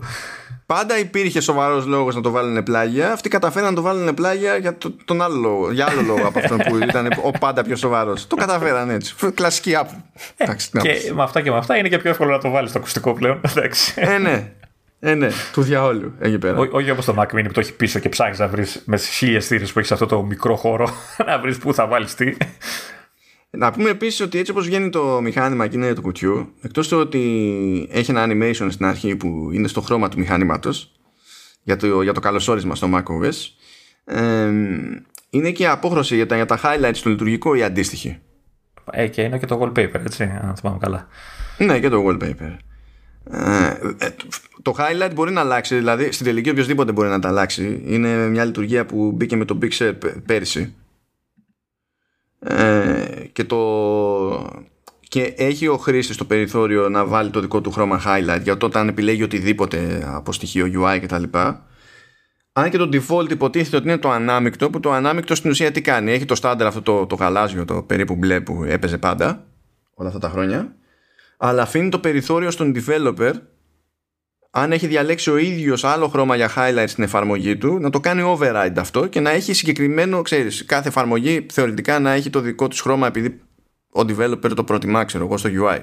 Πάντα 0.65 0.99
υπήρχε 0.99 1.41
σοβαρός 1.41 1.85
λόγος 1.85 2.15
να 2.15 2.21
το 2.21 2.31
βάλουν 2.31 2.63
πλάγια. 2.63 3.11
Αυτοί 3.11 3.29
καταφέραν 3.29 3.69
να 3.69 3.75
το 3.75 3.81
βάλουν 3.81 4.13
πλάγια 4.13 4.57
για 4.57 4.77
το, 4.77 4.95
τον 5.05 5.21
άλλο 5.21 5.35
λόγο, 5.35 5.71
για 5.71 5.85
άλλο 5.89 6.01
λόγο 6.01 6.27
από 6.27 6.39
αυτόν 6.39 6.57
που 6.57 6.77
ήταν 6.77 7.07
ο 7.23 7.31
πάντα 7.31 7.63
πιο 7.63 7.75
σοβαρός. 7.75 8.27
Το 8.27 8.35
καταφέραν 8.35 8.89
έτσι. 8.89 9.15
Κλασική 9.33 9.71
app. 9.81 9.87
Ε, 10.37 10.45
και 10.81 11.11
με 11.13 11.23
αυτά 11.23 11.41
και 11.41 11.51
με 11.51 11.57
αυτά 11.57 11.77
είναι 11.77 11.89
και 11.89 11.97
πιο 11.97 12.09
εύκολο 12.09 12.31
να 12.31 12.39
το 12.39 12.49
βάλεις 12.49 12.69
στο 12.69 12.79
ακουστικό 12.79 13.13
πλέον. 13.13 13.41
ε, 13.95 14.17
ναι. 14.17 14.51
Ε, 14.99 15.13
ναι, 15.13 15.29
του 15.53 15.61
διαόλου 15.61 16.13
εκεί 16.19 16.37
πέρα. 16.37 16.57
όχι 16.57 16.91
όπω 16.91 17.03
το 17.03 17.15
Mac 17.17 17.35
Mini 17.35 17.43
που 17.45 17.53
το 17.53 17.59
έχει 17.59 17.73
πίσω 17.73 17.99
και 17.99 18.09
ψάχνεις 18.09 18.39
να 18.39 18.47
βρεις 18.47 18.81
με 18.85 18.97
χίλιες 18.97 19.47
θύρε 19.47 19.65
που 19.65 19.79
έχεις 19.79 19.91
αυτό 19.91 20.05
το 20.05 20.23
μικρό 20.23 20.55
χώρο 20.55 20.89
να 21.27 21.39
βρεις 21.39 21.57
πού 21.57 21.73
θα 21.73 21.87
βάλεις 21.87 22.15
τι. 22.15 22.37
Να 23.49 23.71
πούμε 23.71 23.89
επίσης 23.89 24.21
ότι 24.21 24.39
έτσι 24.39 24.51
όπως 24.51 24.65
βγαίνει 24.65 24.89
το 24.89 25.21
μηχάνημα 25.21 25.67
και 25.67 25.77
είναι 25.77 25.93
του 25.93 26.01
κουτιού, 26.01 26.53
εκτός 26.61 26.87
του 26.87 26.97
ότι 26.97 27.89
έχει 27.91 28.11
ένα 28.11 28.25
animation 28.27 28.67
στην 28.69 28.85
αρχή 28.85 29.15
που 29.15 29.49
είναι 29.51 29.67
στο 29.67 29.81
χρώμα 29.81 30.09
του 30.09 30.19
μηχανήματο 30.19 30.71
για 31.63 31.75
το, 31.75 32.01
για 32.01 32.13
το 32.13 32.19
καλωσόρισμα 32.19 32.75
στο 32.75 32.89
macOS, 32.93 33.35
ε, 34.05 34.51
είναι 35.29 35.51
και 35.51 35.67
απόχρωση 35.67 36.15
για 36.15 36.25
τα, 36.25 36.35
για 36.35 36.45
τα 36.45 36.59
highlights 36.63 36.91
στο 36.95 37.09
λειτουργικό 37.09 37.55
ή 37.55 37.63
αντίστοιχη. 37.63 38.19
Ε, 38.91 39.07
και 39.07 39.21
είναι 39.21 39.37
και 39.37 39.45
το 39.45 39.61
wallpaper, 39.61 40.05
έτσι, 40.05 40.23
αν 40.23 40.55
θυμάμαι 40.55 40.77
καλά. 40.79 41.07
Ναι, 41.57 41.79
και 41.79 41.89
το 41.89 42.05
wallpaper. 42.07 42.57
Ε, 43.23 43.67
ε, 43.97 44.09
το 44.61 44.75
highlight 44.77 45.11
μπορεί 45.13 45.31
να 45.31 45.41
αλλάξει, 45.41 45.75
δηλαδή 45.75 46.11
στην 46.11 46.25
τελική 46.25 46.49
οποιοδήποτε 46.49 46.91
μπορεί 46.91 47.09
να 47.09 47.19
τα 47.19 47.27
αλλάξει. 47.27 47.81
Είναι 47.85 48.27
μια 48.27 48.45
λειτουργία 48.45 48.85
που 48.85 49.11
μπήκε 49.11 49.35
με 49.35 49.45
το 49.45 49.57
Big 49.61 49.71
Sur 49.71 49.93
πέρυσι. 50.25 50.73
Ε, 52.39 53.25
και, 53.31 53.43
το, 53.43 54.61
και 55.07 55.33
έχει 55.37 55.67
ο 55.67 55.77
χρήστη 55.77 56.15
το 56.15 56.25
περιθώριο 56.25 56.89
να 56.89 57.05
βάλει 57.05 57.29
το 57.29 57.39
δικό 57.39 57.61
του 57.61 57.71
χρώμα 57.71 58.01
highlight 58.05 58.41
για 58.43 58.57
όταν 58.61 58.87
επιλέγει 58.87 59.23
οτιδήποτε 59.23 60.03
από 60.05 60.31
στοιχείο 60.31 60.71
UI 60.75 60.99
κτλ. 61.01 61.23
Αν 62.53 62.69
και 62.69 62.77
το 62.77 62.89
default 62.93 63.31
υποτίθεται 63.31 63.77
ότι 63.77 63.87
είναι 63.87 63.97
το 63.97 64.09
ανάμεικτο, 64.09 64.69
που 64.69 64.79
το 64.79 64.91
ανάμεικτο 64.91 65.35
στην 65.35 65.49
ουσία 65.49 65.71
τι 65.71 65.81
κάνει; 65.81 66.11
Έχει 66.11 66.25
το 66.25 66.35
στάνταρ 66.35 66.67
αυτό 66.67 66.81
το, 66.81 67.05
το 67.05 67.15
γαλάζιο, 67.15 67.65
το 67.65 67.81
περίπου 67.81 68.15
μπλε 68.15 68.41
που 68.41 68.63
έπαιζε 68.63 68.97
πάντα 68.97 69.43
όλα 69.93 70.07
αυτά 70.07 70.19
τα 70.19 70.29
χρόνια 70.29 70.75
αλλά 71.41 71.61
αφήνει 71.61 71.89
το 71.89 71.99
περιθώριο 71.99 72.51
στον 72.51 72.75
developer 72.75 73.33
αν 74.51 74.71
έχει 74.71 74.87
διαλέξει 74.87 75.29
ο 75.29 75.37
ίδιος 75.37 75.83
άλλο 75.83 76.07
χρώμα 76.07 76.35
για 76.35 76.51
highlights 76.55 76.87
στην 76.87 77.03
εφαρμογή 77.03 77.57
του 77.57 77.79
να 77.79 77.89
το 77.89 77.99
κάνει 77.99 78.37
override 78.37 78.77
αυτό 78.77 79.07
και 79.07 79.19
να 79.19 79.29
έχει 79.29 79.53
συγκεκριμένο 79.53 80.21
ξέρεις, 80.21 80.65
κάθε 80.65 80.87
εφαρμογή 80.87 81.45
θεωρητικά 81.51 81.99
να 81.99 82.11
έχει 82.11 82.29
το 82.29 82.39
δικό 82.39 82.67
του 82.67 82.75
χρώμα 82.75 83.07
επειδή 83.07 83.41
ο 83.89 84.01
developer 84.01 84.51
το 84.55 84.63
προτιμά 84.63 85.05
ξέρω 85.05 85.25
εγώ 85.25 85.37
στο 85.37 85.49
UI. 85.61 85.79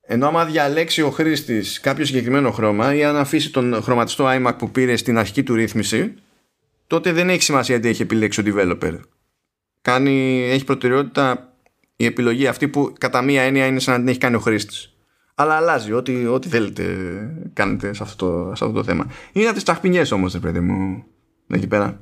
Ενώ 0.00 0.26
άμα 0.26 0.44
διαλέξει 0.44 1.02
ο 1.02 1.10
χρήστης 1.10 1.80
κάποιο 1.80 2.04
συγκεκριμένο 2.04 2.50
χρώμα 2.50 2.94
ή 2.94 3.04
αν 3.04 3.16
αφήσει 3.16 3.50
τον 3.52 3.82
χρωματιστό 3.82 4.24
iMac 4.28 4.52
που 4.58 4.70
πήρε 4.70 4.96
στην 4.96 5.18
αρχική 5.18 5.42
του 5.42 5.54
ρύθμιση 5.54 6.14
τότε 6.86 7.12
δεν 7.12 7.30
έχει 7.30 7.42
σημασία 7.42 7.80
τι 7.80 7.88
έχει 7.88 8.02
επιλέξει 8.02 8.40
ο 8.40 8.44
developer. 8.46 9.00
Κάνει, 9.82 10.42
έχει 10.50 10.64
προτεραιότητα 10.64 11.49
η 12.00 12.04
επιλογή 12.04 12.46
αυτή 12.46 12.68
που 12.68 12.92
κατά 12.98 13.22
μία 13.22 13.42
έννοια 13.42 13.66
είναι 13.66 13.78
σαν 13.78 13.94
να 13.94 14.00
την 14.00 14.08
έχει 14.08 14.18
κάνει 14.18 14.36
ο 14.36 14.38
χρήστης. 14.38 14.94
Αλλά 15.34 15.54
αλλάζει 15.54 15.92
ό,τι, 15.92 16.26
ό,τι 16.26 16.48
θέλετε 16.48 16.84
κάνετε 17.52 17.94
σε 17.94 18.02
αυτό, 18.02 18.26
το, 18.26 18.54
σε 18.54 18.64
αυτό 18.64 18.76
το 18.76 18.84
θέμα. 18.84 19.06
Είναι 19.32 19.44
από 19.44 19.54
τις 19.54 19.64
ταχπινιέ 19.64 20.02
όμως, 20.12 20.32
ρε 20.32 20.38
παιδί 20.38 20.60
μου, 20.60 21.04
εκεί 21.46 21.66
πέρα. 21.66 22.00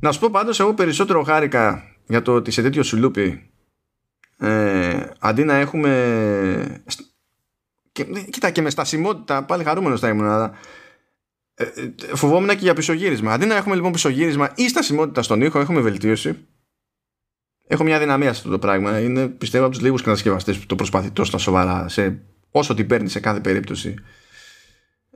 Να 0.00 0.12
σου 0.12 0.20
πω 0.20 0.28
πάντως, 0.30 0.60
εγώ 0.60 0.74
περισσότερο 0.74 1.22
χάρηκα 1.22 1.82
για 2.06 2.22
το 2.22 2.34
ότι 2.34 2.50
σε 2.50 2.62
τέτοιο 2.62 2.82
σουλούπι 2.82 3.50
ε, 4.38 5.06
αντί 5.18 5.44
να 5.44 5.54
έχουμε 5.54 6.82
και, 7.92 8.04
κοίτα 8.30 8.50
και 8.50 8.62
με 8.62 8.70
στασιμότητα 8.70 9.44
πάλι 9.44 9.64
χαρούμενος 9.64 10.00
θα 10.00 10.08
ήμουν 10.08 10.26
αλλά 10.26 10.52
ε, 11.54 11.64
ε, 11.64 12.14
φοβόμουν 12.14 12.48
και 12.48 12.54
για 12.58 12.74
πισωγύρισμα 12.74 13.32
αντί 13.32 13.46
να 13.46 13.56
έχουμε 13.56 13.74
λοιπόν 13.74 13.92
πισωγύρισμα 13.92 14.52
ή 14.54 14.68
στασιμότητα 14.68 15.22
στον 15.22 15.42
ήχο 15.42 15.60
έχουμε 15.60 15.80
βελτίωση 15.80 16.46
έχω 17.68 17.84
μια 17.84 17.98
δυναμία 17.98 18.32
σε 18.32 18.38
αυτό 18.38 18.50
το 18.50 18.58
πράγμα. 18.58 19.00
Είναι 19.00 19.26
πιστεύω 19.26 19.64
από 19.64 19.74
τους 19.74 19.82
λίγους 19.82 20.02
κατασκευαστές 20.02 20.58
που 20.58 20.66
το 20.66 20.74
προσπαθεί 20.74 21.10
τόσο 21.10 21.38
σοβαρά 21.38 21.88
σε, 21.88 22.18
όσο 22.50 22.74
την 22.74 22.86
παίρνει 22.86 23.08
σε 23.08 23.20
κάθε 23.20 23.40
περίπτωση. 23.40 23.94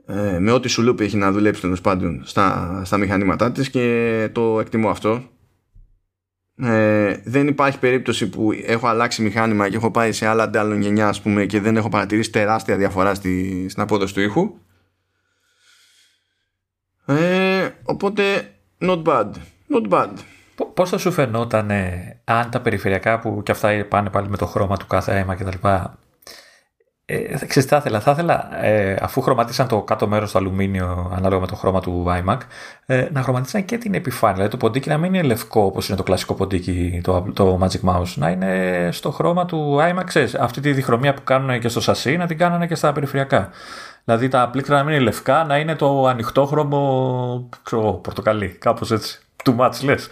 Ε, 0.05 0.39
με 0.39 0.51
ό,τι 0.51 0.67
σου 0.67 0.95
έχει 0.99 1.17
να 1.17 1.31
δουλέψει 1.31 1.61
τέλος 1.61 1.81
πάντων 1.81 2.21
στα, 2.25 2.81
στα 2.85 2.97
μηχανήματά 2.97 3.51
της 3.51 3.69
και 3.69 4.29
το 4.31 4.59
εκτιμώ 4.59 4.89
αυτό. 4.89 5.23
Ε, 6.57 7.21
δεν 7.23 7.47
υπάρχει 7.47 7.79
περίπτωση 7.79 8.29
που 8.29 8.51
έχω 8.65 8.87
αλλάξει 8.87 9.21
μηχάνημα 9.21 9.69
και 9.69 9.75
έχω 9.75 9.91
πάει 9.91 10.11
σε 10.11 10.27
άλλα 10.27 10.43
αντάλλων 10.43 10.81
γενιά 10.81 11.07
ας 11.07 11.21
πούμε, 11.21 11.45
και 11.45 11.59
δεν 11.59 11.77
έχω 11.77 11.89
παρατηρήσει 11.89 12.31
τεράστια 12.31 12.77
διαφορά 12.77 13.13
στη, 13.13 13.65
στην 13.69 13.81
απόδοση 13.81 14.13
του 14.13 14.21
ήχου. 14.21 14.57
Ε, 17.05 17.69
οπότε 17.83 18.53
not 18.79 19.03
bad. 19.03 19.29
Not 19.69 19.89
bad 19.89 20.09
Πώς 20.73 20.89
θα 20.89 20.97
σου 20.97 21.11
φαινόταν 21.11 21.71
αν 22.23 22.49
τα 22.49 22.61
περιφερειακά 22.61 23.19
που 23.19 23.43
και 23.43 23.51
αυτά 23.51 23.85
πάνε 23.89 24.09
πάλι 24.09 24.29
με 24.29 24.37
το 24.37 24.45
χρώμα 24.45 24.77
του 24.77 24.87
κάθε 24.87 25.17
αίμα 25.17 25.35
και 25.35 25.43
τα 25.43 25.49
λοιπά 25.49 25.97
ε, 27.05 27.45
ξέρεις, 27.47 27.69
θα 27.69 27.77
ήθελα, 27.77 27.99
θα 27.99 28.11
ήθελα 28.11 28.63
ε, 28.63 28.97
αφού 29.01 29.21
χρωματίσαν 29.21 29.67
το 29.67 29.81
κάτω 29.81 30.07
μέρος 30.07 30.31
του 30.31 30.37
αλουμίνιο 30.37 31.11
ανάλογα 31.15 31.41
με 31.41 31.47
το 31.47 31.55
χρώμα 31.55 31.79
του 31.79 32.05
iMac 32.07 32.37
ε, 32.85 33.07
να 33.11 33.21
χρωματίσαν 33.21 33.65
και 33.65 33.77
την 33.77 33.93
επιφάνεια 33.93 34.35
δηλαδή 34.35 34.51
το 34.51 34.57
ποντίκι 34.57 34.89
να 34.89 34.97
μην 34.97 35.13
είναι 35.13 35.23
λευκό 35.23 35.61
όπως 35.61 35.87
είναι 35.87 35.97
το 35.97 36.03
κλασικό 36.03 36.33
ποντίκι 36.33 37.01
το, 37.03 37.25
το 37.33 37.59
Magic 37.61 37.89
Mouse 37.89 38.13
να 38.15 38.29
είναι 38.29 38.89
στο 38.91 39.11
χρώμα 39.11 39.45
του 39.45 39.79
iMac 39.81 40.03
ξέρεις, 40.05 40.35
αυτή 40.35 40.61
τη 40.61 40.73
διχρωμία 40.73 41.13
που 41.13 41.23
κάνουν 41.23 41.59
και 41.59 41.67
στο 41.67 41.81
σασί 41.81 42.17
να 42.17 42.27
την 42.27 42.37
κάνουν 42.37 42.67
και 42.67 42.75
στα 42.75 42.91
περιφερειακά. 42.91 43.49
Δηλαδή 44.03 44.27
τα 44.27 44.49
πλήκτρα 44.49 44.77
να 44.77 44.83
μην 44.83 44.93
είναι 44.93 45.03
λευκά 45.03 45.43
να 45.43 45.57
είναι 45.57 45.75
το 45.75 46.05
ανοιχτό 46.05 46.45
χρώμο 46.45 47.49
ξέρω, 47.63 47.93
πορτοκαλί 47.93 48.47
κάπως 48.47 48.91
έτσι 48.91 49.22
too 49.45 49.57
much 49.57 49.83
λες 49.83 50.09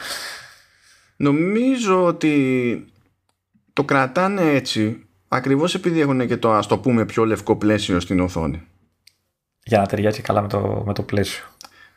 νομίζω 1.22 2.06
ότι 2.06 2.86
το 3.74 3.84
κρατάνε 3.84 4.42
έτσι 4.42 5.06
ακριβώς 5.28 5.76
επειδή 5.76 6.00
έχουν 6.00 6.28
και 6.28 6.38
το 6.38 6.52
ας 6.52 6.68
το 6.68 6.78
πούμε 6.78 7.06
πιο 7.06 7.26
λευκό 7.26 7.56
πλαίσιο 7.56 8.00
στην 8.00 8.20
οθόνη. 8.20 8.62
Για 9.64 9.78
να 9.78 9.86
ταιριάξει 9.86 10.22
καλά 10.22 10.42
με 10.42 10.48
το, 10.48 10.84
με 10.86 10.94
το 10.94 11.04
πλαίσιο. 11.04 11.44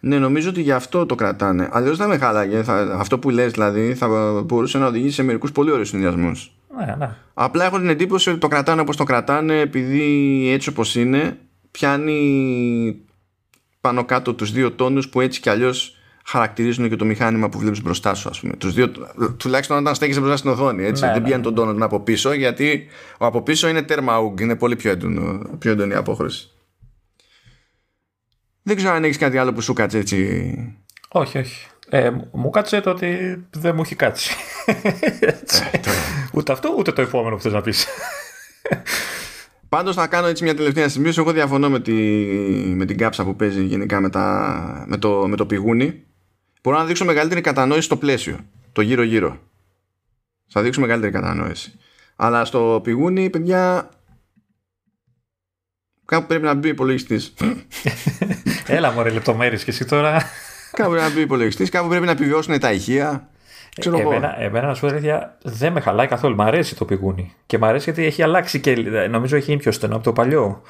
Ναι, 0.01 0.19
νομίζω 0.19 0.49
ότι 0.49 0.61
γι' 0.61 0.73
αυτό 0.73 1.07
το 1.07 1.15
κρατάνε. 1.15 1.69
Αλλιώς 1.73 1.97
θα 1.97 2.07
με 2.07 2.19
χάλαγε. 2.19 2.63
Θα, 2.63 2.97
αυτό 2.99 3.19
που 3.19 3.31
λες 3.31 3.53
δηλαδή 3.53 3.95
θα 3.95 4.09
μπορούσε 4.43 4.79
να 4.79 4.87
οδηγήσει 4.87 5.15
σε 5.15 5.23
μερικούς 5.23 5.53
πολύ 5.53 5.71
ωραίους 5.71 5.89
συνδυασμούς. 5.89 6.53
Ναι, 6.77 6.95
ναι. 6.99 7.17
Απλά 7.35 7.65
έχω 7.65 7.79
την 7.79 7.89
εντύπωση 7.89 8.31
ότι 8.31 8.39
το 8.39 8.49
κρατάνε 8.49 8.81
όπως 8.81 8.97
το 8.97 9.05
κρατάνε 9.05 9.61
επειδή 9.61 10.49
έτσι 10.53 10.69
όπως 10.69 10.95
είναι 10.95 11.39
πιάνει 11.71 12.97
πάνω 13.81 14.05
κάτω 14.05 14.35
τους 14.35 14.53
δύο 14.53 14.73
τόνους 14.73 15.09
που 15.09 15.21
έτσι 15.21 15.41
κι 15.41 15.51
αλλιώς 15.51 15.94
χαρακτηρίζουν 16.27 16.89
και 16.89 16.97
το 16.97 17.05
μηχάνημα 17.05 17.49
που 17.49 17.59
βλέπεις 17.59 17.83
μπροστά 17.83 18.15
σου, 18.15 18.29
ας 18.29 18.41
πούμε. 18.41 18.53
Τους 18.57 18.75
δύο, 18.75 18.91
τουλάχιστον 19.37 19.79
όταν 19.79 19.95
στέκει 19.95 20.19
μπροστά 20.19 20.37
στην 20.37 20.51
οθόνη. 20.51 20.85
Έτσι. 20.85 21.05
Ναι, 21.05 21.13
Δεν 21.13 21.23
ναι. 21.23 21.27
πιάνει 21.27 21.43
τον 21.43 21.55
τόνο 21.55 21.85
από 21.85 22.01
πίσω, 22.01 22.33
γιατί 22.33 22.87
ο 23.19 23.27
από 23.27 23.43
πίσω 23.43 23.69
είναι 23.69 23.83
τέρμα 23.83 24.19
ουγγ. 24.19 24.41
Είναι 24.41 24.57
πολύ 24.57 24.77
πιο, 24.77 24.91
έντονο, 24.91 25.57
πιο 25.59 25.71
έντονη 25.71 25.93
η 25.93 25.97
απόχρωση. 25.97 26.49
Δεν 28.63 28.77
ξέρω 28.77 28.93
αν 28.93 29.05
έχεις 29.05 29.19
κάτι 29.19 29.39
άλλο 29.39 29.53
που 29.53 29.61
σου 29.61 29.73
κάτσε 29.73 29.99
έτσι. 29.99 30.79
Όχι, 31.09 31.39
όχι. 31.39 31.67
Ε, 31.89 32.11
μου 32.33 32.51
κάτσε 32.51 32.81
το 32.81 32.91
ότι 32.91 33.39
δεν 33.51 33.75
μου 33.75 33.81
έχει 33.81 33.95
κάτσει. 33.95 34.35
Ε, 34.67 35.31
ούτε 36.33 36.53
αυτό, 36.53 36.75
ούτε 36.79 36.93
το 36.93 37.03
επόμενο 37.03 37.37
που 37.37 37.43
θες 37.43 37.53
να 37.53 37.61
πεις. 37.61 37.87
Πάντως 39.69 39.97
να 39.97 40.07
κάνω 40.07 40.27
έτσι 40.27 40.45
μια 40.45 40.55
τελευταία 40.55 40.89
σημείωση. 40.89 41.21
Εγώ 41.21 41.33
διαφωνώ 41.33 41.71
με, 41.71 41.81
τη, 41.81 41.93
με 42.75 42.85
την 42.85 42.99
κάψα 42.99 43.25
που 43.25 43.37
παίζει 43.37 43.65
γενικά 43.65 44.01
με, 44.01 44.11
τα, 44.11 44.85
με, 44.89 44.97
το, 44.97 45.27
με 45.29 45.37
το 45.37 45.47
πηγούνι 45.47 46.05
μπορώ 46.65 46.79
να 46.79 46.85
δείξω 46.85 47.05
μεγαλύτερη 47.05 47.41
κατανόηση 47.41 47.83
στο 47.83 47.97
πλαίσιο. 47.97 48.39
Το 48.73 48.81
γύρω-γύρω. 48.81 49.39
Θα 50.49 50.63
δείξω 50.63 50.81
μεγαλύτερη 50.81 51.13
κατανόηση. 51.13 51.79
Αλλά 52.17 52.45
στο 52.45 52.81
πηγούνι, 52.83 53.31
παιδιά, 53.31 53.89
κάπου 56.05 56.27
πρέπει 56.27 56.45
να 56.45 56.55
μπει 56.55 56.67
ο 56.67 56.71
υπολογιστής. 56.71 57.35
Έλα, 58.67 58.93
μωρέ, 58.93 59.11
λεπτομέρειες 59.11 59.65
και 59.65 59.71
εσύ 59.71 59.85
τώρα. 59.85 60.23
Κάπου 60.73 60.91
πρέπει 60.91 61.07
να 61.07 61.13
μπει 61.13 61.19
ο 61.19 61.23
υπολογιστής, 61.23 61.71
κάπου 61.71 61.89
πρέπει 61.89 62.05
να 62.05 62.11
επιβιώσουν 62.11 62.59
τα 62.59 62.73
ηχεία. 62.73 63.29
Ξέρω 63.81 63.99
εμένα, 63.99 64.41
εμένα, 64.41 64.67
να 64.67 64.75
σου 64.75 64.87
πω 64.87 65.01
δεν 65.43 65.73
με 65.73 65.81
χαλάει 65.81 66.07
καθόλου. 66.07 66.35
Μ' 66.35 66.43
αρέσει 66.43 66.77
το 66.77 66.85
πηγούνι. 66.85 67.35
Και 67.47 67.59
μ' 67.59 67.65
αρέσει 67.65 67.85
γιατί 67.85 68.05
έχει 68.05 68.23
αλλάξει 68.23 68.61
και 68.61 68.75
νομίζω 69.11 69.37
έχει 69.37 69.45
γίνει 69.45 69.61
πιο 69.61 69.73
στενό 69.73 69.95
από 69.95 70.05
το 70.05 70.13
παλιό. 70.13 70.63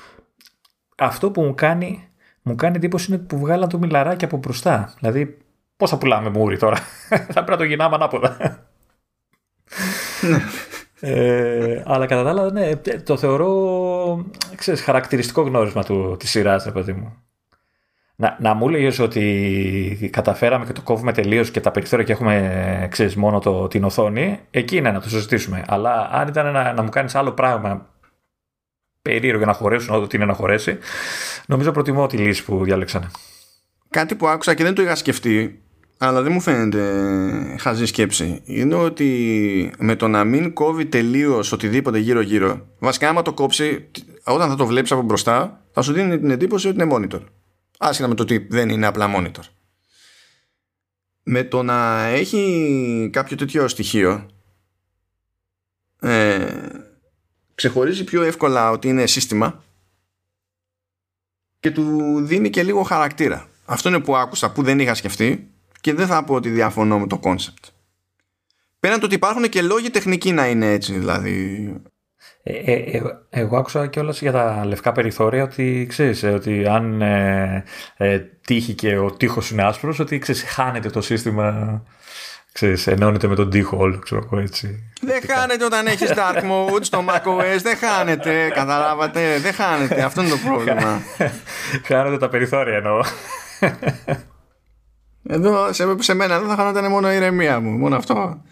Αυτό 0.97 1.31
που 1.31 1.43
μου 1.43 1.55
κάνει, 1.55 2.09
μου 2.43 2.55
κάνει 2.55 2.77
εντύπωση 2.77 3.13
είναι 3.13 3.23
που 3.23 3.39
βγάλαν 3.39 3.69
το 3.69 3.79
μιλαράκι 3.79 4.25
από 4.25 4.37
μπροστά. 4.37 4.95
Δηλαδή, 5.01 5.44
Πώ 5.85 5.91
θα 5.91 5.99
πουλάμε 5.99 6.31
μούρι 6.31 6.59
τώρα; 6.59 6.77
θα 7.09 7.33
πρέπει 7.33 7.51
να 7.51 7.57
το 7.57 7.65
γυρνάμε 7.65 7.95
ανάποδα. 7.95 8.37
Ναι. 10.21 10.39
ε, 11.01 11.83
αλλά 11.87 12.07
κατά 12.07 12.23
τα 12.23 12.31
άλλα, 12.31 12.53
ναι, 12.53 12.77
το 13.05 13.17
θεωρώ 13.17 14.25
ξέρεις, 14.55 14.83
χαρακτηριστικό 14.83 15.43
γνώρισμα 15.43 15.85
του, 15.85 16.17
της 16.19 16.31
σειράς, 16.31 16.73
παιδί 16.73 16.93
μου. 16.93 17.17
Να, 18.17 18.37
να 18.41 18.55
μου 18.55 18.69
έλεγε 18.69 19.03
ότι 19.03 20.11
καταφέραμε 20.13 20.65
και 20.65 20.73
το 20.73 20.83
κόβουμε 20.83 21.13
τελείως 21.13 21.51
και 21.51 21.61
τα 21.61 21.71
περιθώρια 21.71 22.05
και 22.05 22.13
έχουμε 22.13 22.89
ξέρεις, 22.91 23.17
μόνο 23.17 23.39
το, 23.39 23.69
την 23.69 23.85
οθόνη, 23.85 24.41
εκεί 24.51 24.77
είναι 24.77 24.91
να 24.91 25.01
το 25.01 25.09
συζητήσουμε. 25.09 25.65
Αλλά 25.69 26.09
αν 26.13 26.29
ήταν 26.29 26.53
να, 26.53 26.73
να 26.73 26.83
μου 26.83 26.89
κάνεις 26.89 27.15
άλλο 27.15 27.33
πράγμα 27.33 27.87
περίεργο 29.03 29.39
για 29.39 29.47
να 29.47 29.53
χωρέσουν 29.53 29.95
ό,τι 29.95 30.17
είναι 30.17 30.27
να 30.27 30.35
χωρέσει, 30.35 30.79
νομίζω 31.47 31.73
προτιμώ 31.73 32.07
τη 32.07 32.17
λύση 32.17 32.45
που 32.45 32.65
διάλεξαν. 32.65 33.11
Κάτι 33.91 34.15
που 34.15 34.27
άκουσα 34.27 34.55
και 34.55 34.63
δεν 34.63 34.75
το 34.75 34.83
είχα 34.83 34.95
σκεφτεί 34.95 35.64
αλλά 35.99 36.23
δεν 36.23 36.33
μου 36.33 36.41
φαίνεται 36.41 37.57
χαζή 37.59 37.87
σκέψη. 37.87 38.41
Είναι 38.45 38.75
ότι 38.75 39.73
με 39.79 39.97
το 39.97 40.09
να 40.09 40.25
μην 40.25 40.53
κόβει 40.53 40.87
τελείως 40.87 41.53
οτιδήποτε 41.53 41.99
γύρω 41.99 42.21
γύρω 42.21 42.67
βασικά 42.79 43.09
άμα 43.09 43.23
το 43.23 43.33
κόψει 43.33 43.91
όταν 44.25 44.49
θα 44.49 44.57
το 44.57 44.67
βλέπεις 44.67 44.93
από 44.93 45.03
μπροστά 45.03 45.65
θα 45.73 45.83
σου 45.83 45.93
δίνει 45.93 46.19
την 46.19 46.31
εντύπωση 46.31 46.69
ότι 46.69 46.83
είναι 46.83 46.95
monitor. 46.97 47.21
Άσχετα 47.79 48.09
με 48.09 48.15
το 48.15 48.23
ότι 48.23 48.47
δεν 48.51 48.69
είναι 48.69 48.87
απλά 48.87 49.11
monitor. 49.17 49.45
Με 51.23 51.45
το 51.45 51.63
να 51.63 52.05
έχει 52.05 53.11
κάποιο 53.13 53.37
τέτοιο 53.37 53.69
στοιχείο 53.69 54.29
ε, 56.01 56.47
ξεχωρίζει 57.55 58.05
πιο 58.05 58.23
εύκολα 58.23 58.71
ότι 58.71 58.89
είναι 58.89 59.07
σύστημα 59.07 59.63
και 61.61 61.71
του 61.71 62.17
δίνει 62.25 62.51
και 62.51 62.63
λίγο 62.63 62.83
χαρακτήρα. 62.83 63.49
Αυτό 63.65 63.89
είναι 63.89 64.01
που 64.01 64.17
άκουσα 64.17 64.53
που 64.53 64.63
δεν 64.63 64.81
είχα 64.81 64.95
σκεφτεί 64.95 65.54
και 65.85 65.95
δεν 65.95 66.07
θα 66.07 66.25
πω 66.25 66.35
ότι 66.35 66.49
διαφωνώ 66.49 66.99
με 66.99 67.07
το 67.07 67.19
κόνσεπτ. 67.19 67.65
Πέραν 68.81 69.01
το 69.01 69.07
ότι 69.07 69.15
υπάρχουν 69.15 69.49
και 69.49 69.63
λόγοι 69.63 69.91
τεχνικοί 69.91 70.33
να 70.33 70.47
είναι 70.47 70.73
έτσι 70.73 70.99
δηλαδή. 70.99 71.73
Ε, 72.43 72.53
ε, 72.53 72.73
ε 72.73 73.03
εγώ 73.31 73.57
άκουσα 73.57 73.87
κιόλας 73.87 74.21
για 74.21 74.33
τα 74.33 74.65
λευκά 74.65 74.93
περιθώρια 74.93 75.43
ότι 75.43 75.87
ξέρεις, 75.89 76.23
ε, 76.23 76.31
ότι 76.31 76.67
αν 76.67 77.03
ε, 77.03 77.65
ε, 77.97 78.19
τύχει 78.19 78.75
και 78.75 78.99
ο 78.99 79.11
τοίχος 79.11 79.51
είναι 79.51 79.63
άσπρος, 79.63 79.99
ότι 79.99 80.19
ξέρεις, 80.19 80.43
χάνεται 80.43 80.91
το 80.91 81.01
σύστημα. 81.01 81.83
Ξέρεις, 82.53 82.87
ενώνεται 82.87 83.27
με 83.27 83.35
τον 83.35 83.51
τοίχο 83.51 83.77
όλο, 83.77 83.99
ξέρω 83.99 84.23
εγώ 84.25 84.39
έτσι. 84.43 84.93
Δεν 85.01 85.21
χάνεται 85.27 85.65
όταν 85.65 85.87
έχεις 85.87 86.13
dark 86.15 86.43
mode 86.43 86.83
στο 86.83 87.05
macOS, 87.09 87.61
δεν 87.63 87.77
χάνεται, 87.77 88.49
καταλάβατε, 88.49 89.39
δεν 89.39 89.53
χάνεται, 89.53 90.03
αυτό 90.03 90.21
είναι 90.21 90.31
το 90.31 90.39
πρόβλημα. 90.45 91.01
χάνονται 91.89 92.19
τα 92.19 92.29
περιθώρια 92.29 92.77
εννοώ. 92.77 93.01
Εδώ 95.27 95.73
σε, 95.73 95.95
σε 95.99 96.15
μένα 96.15 96.39
δεν 96.39 96.49
θα 96.49 96.55
χάνονταν 96.55 96.91
μόνο 96.91 97.13
η 97.13 97.17
ηρεμία 97.17 97.61
μου, 97.61 97.71
μόνο 97.71 97.97
αυτό. 97.97 98.43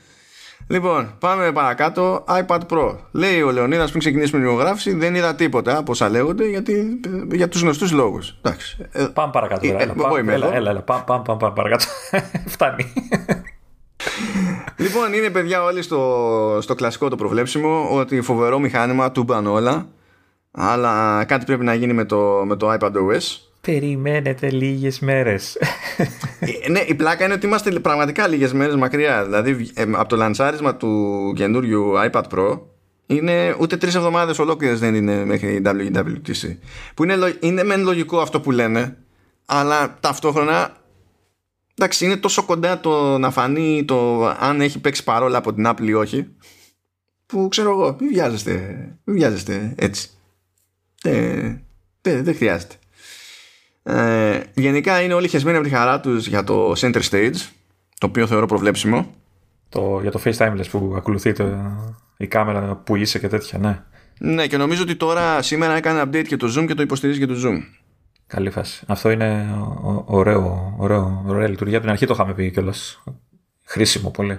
Λοιπόν, 0.67 1.15
πάμε 1.19 1.53
παρακάτω. 1.53 2.25
iPad 2.29 2.61
Pro. 2.71 2.97
Λέει 3.11 3.43
ο 3.43 3.51
Λεωνίδας 3.51 3.89
πριν 3.89 4.01
ξεκινήσουμε 4.01 4.41
την 4.41 4.51
ηχογράφηση, 4.51 4.95
δεν 4.95 5.15
είδα 5.15 5.35
τίποτα 5.35 5.77
από 5.77 5.93
όσα 5.93 6.09
λέγονται 6.09 6.49
γιατί, 6.49 7.01
για 7.33 7.49
τους 7.49 7.61
γνωστούς 7.61 7.93
λόγους. 7.93 8.35
Ε, 8.93 9.05
πάμε 9.05 9.33
παρακάτω. 9.33 9.67
Έλα, 9.67 9.81
έλα, 9.83 9.93
πάμε, 9.93 10.33
έλα, 10.33 10.55
έλα, 10.55 10.71
έλα, 10.71 10.83
πάμε, 10.83 11.03
πάμε, 11.07 11.23
πάμε 11.25 11.55
παρακάτω. 11.55 11.85
Φτάνει. 12.55 12.93
λοιπόν, 14.77 15.13
είναι 15.13 15.31
παιδιά 15.31 15.63
όλοι 15.63 15.83
στο, 15.83 16.59
στο 16.61 16.75
κλασικό 16.75 17.09
το 17.09 17.17
προβλέψιμο 17.17 17.89
ότι 17.91 18.21
φοβερό 18.21 18.59
μηχάνημα 18.59 19.13
του 19.13 19.27
όλα. 19.47 19.89
Αλλά 20.51 21.25
κάτι 21.25 21.45
πρέπει 21.45 21.65
να 21.65 21.75
γίνει 21.75 21.93
με 21.93 22.05
το, 22.05 22.43
με 22.47 22.57
το 22.57 22.73
iPad 22.73 22.93
OS 22.93 23.52
Περιμένετε 23.67 24.51
λίγες 24.51 25.01
μέρες. 25.01 25.59
Ε, 26.41 26.69
ναι, 26.71 26.81
η 26.81 26.95
πλάκα 26.95 27.25
είναι 27.25 27.35
ότι 27.35 27.47
είμαστε 27.47 27.71
πραγματικά 27.71 28.29
λίγες 28.29 28.53
μέρες 28.53 28.75
μακριά. 28.75 29.25
Δηλαδή, 29.25 29.71
ε, 29.75 29.83
από 29.93 30.09
το 30.09 30.17
λανσάρισμα 30.17 30.77
του 30.77 31.33
καινούριου 31.37 31.93
iPad 32.11 32.23
Pro 32.35 32.61
είναι 33.07 33.57
ούτε 33.59 33.77
τρεις 33.77 33.95
εβδομάδες 33.95 34.39
ολόκληρες 34.39 34.79
δεν 34.79 34.95
είναι 34.95 35.25
μέχρι 35.25 35.55
η 35.55 35.63
WWDC. 35.65 36.57
Που 36.95 37.05
είναι, 37.05 37.37
είναι 37.41 37.65
μεν 37.65 37.83
λογικό 37.83 38.21
αυτό 38.21 38.41
που 38.41 38.51
λένε, 38.51 38.97
αλλά 39.47 39.97
ταυτόχρονα 40.01 40.77
εντάξει, 41.75 42.05
είναι 42.05 42.17
τόσο 42.17 42.45
κοντά 42.45 42.81
το 42.81 43.19
να 43.19 43.31
φανεί 43.31 43.85
το 43.85 44.27
αν 44.27 44.61
έχει 44.61 44.81
παίξει 44.81 45.05
παρόλα 45.05 45.39
από 45.39 45.55
την 45.55 45.65
Apple 45.69 45.87
ή 45.87 45.95
όχι, 45.95 46.29
που 47.27 47.49
ξέρω 47.49 47.71
εγώ, 47.71 47.97
μην 48.01 48.11
βιάζεστε, 48.13 48.53
μην 49.05 49.17
βιάζεστε 49.17 49.75
έτσι. 49.77 50.11
Δεν, 51.03 51.65
δεν, 52.03 52.35
χρειάζεται. 52.37 52.75
Ε, 53.83 54.41
γενικά 54.55 55.03
είναι 55.03 55.15
όλοι 55.15 55.29
χεσμένοι 55.29 55.57
από 55.57 55.67
τη 55.67 55.73
χαρά 55.73 56.01
τους 56.01 56.27
για 56.27 56.45
το 56.45 56.73
center 56.77 57.03
stage, 57.11 57.37
το 57.99 58.07
οποίο 58.07 58.27
θεωρώ 58.27 58.47
προβλέψιμο. 58.47 59.15
Το, 59.69 59.99
για 60.03 60.11
το 60.11 60.21
FaceTime 60.25 60.61
που 60.71 60.93
ακολουθεί 60.97 61.33
η 62.17 62.27
κάμερα 62.27 62.77
που 62.77 62.97
είσαι 62.97 63.19
και 63.19 63.29
τέτοια, 63.29 63.59
ναι. 63.59 63.83
Ναι, 64.19 64.47
και 64.47 64.57
νομίζω 64.57 64.83
ότι 64.83 64.97
τώρα 64.97 65.43
σήμερα 65.43 65.75
έκανε 65.75 66.03
update 66.03 66.27
και 66.27 66.37
το 66.37 66.55
Zoom 66.57 66.67
και 66.67 66.75
το 66.75 66.83
υποστηρίζει 66.83 67.19
και 67.19 67.27
το 67.27 67.35
Zoom. 67.45 67.59
Καλή 68.27 68.51
φάση. 68.51 68.85
Αυτό 68.87 69.11
είναι 69.11 69.55
ωραίο, 70.05 70.75
ωραίο, 70.79 71.25
ωραία 71.27 71.49
λειτουργία. 71.49 71.77
Από 71.77 71.85
την 71.85 71.93
αρχή 71.93 72.07
το 72.07 72.15
είχαμε 72.15 72.35
πει 72.35 72.51
κιόλας. 72.51 73.03
Χρήσιμο 73.65 74.11
πολύ. 74.11 74.39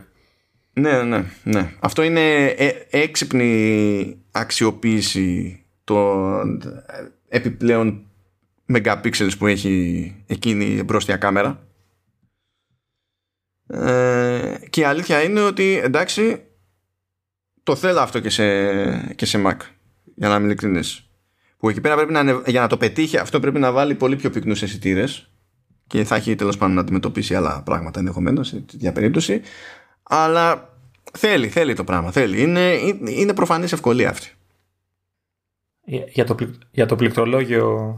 Ναι, 0.74 1.04
ναι, 1.04 1.26
ναι. 1.44 1.72
Αυτό 1.80 2.04
είναι 2.04 2.46
ε, 2.46 2.72
έξυπνη 2.90 4.18
αξιοποίηση 4.32 5.60
των 5.84 6.62
επιπλέον 7.28 8.02
megapixels 8.68 9.32
που 9.38 9.48
έχει 9.48 10.16
εκείνη 10.28 10.66
η 10.66 10.84
μπροστια 10.86 11.18
κάμερα. 11.18 11.68
Ε, 13.68 14.56
και 14.70 14.82
η 14.82 14.84
αλήθεια 14.84 15.24
είναι 15.24 15.42
ότι 15.42 15.80
εντάξει 15.84 16.42
το 17.64 17.76
θέλω 17.76 18.00
αυτό 18.00 18.20
και 18.20 18.30
σε, 18.30 19.14
και 19.16 19.26
σε 19.26 19.44
Mac 19.46 19.58
για 20.16 20.28
να 20.28 20.40
μην 20.40 20.48
ειλικρινείς 20.48 21.10
που 21.58 21.70
εκεί 21.70 21.82
πέρα 21.82 21.96
πρέπει 21.96 22.12
να, 22.12 22.42
για 22.46 22.62
να 22.62 22.68
το 22.68 22.78
πετύχει 22.78 23.18
αυτό 23.18 23.40
πρέπει 23.40 23.60
να 23.60 23.72
βάλει 23.72 23.96
πολύ 23.96 24.16
πιο 24.16 24.30
πυκνούς 24.30 24.62
αισθητήρες 24.62 25.30
και 25.88 26.04
θα 26.04 26.16
έχει 26.16 26.36
τέλος 26.36 26.58
πάντων 26.58 26.76
να 26.76 26.82
αντιμετωπίσει 26.82 27.36
άλλα 27.36 27.62
πράγματα 27.64 28.00
ενδεχομένως 28.00 28.48
σε 28.48 28.60
τέτοια 28.60 28.92
περίπτωση 28.92 29.42
αλλά 30.04 30.74
θέλει, 31.14 31.48
θέλει 31.48 31.74
το 31.74 31.84
πράγμα 31.84 32.12
θέλει. 32.12 32.42
Είναι, 32.42 32.74
είναι 33.06 33.34
προφανής 33.34 33.72
ευκολία 33.72 34.10
αυτή 34.10 34.32
για 36.08 36.26
το, 36.26 36.36
για 36.72 36.86
το 36.86 36.96
πληκτρολόγιο 36.96 37.98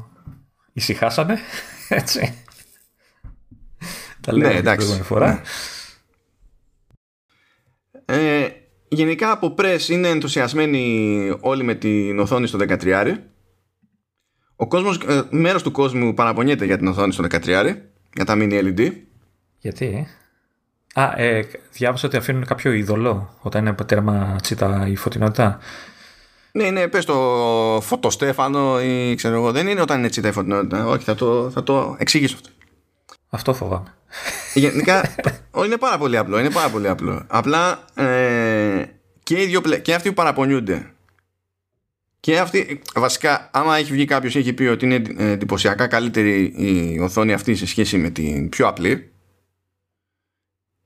ησυχάσαμε 0.76 1.39
έτσι. 1.89 2.34
Τα 4.22 4.34
λέω 4.34 4.49
ναι, 4.49 4.56
εντάξει. 4.56 5.02
φορά. 5.02 5.41
Ναι. 8.06 8.41
Ε, 8.41 8.49
γενικά 8.88 9.31
από 9.31 9.56
press 9.57 9.81
είναι 9.89 10.07
ενθουσιασμένοι 10.07 11.38
όλοι 11.39 11.64
με 11.64 11.76
την 11.76 12.19
οθόνη 12.19 12.47
στο 12.47 12.60
13 12.61 13.18
ο 14.56 14.68
κόσμος, 14.68 14.97
ε, 15.07 15.23
μέρος 15.30 15.64
του 15.64 15.72
κόσμου 15.72 16.14
παραπονιέται 16.14 16.65
για 16.65 16.77
την 16.77 16.88
οθόνη 16.88 17.14
στο 17.14 17.23
13 17.23 17.76
για 18.14 18.26
τα 18.26 18.34
mini 18.38 18.64
LED 18.64 18.91
γιατί; 19.57 20.07
Ε; 20.95 21.02
Α, 21.02 21.14
ε, 21.15 21.47
διάβασα 21.72 22.07
ότι 22.07 22.18
αφήνουν 22.18 22.45
κάποιο 22.45 22.72
ειδωλό 22.72 23.38
όταν 23.41 23.65
είναι 23.65 23.76
τέρμα 23.85 24.35
τσίτα 24.41 24.88
η 24.88 24.95
φωτεινότητα 24.95 25.60
ναι, 26.56 26.69
ναι, 26.69 26.88
πες 26.88 27.06
το 27.06 27.80
φωτοστέφανο 27.82 28.82
ή 28.82 29.15
ξέρω 29.15 29.36
εγώ. 29.36 29.52
Δεν 29.52 29.68
είναι 29.68 29.82
όταν 29.82 29.99
είναι 29.99 30.10
τσίτα 30.10 30.27
η 30.27 30.32
φωτεινότητα. 30.32 30.88
Όχι, 30.88 31.03
θα 31.03 31.15
το, 31.15 31.49
θα 31.52 31.64
το 31.64 31.95
εξηγήσω 31.99 32.36
αυτό. 32.36 32.49
Αυτό 33.30 33.53
φοβάμαι. 33.53 33.94
Γενικά, 34.53 35.15
είναι 35.65 35.77
πάρα 35.77 35.98
πολύ 35.98 36.18
απλό. 36.18 36.40
Είναι 36.40 36.49
πάρα 36.49 36.69
πολύ 36.69 36.88
απλό. 36.88 37.23
Απλά 37.27 37.86
ε, 37.95 38.86
και, 39.23 39.41
οι 39.41 39.45
δύο, 39.45 39.61
και 39.61 39.94
αυτοί 39.94 40.10
που 40.10 40.15
παραπονιούνται 40.15 40.90
και 42.19 42.40
αυτοί, 42.40 42.82
βασικά, 42.95 43.49
άμα 43.53 43.77
έχει 43.77 43.91
βγει 43.91 44.06
κάποιος 44.06 44.34
και 44.34 44.40
έχει 44.40 44.53
πει 44.53 44.64
ότι 44.64 44.86
είναι 44.86 45.02
εντυπωσιακά 45.18 45.88
καλύτερη 45.88 46.53
η 46.57 46.99
οθόνη 46.99 47.34
αυτή 47.34 47.56
σε 47.56 47.65
σχέση 47.65 47.98
με 47.98 48.10
την 48.10 48.49
πιο 48.49 48.68
απλή, 48.68 49.11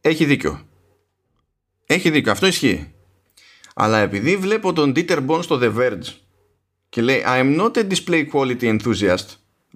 έχει 0.02 0.26
δίκιο. 0.26 0.68
Έχει 1.86 2.10
δίκιο. 2.10 2.32
Αυτό 2.32 2.48
ισχύει. 2.48 2.94
Αλλά 3.82 3.98
επειδή 3.98 4.38
βλέπω 4.38 4.74
τον 4.74 4.94
Dieter 4.96 5.26
Bohn 5.26 5.40
στο 5.42 5.60
The 5.62 5.76
Verge 5.78 6.14
και 6.90 7.02
λέει 7.02 7.24
I 7.26 7.40
am 7.44 7.60
not 7.60 7.78
a 7.78 7.88
display 7.88 8.26
quality 8.34 8.78
enthusiast 8.78 9.26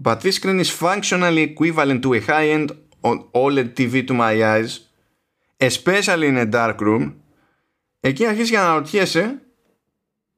but 0.03 0.17
this 0.19 0.31
screen 0.31 0.59
is 0.59 0.69
functionally 0.81 1.53
equivalent 1.53 2.01
to 2.01 2.13
a 2.13 2.19
high-end 2.19 2.69
OLED 3.31 3.69
TV 3.77 4.07
to 4.07 4.13
my 4.13 4.43
eyes 4.43 4.71
especially 5.57 6.27
in 6.27 6.37
a 6.37 6.49
dark 6.51 6.79
room. 6.79 7.13
Εκεί 7.99 8.25
αρχίζει 8.25 8.53
να 8.53 8.61
αναρωτιέσαι 8.61 9.41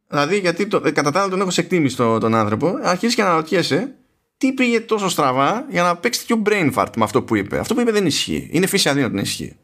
δηλαδή 0.08 0.40
γιατί 0.40 0.68
το, 0.68 0.80
κατά 0.80 1.12
τα 1.12 1.20
άλλα 1.20 1.30
τον 1.30 1.42
έχω 1.42 1.50
σε 1.50 1.62
εκτίμηση 1.62 1.96
τον, 1.96 2.20
τον 2.20 2.36
άνθρωπο 2.36 2.74
αρχίζει 2.84 3.16
και 3.16 3.22
να 3.22 3.28
αναρωτιέσαι 3.28 3.96
τι 4.38 4.54
πήγε 4.54 4.80
τόσο 4.80 5.10
στραβά 5.10 5.66
για 5.70 5.84
να 5.84 5.98
παίξει 5.98 6.28
τέτοιο 6.28 6.44
brain 6.46 6.74
fart 6.74 6.90
με 6.96 7.04
αυτό 7.04 7.24
που 7.24 7.36
είπε. 7.36 7.60
Αυτό 7.60 7.74
που 7.74 7.80
είπε 7.80 7.92
δεν 7.92 8.06
ισχύει. 8.06 8.50
Είναι 8.52 8.68
φύση 8.68 8.90
αδύνατο 8.90 9.16
να 9.16 9.22
ισχύει 9.22 9.58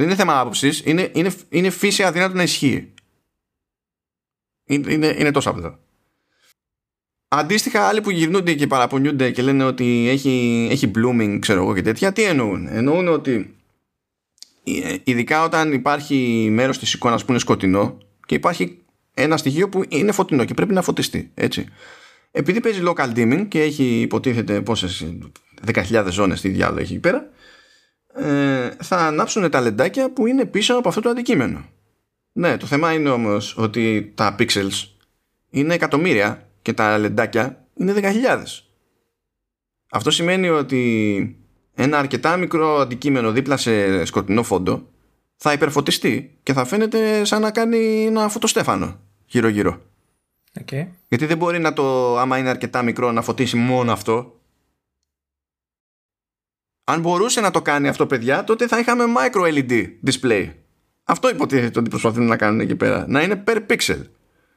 δεν 0.00 0.08
είναι 0.08 0.18
θέμα 0.18 0.40
άποψης, 0.40 0.82
είναι, 0.84 1.10
είναι, 1.14 1.32
είναι 1.48 1.70
φύση 1.70 2.02
αδύνατο 2.02 2.34
να 2.34 2.42
ισχύει. 2.42 2.92
Είναι, 4.64 4.92
είναι, 4.92 5.16
είναι 5.18 5.30
τόσο 5.30 5.50
απλό. 5.50 5.78
Αντίστοιχα, 7.28 7.88
άλλοι 7.88 8.00
που 8.00 8.10
γυρνούνται 8.10 8.54
και 8.54 8.66
παραπονιούνται 8.66 9.30
και 9.30 9.42
λένε 9.42 9.64
ότι 9.64 10.08
έχει, 10.08 10.66
έχει 10.70 10.90
blooming, 10.94 11.38
ξέρω 11.40 11.62
εγώ 11.62 11.74
και 11.74 11.82
τέτοια, 11.82 12.12
τι 12.12 12.22
εννοούν; 12.22 12.66
Εννοούν 12.66 13.08
ότι 13.08 13.56
ε, 14.64 14.96
ειδικά 15.04 15.44
όταν 15.44 15.72
υπάρχει 15.72 16.48
μέρος 16.50 16.78
της 16.78 16.92
εικόνας 16.92 17.24
που 17.24 17.30
είναι 17.30 17.40
σκοτεινό 17.40 17.98
και 18.26 18.34
υπάρχει 18.34 18.78
ένα 19.14 19.36
στοιχείο 19.36 19.68
που 19.68 19.84
είναι 19.88 20.12
φωτεινό 20.12 20.44
και 20.44 20.54
πρέπει 20.54 20.72
να 20.72 20.82
φωτιστεί, 20.82 21.30
έτσι. 21.34 21.66
Επειδή 22.30 22.60
παίζει 22.60 22.82
local 22.84 23.12
dimming 23.14 23.46
και 23.48 23.62
έχει 23.62 24.00
υποτίθεται 24.00 24.60
πόσες 24.60 25.06
10.000 25.66 26.06
ζώνες 26.10 26.40
τι 26.40 26.48
διάλογο 26.48 26.80
έχει 26.80 26.92
εκεί 26.92 27.00
πέρα, 27.00 27.30
ε, 28.14 28.70
θα 28.82 28.96
ανάψουν 28.96 29.50
τα 29.50 29.60
λεντάκια 29.60 30.12
που 30.12 30.26
είναι 30.26 30.44
πίσω 30.44 30.74
από 30.74 30.88
αυτό 30.88 31.00
το 31.00 31.08
αντικείμενο. 31.08 31.64
Ναι, 32.32 32.56
το 32.56 32.66
θέμα 32.66 32.92
είναι 32.92 33.10
όμως 33.10 33.56
ότι 33.58 34.12
τα 34.14 34.36
pixels 34.38 34.88
είναι 35.50 35.74
εκατομμύρια 35.74 36.48
και 36.62 36.72
τα 36.72 36.98
λεντάκια 36.98 37.64
είναι 37.74 37.92
δεκαχιλιάδες. 37.92 38.70
Αυτό 39.90 40.10
σημαίνει 40.10 40.48
ότι 40.48 41.36
ένα 41.74 41.98
αρκετά 41.98 42.36
μικρό 42.36 42.78
αντικείμενο 42.78 43.32
δίπλα 43.32 43.56
σε 43.56 44.04
σκοτεινό 44.04 44.42
φόντο 44.42 44.88
θα 45.36 45.52
υπερφωτιστεί 45.52 46.38
και 46.42 46.52
θα 46.52 46.64
φαίνεται 46.64 47.24
σαν 47.24 47.40
να 47.40 47.50
κάνει 47.50 48.04
ένα 48.06 48.28
φωτοστέφανο 48.28 49.00
γύρω-γύρω. 49.26 49.80
Okay. 50.60 50.86
Γιατί 51.08 51.26
δεν 51.26 51.36
μπορεί 51.36 51.58
να 51.58 51.72
το, 51.72 52.18
άμα 52.18 52.38
είναι 52.38 52.48
αρκετά 52.48 52.82
μικρό, 52.82 53.12
να 53.12 53.22
φωτίσει 53.22 53.56
μόνο 53.56 53.92
αυτό 53.92 54.39
αν 56.90 57.00
μπορούσε 57.00 57.40
να 57.40 57.50
το 57.50 57.62
κάνει 57.62 57.88
αυτό, 57.88 58.06
παιδιά, 58.06 58.44
τότε 58.44 58.66
θα 58.66 58.78
είχαμε 58.78 59.04
micro 59.16 59.54
LED 59.54 59.86
display. 60.06 60.48
Αυτό 61.04 61.28
υποτίθεται 61.28 61.78
ότι 61.78 61.90
προσπαθούν 61.90 62.26
να 62.26 62.36
κάνουν 62.36 62.60
εκεί 62.60 62.76
πέρα. 62.76 63.04
Να 63.08 63.22
είναι 63.22 63.44
per 63.46 63.56
pixel. 63.56 64.02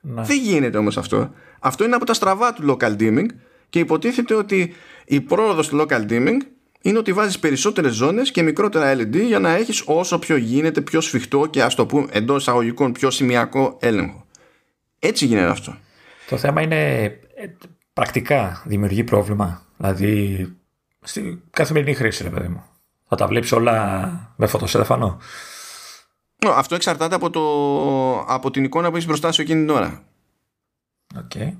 Ναι. 0.01 0.22
Δεν 0.22 0.38
γίνεται 0.38 0.77
όμως 0.77 0.97
αυτό. 0.97 1.31
Αυτό 1.60 1.84
είναι 1.84 1.95
από 1.95 2.05
τα 2.05 2.14
στραβά 2.14 2.53
του 2.53 2.77
local 2.77 2.97
dimming 2.97 3.26
και 3.69 3.80
υποτίθεται 3.80 4.34
ότι 4.34 4.73
η 5.05 5.22
πρόοδος 5.22 5.68
του 5.68 5.81
local 5.81 6.10
dimming 6.10 6.38
είναι 6.81 6.97
ότι 6.97 7.14
βάζεις 7.14 7.39
περισσότερες 7.39 7.93
ζώνες 7.93 8.31
και 8.31 8.41
μικρότερα 8.41 8.95
LED 8.95 9.26
για 9.26 9.39
να 9.39 9.55
έχεις 9.55 9.84
όσο 9.85 10.19
πιο 10.19 10.35
γίνεται 10.35 10.81
πιο 10.81 11.01
σφιχτό 11.01 11.45
και 11.45 11.64
ας 11.64 11.76
το 11.76 11.85
πούμε 11.85 12.07
εντός 12.11 12.41
εισαγωγικών 12.41 12.91
πιο 12.91 13.11
σημειακό 13.11 13.77
έλεγχο. 13.81 14.26
Έτσι 14.99 15.26
γίνεται 15.26 15.47
αυτό. 15.47 15.77
Το 16.30 16.38
θέμα 16.38 16.61
είναι 16.61 17.03
ε, 17.03 17.47
πρακτικά 17.93 18.64
δημιουργεί 18.65 19.03
πρόβλημα. 19.03 19.65
Δηλαδή 19.77 20.47
Στη 21.04 21.44
καθημερινή 21.52 21.94
χρήση, 21.94 22.24
ρε 22.24 22.30
παιδί 22.30 22.48
μου. 22.48 22.64
Θα 23.08 23.16
τα 23.16 23.28
βλέπεις 23.28 23.52
όλα 23.52 24.10
με 24.36 24.48
φωτοσέλεφανο. 24.48 25.20
Αυτό 26.48 26.76
εξαρτάται 26.76 27.16
από, 27.16 27.30
το, 27.30 28.34
από 28.34 28.52
την 28.52 28.64
εικόνα 28.64 28.90
που 28.90 28.96
έχεις 28.96 29.08
μπροστά 29.08 29.32
σου 29.32 29.42
εκείνη 29.42 29.60
την 29.60 29.70
ώρα. 29.70 30.04
Okay. 31.16 31.54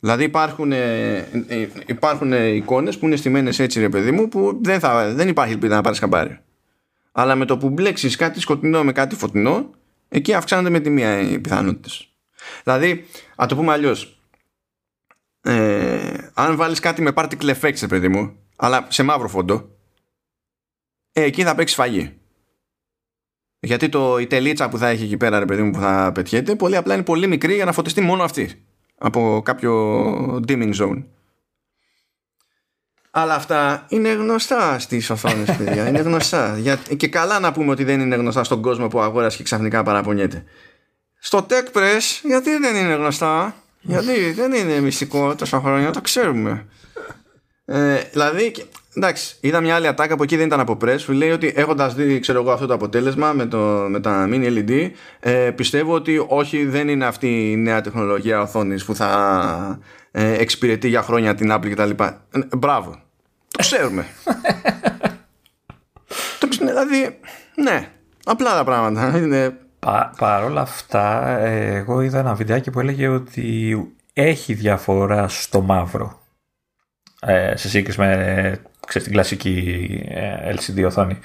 Δηλαδή 0.00 0.24
υπάρχουν, 0.24 0.72
ε, 0.72 1.16
ε, 1.46 1.68
υπάρχουν 1.86 2.32
εικόνες 2.32 2.98
που 2.98 3.06
είναι 3.06 3.16
στημένες 3.16 3.58
έτσι 3.58 3.80
ρε 3.80 3.88
παιδί 3.88 4.10
μου 4.10 4.28
που 4.28 4.60
δεν, 4.62 4.80
θα, 4.80 5.12
δεν 5.14 5.28
υπάρχει 5.28 5.52
ελπίδα 5.52 5.74
να 5.74 5.80
πάρεις 5.80 5.98
καμπάρι. 5.98 6.38
Αλλά 7.12 7.34
με 7.34 7.44
το 7.44 7.58
που 7.58 7.70
μπλέξεις 7.70 8.16
κάτι 8.16 8.40
σκοτεινό 8.40 8.84
με 8.84 8.92
κάτι 8.92 9.14
φωτεινό 9.14 9.70
εκεί 10.08 10.34
αυξάνονται 10.34 10.70
με 10.70 10.80
τη 10.80 10.90
μία 10.90 11.20
οι 11.20 11.38
πιθανότητες. 11.38 12.08
Δηλαδή, 12.64 13.06
α 13.36 13.46
το 13.48 13.56
πούμε 13.56 13.72
αλλιώς. 13.72 14.18
Ε, 15.40 16.30
αν 16.34 16.56
βάλεις 16.56 16.80
κάτι 16.80 17.02
με 17.02 17.12
particle 17.14 17.54
effects, 17.60 17.88
παιδί 17.88 18.08
μου, 18.08 18.36
αλλά 18.56 18.86
σε 18.88 19.02
μαύρο 19.02 19.28
φόντο, 19.28 19.68
ε, 21.12 21.22
εκεί 21.22 21.42
θα 21.42 21.54
παίξει 21.54 21.74
φαγή. 21.74 22.18
Γιατί 23.60 23.88
το, 23.88 24.18
η 24.18 24.26
τελίτσα 24.26 24.68
που 24.68 24.78
θα 24.78 24.88
έχει 24.88 25.04
εκεί 25.04 25.16
πέρα, 25.16 25.38
ρε 25.38 25.44
παιδί 25.44 25.62
μου, 25.62 25.70
που 25.70 25.78
θα 25.78 26.12
πετιέται, 26.14 26.54
πολύ 26.54 26.76
απλά 26.76 26.94
είναι 26.94 27.02
πολύ 27.02 27.26
μικρή 27.26 27.54
για 27.54 27.64
να 27.64 27.72
φωτιστεί 27.72 28.00
μόνο 28.00 28.22
αυτή. 28.22 28.64
Από 28.98 29.42
κάποιο 29.44 30.36
dimming 30.48 30.74
zone. 30.74 31.04
Αλλά 33.10 33.34
αυτά 33.34 33.86
είναι 33.88 34.12
γνωστά 34.12 34.78
στις 34.78 35.10
οθόνες, 35.10 35.56
παιδιά. 35.56 35.88
Είναι 35.88 36.00
γνωστά. 36.00 36.58
Για... 36.58 36.76
Και 36.96 37.08
καλά 37.08 37.38
να 37.40 37.52
πούμε 37.52 37.70
ότι 37.70 37.84
δεν 37.84 38.00
είναι 38.00 38.16
γνωστά 38.16 38.44
στον 38.44 38.62
κόσμο 38.62 38.88
που 38.88 39.00
αγόρασε 39.00 39.36
και 39.36 39.42
ξαφνικά 39.42 39.82
παραπονιέται. 39.82 40.44
Στο 41.18 41.46
Tech 41.50 41.76
Press, 41.76 42.20
γιατί 42.22 42.58
δεν 42.58 42.76
είναι 42.76 42.94
γνωστά; 42.94 43.54
Γιατί 43.80 44.32
δεν 44.32 44.52
είναι 44.52 44.80
μυστικό 44.80 45.34
τόσα 45.34 45.60
χρόνια, 45.60 45.90
το 45.90 46.00
ξέρουμε. 46.00 46.66
Ε, 47.66 48.02
δηλαδή, 48.12 48.54
εντάξει, 48.94 49.36
είδα 49.40 49.60
μια 49.60 49.74
άλλη 49.74 49.86
ατάκα 49.86 50.16
που 50.16 50.22
εκεί 50.22 50.36
δεν 50.36 50.46
ήταν 50.46 50.60
από 50.60 50.76
press 50.84 50.98
που 51.06 51.12
λέει 51.12 51.30
ότι 51.30 51.52
έχοντας 51.56 51.94
δει 51.94 52.20
ξέρω 52.20 52.40
εγώ, 52.40 52.50
αυτό 52.50 52.66
το 52.66 52.74
αποτέλεσμα 52.74 53.32
με, 53.32 53.46
το, 53.46 53.58
με 53.88 54.00
τα 54.00 54.28
mini 54.30 54.58
LED, 54.58 54.90
ε, 55.20 55.50
πιστεύω 55.50 55.94
ότι 55.94 56.24
όχι, 56.28 56.64
δεν 56.64 56.88
είναι 56.88 57.04
αυτή 57.04 57.50
η 57.50 57.56
νέα 57.56 57.80
τεχνολογία 57.80 58.40
οθόνης 58.40 58.84
που 58.84 58.94
θα 58.94 59.78
ε, 60.10 60.32
εξυπηρετεί 60.32 60.88
για 60.88 61.02
χρόνια 61.02 61.34
την 61.34 61.52
Apple 61.52 61.70
κτλ. 61.70 61.90
Ε, 61.90 62.16
μπράβο. 62.56 62.90
Το 63.48 63.58
ξέρουμε. 63.58 64.06
το, 66.40 66.48
δηλαδή, 66.58 67.18
ναι, 67.54 67.88
απλά 68.24 68.54
τα 68.54 68.64
πράγματα. 68.64 69.18
Είναι... 69.18 69.58
Πα, 69.78 70.12
Παρ' 70.18 70.44
όλα 70.44 70.60
αυτά, 70.60 71.38
εγώ 71.38 72.00
είδα 72.00 72.18
ένα 72.18 72.34
βιντεάκι 72.34 72.70
που 72.70 72.80
έλεγε 72.80 73.08
ότι 73.08 73.76
έχει 74.12 74.54
διαφορά 74.54 75.28
στο 75.28 75.60
μαύρο 75.60 76.18
ε, 76.20 76.23
σε 77.54 77.68
σύγκριση 77.68 78.00
με 78.00 78.60
ξέρεις, 78.86 79.06
την 79.06 79.12
κλασική 79.16 79.86
ε, 80.08 80.54
LCD 80.54 80.84
οθόνη. 80.86 81.18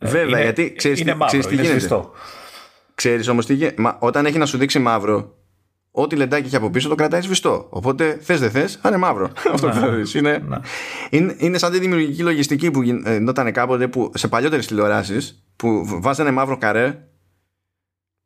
Βέβαια, 0.00 0.22
είναι, 0.22 0.42
γιατί 0.42 0.72
ξέρεις, 0.76 1.00
είναι 1.00 1.10
μαύρο, 1.14 1.26
ξέρεις 1.26 1.46
τι 1.46 1.54
είναι 1.54 1.78
γίνεται. 1.78 2.00
Ξέρεις 2.94 3.28
όμως 3.28 3.46
τι 3.46 3.54
γίνεται. 3.54 3.82
Μα, 3.82 3.96
όταν 3.98 4.26
έχει 4.26 4.38
να 4.38 4.46
σου 4.46 4.58
δείξει 4.58 4.78
μαύρο, 4.78 5.34
ό,τι 5.90 6.16
λεντάκι 6.16 6.46
έχει 6.46 6.56
από 6.56 6.70
πίσω 6.70 6.88
το 6.88 6.94
κρατάει 6.94 7.20
σβηστό. 7.20 7.66
Οπότε 7.70 8.18
θες 8.20 8.40
δεν 8.40 8.50
θες, 8.50 8.78
θα 8.82 8.88
είναι 8.88 8.98
μαύρο. 8.98 9.30
Αυτό 9.52 9.68
που 9.68 10.18
είναι, 10.18 10.42
είναι, 11.10 11.34
είναι 11.38 11.58
σαν 11.58 11.72
τη 11.72 11.78
δημιουργική 11.78 12.22
λογιστική 12.22 12.70
που 12.70 12.82
γινόταν 12.82 13.52
κάποτε 13.52 13.88
που 13.88 14.10
σε 14.14 14.28
παλιότερες 14.28 14.66
τηλεοράσεις 14.66 15.44
που 15.56 15.82
βάζανε 16.00 16.30
μαύρο 16.30 16.58
καρέ 16.58 16.98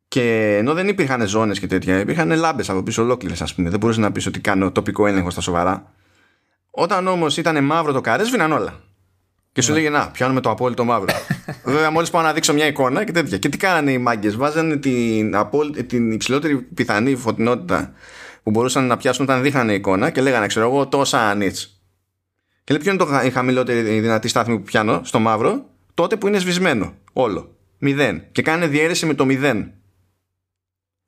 και 0.07 0.55
ενώ 0.57 0.73
δεν 0.73 0.87
υπήρχαν 0.87 1.27
ζώνες 1.27 1.59
και 1.59 1.67
τέτοια, 1.67 1.99
υπήρχαν 1.99 2.31
λάμπες 2.31 2.69
από 2.69 2.83
πίσω 2.83 3.01
ολόκληρες, 3.01 3.41
ας 3.41 3.55
πούμε. 3.55 3.69
Δεν 3.69 3.79
μπορούσες 3.79 4.03
να 4.03 4.11
πεις 4.11 4.25
ότι 4.25 4.39
κάνω 4.39 4.71
τοπικό 4.71 5.07
έλεγχο 5.07 5.29
στα 5.29 5.41
σοβαρά. 5.41 5.93
Όταν 6.71 7.07
όμως 7.07 7.37
ήταν 7.37 7.63
μαύρο 7.63 7.91
το 7.91 8.01
καρέ, 8.01 8.23
σβήναν 8.23 8.51
όλα. 8.51 8.79
Και 9.51 9.61
σου 9.61 9.71
ναι. 9.71 9.77
λέγε 9.77 9.89
Να, 9.89 10.09
πιάνουμε 10.11 10.41
το 10.41 10.49
απόλυτο 10.49 10.83
μαύρο. 10.83 11.13
Βέβαια, 11.63 11.91
μόλις 11.91 12.09
πάω 12.09 12.21
να 12.21 12.33
δείξω 12.33 12.53
μια 12.53 12.67
εικόνα 12.67 13.03
και 13.03 13.11
τέτοια. 13.11 13.37
Και 13.37 13.49
τι 13.49 13.57
κάνανε 13.57 13.91
οι 13.91 13.97
μάγκες, 13.97 14.35
βάζανε 14.35 14.77
την, 14.77 15.35
την 15.87 16.11
υψηλότερη 16.11 16.57
πιθανή 16.57 17.15
φωτεινότητα 17.15 17.93
που 18.43 18.51
μπορούσαν 18.51 18.87
να 18.87 18.97
πιάσουν 18.97 19.23
όταν 19.23 19.41
δείχνανε 19.41 19.73
εικόνα 19.73 20.09
και 20.09 20.21
λέγανε, 20.21 20.47
ξέρω 20.47 20.65
εγώ, 20.65 20.87
τόσα 20.87 21.33
nits. 21.33 21.65
Και 22.63 22.73
λέει, 22.73 22.81
ποιο 22.81 22.91
είναι 22.91 23.03
το, 23.03 23.25
η 23.25 23.29
χαμηλότερη 23.29 23.99
δυνατή 23.99 24.27
στάθμη 24.27 24.57
που 24.57 24.63
πιάνω 24.63 25.01
στο 25.03 25.19
μαύρο, 25.19 25.65
τότε 25.93 26.15
που 26.15 26.27
είναι 26.27 26.39
σβησμένο. 26.39 26.93
Όλο. 27.13 27.55
Μηδέν. 27.77 28.23
Και 28.31 28.41
κάνει 28.41 28.67
διαίρεση 28.67 29.05
με 29.05 29.13
το 29.13 29.25
μηδέν. 29.25 29.71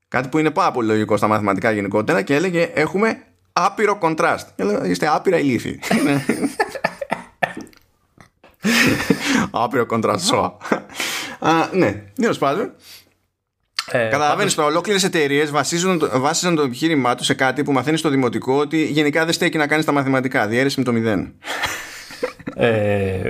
Κάτι 0.08 0.28
που 0.30 0.38
είναι 0.38 0.52
πάρα 0.52 0.72
πολύ 0.72 0.88
λογικό 0.88 1.18
στα 1.18 1.28
μαθηματικά 1.28 1.72
γενικότερα 1.72 2.22
και 2.22 2.36
έλεγε 2.36 2.72
έχουμε 2.74 3.24
άπειρο 3.54 3.98
κοντράστ. 3.98 4.60
Είστε 4.84 5.08
άπειρα 5.08 5.38
ηλίθιοι. 5.40 5.80
άπειρο 9.52 9.86
κοντράστ 9.86 10.26
σώα. 10.26 10.58
ναι, 11.72 12.04
τέλος 12.16 12.38
πάντων. 12.38 12.72
Ε, 13.92 14.08
Καταλαβαίνεις 14.10 14.56
πάντως... 14.56 14.72
ολόκληρες 14.72 15.04
εταιρείες 15.04 15.52
βάσιζαν 16.20 16.56
το 16.56 16.62
επιχείρημά 16.62 17.16
τους 17.16 17.26
σε 17.26 17.34
κάτι 17.34 17.64
που 17.64 17.72
μαθαίνεις 17.72 18.00
στο 18.00 18.10
δημοτικό 18.10 18.54
ότι 18.58 18.84
γενικά 18.86 19.24
δεν 19.26 19.34
στέκει 19.34 19.58
να 19.58 19.68
κάνεις 19.68 19.86
τα 19.86 19.92
μαθηματικά. 19.92 20.48
Διέρεση 20.48 20.80
με 20.80 20.86
το 20.86 20.92
μηδέν. 20.92 21.34
ε, 22.56 23.30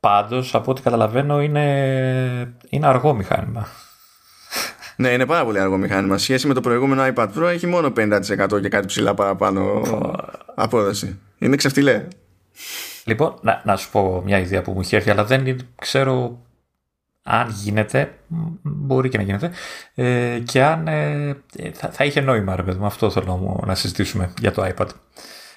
Πάντως, 0.00 0.54
από 0.54 0.70
ό,τι 0.70 0.82
καταλαβαίνω, 0.82 1.42
είναι, 1.42 2.54
είναι 2.68 2.86
αργό 2.86 3.14
μηχάνημα. 3.14 3.68
Ναι, 5.00 5.08
είναι 5.08 5.26
πάρα 5.26 5.44
πολύ 5.44 5.60
αργό 5.60 5.76
μηχάνημα. 5.76 6.18
Σχέση 6.18 6.46
με 6.46 6.54
το 6.54 6.60
προηγούμενο 6.60 7.12
iPad 7.14 7.28
Pro 7.36 7.42
έχει 7.42 7.66
μόνο 7.66 7.92
50% 7.96 8.60
και 8.62 8.68
κάτι 8.68 8.86
ψηλά 8.86 9.14
παραπάνω 9.14 9.82
απόδοση. 10.54 11.18
Είναι 11.38 11.56
ξεφτιλέ. 11.56 12.06
Λοιπόν, 13.04 13.34
να, 13.40 13.62
να 13.64 13.76
σου 13.76 13.90
πω 13.90 14.22
μια 14.24 14.38
ιδέα 14.38 14.62
που 14.62 14.72
μου 14.72 14.80
έχει 14.80 14.96
έρθει, 14.96 15.10
αλλά 15.10 15.24
δεν 15.24 15.58
ξέρω 15.74 16.38
αν 17.22 17.48
γίνεται, 17.48 18.14
μπορεί 18.62 19.08
και 19.08 19.16
να 19.16 19.22
γίνεται, 19.22 19.50
ε, 19.94 20.38
και 20.44 20.62
αν 20.64 20.88
ε, 20.88 21.36
θα, 21.72 21.88
θα, 21.88 22.04
είχε 22.04 22.20
νόημα, 22.20 22.56
ρε 22.56 22.62
παιδί 22.62 22.78
μου. 22.78 22.86
Αυτό 22.86 23.10
θέλω 23.10 23.62
να 23.66 23.74
συζητήσουμε 23.74 24.32
για 24.40 24.52
το 24.52 24.72
iPad. 24.76 24.88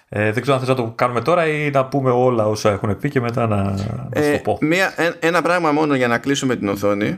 Ε, 0.10 0.32
δεν 0.32 0.42
ξέρω 0.42 0.58
αν 0.58 0.66
θες 0.66 0.70
να 0.70 0.84
το 0.84 0.94
κάνουμε 0.96 1.22
τώρα 1.22 1.48
ή 1.48 1.70
να 1.70 1.86
πούμε 1.86 2.12
όλα 2.12 2.48
όσα 2.48 2.72
έχουν 2.72 2.98
πει 2.98 3.10
και 3.10 3.22
μετά 3.22 3.48
να, 3.48 3.64
να 3.64 4.10
ε, 4.10 4.32
το 4.32 4.42
πω. 4.44 4.58
Μια, 4.62 4.94
ένα 5.20 5.42
πράγμα 5.42 5.72
μόνο 5.72 5.96
για 5.96 6.08
να 6.08 6.18
κλείσουμε 6.18 6.56
την 6.56 6.68
οθόνη 6.68 7.18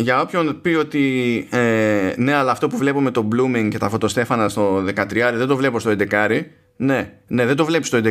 για 0.00 0.20
όποιον 0.20 0.60
πει 0.60 0.74
ότι 0.74 1.46
ε, 1.50 2.12
ναι, 2.16 2.34
αλλά 2.34 2.50
αυτό 2.50 2.68
που 2.68 2.76
βλέπω 2.76 3.00
με 3.00 3.10
το 3.10 3.28
blooming 3.32 3.68
και 3.70 3.78
τα 3.78 3.88
φωτοστέφανα 3.88 4.48
στο 4.48 4.76
13 4.76 5.32
δεν 5.34 5.46
το 5.46 5.56
βλέπω 5.56 5.78
στο 5.78 5.94
11. 6.10 6.42
Ναι, 6.76 7.12
ναι, 7.26 7.46
δεν 7.46 7.56
το 7.56 7.64
βλέπεις 7.64 7.88
στο 7.88 7.98
11, 7.98 8.10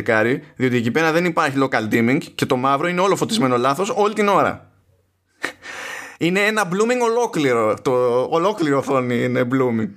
διότι 0.56 0.76
εκεί 0.76 0.90
πέρα 0.90 1.12
δεν 1.12 1.24
υπάρχει 1.24 1.56
local 1.62 1.94
dimming 1.94 2.18
και 2.34 2.46
το 2.46 2.56
μαύρο 2.56 2.88
είναι 2.88 3.00
όλο 3.00 3.16
φωτισμένο 3.16 3.56
λάθος 3.56 3.92
όλη 3.96 4.14
την 4.14 4.28
ώρα. 4.28 4.70
είναι 6.18 6.40
ένα 6.40 6.68
blooming 6.68 7.00
ολόκληρο. 7.02 7.76
Το 7.82 7.92
ολόκληρο 8.30 8.78
οθόνη 8.78 9.24
είναι 9.24 9.40
blooming. 9.40 9.88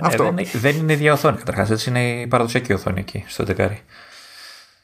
Ναι, 0.00 0.06
αυτό. 0.06 0.32
Δεν, 0.34 0.46
δεν 0.52 0.76
είναι 0.76 0.92
ίδια 0.92 1.12
οθόνη 1.12 1.36
καταρχάς. 1.36 1.70
Έτσι 1.70 1.88
είναι 1.88 2.20
η 2.20 2.26
παραδοσιακή 2.26 2.72
οθόνη 2.72 3.00
εκεί 3.00 3.24
στο 3.26 3.44
11. 3.56 3.68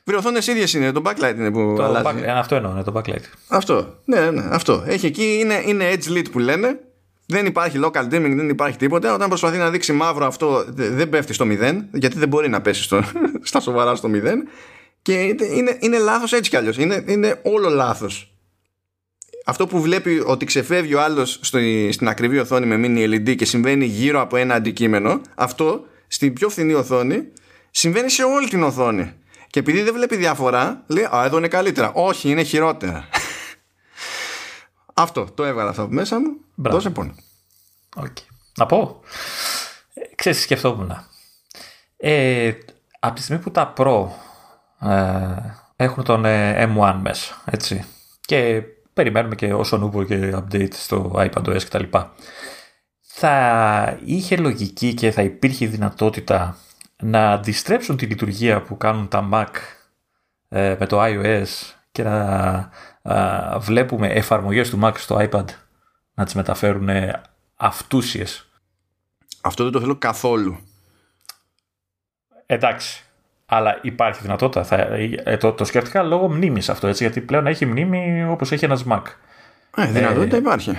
Οι 0.06 0.14
οθόνε 0.14 0.38
ίδιες 0.38 0.74
είναι, 0.74 0.92
το 0.92 1.02
backlight 1.04 1.34
είναι 1.36 1.50
που 1.50 1.74
το 1.76 1.84
αλλάζει. 1.84 2.06
Back, 2.06 2.26
αυτό 2.26 2.54
εννοώ, 2.54 2.72
ναι, 2.72 2.82
το 2.82 2.92
backlight. 2.96 3.22
Αυτό. 3.48 3.98
Ναι, 4.04 4.30
ναι, 4.30 4.48
αυτό. 4.50 4.84
Έχει 4.86 5.06
εκεί, 5.06 5.38
είναι, 5.40 5.62
είναι 5.66 5.92
edge 5.92 6.16
lit 6.16 6.24
που 6.32 6.38
λένε. 6.38 6.80
Δεν 7.26 7.46
υπάρχει 7.46 7.80
local 7.84 8.02
dimming, 8.02 8.32
δεν 8.36 8.48
υπάρχει 8.48 8.76
τίποτα. 8.76 9.14
Όταν 9.14 9.28
προσπαθεί 9.28 9.56
να 9.56 9.70
δείξει 9.70 9.92
μαύρο 9.92 10.26
αυτό, 10.26 10.64
δεν 10.68 11.08
πέφτει 11.08 11.32
στο 11.32 11.46
0, 11.48 11.74
γιατί 11.92 12.18
δεν 12.18 12.28
μπορεί 12.28 12.48
να 12.48 12.60
πέσει 12.60 12.82
στο, 12.82 13.02
στα 13.42 13.60
σοβαρά 13.60 13.94
στο 13.94 14.10
0. 14.12 14.24
Και 15.02 15.12
είναι, 15.54 15.76
είναι 15.80 15.98
λάθος 15.98 16.32
έτσι 16.32 16.50
κι 16.50 16.56
αλλιώς. 16.56 16.78
Είναι, 16.78 17.04
είναι 17.06 17.40
όλο 17.42 17.68
λάθος. 17.68 18.34
Αυτό 19.44 19.66
που 19.66 19.80
βλέπει 19.80 20.22
ότι 20.26 20.44
ξεφεύγει 20.44 20.94
ο 20.94 21.02
άλλος 21.02 21.40
στην 21.90 22.08
ακριβή 22.08 22.38
οθόνη 22.38 22.66
με 22.66 22.80
mini 22.82 23.14
LED 23.14 23.36
και 23.36 23.44
συμβαίνει 23.44 23.84
γύρω 23.84 24.20
από 24.20 24.36
ένα 24.36 24.54
αντικείμενο, 24.54 25.20
αυτό 25.34 25.84
στην 26.06 26.32
πιο 26.32 26.48
φθηνή 26.48 26.72
οθόνη 26.72 27.22
συμβαίνει 27.70 28.10
σε 28.10 28.22
όλη 28.22 28.48
την 28.48 28.62
οθόνη. 28.62 29.12
Και 29.54 29.60
επειδή 29.60 29.82
δεν 29.82 29.94
βλέπει 29.94 30.16
διαφορά, 30.16 30.82
λέει 30.86 31.04
Α, 31.04 31.24
εδώ 31.24 31.38
είναι 31.38 31.48
καλύτερα. 31.48 31.92
Όχι, 31.92 32.30
είναι 32.30 32.42
χειρότερα. 32.42 33.08
αυτό 34.94 35.24
το 35.34 35.44
έβγαλα 35.44 35.70
αυτό 35.70 35.82
από 35.82 35.92
μέσα 35.92 36.20
μου. 36.20 36.36
Μπράβο. 36.54 36.76
Δώσε 36.76 36.90
πόνο. 36.90 37.14
Okay. 37.96 38.22
Να 38.56 38.66
πω. 38.66 39.00
Ε, 39.94 40.14
ξέρεις, 40.14 40.42
σκεφτόμουν. 40.42 40.92
Ε, 41.96 42.52
από 43.00 43.14
τη 43.14 43.22
στιγμή 43.22 43.42
που 43.42 43.50
τα 43.50 43.72
Pro 43.76 44.06
ε, 44.80 45.36
έχουν 45.76 46.04
τον 46.04 46.24
ε, 46.24 46.72
M1 46.76 46.98
μέσα, 47.02 47.42
έτσι, 47.44 47.84
και 48.20 48.62
περιμένουμε 48.94 49.34
και 49.34 49.54
όσο 49.54 49.76
νούβο 49.76 50.04
και 50.04 50.34
update 50.36 50.74
στο 50.74 51.12
iPad 51.14 51.44
OS 51.44 51.62
κτλ. 51.62 51.98
Θα 53.00 53.98
είχε 54.04 54.36
λογική 54.36 54.94
και 54.94 55.10
θα 55.10 55.22
υπήρχε 55.22 55.66
δυνατότητα 55.66 56.58
να 57.04 57.30
αντιστρέψουν 57.30 57.96
τη 57.96 58.06
λειτουργία 58.06 58.62
που 58.62 58.76
κάνουν 58.76 59.08
τα 59.08 59.28
Mac 59.32 59.48
ε, 60.48 60.76
με 60.78 60.86
το 60.86 61.02
iOS 61.02 61.46
και 61.92 62.02
να 62.02 62.70
βλέπουμε 63.58 64.08
εφαρμογές 64.08 64.70
του 64.70 64.78
Mac 64.82 64.92
στο 64.96 65.16
iPad 65.20 65.44
να 66.14 66.24
τις 66.24 66.34
μεταφέρουν 66.34 66.88
αυτούσιες. 67.56 68.48
Αυτό 69.40 69.62
δεν 69.64 69.72
το 69.72 69.80
θέλω 69.80 69.96
καθόλου. 69.96 70.58
Εντάξει. 72.46 73.04
Αλλά 73.46 73.78
υπάρχει 73.82 74.20
δυνατότητα. 74.22 74.64
Θα, 74.64 74.76
ε, 74.76 75.36
το, 75.36 75.52
το 75.52 75.64
σκέφτηκα 75.64 76.02
λόγω 76.02 76.28
μνήμης 76.28 76.68
αυτό, 76.68 76.86
έτσι, 76.86 77.02
γιατί 77.02 77.20
πλέον 77.20 77.46
έχει 77.46 77.66
μνήμη 77.66 78.24
όπως 78.24 78.52
έχει 78.52 78.64
ένας 78.64 78.84
Mac. 78.88 79.02
Ε, 79.76 79.86
δυνατότητα 79.86 80.36
ε, 80.36 80.38
υπάρχει 80.38 80.76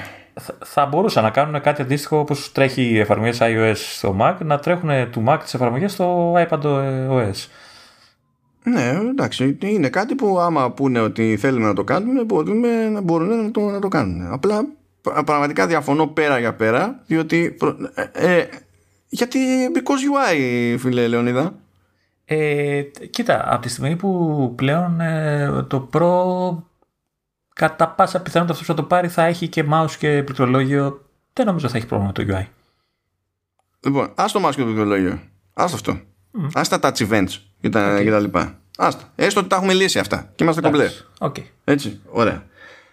θα 0.64 0.86
μπορούσαν 0.86 1.24
να 1.24 1.30
κάνουν 1.30 1.62
κάτι 1.62 1.82
αντίστοιχο 1.82 2.20
όπως 2.20 2.52
τρέχει 2.52 2.82
οι 2.82 2.99
εφαρμογές 2.99 3.38
iOS 3.41 3.74
στο 3.76 4.18
Mac 4.20 4.36
να 4.40 4.60
τρέχουν 4.60 5.12
του 5.12 5.24
Mac 5.28 5.38
τις 5.44 5.53
εφαρμογές 5.53 5.91
στο 5.91 6.34
iPad 6.34 6.62
OS. 7.10 7.48
Ναι, 8.64 8.90
εντάξει, 9.10 9.57
είναι 9.62 9.90
κάτι 9.90 10.16
που 10.16 10.40
άμα 10.40 10.72
πούνε 10.72 10.99
ότι 10.99 11.38
θέλουμε 11.38 11.66
να 11.66 11.74
το 11.74 11.84
κάνουμε 11.84 12.24
μπορούν, 12.24 12.64
μπορούν 13.03 13.44
να, 13.44 13.52
το, 13.52 13.60
να 13.60 13.80
το 13.80 13.88
κάνουν. 13.88 14.32
Απλά 14.32 14.66
πραγματικά 15.02 15.68
διαφωνώ 15.68 16.07
πέρα 16.07 16.40
για 16.40 16.53
πέρα 16.53 17.02
διότι 17.06 17.57
ε, 18.14 18.38
ε, 18.38 18.48
γιατί 19.10 19.40
because 19.74 20.34
UI 20.34 20.78
φίλε 20.78 21.07
Λεωνίδα 21.07 21.53
ε, 22.26 22.82
κοίτα, 23.10 23.53
από 23.53 23.62
τη 23.62 23.70
στιγμή 23.70 23.95
που 23.95 24.53
πλέον 24.56 24.99
ε, 25.02 25.66
το 25.68 25.90
Pro 25.94 26.64
κατά 27.56 27.90
πάσα 27.90 28.22
πιθανότητα 28.22 28.53
αυτός 28.53 28.68
που 28.68 28.73
θα 28.73 28.82
το 28.82 28.88
πάρει 28.88 29.07
θα 29.07 29.23
έχει 29.23 29.48
και 29.48 29.65
mouse 29.72 29.91
και 29.99 30.23
πληκτρολόγιο. 30.23 31.06
Δεν 31.34 31.45
νομίζω 31.45 31.69
θα 31.69 31.77
έχει 31.77 31.86
πρόβλημα 31.86 32.14
με 32.18 32.26
το 32.26 32.38
UI. 32.38 32.45
Λοιπόν, 33.80 34.11
ας 34.15 34.32
το 34.32 34.45
mouse 34.45 34.52
και 34.52 34.60
το 34.60 34.64
πληκτρολόγιο. 34.64 35.19
Άστο 35.53 35.76
αυτό. 35.76 35.99
Mm. 36.41 36.49
Α 36.53 36.80
τα 36.80 36.80
touch 36.82 37.10
events 37.10 37.40
και 37.61 37.69
τα, 37.69 37.98
okay. 37.98 38.22
λοιπά. 38.22 38.60
Άστα. 38.77 39.11
Έστω 39.15 39.40
ότι 39.40 39.49
τα 39.49 39.56
έχουμε 39.56 39.73
λύσει 39.73 39.99
αυτά 39.99 40.32
και 40.36 40.44
είμαστε 40.44 40.61
κομπλέ. 40.61 40.90
Okay. 41.19 41.44
Έτσι, 41.64 42.02
ωραία. 42.06 42.45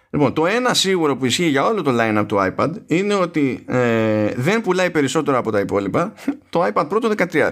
Λοιπόν, 0.09 0.33
το 0.33 0.45
ένα 0.45 0.73
σίγουρο 0.73 1.17
που 1.17 1.25
ισχύει 1.25 1.47
για 1.47 1.65
όλο 1.65 1.81
το 1.81 1.91
line-up 1.99 2.25
του 2.27 2.37
iPad 2.55 2.69
είναι 2.85 3.13
ότι 3.13 3.63
ε, 3.67 4.33
δεν 4.35 4.61
πουλάει 4.61 4.91
περισσότερο 4.91 5.37
από 5.37 5.51
τα 5.51 5.59
υπόλοιπα 5.59 6.13
το 6.49 6.65
iPad 6.73 6.89
Pro 6.89 6.97
το 7.01 7.13
13. 7.31 7.51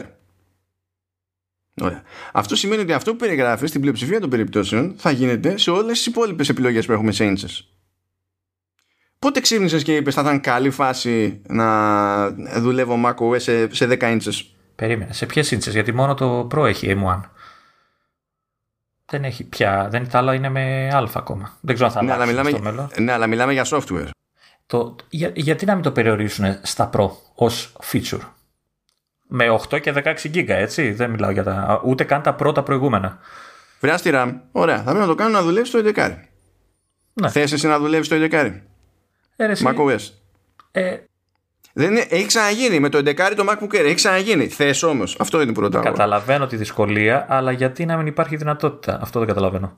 Ωραία. 1.82 2.02
Αυτό 2.34 2.56
σημαίνει 2.56 2.82
ότι 2.82 2.94
αυτό 2.94 3.12
που 3.12 3.18
περιγράφεις 3.18 3.70
στην 3.70 3.82
πλειοψηφία 3.82 4.20
των 4.20 4.30
περιπτώσεων 4.30 4.96
θα 4.98 5.12
γίνεται 5.12 5.58
σε 5.58 5.72
όλες 5.72 5.98
τις 5.98 6.06
υπόλοιπες 6.06 6.50
επιλογές 6.50 6.86
που 6.86 6.92
έχουμε 6.92 7.12
σε 7.12 7.34
inches. 7.34 7.66
Πότε 9.20 9.40
ξύπνησες 9.40 9.84
και 9.84 9.96
είπες 9.96 10.14
θα 10.14 10.22
ήταν 10.22 10.42
καλή 10.42 10.70
φάση 10.70 11.42
να 11.48 12.30
δουλεύω 12.60 13.00
macOS 13.06 13.42
σε, 13.42 13.74
σε 13.76 13.88
10 13.90 13.98
inches. 14.00 14.42
Περίμενε. 14.76 15.14
Σε 15.14 15.26
ποιες 15.26 15.54
inches, 15.54 15.70
γιατί 15.72 15.94
μόνο 15.94 16.14
το 16.14 16.48
Pro 16.52 16.66
έχει 16.66 16.96
M1. 16.98 17.20
Δεν 19.06 19.24
έχει 19.24 19.44
πια. 19.44 19.88
Δεν, 19.92 20.10
τα 20.10 20.18
άλλα 20.18 20.34
είναι 20.34 20.50
με 20.50 20.88
Α 20.88 21.08
ακόμα. 21.14 21.58
Δεν 21.62 21.76
ξέρω 21.76 21.90
αν 21.90 21.96
θα 21.96 22.04
ναι, 22.04 22.14
αλλά 22.14 22.26
μιλάμε, 22.26 22.50
στο 22.50 22.60
μέλλον. 22.60 22.90
Ναι, 22.98 23.12
αλλά 23.12 23.28
μιλάμε 23.28 23.54
για 23.54 23.66
software. 23.66 24.10
Το, 24.66 24.96
για, 25.10 25.32
γιατί 25.36 25.66
να 25.66 25.74
μην 25.74 25.84
το 25.84 25.92
περιορίσουν 25.92 26.58
στα 26.62 26.90
Pro 26.94 27.10
ως 27.36 27.76
feature; 27.92 28.20
Με 29.34 29.60
8 29.70 29.82
και 29.82 29.94
16 29.96 30.16
γίγκα, 30.24 30.56
έτσι; 30.56 30.92
Δεν 30.92 31.10
μιλάω 31.10 31.32
για 31.32 31.44
τα. 31.44 31.82
ούτε 31.84 32.04
καν 32.04 32.22
τα 32.22 32.34
πρώτα 32.34 32.64
προηγούμενα. 32.64 33.20
Βρέα 33.80 34.00
RAM. 34.04 34.34
Ωραία. 34.52 34.78
Θα 34.78 34.84
πρέπει 34.84 35.00
να 35.00 35.06
το 35.06 35.16
κάνω 35.16 35.30
να 35.30 35.42
δουλεύει 35.42 35.68
στο 35.68 35.80
11. 35.86 36.18
Ναι. 37.14 37.30
Θες 37.30 37.52
εσύ 37.52 37.68
να 37.68 37.80
δουλεύεις 37.80 38.06
στο 38.06 38.16
11. 38.16 38.62
Ε, 39.36 39.54
macOS. 39.64 40.10
Ε, 40.72 40.98
δεν 41.74 41.92
είναι, 41.92 42.06
έχει 42.10 42.26
ξαναγίνει 42.26 42.80
με 42.80 42.90
το 42.90 42.98
11 42.98 43.14
το 43.36 43.46
MacBook 43.50 43.76
Air. 43.76 43.84
Έχει 43.84 43.94
ξαναγίνει. 43.94 44.48
Θες 44.48 44.84
όμως. 44.84 45.16
Αυτό 45.20 45.42
είναι 45.42 45.54
που 45.54 45.62
ρωτάω. 45.62 45.84
Καταλαβαίνω 45.84 46.48
τη 46.48 46.56
δυσκολία, 46.56 47.26
αλλά 47.30 47.52
γιατί 47.52 47.86
να 47.86 47.98
μην 47.98 48.08
υπάρχει 48.08 48.36
δυνατότητα; 48.36 49.00
Αυτό 49.02 49.20
δεν 49.20 49.28
καταλαβαίνω. 49.28 49.78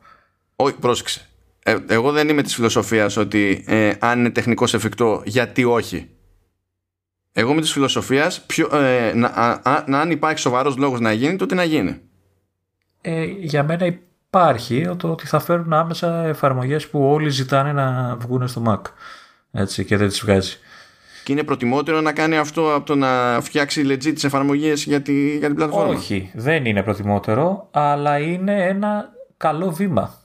Όχι, 0.56 0.76
πρόσεξε. 0.76 1.28
Ε, 1.64 1.76
εγώ 1.88 2.12
δεν 2.12 2.30
είμαι 2.30 2.42
της 2.42 2.56
φιλοσοφίας 2.56 3.18
ότι 3.18 3.64
ε, 3.68 3.92
αν 4.00 4.20
είναι 4.20 4.30
τεχνικώ 4.30 4.66
εφικτό, 4.74 5.22
γιατί 5.26 5.64
όχι. 5.64 6.10
Εγώ 7.36 7.52
είμαι 7.52 7.62
της 7.62 7.72
φιλοσοφίας 7.72 8.46
ε, 8.72 9.12
να, 9.16 9.62
να, 9.88 10.00
αν 10.00 10.12
υπάρχει 10.12 10.40
σοβαρός 10.40 10.78
λόγος 10.78 11.00
να 11.00 11.12
γίνει, 11.12 11.36
τότε 11.36 11.56
να 11.56 11.64
γίνει. 11.64 12.02
Ε, 13.02 13.24
για 13.24 13.64
μένα 13.64 13.86
υπάρχει 13.86 14.90
το 14.98 15.12
ότι 15.12 15.28
θα 15.28 15.40
φέρουν 15.40 15.74
άμεσα 15.74 16.24
εφαρμογές 16.24 16.88
που 16.88 17.10
όλοι 17.10 17.30
ζητάνε 17.30 17.72
να 17.74 18.16
βγουν 18.16 18.48
στο 18.48 18.64
Mac. 18.68 18.82
Έτσι, 19.52 19.86
και 19.86 19.98
δεν 19.98 20.08
τις 20.08 20.22
βγάζει. 20.22 20.58
Και 21.24 21.32
είναι 21.32 21.44
προτιμότερο 21.44 22.02
να 22.02 22.14
κάνει 22.14 22.38
αυτό 22.38 22.74
από 22.76 22.86
το 22.86 22.96
να 22.96 23.42
φτιάξει 23.42 23.84
legit 23.88 24.14
τις 24.14 24.24
εφαρμογές 24.24 24.84
για, 24.84 25.02
τη, 25.02 25.38
για 25.38 25.48
την 25.48 25.56
πλατφόρμα. 25.56 25.94
Όχι, 25.94 26.32
δεν 26.34 26.66
είναι 26.66 26.84
προτιμότερο, 26.84 27.68
αλλά 27.72 28.18
είναι 28.18 28.66
ένα 28.66 29.10
καλό 29.38 29.72
βήμα. 29.72 30.23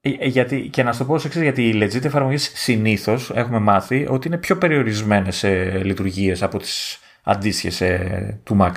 Ε, 0.00 0.10
ε, 0.18 0.26
γιατί, 0.26 0.68
και 0.68 0.82
να 0.82 0.92
σου 0.92 0.98
το 0.98 1.04
πω 1.04 1.14
ως 1.14 1.24
εξής, 1.24 1.42
γιατί 1.42 1.68
οι 1.68 1.78
legit 1.82 2.04
εφαρμογές 2.04 2.50
συνήθως 2.54 3.30
έχουμε 3.34 3.58
μάθει 3.58 4.06
ότι 4.08 4.28
είναι 4.28 4.38
πιο 4.38 4.58
περιορισμένες 4.58 5.36
σε 5.36 5.78
λειτουργίες 5.84 6.42
από 6.42 6.58
τις 6.58 6.98
αντίστοιχες 7.22 7.80
ε, 7.80 8.40
του 8.44 8.56
Mac. 8.60 8.72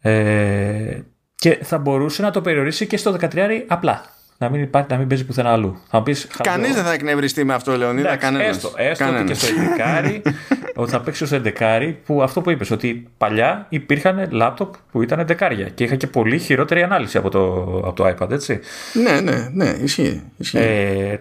Ε, 0.00 1.00
και 1.34 1.58
θα 1.62 1.78
μπορούσε 1.78 2.22
να 2.22 2.30
το 2.30 2.40
περιορίσει 2.40 2.86
και 2.86 2.96
στο 2.96 3.16
13 3.20 3.64
απλά 3.66 4.15
να 4.38 4.48
μην, 4.48 4.62
υπάρχει, 4.62 4.88
να 4.90 4.96
μην 4.96 5.08
παίζει 5.08 5.24
πουθενά 5.24 5.52
αλλού. 5.52 5.80
Θα 5.88 6.02
πεις, 6.02 6.26
Κανείς 6.42 6.74
δεν 6.74 6.84
θα 6.84 6.92
εκνευριστεί 6.92 7.44
με 7.44 7.54
αυτό, 7.54 7.76
Λεωνίδα. 7.76 8.16
Κανένας. 8.16 8.48
Έστω, 8.48 8.72
έστω 8.76 9.08
ότι 9.08 9.24
και 9.24 9.34
στο 9.34 9.46
11 9.78 10.20
ότι 10.74 10.90
θα 10.90 11.00
παίξει 11.00 11.22
ως 11.22 11.30
11 11.32 11.94
που 12.04 12.22
αυτό 12.22 12.40
που 12.40 12.50
είπες, 12.50 12.70
ότι 12.70 13.08
παλιά 13.18 13.66
υπήρχαν 13.68 14.28
λάπτοπ 14.30 14.74
που 14.90 15.02
ήταν 15.02 15.26
11 15.28 15.68
και 15.74 15.84
είχα 15.84 15.94
και 15.96 16.06
πολύ 16.06 16.38
χειρότερη 16.38 16.82
ανάλυση 16.82 17.18
από 17.18 17.30
το, 17.30 17.52
από 17.84 17.92
το 17.92 18.14
iPad, 18.18 18.30
έτσι. 18.30 18.60
Ναι, 18.92 19.20
ναι, 19.20 19.48
ναι, 19.52 19.68
ισχύει. 19.82 20.22
ισχύει. 20.36 20.58
Ε, 20.58 21.16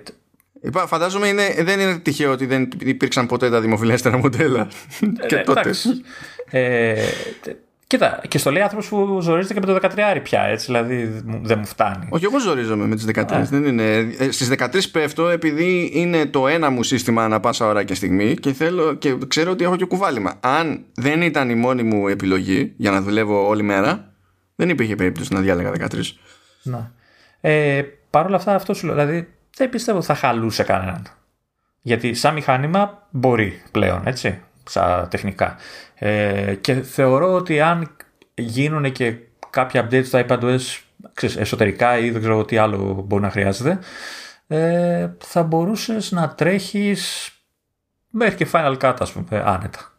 Φαντάζομαι 0.88 1.28
είναι, 1.28 1.56
δεν 1.60 1.80
είναι 1.80 1.98
τυχαίο 1.98 2.32
ότι 2.32 2.46
δεν 2.46 2.70
υπήρξαν 2.80 3.28
ποτέ 3.28 3.50
τα 3.50 3.62
δημοφιλέστερα 3.62 4.18
μοντέλα. 4.18 4.68
Ε, 5.02 5.26
και 5.28 5.36
ναι, 5.36 5.44
τότε. 5.44 5.72
Ε, 6.50 6.96
Κοίτα, 7.88 8.22
και 8.28 8.38
στο 8.38 8.52
λέει 8.52 8.62
άνθρωπος 8.62 8.88
που 8.88 9.22
ζορίζεται 9.22 9.54
και 9.54 9.60
με 9.60 9.66
το 9.66 9.88
13 10.16 10.20
πια, 10.24 10.42
έτσι, 10.42 10.66
δηλαδή 10.66 11.24
δεν 11.42 11.60
μου 11.60 11.66
φτάνει. 11.66 12.08
Όχι, 12.10 12.26
εγώ 12.26 12.40
ζορίζομαι 12.40 12.86
με 12.86 12.96
τις 12.96 13.06
13. 13.14 13.26
Δεν 13.50 13.66
είναι. 13.66 13.98
Ε, 14.18 14.32
Στις 14.32 14.50
13 14.58 14.68
πέφτω 14.92 15.28
επειδή 15.28 15.92
είναι 15.94 16.26
το 16.26 16.48
ένα 16.48 16.70
μου 16.70 16.84
σύστημα 16.84 17.24
ανά 17.24 17.40
πάσα 17.40 17.66
ώρα 17.66 17.84
και 17.84 17.94
στιγμή 17.96 18.34
και, 18.34 18.54
θέλω, 18.54 18.94
και 18.94 19.18
ξέρω 19.28 19.52
ότι 19.52 19.64
έχω 19.64 19.76
και 19.76 19.86
κουβάλιμα. 19.86 20.34
Αν 20.40 20.86
δεν 20.94 21.22
ήταν 21.22 21.50
η 21.50 21.56
μόνη 21.56 21.84
μου 21.84 22.08
επιλογή 22.08 22.74
για 22.78 22.92
να 22.92 23.02
δουλεύω 23.02 23.48
όλη 23.48 23.64
μέρα, 23.64 24.14
δεν 24.56 24.70
υπήρχε 24.70 24.96
περίπτωση 24.96 25.34
να 25.34 25.40
διάλεγα 25.40 25.72
13. 25.72 26.02
Να. 26.64 26.92
Ε, 27.42 27.84
Παρ' 28.10 28.26
όλα 28.26 28.36
αυτά, 28.36 28.56
αυτό 28.56 28.74
σου 28.74 28.86
λέω. 28.86 28.96
Δηλαδή, 28.96 29.28
δεν 29.56 29.70
πιστεύω 29.70 29.98
ότι 29.98 30.08
θα 30.08 30.16
χαλούσε 30.16 30.64
κανέναν. 30.64 31.08
Γιατί 31.82 32.14
σαν 32.14 32.34
μηχάνημα 32.34 33.08
μπορεί 33.10 33.62
πλέον, 33.72 34.02
έτσι, 34.06 34.42
σαν 34.70 35.08
τεχνικά. 35.10 35.56
Ε, 35.96 36.56
και 36.62 36.74
θεωρώ 36.74 37.34
ότι 37.34 37.62
αν 37.62 37.96
γίνουν 38.34 38.92
και 38.92 39.16
κάποια 39.50 39.88
updates 39.88 40.06
στο 40.06 40.26
iPadOS 40.28 40.60
ξέρεις, 41.14 41.36
εσωτερικά 41.36 41.98
ή 41.98 42.12
δεν 42.12 42.22
ξέρω 42.22 42.46
τι 42.46 42.58
άλλο 42.58 43.04
μπορεί 43.08 43.22
να 43.22 43.30
χρειάζεται 43.30 43.80
ε, 44.48 45.10
θα 45.18 45.44
μπορούσες 45.44 46.12
να 46.12 46.30
τρέχεις 46.30 47.30
μέχρι 48.10 48.36
και 48.36 48.48
Final 48.52 48.78
Cut 48.78 48.96
ας 49.00 49.12
πούμε 49.12 49.44
άνετα. 49.46 49.94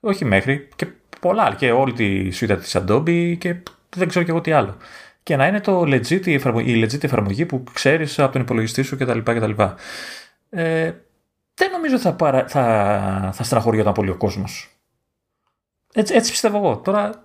Όχι 0.00 0.24
μέχρι 0.24 0.68
και 0.76 0.86
πολλά 1.20 1.54
και 1.54 1.70
όλη 1.70 1.92
τη 1.92 2.28
suite 2.32 2.58
της 2.60 2.76
Adobe 2.78 3.34
και 3.38 3.56
δεν 3.96 4.08
ξέρω 4.08 4.24
και 4.24 4.30
εγώ 4.30 4.40
τι 4.40 4.52
άλλο. 4.52 4.76
Και 5.22 5.36
να 5.36 5.46
είναι 5.46 5.60
το 5.60 5.80
legit, 5.80 6.26
η, 6.26 6.34
εφαρμογή, 6.34 6.72
η 6.72 6.84
legit 6.84 7.04
εφαρμογή 7.04 7.46
που 7.46 7.62
ξέρεις 7.72 8.18
από 8.18 8.32
τον 8.32 8.42
υπολογιστή 8.42 8.82
σου 8.82 8.96
κτλ. 8.96 9.18
κτλ. 9.18 9.62
Ε, 10.50 10.92
δεν 11.60 11.70
νομίζω 11.70 11.98
θα, 11.98 12.12
παρα... 12.12 12.48
θα, 12.48 13.30
θα 13.32 13.42
στεναχωριόταν 13.42 13.92
πολύ 13.92 14.10
ο 14.10 14.16
κόσμος 14.16 14.80
έτσι, 15.94 16.14
έτσι 16.14 16.30
πιστεύω 16.30 16.56
εγώ. 16.56 16.76
Τώρα, 16.76 17.24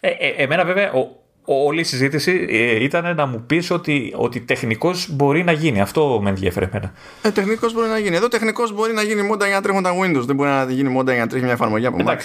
ε, 0.00 0.10
ε, 0.10 0.28
εμένα 0.28 0.64
βέβαια 0.64 0.92
ο, 0.92 1.17
όλη 1.48 1.80
η 1.80 1.84
συζήτηση 1.84 2.46
ε, 2.50 2.84
ήταν 2.84 3.14
να 3.14 3.26
μου 3.26 3.42
πεις 3.46 3.70
ότι, 3.70 4.12
ότι 4.16 4.40
τεχνικός 4.40 5.08
μπορεί 5.10 5.44
να 5.44 5.52
γίνει. 5.52 5.80
Αυτό 5.80 6.20
με 6.22 6.28
ενδιαφέρει 6.28 6.68
εμένα. 6.72 6.92
Ε, 7.22 7.30
τεχνικός 7.30 7.72
μπορεί 7.72 7.88
να 7.88 7.98
γίνει. 7.98 8.16
Εδώ 8.16 8.28
τεχνικός 8.28 8.72
μπορεί 8.72 8.92
να 8.92 9.02
γίνει 9.02 9.22
μόντα 9.22 9.46
για 9.46 9.54
να 9.54 9.62
τρέχουν 9.62 9.82
τα 9.82 9.90
Windows. 9.90 10.24
Δεν 10.26 10.36
μπορεί 10.36 10.48
να 10.48 10.64
γίνει 10.70 10.88
μόντα 10.88 11.12
για 11.12 11.20
να 11.20 11.28
τρέχει 11.28 11.44
μια 11.44 11.52
εφαρμογή 11.52 11.86
από 11.86 11.96
Mac. 12.06 12.16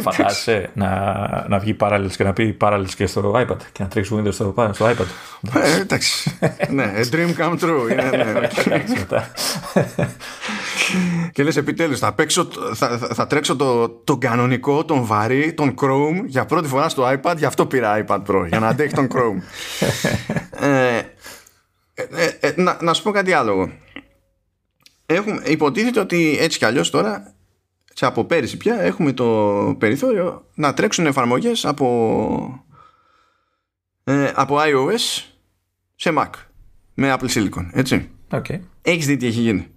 Φαντάζεσαι 0.02 0.70
να, 0.74 0.90
να 1.48 1.58
βγει 1.58 1.76
Parallels 1.80 2.12
και 2.16 2.24
να 2.24 2.32
πει 2.32 2.56
Parallels 2.60 2.90
και 2.96 3.06
στο 3.06 3.32
iPad 3.36 3.56
και 3.72 3.82
να 3.82 3.88
τρέξει 3.88 4.14
Windows 4.18 4.32
στο, 4.32 4.54
στο 4.72 4.86
iPad. 4.86 5.06
Ε, 5.54 5.80
εντάξει. 5.80 6.38
ναι, 6.68 6.92
dream 7.12 7.42
come 7.42 7.58
true. 7.58 7.90
Είναι, 7.90 8.10
ναι, 8.66 8.80
και 11.32 11.42
λες 11.42 11.56
επιτέλους 11.56 11.98
θα, 11.98 12.12
παίξω, 12.12 12.48
θα, 12.74 12.98
θα, 12.98 13.14
θα 13.14 13.26
τρέξω 13.26 13.56
το, 13.56 13.88
το 13.88 14.16
κανονικό, 14.16 14.84
τον 14.84 15.04
βαρύ, 15.04 15.52
τον 15.52 15.74
Chrome 15.80 16.22
για 16.26 16.44
πρώτη 16.44 16.68
φορά 16.68 16.88
στο 16.88 17.12
iPad, 17.12 17.36
γι' 17.36 17.44
αυτό 17.44 17.66
πήρα 17.66 18.04
iPad 18.06 18.22
Pro, 18.26 18.43
για 18.46 18.60
να 18.60 18.68
αντέχει 18.68 18.94
τον 18.94 19.08
Chrome. 19.12 19.40
Ε, 20.60 21.02
ε, 21.94 22.38
ε, 22.40 22.52
να, 22.56 22.78
να 22.80 22.94
σου 22.94 23.02
πω 23.02 23.10
κάτι 23.10 23.32
άλλο. 23.32 23.72
Έχουμε, 25.06 25.42
υποτίθεται 25.44 26.00
ότι 26.00 26.36
έτσι 26.40 26.58
κι 26.58 26.64
αλλιώς 26.64 26.90
τώρα 26.90 27.34
σε 27.94 28.06
από 28.06 28.24
πέρυσι 28.24 28.56
πια 28.56 28.80
έχουμε 28.80 29.12
το 29.12 29.26
περιθώριο 29.78 30.46
να 30.54 30.74
τρέξουν 30.74 31.06
εφαρμογές 31.06 31.64
από, 31.64 32.66
από 34.34 34.56
iOS 34.58 35.24
σε 35.94 36.12
Mac 36.18 36.30
με 36.94 37.16
Apple 37.18 37.28
Silicon, 37.28 37.68
έτσι. 37.72 38.10
Okay. 38.30 38.60
Έχεις 38.82 39.06
δει 39.06 39.16
τι 39.16 39.26
έχει 39.26 39.40
γίνει; 39.40 39.68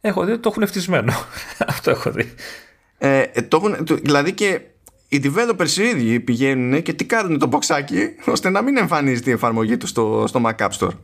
Έχω 0.00 0.24
δει 0.24 0.32
ότι 0.32 0.40
το 0.40 0.48
έχουν 0.48 0.62
ευτισμένο. 0.62 1.12
Αυτό 1.76 1.90
έχω 1.90 2.10
δει. 2.10 2.34
Ε, 2.98 3.18
ε, 3.20 3.42
το 3.42 3.56
έχουν, 3.56 3.86
δηλαδή 4.02 4.32
και 4.32 4.60
οι 5.08 5.20
developers 5.24 5.76
οι 5.76 5.82
ίδιοι 5.82 6.20
πηγαίνουν 6.20 6.82
και 6.82 6.92
τι 6.92 7.04
κάνουν 7.04 7.38
το 7.38 7.46
μποξάκι 7.46 8.14
ώστε 8.26 8.50
να 8.50 8.62
μην 8.62 8.76
εμφανίζεται 8.76 9.30
η 9.30 9.32
εφαρμογή 9.32 9.76
του 9.76 9.86
στο, 9.86 10.24
στο 10.26 10.40
Mac 10.44 10.56
App 10.56 10.70
Store. 10.78 10.96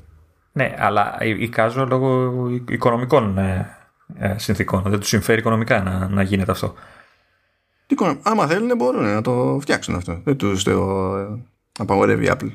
Ναι, 0.53 0.75
αλλά 0.79 1.17
εικάζω 1.21 1.87
λόγω 1.87 2.49
οικονομικών 2.69 3.39
ε, 3.39 3.77
ε, 4.19 4.39
συνθήκων. 4.39 4.83
Δεν 4.83 4.99
τους 4.99 5.09
συμφέρει 5.09 5.39
οικονομικά 5.39 5.83
να, 5.83 6.09
να 6.09 6.23
γίνεται 6.23 6.51
αυτό. 6.51 6.75
Άμα 8.23 8.47
θέλουν 8.47 8.77
μπορούν 8.77 9.03
να 9.03 9.23
το 9.23 9.59
φτιάξουν 9.61 9.95
αυτό. 9.95 10.21
Δεν 10.25 10.37
τους 10.37 10.65
το 10.65 11.39
απαγορεύει 11.79 12.25
η 12.25 12.31
Apple. 12.33 12.51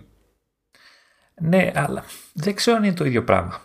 Ναι, 1.41 1.71
αλλά 1.75 2.03
δεν 2.33 2.55
ξέρω 2.55 2.77
αν 2.77 2.83
είναι 2.83 2.93
το 2.93 3.05
ίδιο 3.05 3.23
πράγμα. 3.23 3.61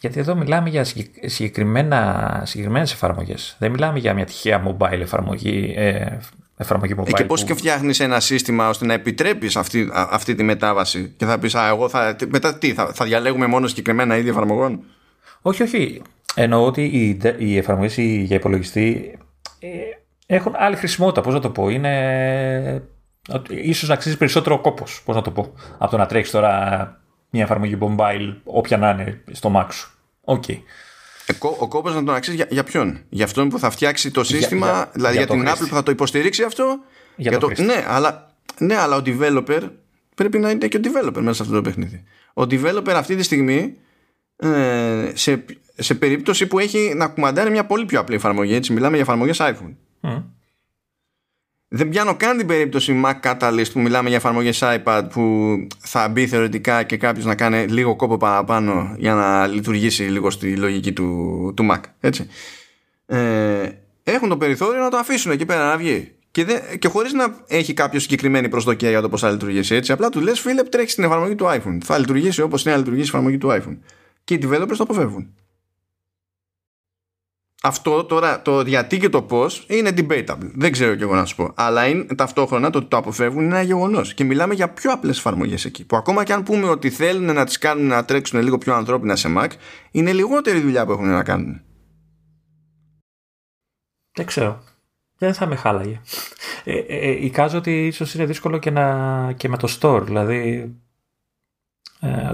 Γιατί 0.00 0.20
εδώ 0.20 0.34
μιλάμε 0.34 0.68
για 0.68 0.84
συγκεκριμένα, 1.24 2.42
συγκεκριμένες 2.46 2.92
εφαρμογές. 2.92 3.56
Δεν 3.58 3.70
μιλάμε 3.70 3.98
για 3.98 4.14
μια 4.14 4.24
τυχαία 4.24 4.62
mobile 4.66 5.00
εφαρμογή, 5.00 5.74
ε, 5.76 6.18
εφαρμογή 6.56 6.94
mobile. 6.98 7.08
Ε, 7.08 7.12
και 7.12 7.24
πώς 7.24 7.40
που... 7.40 7.46
και 7.46 7.54
φτιάχνεις 7.54 8.00
ένα 8.00 8.20
σύστημα 8.20 8.68
ώστε 8.68 8.86
να 8.86 8.92
επιτρέπεις 8.92 9.56
αυτή, 9.56 9.90
αυτή 9.92 10.34
τη 10.34 10.42
μετάβαση 10.42 11.14
και 11.16 11.24
θα 11.24 11.38
πεις 11.38 11.54
α, 11.54 11.68
εγώ 11.68 11.88
θα, 11.88 12.16
μετά 12.28 12.58
τι, 12.58 12.72
θα, 12.72 12.92
θα 12.94 13.04
διαλέγουμε 13.04 13.46
μόνο 13.46 13.66
συγκεκριμένα 13.66 14.16
είδη 14.16 14.28
εφαρμογών. 14.28 14.84
Όχι, 15.42 15.62
όχι. 15.62 16.02
Εννοώ 16.34 16.66
ότι 16.66 16.82
οι, 16.82 17.20
οι 17.38 17.56
εφαρμογές 17.56 17.96
για 17.96 18.36
υπολογιστή 18.36 19.18
ε, 19.58 19.68
έχουν 20.26 20.52
άλλη 20.56 20.76
χρησιμότητα. 20.76 21.20
Πώς 21.20 21.34
να 21.34 21.40
το 21.40 21.50
πω. 21.50 21.68
Είναι... 21.68 22.82
Ίσως 23.48 23.88
να 23.88 23.94
αξίζει 23.94 24.16
περισσότερο 24.16 24.60
κόπος, 24.60 25.02
πώς 25.04 25.14
να 25.14 25.22
το 25.22 25.30
πω, 25.30 25.52
από 25.78 25.90
το 25.90 25.96
να 25.96 26.06
τρέχεις 26.06 26.30
τώρα 26.30 27.00
μια 27.30 27.42
εφαρμογή 27.42 27.78
mobile, 27.80 28.34
όποια 28.44 28.76
να 28.76 28.90
είναι 28.90 29.22
στο 29.32 29.52
Mac 29.56 29.66
σου. 29.70 29.90
OK. 30.24 30.44
Okay. 30.46 30.56
Ε, 31.34 31.48
ο 31.58 31.68
κόπος 31.68 31.94
να 31.94 32.04
τον 32.04 32.14
αξίζει 32.14 32.36
για, 32.36 32.46
για 32.50 32.64
ποιον, 32.64 33.00
για 33.08 33.24
αυτόν 33.24 33.48
που 33.48 33.58
θα 33.58 33.70
φτιάξει 33.70 34.10
το 34.10 34.24
σύστημα, 34.24 34.66
για, 34.66 34.90
δηλαδή 34.92 35.16
για, 35.16 35.24
για 35.24 35.34
την 35.36 35.48
Apple 35.48 35.68
που 35.68 35.74
θα 35.74 35.82
το 35.82 35.90
υποστηρίξει 35.90 36.42
αυτό; 36.42 36.78
Για, 37.16 37.38
το, 37.38 37.50
Ναι, 37.56 37.84
αλλά 37.86 38.34
ναι, 38.58 38.76
αλλά 38.76 38.96
ο 38.96 39.02
developer 39.06 39.70
πρέπει 40.14 40.38
να 40.38 40.50
είναι 40.50 40.68
και 40.68 40.76
ο 40.76 40.80
developer 40.84 41.20
μέσα 41.20 41.34
σε 41.34 41.42
αυτό 41.42 41.54
το 41.54 41.62
παιχνίδι. 41.62 42.04
Ο 42.34 42.42
developer 42.42 42.92
αυτή 42.94 43.16
τη 43.16 43.22
στιγμή 43.22 43.76
ε, 44.36 45.12
σε, 45.14 45.44
σε 45.76 45.94
περίπτωση 45.94 46.46
που 46.46 46.58
έχει 46.58 46.92
να 46.96 47.08
κουμαντάρει 47.08 47.50
μια 47.50 47.66
πολύ 47.66 47.84
πιο 47.84 48.00
απλή 48.00 48.14
εφαρμογή, 48.14 48.54
έτσι 48.54 48.72
μιλάμε 48.72 48.94
για 48.94 49.02
εφαρμογές 49.02 49.38
iPhone. 49.40 49.74
Δεν 51.76 51.88
πιάνω 51.88 52.16
καν 52.16 52.36
την 52.36 52.46
περίπτωση 52.46 53.02
Mac 53.04 53.30
Catalyst 53.30 53.72
που 53.72 53.80
μιλάμε 53.80 54.08
για 54.08 54.16
εφαρμογές 54.16 54.62
iPad 54.62 55.02
που 55.12 55.54
θα 55.78 56.08
μπει 56.08 56.26
θεωρητικά 56.26 56.82
και 56.82 56.96
κάποιος 56.96 57.24
να 57.24 57.34
κάνει 57.34 57.66
λίγο 57.66 57.96
κόπο 57.96 58.16
παραπάνω 58.16 58.94
για 58.98 59.14
να 59.14 59.46
λειτουργήσει 59.46 60.02
λίγο 60.02 60.30
στη 60.30 60.56
λογική 60.56 60.92
του, 60.92 61.52
του 61.56 61.68
Mac. 61.70 61.80
Έτσι. 62.00 62.26
Ε, 63.06 63.68
έχουν 64.02 64.28
το 64.28 64.36
περιθώριο 64.36 64.80
να 64.80 64.90
το 64.90 64.96
αφήσουν 64.96 65.32
εκεί 65.32 65.44
πέρα 65.44 65.68
να 65.68 65.76
βγει. 65.76 66.12
Και, 66.30 66.44
δεν, 66.44 66.60
και 66.78 66.88
χωρίς 66.88 67.12
να 67.12 67.36
έχει 67.46 67.74
κάποιο 67.74 68.00
συγκεκριμένη 68.00 68.48
προσδοκία 68.48 68.90
για 68.90 69.00
το 69.00 69.08
πώς 69.08 69.20
θα 69.20 69.30
λειτουργήσει 69.30 69.74
έτσι. 69.74 69.92
Απλά 69.92 70.08
του 70.08 70.20
λες, 70.20 70.40
φίλε, 70.40 70.62
τρέχει 70.62 70.90
στην 70.90 71.04
εφαρμογή 71.04 71.34
του 71.34 71.44
iPhone. 71.44 71.78
Θα 71.84 71.98
λειτουργήσει 71.98 72.40
όπως 72.40 72.64
είναι 72.64 72.72
να 72.72 72.78
λειτουργήσει 72.78 73.06
η 73.06 73.08
εφαρμογή 73.08 73.38
του 73.38 73.48
iPhone. 73.50 73.76
Και 74.24 74.34
οι 74.34 74.40
developers 74.42 74.76
το 74.76 74.82
αποφεύγουν. 74.82 75.34
Αυτό 77.66 78.04
τώρα 78.04 78.42
το 78.42 78.60
γιατί 78.60 78.98
και 78.98 79.08
το 79.08 79.22
πώς 79.22 79.64
είναι 79.68 79.90
debatable. 79.96 80.50
Δεν 80.54 80.72
ξέρω 80.72 80.94
κι 80.94 81.02
εγώ 81.02 81.14
να 81.14 81.24
σου 81.24 81.36
πω. 81.36 81.52
Αλλά 81.54 81.86
είναι, 81.86 82.04
ταυτόχρονα 82.04 82.70
το 82.70 82.78
ότι 82.78 82.86
το 82.86 82.96
αποφεύγουν 82.96 83.44
είναι 83.44 83.54
ένα 83.54 83.62
γεγονός. 83.62 84.14
Και 84.14 84.24
μιλάμε 84.24 84.54
για 84.54 84.68
πιο 84.68 84.92
απλές 84.92 85.18
εφαρμογές 85.18 85.64
εκεί. 85.64 85.84
Που 85.84 85.96
ακόμα 85.96 86.24
και 86.24 86.32
αν 86.32 86.42
πούμε 86.42 86.68
ότι 86.68 86.90
θέλουν 86.90 87.34
να 87.34 87.44
τις 87.44 87.58
κάνουν 87.58 87.86
να 87.86 88.04
τρέξουν 88.04 88.42
λίγο 88.42 88.58
πιο 88.58 88.74
ανθρώπινα 88.74 89.16
σε 89.16 89.34
Mac, 89.38 89.48
είναι 89.90 90.12
λιγότερη 90.12 90.60
δουλειά 90.60 90.86
που 90.86 90.92
έχουν 90.92 91.08
να 91.08 91.22
κάνουν. 91.22 91.60
Δεν 94.12 94.26
ξέρω. 94.26 94.62
Δεν 95.18 95.34
θα 95.34 95.46
με 95.46 95.56
χάλαγε. 95.56 96.00
Ε, 96.64 96.78
ε, 96.78 96.84
ε, 96.86 97.24
εικάζω 97.24 97.58
ότι 97.58 97.86
ίσως 97.86 98.14
είναι 98.14 98.26
δύσκολο 98.26 98.58
και, 98.58 98.70
να, 98.70 99.32
και 99.32 99.48
με 99.48 99.56
το 99.56 99.76
store. 99.80 100.02
Δηλαδή 100.04 100.36
ε, 100.36 100.68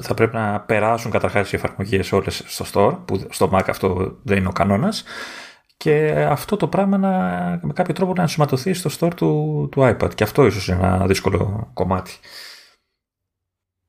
θα 0.00 0.14
πρέπει 0.14 0.34
να 0.34 0.60
περάσουν 0.60 1.10
καταρχάς 1.10 1.52
οι 1.52 1.56
εφαρμογές 1.56 2.12
όλες 2.12 2.42
στο 2.46 2.64
store, 2.72 2.98
που 3.04 3.26
στο 3.30 3.50
Mac 3.52 3.64
αυτό 3.68 4.18
δεν 4.22 4.36
είναι 4.36 4.48
ο 4.48 4.52
κανόνας. 4.52 5.04
Και 5.76 6.26
αυτό 6.28 6.56
το 6.56 6.68
πράγμα 6.68 6.98
να, 6.98 7.08
με 7.62 7.72
κάποιο 7.72 7.94
τρόπο 7.94 8.12
να 8.12 8.22
ενσωματωθεί 8.22 8.72
στο 8.72 8.90
store 8.98 9.14
του, 9.16 9.68
του 9.70 9.80
iPad. 9.80 10.14
Και 10.14 10.24
αυτό 10.24 10.46
ίσως 10.46 10.68
είναι 10.68 10.86
ένα 10.86 11.06
δύσκολο 11.06 11.70
κομμάτι. 11.74 12.12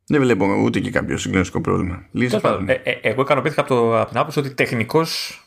Δεν 0.05 0.21
βλέπω 0.21 0.45
ούτε 0.45 0.79
και 0.79 0.91
κάποιο 0.91 1.17
συγκλονιστικό 1.17 1.61
πρόβλημα. 1.61 2.05
ε, 2.67 2.73
ε, 2.73 2.99
εγώ 3.01 3.21
ικανοποιήθηκα 3.21 3.61
από, 3.61 3.99
από 3.99 4.09
την 4.09 4.17
άποψη 4.17 4.39
ότι 4.39 4.53
τεχνικώς 4.53 5.41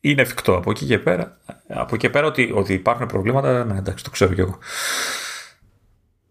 είναι 0.00 0.22
εφικτό. 0.22 0.56
Από 0.56 0.70
εκεί 0.70 0.86
και 0.86 0.98
πέρα, 0.98 1.38
από 1.68 1.94
εκεί 1.94 1.96
και 1.96 2.10
πέρα 2.10 2.26
ότι, 2.26 2.52
ότι 2.54 2.72
υπάρχουν 2.72 3.06
προβλήματα, 3.06 3.64
ναι, 3.64 3.78
εντάξει, 3.78 4.04
το 4.04 4.10
ξέρω 4.10 4.34
κι 4.34 4.40
εγώ. 4.40 4.58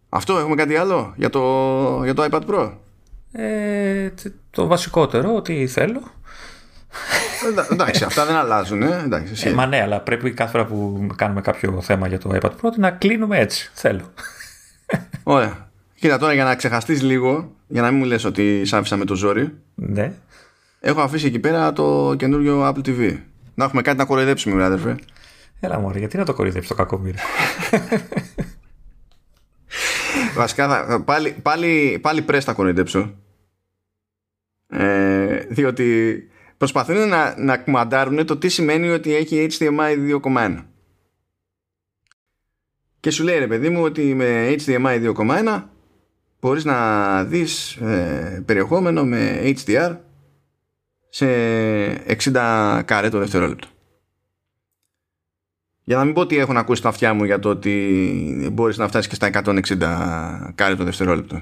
Αυτό 0.10 0.38
έχουμε 0.38 0.56
κάτι 0.56 0.76
άλλο 0.76 1.14
για 1.16 1.30
το, 1.30 2.02
για 2.04 2.14
το 2.14 2.28
iPad 2.32 2.42
Pro; 2.50 2.72
Ε, 3.32 4.10
το 4.52 4.68
βασικότερο, 4.68 5.36
ότι 5.36 5.68
θέλω. 5.68 6.02
εντάξει, 7.72 8.04
αυτά 8.04 8.26
δεν 8.26 8.36
αλλάζουν. 8.36 8.82
Ε. 8.82 9.02
Εντάξει, 9.06 9.48
ε, 9.48 9.54
μα 9.54 9.66
ναι, 9.66 9.82
αλλά 9.82 10.00
πρέπει 10.00 10.32
κάθε 10.32 10.52
φορά 10.52 10.66
που 10.66 11.08
κάνουμε 11.16 11.42
κάποιο 11.42 11.82
θέμα 11.82 12.08
για 12.08 12.20
το 12.20 12.38
iPad 12.42 12.50
Pro 12.50 12.70
να 12.78 12.92
κλείνουμε 12.92 13.40
έτσι. 13.40 13.70
Θέλω. 13.74 14.14
Ωραία. 15.24 15.70
Κοίτα 15.96 16.18
τώρα 16.18 16.34
για 16.34 16.44
να 16.44 16.56
ξεχαστείς 16.56 17.02
λίγο, 17.02 17.56
για 17.68 17.82
να 17.82 17.90
μην 17.90 18.00
μου 18.00 18.06
λες 18.06 18.24
ότι 18.24 18.66
σ' 18.66 18.74
άφησα 18.74 18.98
με 18.98 19.06
το 19.06 19.16
ζόρι. 19.16 19.54
Ναι. 19.76 20.12
Έχω 20.80 21.02
αφήσει 21.02 21.26
εκεί 21.26 21.40
πέρα 21.40 21.74
το 21.74 22.16
καινούριο 22.18 22.68
Apple 22.68 22.88
TV. 22.88 23.18
Να 23.56 23.66
έχουμε 23.66 23.82
κάτι 23.82 23.98
να 23.98 24.06
κοροϊδέψουμε, 24.06 24.64
αδερφέ. 24.64 24.96
Έλα 25.60 25.80
μωρέ, 25.80 26.00
γιατί 26.00 26.18
να 26.18 26.26
το 26.26 26.34
κοροϊδέψει 26.34 26.70
το 26.70 26.76
κακό 26.76 26.98
μοίρα. 26.98 27.20
Βασικά, 30.36 31.02
πάλι, 31.06 31.36
πάλι, 31.42 32.00
πάλι 32.02 32.22
πρέστα 32.22 32.52
τα 32.52 32.58
κοροϊδέψω. 32.58 33.14
Ε, 34.68 35.38
διότι 35.50 36.28
προσπαθούν 36.58 37.08
να, 37.08 37.36
να 37.38 37.58
κουμαντάρουν 37.58 38.26
το 38.26 38.38
τι 38.38 38.50
σημαίνει 38.50 38.90
ότι 38.90 39.16
έχει 39.16 39.48
HDMI 39.52 40.20
2.1. 40.24 40.64
Και 43.00 43.10
σου 43.10 43.24
λέει 43.24 43.40
ρε 43.40 43.48
παιδί 43.48 43.70
μου 43.70 43.82
ότι 43.82 44.14
με 44.14 44.56
HDMI 44.58 45.14
2.1 45.16 45.64
μπορείς 46.40 46.66
να 46.66 47.24
δεις 47.24 47.76
ε, 47.76 48.44
περιεχόμενο 48.46 49.06
με 49.06 49.42
HDR 49.44 49.98
σε 51.10 51.26
60 52.08 52.82
καρέ 52.86 53.10
το 53.10 53.20
δευτερόλεπτο. 53.20 53.68
Για 55.90 55.98
να 55.98 56.04
μην 56.06 56.14
πω 56.14 56.22
ότι 56.22 56.38
έχουν 56.38 56.58
ακούσει 56.58 56.82
τα 56.82 56.90
αυτιά 56.90 57.14
μου 57.14 57.24
για 57.24 57.40
το 57.40 57.50
ότι 57.50 58.50
μπορείς 58.54 58.78
να 58.78 58.88
φτάσεις 58.88 59.08
και 59.08 59.16
στα 59.16 59.30
160 59.46 60.52
κάρε 60.56 60.76
το 60.76 60.84
δευτερόλεπτο. 60.84 61.42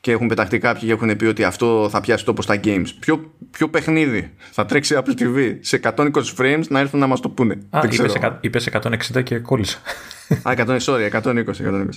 Και 0.00 0.12
έχουν 0.12 0.26
πεταχτεί 0.26 0.58
κάποιοι 0.58 0.88
και 0.88 0.92
έχουν 0.92 1.16
πει 1.16 1.24
ότι 1.24 1.44
αυτό 1.44 1.88
θα 1.90 2.00
πιάσει 2.00 2.24
τόπο 2.24 2.42
στα 2.42 2.60
games. 2.64 2.86
Ποιο, 3.00 3.34
ποιο 3.50 3.68
παιχνίδι 3.68 4.32
θα 4.50 4.66
τρέξει 4.66 4.98
Apple 4.98 5.22
TV 5.22 5.56
σε 5.60 5.80
120 5.82 6.10
frames 6.36 6.62
να 6.68 6.78
έρθουν 6.78 7.00
να 7.00 7.06
μας 7.06 7.20
το 7.20 7.28
πούνε; 7.28 7.58
Α, 7.70 7.80
είπες, 8.40 8.68
160 8.72 9.22
και 9.22 9.38
κόλλησα. 9.38 9.78
Α, 10.42 10.54
120, 10.56 10.78
sorry, 10.78 11.10
120. 11.22 11.34
120. 11.44 11.88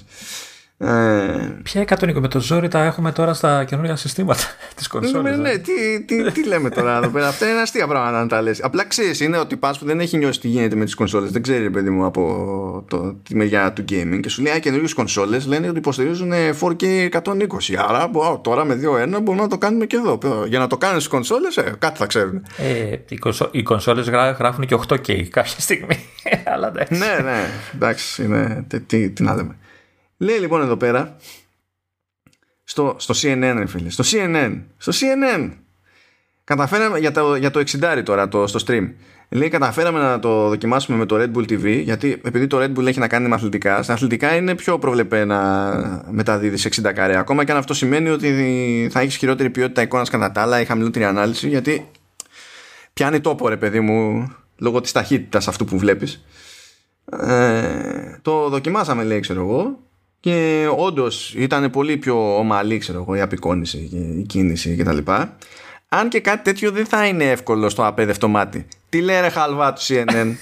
Ε... 0.78 1.60
Ποια 1.64 1.82
120 1.82 2.14
με 2.14 2.28
το 2.28 2.40
ζόρι 2.40 2.68
τα 2.68 2.84
έχουμε 2.84 3.12
τώρα 3.12 3.34
στα 3.34 3.64
καινούργια 3.64 3.96
συστήματα 3.96 4.44
της 4.76 4.88
κονσόλας. 4.88 5.38
Ναι, 5.38 5.50
ναι, 5.50 5.58
τι, 5.58 6.04
τι, 6.06 6.32
τι 6.32 6.48
λέμε 6.48 6.70
τώρα 6.70 6.98
εδώ 6.98 7.08
πέρα; 7.08 7.28
Αυτά 7.28 7.50
είναι 7.50 7.62
αστεία 7.62 7.88
πράγματα 7.88 8.20
να 8.20 8.28
τα 8.28 8.42
λες. 8.42 8.64
Απλά 8.64 8.86
ξέρεις, 8.86 9.20
είναι 9.20 9.38
ότι 9.38 9.58
πας 9.58 9.80
που 9.80 9.86
δεν 9.86 10.00
έχει 10.00 10.18
νιώσει 10.18 10.40
τι 10.40 10.48
γίνεται 10.48 10.76
με 10.76 10.86
τις 10.86 10.96
κονσόλες. 10.96 11.32
Δεν 11.32 11.42
ξέρει, 11.42 11.70
παιδί 11.70 11.90
μου, 11.90 12.06
από 12.06 12.86
το, 12.88 13.14
τη 13.14 13.36
μεριά 13.36 13.74
του 13.74 13.86
gaming. 13.90 14.20
Και 14.22 14.30
σου 14.30 14.42
λέει, 14.42 14.54
Α, 14.54 14.60
καινούριε 14.60 14.88
κονσόλες 14.96 15.46
λένε 15.46 15.68
ότι 15.68 15.78
υποστηρίζουν 15.78 16.32
4K 16.60 17.10
120. 17.10 17.76
Άρα 17.88 18.10
τώρα 18.42 18.66
με 18.66 18.74
2-1 18.74 19.22
μπορούμε 19.22 19.44
να 19.44 19.48
το 19.48 19.58
κάνουμε 19.58 19.86
και 19.86 19.96
εδώ. 19.96 20.20
Για 20.48 20.60
να 20.60 20.68
το 20.68 20.78
κάνουν 20.78 21.00
στι 21.00 21.10
κονσόλες, 21.10 21.58
ε, 21.58 21.76
κάτι 21.80 21.98
θα 21.98 22.06
ξέρουν. 22.06 22.46
Ε, 22.58 22.96
οι, 23.10 23.18
κονσό, 23.18 23.48
οι 23.52 23.64
κονσόλες 23.64 24.10
γράφουν 24.10 24.66
και 24.66 24.78
8K 24.88 25.24
κάποια 25.24 25.60
στιγμή. 25.60 26.00
Αλλά 26.54 26.72
ναι, 26.90 27.24
ναι, 27.24 27.50
εντάξει, 27.74 28.24
είναι, 28.24 28.66
τι, 28.68 28.80
τι, 28.80 29.10
τι 29.10 29.24
να 29.24 29.36
λέμε. 29.36 29.56
Λέει 30.18 30.38
λοιπόν 30.38 30.62
εδώ 30.62 30.78
πέρα 30.78 31.16
στο, 32.64 32.96
στο 32.98 33.14
CNN 33.18 33.64
φίλε, 33.68 33.90
στο 33.90 34.04
CNN, 34.08 34.62
στο 34.78 34.92
CNN 34.96 35.52
καταφέραμε 36.44 37.00
για 37.00 37.12
το, 37.12 37.36
για 37.36 37.52
το 37.52 37.60
60 37.60 38.02
τώρα 38.06 38.28
το, 38.28 38.48
στο 38.48 38.60
stream. 38.68 38.92
Λέει 39.30 39.50
καταφέραμε 39.50 40.00
να 40.00 40.20
το 40.20 40.48
δοκιμάσουμε 40.48 40.98
με 40.98 41.06
το 41.06 41.16
Red 41.20 41.38
Bull 41.38 41.52
TV 41.52 41.82
γιατί 41.84 42.22
επειδή 42.24 42.48
το 42.48 42.60
Red 42.62 42.78
Bull 42.78 42.86
έχει 42.86 43.00
να 43.00 43.08
κάνει 43.08 43.28
με 43.28 43.36
αθλητικά 43.36 43.84
στα 43.84 43.94
αθλητικά 43.94 44.36
είναι 44.36 44.56
πιο 44.56 44.80
προβλεπέ 44.80 45.26
να 45.26 46.06
μεταδίδεις 46.10 46.62
σε 46.62 46.70
60 46.82 46.92
καρέ. 46.94 47.18
Ακόμα 47.18 47.44
και 47.44 47.52
αν 47.52 47.58
αυτό 47.58 47.74
σημαίνει 47.74 48.10
ότι 48.10 48.90
θα 48.92 49.00
έχεις 49.00 49.16
χειρότερη 49.16 49.50
ποιότητα 49.50 49.82
εικόνας 49.82 50.10
κατά 50.10 50.32
τα 50.32 50.42
άλλα 50.42 50.62
ή 50.62 50.66
χαμηλότερη 50.66 51.06
ανάλυση 51.06 51.48
γιατί 51.48 51.90
πιάνει 52.94 53.20
τόπο 53.22 53.48
ρε 53.48 53.58
παιδί 53.58 53.80
μου 53.80 54.32
λόγω 54.58 54.82
της 54.82 54.92
ταχύτητας 54.92 55.48
αυτού 55.48 55.66
που 55.66 55.78
βλέπεις. 55.78 56.26
Ε, 57.20 58.18
το 58.22 58.50
δοκιμάσαμε 58.50 59.04
λέει 59.04 59.20
ξέρω 59.20 59.42
εγώ 59.42 59.80
και 60.24 60.68
όντως 60.78 61.34
ήταν 61.38 61.70
πολύ 61.70 61.98
πιο 61.98 62.38
ομαλή 62.38 62.78
ξέρω 62.78 63.00
εγώ, 63.00 63.16
η 63.16 63.22
απεικόνηση, 63.22 63.78
η 64.20 64.22
κίνηση 64.22 64.76
κτλ. 64.76 64.98
Αν 65.90 66.10
και 66.10 66.20
κάτι 66.20 66.44
τέτοιο 66.44 66.72
δεν 66.72 66.86
θα 66.86 67.08
είναι 67.08 67.32
εύκολο 67.32 67.70
στο 67.70 67.86
απέδευτο 67.86 68.28
μάτι. 68.28 68.68
Τι 68.90 69.02
λέει 69.02 69.22
ρε 69.22 69.30
χαλβά 69.30 69.74
του 69.74 69.82
CNN. 69.82 70.34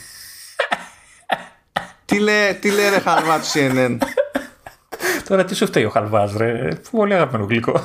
τι, 2.05 2.19
λέει, 2.19 2.53
τι 2.53 2.71
λέει 2.71 2.89
ρε 2.89 2.99
χαλβά 2.99 3.39
του 3.39 3.45
CNN. 3.53 3.97
Τώρα 5.27 5.45
τι 5.45 5.55
σου 5.55 5.65
φταίει 5.65 5.83
ο 5.83 5.89
χαλβάς 5.89 6.33
ρε; 6.37 6.67
Πολύ 6.91 7.13
αγαπημένο 7.13 7.45
γλυκό. 7.45 7.81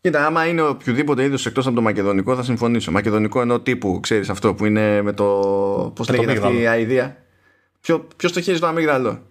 Κοίτα, 0.00 0.26
άμα 0.26 0.46
είναι 0.46 0.62
οποιοδήποτε 0.62 1.24
είδος 1.24 1.46
εκτός 1.46 1.66
από 1.66 1.74
το 1.74 1.82
μακεδονικό, 1.82 2.36
θα 2.36 2.42
συμφωνήσω. 2.42 2.90
Μακεδονικό 2.90 3.40
εννοώ 3.40 3.60
τύπου, 3.60 4.00
ξέρεις 4.00 4.28
αυτό 4.28 4.54
που 4.54 4.64
είναι 4.64 5.02
με 5.02 5.12
το. 5.12 5.24
Πώς 5.94 6.08
λέγεται 6.08 6.32
αυτή 6.32 6.60
η 6.60 6.66
αηδία. 6.66 7.16
Ποιο 8.16 8.30
το 8.32 8.40
χέρι 8.40 8.58
το 8.58 8.66
αμύγδαλο; 8.66 9.22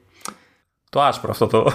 Το 0.95 1.01
άσπρο 1.01 1.31
αυτό 1.31 1.47
το. 1.47 1.71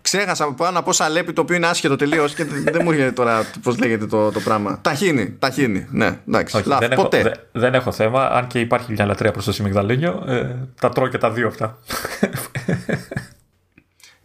Ξέχασα 0.00 0.52
πάνω 0.52 0.70
να 0.70 0.82
πω 0.82 0.92
σαλέπι 0.92 1.32
το 1.32 1.40
οποίο 1.40 1.56
είναι 1.56 1.66
άσχετο 1.66 1.96
τελείως 1.96 2.34
και 2.34 2.44
δεν 2.44 2.80
μου 2.84 2.90
έρχεται 2.90 3.12
τώρα 3.12 3.46
πώς 3.62 3.78
λέγεται 3.78 4.06
το, 4.06 4.30
το 4.30 4.40
πράγμα. 4.40 4.78
Ταχύνει, 4.82 5.36
ταχύνει. 5.38 5.86
Ναι, 5.90 6.18
εντάξει. 6.28 6.56
Όχι, 6.56 6.68
δεν, 6.78 6.94
ποτέ. 6.94 7.18
Έχω, 7.18 7.30
δεν 7.52 7.74
έχω 7.74 7.92
θέμα. 7.92 8.26
Αν 8.26 8.46
και 8.46 8.60
υπάρχει 8.60 8.92
μια 8.92 9.06
λατρεία 9.06 9.30
προς 9.30 9.44
το 9.44 9.52
Σιμιγδαλίνιο, 9.52 10.24
ε, 10.26 10.56
τα 10.80 10.88
τρώω 10.88 11.08
και 11.08 11.18
τα 11.18 11.30
δύο 11.30 11.46
αυτά. 11.46 11.78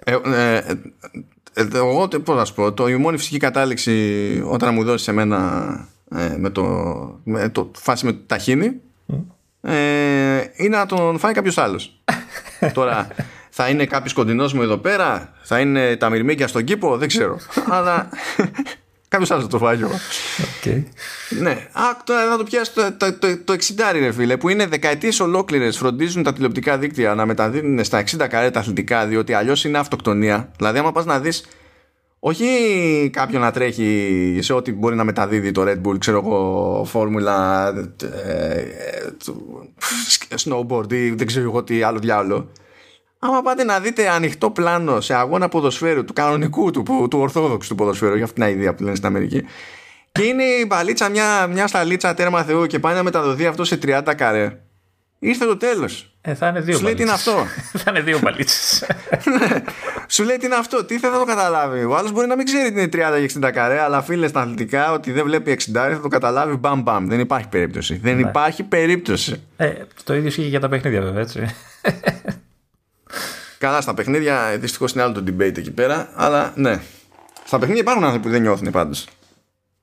ε, 0.03 0.17
ε, 0.23 0.57
ε, 1.53 1.67
εγώ 1.73 2.07
πώς 2.07 2.35
να 2.35 2.45
σου 2.45 2.53
πω, 2.53 2.73
το, 2.73 2.87
η 2.87 2.95
μόνη 2.95 3.17
φυσική 3.17 3.37
κατάληξη 3.37 4.43
όταν 4.45 4.73
μου 4.73 4.83
δώσεις 4.83 5.07
εμένα 5.07 5.87
ε, 6.15 6.35
με, 6.37 6.49
το, 6.49 6.63
με 7.23 7.49
το 7.49 7.71
φάση 7.75 8.05
με 8.05 8.11
το 8.11 8.19
ταχύνει 8.25 8.81
ε, 9.61 10.43
είναι 10.55 10.77
να 10.77 10.85
τον 10.85 11.19
φάει 11.19 11.33
κάποιος 11.33 11.57
άλλος. 11.57 12.01
Τώρα 12.73 13.07
θα 13.61 13.69
είναι 13.69 13.85
κάποιο 13.85 14.11
κοντινό 14.15 14.49
μου 14.53 14.61
εδώ 14.61 14.77
πέρα, 14.77 15.33
θα 15.41 15.59
είναι 15.59 15.95
τα 15.95 16.09
μυρμήγκια 16.09 16.47
στον 16.47 16.63
κήπο, 16.63 16.97
δεν 16.97 17.07
ξέρω. 17.07 17.39
Αλλά 17.69 18.09
Κάποιο 19.07 19.35
άλλο 19.35 19.47
το 19.47 19.57
φάγει. 19.57 19.83
Okay. 20.63 20.83
Ναι. 21.29 21.51
Α, 21.51 21.83
τώρα 22.03 22.29
θα 22.29 22.37
το 22.37 22.43
πιάσει 22.43 22.73
το, 22.73 22.93
το, 22.97 23.13
το, 23.13 23.37
το 23.43 23.53
60 23.53 23.57
ρε 23.91 24.11
φίλε, 24.11 24.37
που 24.37 24.49
είναι 24.49 24.67
δεκαετίε 24.67 25.11
ολόκληρε. 25.21 25.71
Φροντίζουν 25.71 26.23
τα 26.23 26.33
τηλεοπτικά 26.33 26.77
δίκτυα 26.77 27.15
να 27.15 27.25
μεταδίδουν 27.25 27.83
στα 27.83 28.03
60 28.03 28.27
καρέ 28.29 28.51
τα 28.51 28.59
αθλητικά, 28.59 29.05
διότι 29.05 29.33
αλλιώ 29.33 29.53
είναι 29.65 29.77
αυτοκτονία. 29.77 30.51
Δηλαδή, 30.57 30.79
άμα 30.79 30.91
πα 30.91 31.03
να 31.05 31.19
δει 31.19 31.31
όχι 32.19 32.45
κάποιον 33.13 33.41
να 33.41 33.51
τρέχει 33.51 34.39
σε 34.41 34.53
ό,τι 34.53 34.73
μπορεί 34.73 34.95
να 34.95 35.03
μεταδίδει 35.03 35.51
το 35.51 35.63
Red 35.67 35.81
Bull, 35.87 35.99
ξέρω 35.99 36.17
εγώ, 36.17 36.83
φόρμουλα, 36.85 37.67
ε, 38.25 38.63
snowboard 40.43 40.93
ή 40.93 41.09
δεν 41.09 41.27
ξέρω 41.27 41.45
εγώ 41.45 41.63
τι 41.63 41.83
άλλο 41.83 41.99
διάλογο. 41.99 42.49
Άμα 43.19 43.41
πάτε 43.41 43.63
να 43.63 43.79
δείτε 43.79 44.09
ανοιχτό 44.09 44.49
πλάνο 44.49 45.01
σε 45.01 45.13
αγώνα 45.13 45.49
ποδοσφαίρου, 45.49 46.05
του 46.05 46.13
κανονικού, 46.13 46.71
του, 46.71 46.83
του 47.09 47.19
ορθόδοξου 47.19 47.69
του 47.69 47.75
ποδοσφαίρου, 47.75 48.15
για 48.15 48.23
αυτήν 48.23 48.43
την 48.43 48.53
ιδέα 48.53 48.73
που 48.73 48.83
λένε 48.83 48.95
στην 48.95 49.07
Αμερική, 49.07 49.45
και 50.11 50.23
είναι 50.23 50.43
η 50.43 50.65
μπαλίτσα 50.67 51.09
μια, 51.09 51.47
μια 51.47 51.67
σταλίτσα 51.67 52.13
τέρμα 52.13 52.43
Θεού 52.43 52.65
και 52.65 52.79
πάει 52.79 52.95
να 52.95 53.03
μεταδοθεί 53.03 53.45
αυτό 53.45 53.63
σε 53.63 53.79
30 53.83 54.01
καρέ. 54.17 54.59
Ήρθε 55.19 55.45
το 55.45 55.57
τέλος. 55.57 56.13
Ε, 56.21 56.33
θα 56.33 56.47
είναι 56.47 56.61
δύο 56.61 56.77
Σου 56.77 56.83
λέει 56.83 56.93
τι 56.93 57.01
είναι 57.01 57.11
αυτό. 57.11 57.45
θα 57.83 57.91
είναι 57.91 58.01
δύο 58.01 58.19
μπαλίτσες. 58.19 58.83
Σου 60.13 60.23
λέει 60.23 60.37
τι 60.37 60.45
είναι 60.45 60.55
αυτό. 60.55 60.85
Τι 60.85 60.99
θα 60.99 61.11
το 61.11 61.23
καταλάβει. 61.23 61.83
Ο 61.83 61.95
άλλος 61.95 62.11
μπορεί 62.11 62.27
να 62.27 62.35
μην 62.35 62.45
ξέρει 62.45 62.71
τι 62.71 62.81
είναι 62.81 63.09
30 63.17 63.27
και 63.27 63.39
60 63.45 63.51
καρέ, 63.53 63.79
αλλά 63.79 64.01
φίλε 64.01 64.27
στα 64.27 64.41
αθλητικά 64.41 64.91
ότι 64.91 65.11
δεν 65.11 65.23
βλέπει 65.23 65.59
60 65.59 65.71
θα 65.73 65.99
το 66.01 66.07
καταλάβει 66.07 66.55
μπαμ 66.55 66.81
μπαμ. 66.81 67.07
Δεν 67.07 67.19
υπάρχει 67.19 67.47
περίπτωση. 67.47 67.99
Δεν 68.03 68.15
ναι. 68.15 68.21
υπάρχει 68.21 68.63
περίπτωση. 68.63 69.41
Ε, 69.57 69.73
το 70.03 70.15
ίδιο 70.15 70.27
ισχύει 70.27 70.41
για 70.41 70.59
τα 70.59 70.69
παιχνίδια 70.69 71.01
βέβαια 71.01 71.21
έτσι. 71.21 71.55
Καλά, 73.59 73.81
στα 73.81 73.93
παιχνίδια 73.93 74.57
δυστυχώς 74.59 74.91
είναι 74.91 75.01
άλλο 75.01 75.13
το 75.13 75.23
debate 75.27 75.57
εκεί 75.57 75.71
πέρα, 75.71 76.09
αλλά 76.15 76.53
ναι. 76.55 76.81
Στα 77.45 77.59
παιχνίδια 77.59 77.81
υπάρχουν 77.81 78.03
άνθρωποι 78.03 78.25
που 78.25 78.31
δεν 78.31 78.41
νιώθουν 78.41 78.71
πάντως. 78.71 79.07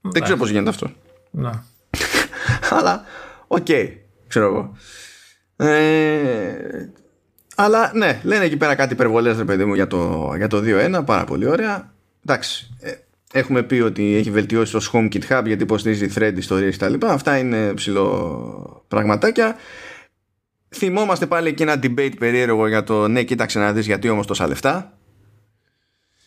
Ναι. 0.01 0.11
Δεν 0.11 0.23
ξέρω 0.23 0.37
πώς 0.37 0.51
γίνεται 0.51 0.69
αυτό. 0.69 0.91
Ναι. 1.31 1.51
αλλά, 2.79 3.05
OK, 3.47 3.67
okay, 3.69 3.89
ξέρω 4.27 4.47
εγώ. 4.47 4.77
Ε, 5.69 6.91
αλλά 7.57 7.91
ναι, 7.95 8.21
λένε 8.23 8.45
εκεί 8.45 8.57
πέρα 8.57 8.75
κάτι 8.75 8.93
υπερβολές, 8.93 9.37
ρε 9.37 9.45
παιδί 9.45 9.65
μου, 9.65 9.75
για 9.75 9.87
το, 9.87 10.33
για 10.37 10.47
το 10.47 10.63
2.1. 10.65 11.05
Πάρα 11.05 11.25
πολύ 11.25 11.47
ωραία. 11.47 11.93
Εντάξει. 12.27 12.77
Ε, 12.81 12.93
έχουμε 13.33 13.63
πει 13.63 13.75
ότι 13.81 14.15
έχει 14.15 14.31
βελτιώσει 14.31 14.73
το 14.73 14.91
HomeKit 14.93 15.23
Hub 15.29 15.43
γιατί 15.47 15.63
υποστηρίζει 15.63 16.13
Thread 16.15 16.33
ιστορίες 16.37 16.77
κτλ. 16.77 16.95
Αυτά 17.07 17.39
είναι 17.39 17.75
ψιλοπραγματάκια. 17.75 19.57
Θυμόμαστε 20.69 21.27
πάλι 21.27 21.55
και 21.55 21.63
ένα 21.63 21.75
debate 21.83 22.15
περίεργο 22.19 22.69
για 22.69 22.85
το 22.85 23.09
ναι, 23.09 23.23
κοίταξε 23.23 23.59
να 23.59 23.73
δεις 23.73 23.87
γιατί 23.87 24.09
όμως 24.09 24.27
τόσα 24.27 24.47
λεφτά. 24.47 24.93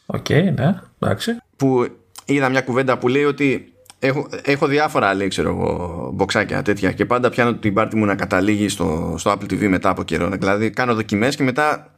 OK, 0.05 0.25
okay, 0.29 0.53
ναι, 0.55 0.79
εντάξει. 0.99 1.37
Που 1.55 1.87
είδα 2.25 2.49
μια 2.49 2.61
κουβέντα 2.61 2.97
που 2.97 3.07
λέει 3.07 3.23
ότι 3.23 3.73
έχω, 3.99 4.27
έχω 4.43 4.67
διάφορα 4.67 5.13
λέει 5.13 5.27
ξέρω 5.27 5.49
εγώ 5.49 6.11
μποξάκια 6.13 6.61
τέτοια 6.61 6.91
και 6.91 7.05
πάντα 7.05 7.29
πιάνω 7.29 7.53
την 7.53 7.73
πάρτι 7.73 7.95
μου 7.95 8.05
να 8.05 8.15
καταλήγει 8.15 8.69
στο, 8.69 9.15
στο 9.17 9.31
Apple 9.31 9.53
TV 9.53 9.67
μετά 9.67 9.89
από 9.89 10.03
καιρό 10.03 10.29
δηλαδή 10.29 10.69
κάνω 10.69 10.95
δοκιμές 10.95 11.35
και 11.35 11.43
μετά 11.43 11.93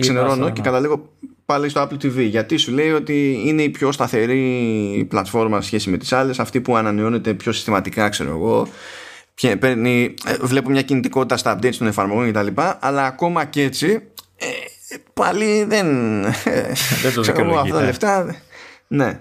ξενερώνω 0.00 0.46
και 0.46 0.60
ναι. 0.60 0.64
καταλήγω 0.64 1.08
πάλι 1.44 1.68
στο 1.68 1.82
Apple 1.82 2.04
TV 2.04 2.28
γιατί 2.28 2.56
σου 2.56 2.72
λέει 2.72 2.90
ότι 2.90 3.42
είναι 3.44 3.62
η 3.62 3.68
πιο 3.70 3.92
σταθερή 3.92 5.06
πλατφόρμα 5.08 5.60
σχέση 5.60 5.90
με 5.90 5.96
τις 5.96 6.12
άλλες 6.12 6.38
αυτή 6.38 6.60
που 6.60 6.76
ανανεώνεται 6.76 7.34
πιο 7.34 7.52
συστηματικά 7.52 8.08
ξέρω 8.08 8.30
εγώ 8.30 8.68
παίρνει, 9.58 10.14
ε, 10.26 10.36
βλέπω 10.40 10.70
μια 10.70 10.82
κινητικότητα 10.82 11.36
στα 11.36 11.58
updates 11.58 11.74
των 11.74 11.86
εφαρμογών 11.86 12.32
κτλ 12.32 12.60
αλλά 12.80 13.06
ακόμα 13.06 13.44
και 13.44 13.62
έτσι 13.62 14.02
ε, 14.36 14.46
πάλι 15.14 15.64
δεν 15.64 15.86
δεν 17.02 17.14
το 17.14 17.20
ξέρω 17.20 17.60
αυτά 17.60 17.74
τα 17.74 17.82
λεφτά 17.82 18.36
ναι 18.86 19.20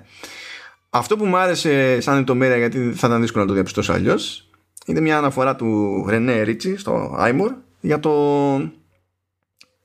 αυτό 0.96 1.18
που 1.18 1.26
μου 1.26 1.38
άρεσε 1.38 2.00
σαν 2.02 2.16
λεπτομέρεια 2.16 2.58
γιατί 2.58 2.94
θα 2.96 3.08
ήταν 3.08 3.22
δύσκολο 3.22 3.44
να 3.44 3.50
το 3.50 3.56
διαπιστώσω 3.56 3.94
αλλιώς. 3.94 4.50
είναι 4.86 5.00
μια 5.00 5.18
αναφορά 5.18 5.56
του 5.56 6.06
Ρενέ 6.08 6.42
Ρίτσι 6.42 6.78
στο 6.78 7.16
iMore 7.20 7.56
για 7.80 8.00
το, 8.00 8.12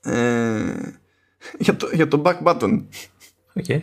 ε, 0.02 0.74
για 1.58 1.76
το 1.76 1.88
για 1.92 2.08
το 2.08 2.22
back 2.24 2.42
button. 2.42 2.84
Okay. 3.54 3.80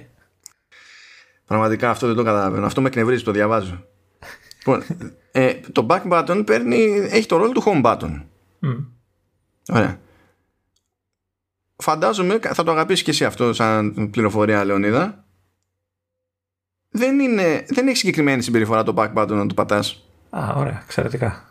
Πραγματικά 1.46 1.90
αυτό 1.90 2.08
δεν 2.08 2.16
το 2.16 2.24
καταλαβαίνω. 2.24 2.66
Αυτό 2.66 2.82
με 2.82 2.88
εκνευρίζει, 2.88 3.24
το 3.24 3.32
διαβάζω. 3.32 3.86
λοιπόν, 4.58 4.84
ε, 5.32 5.54
το 5.72 5.86
back 5.90 6.12
button 6.12 6.44
παίρνει, 6.46 7.08
έχει 7.10 7.26
το 7.26 7.38
ρόλο 7.38 7.52
του 7.52 7.64
home 7.66 7.84
button. 7.84 8.24
Mm. 8.62 8.86
Ωραία. 9.70 10.00
Φαντάζομαι, 11.76 12.40
θα 12.42 12.64
το 12.64 12.72
αγαπήσεις 12.72 13.04
και 13.04 13.12
εσύ 13.12 13.26
αυτό 13.26 13.54
σαν 13.54 14.10
πληροφορία, 14.12 14.66
Λεωνίδα 14.66 15.26
δεν, 16.96 17.20
είναι, 17.20 17.66
δεν 17.68 17.88
έχει 17.88 17.98
συγκεκριμένη 17.98 18.42
συμπεριφορά 18.42 18.84
το 18.84 18.94
back 18.98 19.14
button 19.14 19.32
να 19.32 19.46
το 19.48 19.54
πατάς. 19.54 20.04
Α, 20.30 20.54
ωραία, 20.56 20.82
εξαιρετικά. 20.84 21.50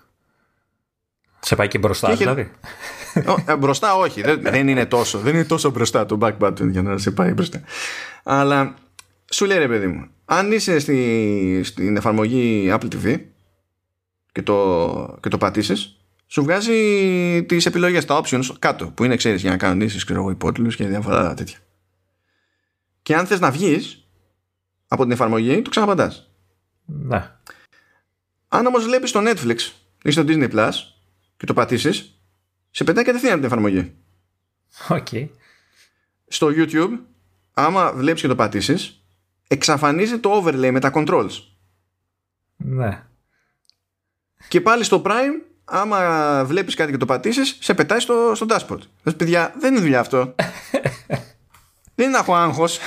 Σε 1.40 1.56
πάει 1.56 1.68
και 1.68 1.78
μπροστά 1.78 2.08
και 2.08 2.16
δηλαδή. 2.16 2.50
Ε, 3.46 3.56
μπροστά 3.56 3.96
όχι, 3.96 4.22
δεν, 4.22 4.42
δεν, 4.42 4.68
είναι 4.68 4.86
τόσο. 4.86 5.18
Δεν 5.18 5.34
είναι 5.34 5.44
τόσο 5.44 5.70
μπροστά 5.70 6.06
το 6.06 6.18
back 6.20 6.38
button 6.38 6.68
για 6.70 6.82
να 6.82 6.98
σε 6.98 7.10
πάει 7.10 7.32
μπροστά. 7.32 7.60
Αλλά 8.22 8.74
σου 9.30 9.44
λέει 9.44 9.58
ρε 9.58 9.68
παιδί 9.68 9.86
μου, 9.86 10.06
αν 10.24 10.52
είσαι 10.52 10.78
στη, 10.78 11.60
στην 11.64 11.96
εφαρμογή 11.96 12.68
Apple 12.72 12.88
TV 12.94 13.20
και 14.34 14.42
το, 14.42 15.18
και 15.20 15.28
το 15.28 15.38
πατήσεις, 15.38 15.96
σου 16.26 16.42
βγάζει 16.42 17.44
τις 17.48 17.66
επιλογές, 17.66 18.04
τα 18.04 18.22
options 18.22 18.44
κάτω, 18.58 18.86
που 18.86 19.04
είναι 19.04 19.16
ξέρεις 19.16 19.40
για 19.40 19.50
να 19.50 19.56
κανονίσεις 19.56 20.04
ξέρω, 20.04 20.30
υπότιλους 20.30 20.76
και 20.76 20.86
διάφορα 20.86 21.34
τέτοια. 21.34 21.58
Και 23.02 23.16
αν 23.16 23.26
θες 23.26 23.40
να 23.40 23.50
βγεις, 23.50 24.08
από 24.88 25.02
την 25.02 25.12
εφαρμογή, 25.12 25.62
το 25.62 25.70
ξαναπαντάς. 25.70 26.30
Ναι. 26.84 27.30
Αν 28.48 28.66
όμως 28.66 28.84
βλέπεις 28.84 29.10
το 29.10 29.20
Netflix 29.22 29.58
ή 30.02 30.10
στο 30.10 30.22
Disney 30.26 30.50
Plus 30.50 30.72
και 31.36 31.46
το 31.46 31.54
πατήσεις, 31.54 32.18
σε 32.70 32.84
πετάει 32.84 33.04
κατευθείαν 33.04 33.32
από 33.32 33.42
την 33.42 33.50
εφαρμογή. 33.50 33.94
Okay. 34.88 35.28
Στο 36.26 36.48
YouTube, 36.56 36.98
άμα 37.52 37.92
βλέπεις 37.92 38.20
και 38.20 38.28
το 38.28 38.34
πατήσεις, 38.34 39.04
εξαφανίζει 39.48 40.18
το 40.18 40.42
overlay 40.42 40.70
με 40.70 40.80
τα 40.80 40.92
controls. 40.94 41.30
Ναι. 42.56 43.04
Και 44.48 44.60
πάλι 44.60 44.84
στο 44.84 45.02
Prime, 45.04 45.42
άμα 45.64 45.98
βλέπεις 46.44 46.74
κάτι 46.74 46.90
και 46.90 46.96
το 46.96 47.06
πατήσεις, 47.06 47.56
σε 47.60 47.74
πετάει 47.74 48.00
στο, 48.00 48.32
στο 48.34 48.46
dashboard. 48.48 48.80
Λες, 49.02 49.16
παιδιά, 49.16 49.54
δεν 49.58 49.72
είναι 49.72 49.82
δουλειά 49.82 50.00
αυτό. 50.00 50.18
Δεν 51.96 52.08
είναι 52.08 52.18
έχω 52.18 52.34
άγχος. 52.34 52.78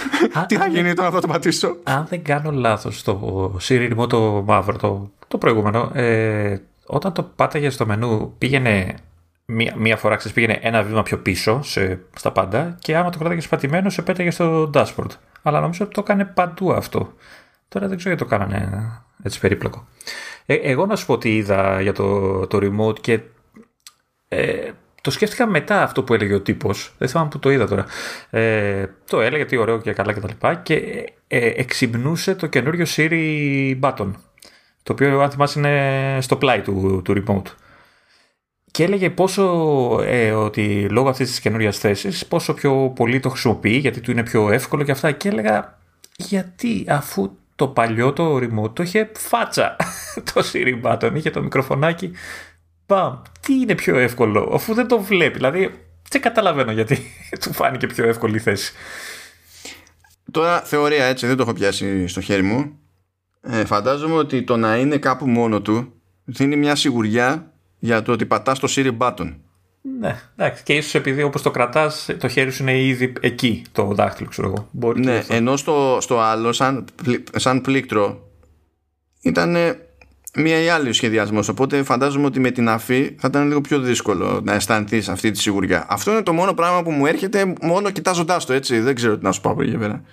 Τι 0.47 0.55
θα 0.55 0.67
γίνει 0.67 0.93
τώρα 0.93 1.11
θα 1.11 1.21
το 1.21 1.27
πατήσω. 1.27 1.77
Αν 1.83 2.05
δεν 2.09 2.23
κάνω 2.23 2.51
λάθος, 2.51 3.03
το 3.03 3.59
Siri 3.67 4.07
το 4.09 4.43
μαύρο, 4.45 4.77
το, 4.77 5.11
το 5.27 5.37
προηγούμενο, 5.37 5.91
ε, 5.93 6.61
όταν 6.85 7.13
το 7.13 7.23
πάταγες 7.23 7.73
στο 7.73 7.85
μενού, 7.85 8.35
πήγαινε 8.37 8.95
μία, 9.45 9.73
μία 9.77 9.97
φορά, 9.97 10.15
ξέρεις, 10.15 10.35
πήγαινε 10.35 10.59
ένα 10.61 10.83
βήμα 10.83 11.03
πιο 11.03 11.17
πίσω 11.17 11.61
σε, 11.63 11.99
στα 12.15 12.31
πάντα 12.31 12.75
και 12.79 12.97
άμα 12.97 13.09
το 13.09 13.17
κράταγες 13.17 13.47
πατημένο, 13.47 13.89
σε 13.89 14.01
πέταγες 14.01 14.33
στο 14.33 14.69
dashboard. 14.73 15.11
Αλλά 15.41 15.59
νομίζω 15.59 15.85
ότι 15.85 15.93
το 15.93 16.01
έκανε 16.01 16.25
παντού 16.25 16.73
αυτό. 16.73 17.13
Τώρα 17.67 17.87
δεν 17.87 17.97
ξέρω 17.97 18.15
γιατί 18.15 18.29
το 18.29 18.37
κάνανε 18.37 18.91
έτσι 19.23 19.39
περίπλοκο. 19.39 19.87
Ε, 20.49 20.55
εγώ 20.55 20.85
να 20.85 20.95
σου 20.95 21.05
πω 21.05 21.17
τι 21.17 21.35
είδα 21.35 21.81
για 21.81 21.93
το, 21.93 22.47
το 22.47 22.59
remote 22.61 22.99
και 22.99 23.19
ε, 24.27 24.71
το 25.01 25.11
σκέφτηκα 25.11 25.47
μετά 25.47 25.83
αυτό 25.83 26.03
που 26.03 26.13
έλεγε 26.13 26.33
ο 26.33 26.41
τύπος. 26.41 26.93
Δεν 26.97 27.07
θυμάμαι 27.07 27.29
που 27.29 27.39
το 27.39 27.49
είδα 27.49 27.67
τώρα. 27.67 27.85
Ε, 28.29 28.85
το 29.05 29.21
έλεγε 29.21 29.45
τι 29.45 29.57
ωραίο 29.57 29.81
και 29.81 29.93
καλά 29.93 30.13
κτλ. 30.13 30.27
Και, 30.27 30.55
και 30.63 31.13
ε, 31.27 31.47
εξυμνούσε 31.47 32.35
το 32.35 32.47
καινούριο 32.47 32.85
Siri 32.87 33.79
button. 33.79 34.11
Το 34.83 34.93
οποίο, 34.93 35.19
αν 35.21 35.31
θυμάσαι, 35.31 35.59
είναι 35.59 36.17
στο 36.21 36.35
πλάι 36.35 36.61
του, 36.61 37.01
του 37.03 37.23
remote. 37.25 37.51
Και 38.71 38.83
έλεγε 38.83 39.09
πόσο 39.09 39.43
ε, 40.03 40.31
ότι 40.31 40.87
λόγω 40.89 41.09
αυτής 41.09 41.29
της 41.29 41.39
καινούριας 41.39 41.77
θέσης, 41.77 42.25
πόσο 42.25 42.53
πιο 42.53 42.93
πολύ 42.95 43.19
το 43.19 43.29
χρησιμοποιεί, 43.29 43.77
γιατί 43.77 44.01
του 44.01 44.11
είναι 44.11 44.23
πιο 44.23 44.51
εύκολο 44.51 44.83
και 44.83 44.91
αυτά. 44.91 45.11
Και 45.11 45.29
έλεγα, 45.29 45.79
γιατί 46.17 46.85
αφού 46.87 47.31
το 47.57 47.67
παλιό 47.67 48.13
το 48.13 48.35
remote 48.35 48.75
το 48.75 48.83
είχε 48.83 49.11
φάτσα 49.15 49.75
το 50.33 50.43
Siri 50.53 50.81
button, 50.81 51.11
είχε 51.15 51.29
το 51.29 51.41
μικροφωνάκι 51.41 52.11
Μπαμ, 52.87 53.21
τι 53.41 53.53
είναι 53.53 53.75
πιο 53.75 53.97
εύκολο, 53.97 54.51
αφού 54.53 54.73
δεν 54.73 54.87
το 54.87 54.99
βλέπει. 54.99 55.33
Δηλαδή, 55.33 55.71
δεν 56.09 56.21
καταλαβαίνω 56.21 56.71
γιατί 56.71 56.99
του 57.41 57.53
φάνηκε 57.53 57.87
πιο 57.87 58.07
εύκολη 58.07 58.35
η 58.35 58.39
θέση. 58.39 58.73
Τώρα 60.31 60.59
θεωρία 60.61 61.05
έτσι, 61.05 61.27
δεν 61.27 61.35
το 61.35 61.43
έχω 61.43 61.53
πιάσει 61.53 62.07
στο 62.07 62.21
χέρι 62.21 62.41
μου. 62.41 62.79
Ε, 63.41 63.65
φαντάζομαι 63.65 64.15
ότι 64.15 64.43
το 64.43 64.57
να 64.57 64.77
είναι 64.77 64.97
κάπου 64.97 65.27
μόνο 65.27 65.61
του 65.61 65.93
δίνει 66.23 66.55
μια 66.55 66.75
σιγουριά 66.75 67.51
για 67.79 68.01
το 68.01 68.11
ότι 68.11 68.25
πατάς 68.25 68.59
το 68.59 68.67
Siri 68.75 68.97
button. 68.97 69.35
Ναι, 69.99 70.19
εντάξει. 70.35 70.63
Και 70.63 70.73
ίσως 70.73 70.95
επειδή 70.95 71.23
όπως 71.23 71.41
το 71.41 71.51
κρατάς, 71.51 72.09
το 72.19 72.27
χέρι 72.27 72.51
σου 72.51 72.61
είναι 72.61 72.81
ήδη 72.81 73.13
εκεί 73.19 73.65
το 73.71 73.83
δάχτυλο, 73.83 74.29
ξέρω 74.29 74.47
εγώ. 74.47 74.67
Μπορεί 74.71 74.99
ναι, 74.99 75.23
ενώ 75.27 75.57
στο, 75.57 75.97
στο 76.01 76.19
άλλο, 76.19 76.51
σαν, 76.51 76.85
σαν 77.35 77.61
πλήκτρο, 77.61 78.29
ήταν 79.21 79.55
μία 80.35 80.61
ή 80.61 80.69
άλλη 80.69 80.89
ο 80.89 80.93
σχεδιασμός. 80.93 81.47
Οπότε 81.47 81.83
φαντάζομαι 81.83 82.25
ότι 82.25 82.39
με 82.39 82.51
την 82.51 82.69
αφή 82.69 83.15
θα 83.19 83.27
ήταν 83.27 83.47
λίγο 83.47 83.61
πιο 83.61 83.79
δύσκολο 83.79 84.41
να 84.43 84.53
αισθανθείς 84.53 85.09
αυτή 85.09 85.31
τη 85.31 85.39
σιγουριά. 85.39 85.85
Αυτό 85.89 86.11
είναι 86.11 86.21
το 86.21 86.33
μόνο 86.33 86.53
πράγμα 86.53 86.83
που 86.83 86.91
μου 86.91 87.05
έρχεται 87.05 87.53
μόνο 87.61 87.89
κοιτάζοντάς 87.89 88.45
το 88.45 88.53
έτσι. 88.53 88.79
Δεν 88.79 88.95
ξέρω 88.95 89.17
τι 89.17 89.23
να 89.23 89.31
σου 89.31 89.41
πω 89.41 89.49
από 89.49 89.61
εκεί 89.61 89.77
πέρα. 89.77 90.03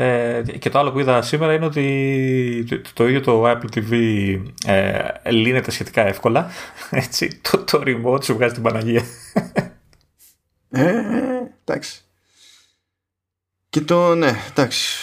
Ε, 0.00 0.42
και 0.58 0.70
το 0.70 0.78
άλλο 0.78 0.92
που 0.92 0.98
είδα 0.98 1.22
σήμερα 1.22 1.54
είναι 1.54 1.64
ότι 1.64 2.64
το, 2.68 2.80
το 2.92 3.08
ίδιο 3.08 3.20
το 3.20 3.50
Apple 3.50 3.68
TV 3.74 3.92
ε, 4.66 5.30
λύνεται 5.30 5.70
σχετικά 5.70 6.06
εύκολα. 6.06 6.50
Έτσι, 6.90 7.40
το, 7.50 7.58
το 7.58 7.82
remote 7.86 8.24
σου 8.24 8.34
βγάζει 8.34 8.54
την 8.54 8.62
Παναγία. 8.62 9.02
Ε, 10.70 10.88
ε, 10.88 11.02
εντάξει. 11.64 12.02
Και 13.68 13.80
το, 13.80 14.14
ναι, 14.14 14.32
εντάξει. 14.50 14.96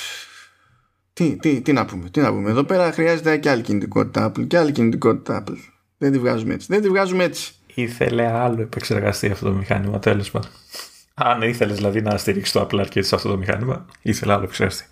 Τι, 1.14 1.36
τι, 1.36 1.62
τι 1.62 1.74
να 1.74 1.86
πούμε, 1.86 2.10
τι 2.10 2.20
να 2.20 2.30
πούμε. 2.30 2.50
Εδώ 2.50 2.64
πέρα 2.64 2.92
χρειάζεται 2.92 3.38
και 3.38 3.50
άλλη 3.50 3.62
κινητικότητα 3.62 4.32
Apple 4.32 4.48
και 4.48 4.58
άλλη 4.58 4.72
κινητικότητα 4.72 5.44
Apple. 5.44 5.58
Δεν 5.98 6.12
τη 6.12 6.20
βγάζουμε 6.20 6.54
έτσι. 6.54 6.68
Δεν 6.70 6.82
τη 6.82 6.90
βγάζουμε 6.90 7.24
έτσι. 7.24 7.54
Ήθελε 7.74 8.32
άλλο 8.32 8.62
επεξεργαστή 8.62 9.32
αυτό 9.32 9.46
το 9.46 9.52
μηχάνημα, 9.52 10.00
τέλος 10.00 10.32
πάντων. 10.32 10.52
Αν 11.18 11.42
ήθελες 11.42 11.76
δηλαδή 11.76 12.02
να 12.02 12.18
στηρίξεις 12.18 12.54
το 12.54 12.68
Apple 12.72 12.80
Arcade 12.80 13.04
σε 13.04 13.16
αυτό 13.16 13.30
το 13.30 13.38
μηχάνημα, 13.38 13.86
ήθελε 14.02 14.34
άλλο 14.34 14.44
επεξεργαστή. 14.44 14.86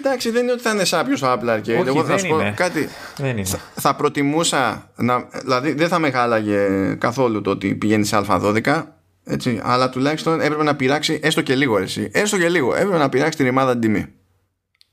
Εντάξει, 0.00 0.30
δεν 0.30 0.42
είναι 0.42 0.52
ότι 0.52 0.62
θα 0.62 0.70
είναι 0.70 0.84
σάπιος 0.84 1.20
το 1.20 1.32
Apple 1.32 1.56
Arcade. 1.56 1.60
Όχι, 1.60 1.70
Εγώ 1.70 1.96
θα 2.00 2.02
δεν 2.02 2.18
σου 2.18 2.28
πω 2.28 2.40
είναι. 2.40 2.50
κάτι. 2.56 2.88
Δεν 3.16 3.36
είναι. 3.36 3.48
Θα 3.74 3.96
προτιμούσα 3.96 4.90
να. 4.96 5.28
Δηλαδή 5.40 5.72
δεν 5.72 5.88
θα 5.88 5.98
με 5.98 6.10
χάλαγε 6.10 6.94
καθόλου 6.98 7.40
το 7.40 7.50
ότι 7.50 7.74
πηγαίνει 7.74 8.04
σε 8.04 8.24
Α12. 8.28 8.82
Έτσι, 9.24 9.60
αλλά 9.62 9.90
τουλάχιστον 9.90 10.40
έπρεπε 10.40 10.62
να 10.62 10.76
πειράξει 10.76 11.20
έστω 11.22 11.42
και 11.42 11.54
λίγο 11.54 11.78
εσύ. 11.78 12.10
Έστω 12.12 12.38
και 12.38 12.48
λίγο. 12.48 12.74
Έπρεπε 12.74 12.98
να 12.98 13.08
πειράξει 13.08 13.38
τη 13.38 13.44
ρημάδα 13.44 13.72
την 13.72 13.80
τιμή. 13.80 14.06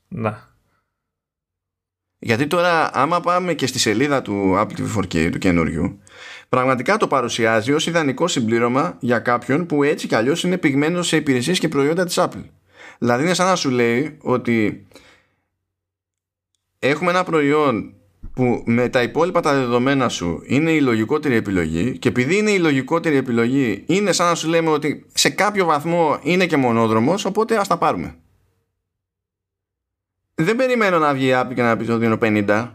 Να. 0.08 0.48
Γιατί 2.18 2.46
τώρα, 2.46 2.90
άμα 2.92 3.20
πάμε 3.20 3.54
και 3.54 3.66
στη 3.66 3.78
σελίδα 3.78 4.22
του 4.22 4.54
Apple 4.58 4.80
TV 4.80 4.98
4K 4.98 5.28
του 5.32 5.38
καινούριου, 5.38 6.00
πραγματικά 6.50 6.96
το 6.96 7.06
παρουσιάζει 7.06 7.72
ως 7.72 7.86
ιδανικό 7.86 8.28
συμπλήρωμα 8.28 8.96
για 9.00 9.18
κάποιον 9.18 9.66
που 9.66 9.82
έτσι 9.82 10.06
κι 10.06 10.14
αλλιώς 10.14 10.42
είναι 10.42 10.58
πυγμένος 10.58 11.06
σε 11.06 11.16
υπηρεσίες 11.16 11.58
και 11.58 11.68
προϊόντα 11.68 12.04
της 12.04 12.18
Apple. 12.20 12.44
Δηλαδή 12.98 13.22
είναι 13.22 13.34
σαν 13.34 13.46
να 13.46 13.56
σου 13.56 13.70
λέει 13.70 14.18
ότι 14.20 14.86
έχουμε 16.78 17.10
ένα 17.10 17.24
προϊόν 17.24 17.94
που 18.34 18.62
με 18.66 18.88
τα 18.88 19.02
υπόλοιπα 19.02 19.40
τα 19.40 19.54
δεδομένα 19.54 20.08
σου 20.08 20.42
είναι 20.46 20.72
η 20.72 20.80
λογικότερη 20.80 21.34
επιλογή 21.34 21.98
και 21.98 22.08
επειδή 22.08 22.36
είναι 22.36 22.50
η 22.50 22.58
λογικότερη 22.58 23.16
επιλογή 23.16 23.84
είναι 23.86 24.12
σαν 24.12 24.26
να 24.26 24.34
σου 24.34 24.48
λέμε 24.48 24.70
ότι 24.70 25.06
σε 25.14 25.30
κάποιο 25.30 25.64
βαθμό 25.64 26.18
είναι 26.22 26.46
και 26.46 26.56
μονόδρομος 26.56 27.24
οπότε 27.24 27.56
ας 27.56 27.68
τα 27.68 27.78
πάρουμε. 27.78 28.14
Δεν 30.34 30.56
περιμένω 30.56 30.98
να 30.98 31.14
βγει 31.14 31.26
η 31.26 31.32
Apple 31.34 31.54
και 31.54 31.62
να 31.62 31.76
πει 31.76 31.84
το 31.84 32.18
250 32.20 32.70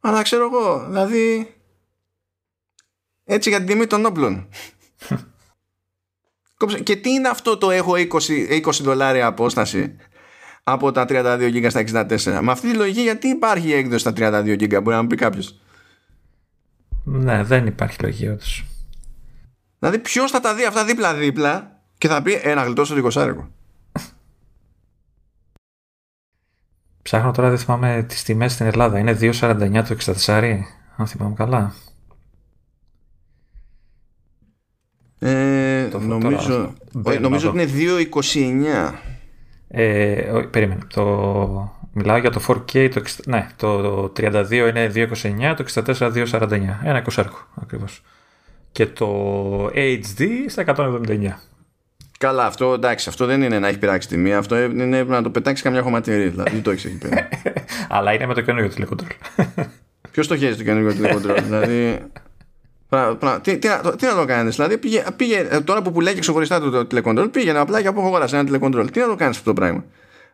αλλά 0.00 0.22
ξέρω 0.22 0.44
εγώ 0.44 0.86
δηλαδή 0.88 1.53
έτσι 3.24 3.48
για 3.48 3.58
την 3.58 3.66
τιμή 3.66 3.86
των 3.86 4.06
όπλων. 4.06 4.48
Κόψε- 6.56 6.82
και 6.82 6.96
τι 6.96 7.10
είναι 7.10 7.28
αυτό 7.28 7.56
το 7.58 7.70
έχω 7.70 7.92
20, 7.92 8.62
20 8.64 8.70
δολάρια 8.82 9.26
απόσταση 9.26 9.96
από 10.62 10.92
τα 10.92 11.04
32 11.08 11.14
GB 11.38 11.66
στα 11.70 12.06
64. 12.08 12.38
Με 12.42 12.52
αυτή 12.52 12.70
τη 12.70 12.76
λογική 12.76 13.00
γιατί 13.00 13.28
υπάρχει 13.28 13.68
η 13.68 13.72
έκδοση 13.72 13.98
στα 13.98 14.12
32 14.16 14.60
GB 14.60 14.68
μπορεί 14.68 14.96
να 14.96 15.02
μου 15.02 15.08
πει 15.08 15.16
κάποιος; 15.16 15.60
Ναι, 17.04 17.42
δεν 17.42 17.66
υπάρχει 17.66 18.02
λογική 18.02 18.28
όντως. 18.28 18.64
Δηλαδή 19.78 19.98
ποιος 19.98 20.30
θα 20.30 20.40
τα 20.40 20.54
δει 20.54 20.64
αυτά 20.64 20.84
δίπλα-δίπλα 20.84 21.80
και 21.98 22.08
θα 22.08 22.22
πει 22.22 22.40
ένα 22.42 22.62
γλιτώσω 22.62 22.94
20 23.04 23.10
άρικο. 23.14 23.48
Ψάχνω 27.02 27.30
τώρα, 27.30 27.48
δεν 27.48 27.58
θυμάμαι 27.58 28.04
τις 28.08 28.22
τιμές 28.22 28.52
στην 28.52 28.66
Ελλάδα. 28.66 28.98
Είναι 28.98 29.18
2,49 29.20 29.82
το 29.88 29.96
64, 30.26 30.58
αν 30.96 31.06
θυμάμαι 31.06 31.34
καλά. 31.34 31.74
Ε, 35.28 35.88
Το 35.90 36.00
φω- 36.00 36.08
νομίζω 36.08 36.48
τώρα, 36.48 36.62
όχι, 36.62 36.72
μπαίνω 36.92 37.20
νομίζω 37.20 37.52
να 37.52 37.62
ότι 37.62 37.72
είναι 37.78 38.08
2,29. 38.90 38.94
Ε, 39.68 40.30
όχι, 40.30 40.46
περίμενε. 40.46 40.80
Το... 40.94 41.72
Μιλάω 41.92 42.16
για 42.16 42.30
το 42.30 42.40
4K. 42.48 42.88
Το, 42.94 43.02
60 43.04 43.08
ναι, 43.26 43.46
το, 43.56 43.82
το 43.82 44.12
32 44.16 44.50
είναι 44.50 44.92
2,29, 44.94 45.54
το 45.56 45.64
64 45.98 46.12
2,49. 46.12 46.50
Ένα 46.84 47.04
20 47.14 47.24
ακριβώς. 47.62 48.02
Και 48.72 48.86
το 48.86 49.66
HD 49.74 50.22
στα 50.46 50.64
179. 50.76 51.28
Καλά, 52.18 52.46
αυτό 52.46 52.72
εντάξει, 52.72 53.08
αυτό 53.08 53.26
δεν 53.26 53.42
είναι 53.42 53.58
να 53.58 53.68
έχει 53.68 53.78
πειράξει 53.78 54.08
τιμή. 54.08 54.34
Αυτό 54.34 54.62
είναι 54.62 55.02
να 55.02 55.22
το 55.22 55.30
πετάξει 55.30 55.62
καμιά 55.62 55.82
χωματερή. 55.82 56.28
Δηλαδή, 56.28 56.50
δεν 56.50 56.62
το 56.62 56.70
έχεις 56.70 56.84
εκεί 56.84 56.98
πέρα. 56.98 57.28
Αλλά 57.88 58.12
είναι 58.12 58.26
με 58.26 58.34
το 58.34 58.40
καινούργιο 58.40 58.70
τηλεκοντρόλ. 58.70 59.10
Ποιος 60.10 60.26
το 60.26 60.36
χέζει 60.36 60.56
το 60.56 60.62
καινούργιο 60.62 60.92
τηλεκοντρόλ, 60.92 61.42
δηλαδή; 61.48 61.98
Πρα- 62.94 63.14
πρα- 63.16 63.40
τι, 63.40 63.58
τι, 63.58 63.68
να- 63.68 63.80
τι 63.96 64.06
να 64.06 64.14
το 64.14 64.24
κάνεις, 64.24 64.54
δηλαδή 64.56 64.78
πήγε, 64.78 65.04
πήγε, 65.16 65.46
ε, 65.50 65.60
τώρα 65.60 65.82
που 65.82 65.92
πουλάει 65.92 66.14
και 66.14 66.20
ξεχωριστά 66.20 66.60
το, 66.60 66.70
το 66.70 66.84
τηλεκοντρόλ, 66.86 67.28
πήγαινε 67.28 67.58
απλά 67.58 67.82
και 67.82 67.88
από 67.88 67.98
έχω 68.00 68.08
αγοράσει 68.08 68.34
ένα 68.34 68.44
τηλεκοντρόλ. 68.44 68.90
Τι 68.90 69.00
να 69.00 69.06
το 69.06 69.14
κάνεις 69.14 69.36
αυτό 69.36 69.52
το 69.52 69.60
πράγμα; 69.60 69.84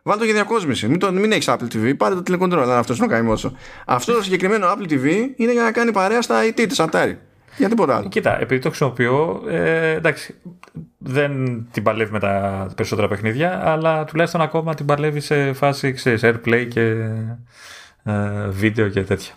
Βάλτε 0.03 0.19
το 0.19 0.25
για 0.25 0.33
διακόσμηση. 0.33 0.87
Μην, 0.87 0.99
το, 0.99 1.11
μην 1.11 1.31
έχεις 1.31 1.49
Apple 1.49 1.75
TV, 1.75 1.93
πάρε 1.97 2.15
το 2.15 2.21
τηλεκοντρόλ. 2.23 2.69
Αν 2.69 2.77
αυτός 2.77 2.97
είναι 2.97 3.05
ο 3.05 3.09
καημός 3.09 3.39
σου. 3.39 3.57
Αυτό 3.85 4.13
το 4.13 4.23
συγκεκριμένο 4.23 4.67
Apple 4.67 4.91
TV 4.91 5.05
είναι 5.35 5.51
για 5.51 5.63
να 5.63 5.71
κάνει 5.71 5.91
παρέα 5.91 6.21
στα 6.21 6.35
IT 6.43 6.65
της 6.67 6.81
Atari. 6.81 7.13
Για 7.57 7.69
τίποτα 7.69 7.95
άλλο. 7.95 8.07
Κοίτα, 8.07 8.41
επειδή 8.41 8.61
το 8.61 8.67
χρησιμοποιώ, 8.67 9.43
ε, 9.49 9.91
εντάξει, 9.91 10.35
δεν 10.97 11.31
την 11.71 11.83
παλεύει 11.83 12.11
με 12.11 12.19
τα 12.19 12.67
περισσότερα 12.75 13.07
παιχνίδια, 13.07 13.61
αλλά 13.69 14.03
τουλάχιστον 14.03 14.41
ακόμα 14.41 14.73
την 14.75 14.85
παλεύει 14.85 15.19
σε 15.19 15.53
φάση, 15.53 15.91
ξέρεις, 15.93 16.21
airplay 16.23 16.67
και 16.69 16.81
ε, 18.03 18.47
βίντεο 18.49 18.87
και 18.87 19.01
τέτοια. 19.03 19.33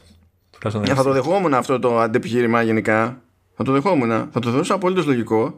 Τουλάχιστον 0.65 0.85
Για 0.85 0.95
θα 0.95 1.03
το 1.03 1.13
δεχόμουν 1.13 1.55
αυτό 1.55 1.79
το 1.79 1.99
αντεπιχείρημα 2.01 2.63
γενικά. 2.63 3.17
Θα 3.57 3.65
το 3.65 3.73
δεχόμουν. 3.73 4.09
Θα 4.33 4.41
το 4.41 4.51
θεωρούσα 4.51 4.75
απολύτως 4.75 5.07
λογικό. 5.07 5.55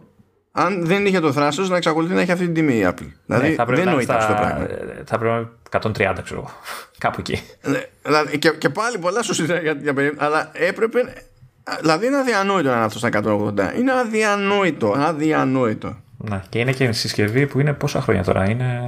Αν 0.53 0.87
δεν 0.87 1.07
είχε 1.07 1.21
το 1.21 1.33
θράσος 1.33 1.69
να 1.69 1.77
εξακολουθεί 1.77 2.15
να 2.15 2.21
έχει 2.21 2.33
αυτή 2.33 2.45
την 2.45 2.55
τιμή 2.55 2.75
η 2.75 2.87
Apple. 2.89 3.09
Δηλαδή 3.27 3.49
Ναι, 3.49 3.55
θα 3.55 3.65
πρέπει 3.65 3.81
δεν 3.83 3.95
να 3.95 3.95
είναι 4.01 4.05
νοείται 4.07 4.13
αυτό 4.15 4.33
το 4.33 4.39
στα- 4.39 4.47
πράγμα. 4.47 4.65
ε, 4.65 5.03
Θα 5.07 5.19
πρέπει 5.19 5.33
να 5.33 5.39
είναι 5.39 5.49
130, 6.19 6.23
ξέρω 6.25 6.41
εγώ. 6.41 6.51
Κάπου 6.99 7.17
εκεί. 7.21 7.41
Ναι, 7.63 7.79
Δηλαδή, 8.03 8.39
και, 8.39 8.51
και 8.51 8.69
πάλι 8.69 8.99
πολλά 8.99 9.23
σου 9.23 9.45
για, 9.45 9.61
για 9.61 9.95
περίπτωση. 9.95 10.27
Αλλά 10.27 10.51
έπρεπε. 10.53 10.99
Δηλαδή 11.81 12.07
είναι 12.07 12.17
αδιανόητο 12.17 12.69
να 12.69 12.75
είναι 12.77 12.85
αυτό 12.85 12.99
στα 12.99 13.09
180. 13.13 13.79
Είναι 13.79 13.93
αδιανόητο. 14.01 14.95
Αδιανόητο. 14.97 15.97
Ναι, 16.17 16.43
και 16.49 16.59
είναι 16.59 16.73
και 16.73 16.93
συσκευή 16.93 17.47
που 17.47 17.61
είναι 17.61 17.73
πόσα 17.73 18.01
χρόνια 18.01 18.25
τώρα. 18.25 18.51
Είναι... 18.51 18.81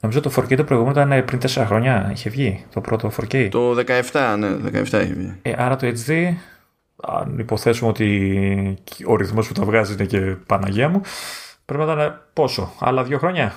Νομίζω 0.00 0.20
το 0.20 0.30
4K 0.36 0.56
το 0.56 0.64
προηγούμενο 0.64 1.00
ήταν 1.12 1.24
πριν 1.24 1.40
4 1.42 1.64
χρόνια. 1.66 2.10
Είχε 2.12 2.30
βγει 2.30 2.64
το 2.74 2.80
πρώτο 2.80 3.10
4K. 3.20 3.48
Το 3.50 3.70
17, 4.12 4.34
ναι, 4.38 4.48
17 4.80 4.92
έχει 4.92 5.12
βγει. 5.14 5.34
Ε, 5.42 5.52
άρα 5.56 5.76
το 5.76 5.86
HD, 6.06 6.34
αν 7.02 7.38
υποθέσουμε 7.38 7.90
ότι 7.90 8.78
ο 9.06 9.16
ρυθμός 9.16 9.46
που 9.46 9.52
τα 9.52 9.64
βγάζει 9.64 9.92
είναι 9.92 10.04
και 10.04 10.20
Παναγία 10.20 10.88
μου, 10.88 11.00
πρέπει 11.64 11.84
να 11.84 11.92
ήταν 11.92 12.22
πόσο, 12.32 12.72
άλλα 12.78 13.02
δύο 13.04 13.18
χρόνια. 13.18 13.54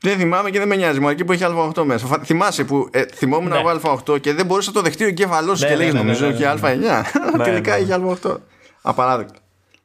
Δεν 0.00 0.16
θυμάμαι 0.18 0.50
και 0.50 0.58
δεν 0.58 0.68
με 0.68 0.76
νοιάζει. 0.76 1.00
Μου 1.00 1.08
αρκεί 1.08 1.24
που 1.24 1.32
έχει 1.32 1.42
Α8 1.46 1.82
μέσα. 1.84 2.06
Φα- 2.06 2.20
Θυμάσαι 2.24 2.64
που 2.64 2.88
ε, 2.92 3.02
θυμόμουν 3.14 3.48
Ναι. 3.52 3.58
εγώ 3.58 3.80
Α8 4.14 4.20
και 4.20 4.32
δεν 4.32 4.46
μπορούσε 4.46 4.68
να 4.70 4.74
το 4.76 4.82
δεχτεί 4.82 5.04
ο 5.04 5.06
εγκέφαλός 5.06 5.58
σου 5.58 5.64
Ναι, 5.64 5.70
και 5.70 5.76
ναι, 5.76 5.80
λέγεις 5.82 5.94
ναι, 5.94 6.00
νομίζω 6.00 6.26
ναι, 6.26 6.32
ναι, 6.32 6.36
και 6.38 6.44
ναι. 6.44 6.52
Α9. 6.54 6.78
Ναι, 7.36 7.44
Τελικά 7.44 7.76
ναι. 7.76 7.82
είχε 7.82 8.00
Α8. 8.22 8.36
Απαράδεκτο. 8.82 9.38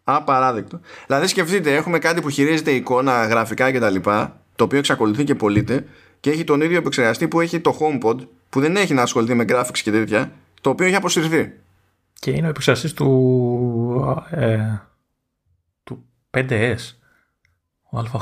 Απαράδεκτο. 0.03 0.79
Δηλαδή 1.07 1.27
σκεφτείτε, 1.27 1.75
έχουμε 1.75 1.99
κάτι 1.99 2.21
που 2.21 2.29
χειρίζεται 2.29 2.71
εικόνα, 2.71 3.25
γραφικά 3.25 3.71
κτλ. 3.71 3.95
Το 4.61 4.67
οποίο 4.67 4.79
εξακολουθεί 4.79 5.23
και 5.23 5.35
πωλείται 5.35 5.85
και 6.19 6.29
έχει 6.29 6.43
τον 6.43 6.61
ίδιο 6.61 6.77
επεξεργαστή 6.77 7.27
που 7.27 7.39
έχει 7.39 7.59
το 7.59 7.77
HomePod 7.79 8.27
που 8.49 8.59
δεν 8.59 8.75
έχει 8.75 8.93
να 8.93 9.01
ασχοληθεί 9.01 9.33
με 9.33 9.45
graphics 9.49 9.79
και 9.83 9.91
τέτοια. 9.91 10.31
Το 10.61 10.69
οποίο 10.69 10.85
έχει 10.85 10.95
αποσυρθεί. 10.95 11.53
Και 12.19 12.31
είναι 12.31 12.45
ο 12.45 12.49
επεξεργαστής 12.49 12.93
του, 12.93 14.17
ε, 14.29 14.59
του 15.83 16.03
5S, 16.31 16.75
ο 17.89 17.99
Α8. 17.99 18.19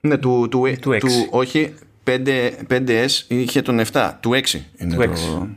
Ναι, 0.00 0.18
του, 0.18 0.48
του, 0.50 0.76
Του 0.80 0.90
6. 0.90 1.00
όχι, 1.30 1.74
5, 2.04 2.50
5S 2.68 3.06
είχε 3.28 3.62
τον 3.62 3.80
7. 3.92 4.12
Του 4.20 4.30
6 4.30 4.60
είναι 4.76 4.94
Του 4.94 5.02
το, 5.02 5.12
6. 5.42 5.48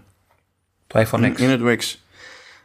Το 0.87 0.99
iPhone 0.99 1.35
X. 1.35 1.39
Είναι 1.39 1.57
του 1.57 1.75
6. 1.79 1.95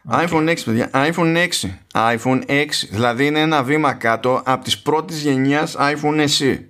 iPhone 0.09 0.57
6, 0.57 0.63
παιδιά. 0.65 0.89
iPhone 0.93 1.49
6. 1.49 1.77
iPhone 1.91 2.45
6. 2.45 2.67
Δηλαδή 2.89 3.25
είναι 3.25 3.39
ένα 3.39 3.63
βήμα 3.63 3.93
κάτω 3.93 4.41
από 4.45 4.63
τις 4.63 4.81
πρώτες 4.81 5.21
γενιάς 5.21 5.75
iPhone 5.79 6.27
SE. 6.27 6.63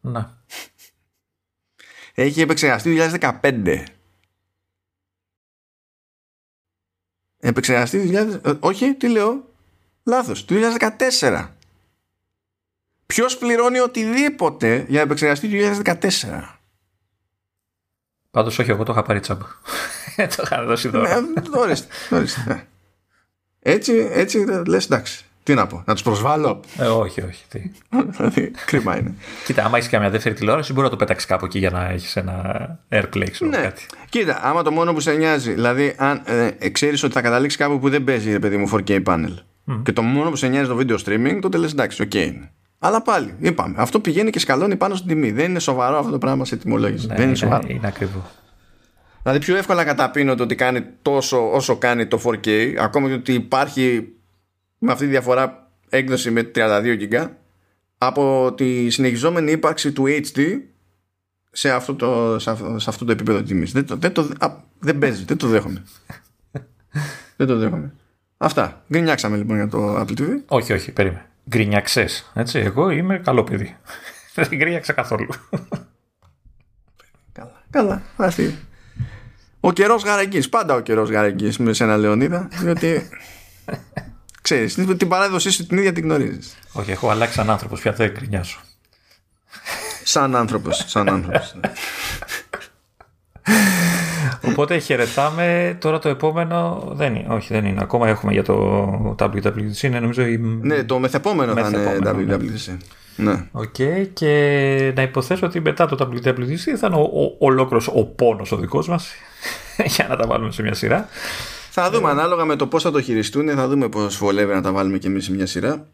Να. 0.00 0.38
Έχει 2.14 2.40
επεξεργαστεί 2.40 2.96
2015. 3.42 3.84
Επεξεργαστεί 7.38 8.10
2000... 8.12 8.44
ε, 8.44 8.52
όχι, 8.60 8.94
τι 8.94 9.08
λέω. 9.08 9.48
Λάθος. 10.02 10.44
Το 10.44 10.54
2014. 11.18 11.48
Ποιος 13.06 13.38
πληρώνει 13.38 13.78
οτιδήποτε 13.78 14.84
για 14.88 15.00
επεξεργαστή 15.00 15.48
του 15.48 15.82
2014. 15.84 16.56
Πάντως 18.30 18.58
όχι, 18.58 18.70
εγώ 18.70 18.82
το 18.82 18.92
είχα 18.92 19.02
πάρει 19.02 19.20
τσάμπα. 19.20 19.46
το 20.36 20.42
είχα 20.44 20.64
δώσει 20.64 20.90
Ναι, 20.90 20.98
δώρο. 20.98 21.60
ορίστε, 21.60 21.86
ορίστε, 22.10 22.42
ναι. 22.46 22.62
Έτσι, 23.62 24.08
έτσι 24.12 24.44
λες 24.66 24.84
εντάξει. 24.84 25.24
Τι 25.42 25.54
να 25.54 25.66
πω, 25.66 25.82
να 25.86 25.92
τους 25.92 26.02
προσβάλλω. 26.02 26.60
Ε, 26.78 26.86
όχι, 26.86 27.22
όχι. 27.22 27.44
Τι. 27.48 27.60
Δηλαδή, 28.16 28.50
κρίμα 28.66 28.98
είναι. 28.98 29.14
Κοίτα, 29.44 29.64
άμα 29.64 29.76
έχεις 29.76 29.88
καμιά 29.88 30.10
δεύτερη 30.10 30.34
τηλεόραση, 30.34 30.72
μπορεί 30.72 30.84
να 30.84 30.90
το 30.90 30.96
πετάξεις 30.96 31.26
κάπου 31.28 31.44
εκεί 31.44 31.58
για 31.58 31.70
να 31.70 31.88
έχεις 31.88 32.16
ένα 32.16 32.34
airplay, 32.90 33.26
ξέρω 33.30 33.50
Ναι. 33.50 33.56
κάτι. 33.56 33.86
Κοίτα, 34.08 34.40
άμα 34.42 34.62
το 34.62 34.70
μόνο 34.70 34.92
που 34.92 35.00
σε 35.00 35.12
νοιάζει, 35.12 35.52
δηλαδή 35.52 35.94
αν 35.98 36.22
ε, 36.58 36.68
ξέρεις 36.68 37.02
ότι 37.02 37.12
θα 37.12 37.20
καταλήξει 37.20 37.56
κάπου 37.56 37.78
που 37.78 37.88
δεν 37.90 38.04
παίζει, 38.04 38.30
ρε 38.32 38.38
παιδί 38.38 38.56
μου, 38.56 38.68
4K 38.72 39.02
panel. 39.04 39.34
Και 39.82 39.92
το 39.92 40.02
μόνο 40.02 40.30
που 40.30 40.36
σε 40.36 40.48
νοιάζει 40.48 40.68
το 40.68 40.78
video 40.80 40.96
streaming, 41.04 41.38
τότε 41.40 41.58
λες 41.58 41.72
εντάξει, 41.72 42.02
οκ 42.02 42.14
είναι. 42.14 42.50
Αλλά 42.78 43.02
πάλι, 43.02 43.34
είπαμε, 43.40 43.74
αυτό 43.78 44.00
πηγαίνει 44.00 44.30
και 44.30 44.38
σκαλώνει 44.38 44.76
πάνω 44.76 44.94
στην 44.94 45.08
τιμή. 45.08 45.30
Δεν 45.30 45.50
είναι 45.50 45.58
σοβαρό 45.58 45.98
αυτό 45.98 46.10
το 46.10 46.18
πράγμα 46.18 46.44
σε 46.44 46.56
τιμολόγηση. 46.56 47.06
Ναι, 47.06 47.14
δεν 47.14 47.26
είναι, 47.26 47.34
σοβαρό. 47.36 47.66
Είναι 47.70 47.86
ακριβό. 47.86 48.30
Δηλαδή 49.22 49.38
πιο 49.38 49.56
εύκολα 49.56 49.84
καταπίνω 49.84 50.34
το 50.34 50.42
ότι 50.42 50.54
κάνει 50.54 50.84
τόσο 51.02 51.52
όσο 51.52 51.76
κάνει 51.76 52.06
το 52.06 52.20
4K, 52.24 52.74
ακόμα 52.78 53.08
και 53.08 53.14
ότι 53.14 53.32
υπάρχει 53.32 54.12
με 54.78 54.92
αυτή 54.92 55.04
τη 55.04 55.10
διαφορά 55.10 55.70
έκδοση 55.88 56.30
με 56.30 56.50
32 56.54 57.08
GB, 57.10 57.28
από 57.98 58.52
τη 58.56 58.90
συνεχιζόμενη 58.90 59.52
ύπαρξη 59.52 59.92
του 59.92 60.04
HD 60.06 60.58
σε 61.50 61.70
αυτό 61.70 61.94
το, 61.94 62.38
σε 62.38 62.50
αυτό, 62.50 62.78
σε 62.78 62.90
αυτό 62.90 63.04
το 63.04 63.12
επίπεδο 63.12 63.42
τιμής. 63.42 63.72
Δεν, 63.72 63.86
το, 63.86 63.96
δεν, 63.96 64.12
το, 64.12 64.28
α, 64.38 64.54
δεν 64.78 64.98
παίζει, 64.98 65.24
δεν 65.24 65.36
το 65.36 65.46
δέχομαι. 65.46 65.84
δεν 67.36 67.46
το 67.46 67.56
δέχομαι. 67.56 67.94
Αυτά. 68.36 68.84
Γκρινιάξαμε 68.92 69.36
λοιπόν 69.36 69.56
για 69.56 69.68
το 69.68 70.00
Apple 70.00 70.18
TV. 70.18 70.28
Όχι, 70.46 70.72
όχι, 70.72 70.92
περίμενε. 70.92 71.26
Γκρινιαξέ. 71.48 72.06
Έτσι, 72.34 72.58
εγώ 72.58 72.90
είμαι 72.90 73.18
καλό 73.18 73.44
παιδί. 73.44 73.76
Δεν 74.34 74.48
γκρινιάξα 74.48 74.92
καθόλου. 74.92 75.28
Καλά. 77.32 77.62
Καλά. 77.70 78.02
Αυτή. 78.16 78.58
Ο 79.60 79.72
καιρός 79.72 80.02
γαραγγί. 80.04 80.48
Πάντα 80.48 80.74
ο 80.74 80.80
καιρός 80.80 81.10
γαραγγί 81.10 81.52
με 81.58 81.72
σένα, 81.72 81.96
Λεωνίδα. 81.96 82.48
Διότι. 82.60 83.08
ξέρεις, 84.42 84.74
την 84.74 85.08
παράδοσή 85.08 85.50
σου 85.50 85.66
την 85.66 85.78
ίδια 85.78 85.92
την 85.92 86.04
γνωρίζεις. 86.04 86.56
Όχι, 86.72 86.90
έχω 86.90 87.10
αλλάξει 87.10 87.34
σαν 87.34 87.50
άνθρωπος. 87.50 87.80
Πια 87.80 87.92
δεν 87.92 88.10
γκρινιάζω. 88.12 88.58
Σαν 90.04 90.36
άνθρωπος. 90.36 90.84
Σαν 90.86 91.08
άνθρωπος. 91.08 91.54
Οπότε 94.44 94.78
χαιρετάμε. 94.78 95.76
Τώρα 95.80 95.98
το 95.98 96.08
επόμενο 96.08 96.88
δεν 96.92 97.14
είναι. 97.14 97.34
Όχι, 97.34 97.52
δεν 97.52 97.64
είναι. 97.64 97.82
Ακόμα 97.82 98.08
έχουμε 98.08 98.32
για 98.32 98.42
το 98.42 99.16
WWDC. 99.18 99.82
Είναι 99.82 100.00
νομίζω 100.00 100.22
η... 100.22 100.38
Ναι, 100.38 100.84
το 100.84 100.98
μεθεπόμενο, 100.98 101.54
θα 101.54 101.68
είναι 101.68 101.98
WWDC. 102.02 102.66
Ναι. 102.66 102.76
OK, 103.52 103.74
okay, 103.78 104.08
και 104.12 104.92
να 104.96 105.02
υποθέσω 105.02 105.46
ότι 105.46 105.60
μετά 105.60 105.86
το 105.86 106.10
WWDC 106.12 106.76
θα 106.78 106.86
είναι 106.86 106.96
ο, 106.96 107.00
ο, 107.00 107.36
ολόκληρος 107.38 107.88
ο 107.88 108.04
πόνος 108.04 108.52
ο 108.52 108.56
δικός 108.56 108.88
μας 108.88 109.12
για 109.96 110.06
να 110.08 110.16
τα 110.16 110.26
βάλουμε 110.26 110.52
σε 110.52 110.62
μια 110.62 110.74
σειρά. 110.74 111.08
Θα 111.70 111.90
δούμε 111.90 112.10
ανάλογα 112.10 112.44
με 112.44 112.56
το 112.56 112.66
πώς 112.66 112.82
θα 112.82 112.90
το 112.90 113.00
χειριστούν, 113.00 113.48
θα 113.48 113.68
δούμε 113.68 113.88
πώς 113.88 114.16
βολεύει 114.16 114.52
να 114.52 114.62
τα 114.62 114.72
βάλουμε 114.72 114.98
και 114.98 115.06
εμείς 115.06 115.24
σε 115.24 115.32
μια 115.32 115.46
σειρά. 115.46 115.86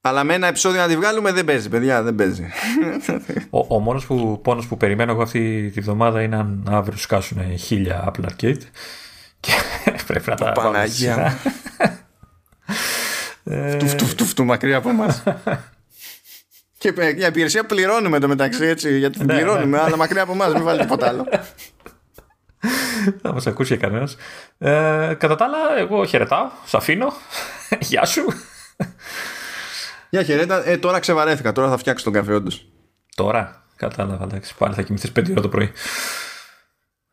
Αλλά 0.00 0.24
με 0.24 0.34
ένα 0.34 0.46
επεισόδιο 0.46 0.80
να 0.80 0.86
τη 0.86 0.96
βγάλουμε 0.96 1.32
δεν 1.32 1.44
παίζει, 1.44 1.68
παιδιά, 1.68 2.02
δεν 2.02 2.14
παίζει. 2.14 2.48
Ο, 3.50 3.74
ο 3.74 3.78
μόνος 3.78 4.06
που, 4.06 4.40
πόνος 4.42 4.66
που 4.66 4.76
περιμένω 4.76 5.12
εγώ 5.12 5.22
αυτή 5.22 5.70
τη 5.74 5.80
βδομάδα 5.80 6.22
είναι 6.22 6.36
αν 6.36 6.66
αύριο 6.70 6.98
σκάσουν 6.98 7.58
χίλια 7.58 8.12
Apple 8.12 8.24
Arcade 8.24 8.60
και 9.40 9.52
πρέπει 10.06 10.30
να 10.30 10.36
τα 10.36 10.52
Παναγία. 10.52 11.38
Φτου, 13.68 14.06
φτου, 14.06 14.24
φτου, 14.24 14.44
μακριά 14.44 14.76
από 14.76 14.88
εμάς. 14.88 15.22
Και 16.80 16.94
για 17.16 17.26
υπηρεσία 17.26 17.66
πληρώνουμε 17.66 18.18
το 18.18 18.28
μεταξύ 18.28 18.64
έτσι. 18.64 18.98
Γιατί 18.98 19.18
την 19.18 19.26
πληρώνουμε, 19.26 19.80
αλλά 19.80 19.96
μακριά 19.96 20.22
από 20.22 20.32
εμάς, 20.32 20.52
μην 20.52 20.62
βάλει 20.62 20.80
τίποτα 20.80 21.08
άλλο. 21.08 21.26
Θα 23.22 23.32
μας 23.32 23.46
ακούσει 23.46 23.76
κανένας. 23.76 24.16
Ε, 24.58 25.14
κατά 25.18 25.36
τα 25.36 25.44
άλλα, 25.44 25.78
εγώ 25.78 26.04
χαιρετάω. 26.04 26.50
Σ' 26.66 26.74
αφήνω. 26.74 27.12
Γεια 27.90 28.04
σου. 28.04 28.24
Γεια 30.10 30.22
χαιρέτα. 30.22 30.68
Ε, 30.68 30.76
τώρα 30.76 30.98
ξεβαρέθηκα. 30.98 31.52
Τώρα 31.52 31.68
θα 31.68 31.76
φτιάξω 31.76 32.04
τον 32.04 32.12
καφέ, 32.12 32.34
όντως. 32.34 32.66
Τώρα. 33.14 33.64
Κατάλαβα. 33.76 34.24
Εντάξει. 34.24 34.54
Πάλι 34.58 34.74
θα 34.74 34.82
κοιμηθείς 34.82 35.12
5 35.16 35.30
ώρα 35.30 35.40
το 35.40 35.48
πρωί. 35.48 35.72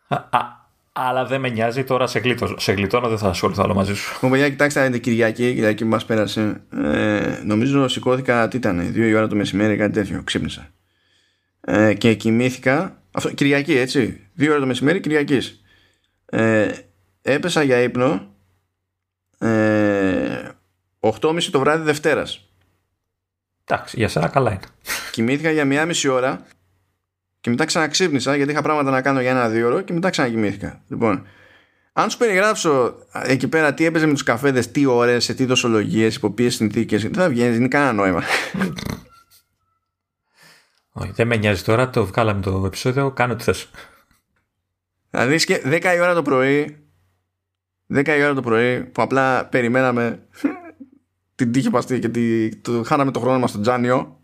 Α, 0.07 0.15
α, 0.15 0.56
αλλά 0.99 1.25
δεν 1.25 1.41
με 1.41 1.49
νοιάζει. 1.49 1.83
Τώρα 1.83 2.07
σε, 2.07 2.19
γλίτω, 2.19 2.55
σε 2.59 2.71
γλιτώνω. 2.71 3.07
Δεν 3.07 3.17
θα 3.17 3.29
ασχοληθώ 3.29 3.63
άλλο 3.63 3.73
μαζί 3.73 3.95
σου. 3.95 4.19
Μου 4.21 4.29
παιδιά, 4.29 4.49
κοιτάξτε, 4.49 4.85
είναι 4.85 4.97
Κυριακή. 4.97 5.53
Κυριακή 5.53 5.83
που 5.83 5.89
μας 5.89 6.05
πέρασε. 6.05 6.61
Ε, 6.83 7.41
νομίζω 7.43 7.87
σηκώθηκα. 7.87 8.47
Τι 8.47 8.57
ήταν, 8.57 8.91
2 8.93 8.95
η 8.95 9.13
ώρα 9.13 9.27
το 9.27 9.35
μεσημέρι, 9.35 9.75
κάτι 9.75 9.93
τέτοιο. 9.93 10.21
Ξύπνησα. 10.23 10.69
Ε, 11.61 11.93
και 11.93 12.13
κοιμήθηκα. 12.13 13.01
Αυτό, 13.11 13.29
Κυριακή, 13.29 13.77
έτσι. 13.77 14.21
2 14.39 14.49
ώρα 14.49 14.59
το 14.59 14.65
μεσημέρι, 14.65 14.99
Κυριακής. 14.99 15.61
Ε, 16.25 16.71
έπεσα 17.21 17.63
για 17.63 17.81
ύπνο. 17.81 18.35
Ε, 19.37 20.49
8.30 20.99 21.43
το 21.51 21.59
βράδυ 21.59 21.83
Δευτέρας 21.83 22.47
Εντάξει, 23.69 23.97
για 23.97 24.07
σένα 24.07 24.27
καλά 24.27 24.51
είναι. 24.51 24.59
Κοιμήθηκα 25.11 25.51
για 25.51 25.65
μία 25.65 25.85
μισή 25.85 26.07
ώρα 26.07 26.45
και 27.47 27.53
μετά 27.53 27.65
ξαναξύπνησα 27.65 28.35
γιατί 28.35 28.51
είχα 28.51 28.61
πράγματα 28.61 28.91
να 28.91 29.01
κάνω 29.01 29.21
για 29.21 29.29
ένα-δύο 29.29 29.67
ώρο 29.67 29.81
και 29.81 29.93
μετά 29.93 30.09
ξανακοιμήθηκα. 30.09 30.81
Λοιπόν, 30.87 31.27
αν 31.93 32.09
σου 32.09 32.17
περιγράψω 32.17 32.95
εκεί 33.23 33.47
πέρα 33.47 33.73
τι 33.73 33.85
έπαιζε 33.85 34.05
με 34.05 34.13
τους 34.13 34.23
καφέδες, 34.23 34.71
τι 34.71 34.85
ώρες, 34.85 35.23
σε 35.23 35.33
τι 35.33 35.45
δοσολογίες, 35.45 36.15
υπό 36.15 36.31
ποιες 36.31 36.55
συνθήκες, 36.55 37.01
δεν 37.01 37.13
θα 37.13 37.29
βγαίνεις, 37.29 37.57
είναι 37.57 37.67
κανένα 37.67 37.93
νόημα. 37.93 38.23
Όχι, 40.99 41.11
δεν 41.11 41.27
με 41.27 41.35
νοιάζει 41.35 41.63
τώρα, 41.63 41.89
το 41.89 42.05
βγάλαμε 42.05 42.41
το 42.41 42.63
επεισόδιο, 42.65 43.11
κάνω 43.11 43.35
τι 43.35 43.43
θες. 43.43 43.69
Δηλαδή, 45.09 45.39
10 45.47 45.93
η 45.95 45.99
ώρα 45.99 46.13
το 46.13 46.21
πρωί, 46.21 46.87
10 47.93 48.07
η 48.07 48.23
ώρα 48.23 48.33
το 48.33 48.41
πρωί, 48.41 48.83
που 48.83 49.01
απλά 49.01 49.45
περιμέναμε 49.45 50.27
την 51.35 51.51
τύχη 51.51 51.69
παστή 51.69 51.99
και 51.99 52.09
τη, 52.09 52.55
το, 52.55 52.83
χάναμε 52.83 53.11
το 53.11 53.19
χρόνο 53.19 53.39
μας 53.39 53.49
στο 53.49 53.59
Τζάνιο 53.59 54.16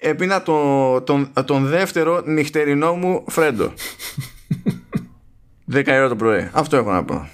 έπινα 0.00 0.42
το, 0.42 1.00
τον, 1.00 1.32
τον 1.44 1.66
δεύτερο 1.66 2.22
νυχτερινό 2.24 2.94
μου 2.94 3.24
φρέντο. 3.28 3.72
10 5.72 5.82
ώρα 5.86 6.08
το 6.08 6.16
πρωί. 6.16 6.50
Αυτό 6.52 6.76
έχω 6.76 6.92
να 6.92 7.04
πω 7.04 7.28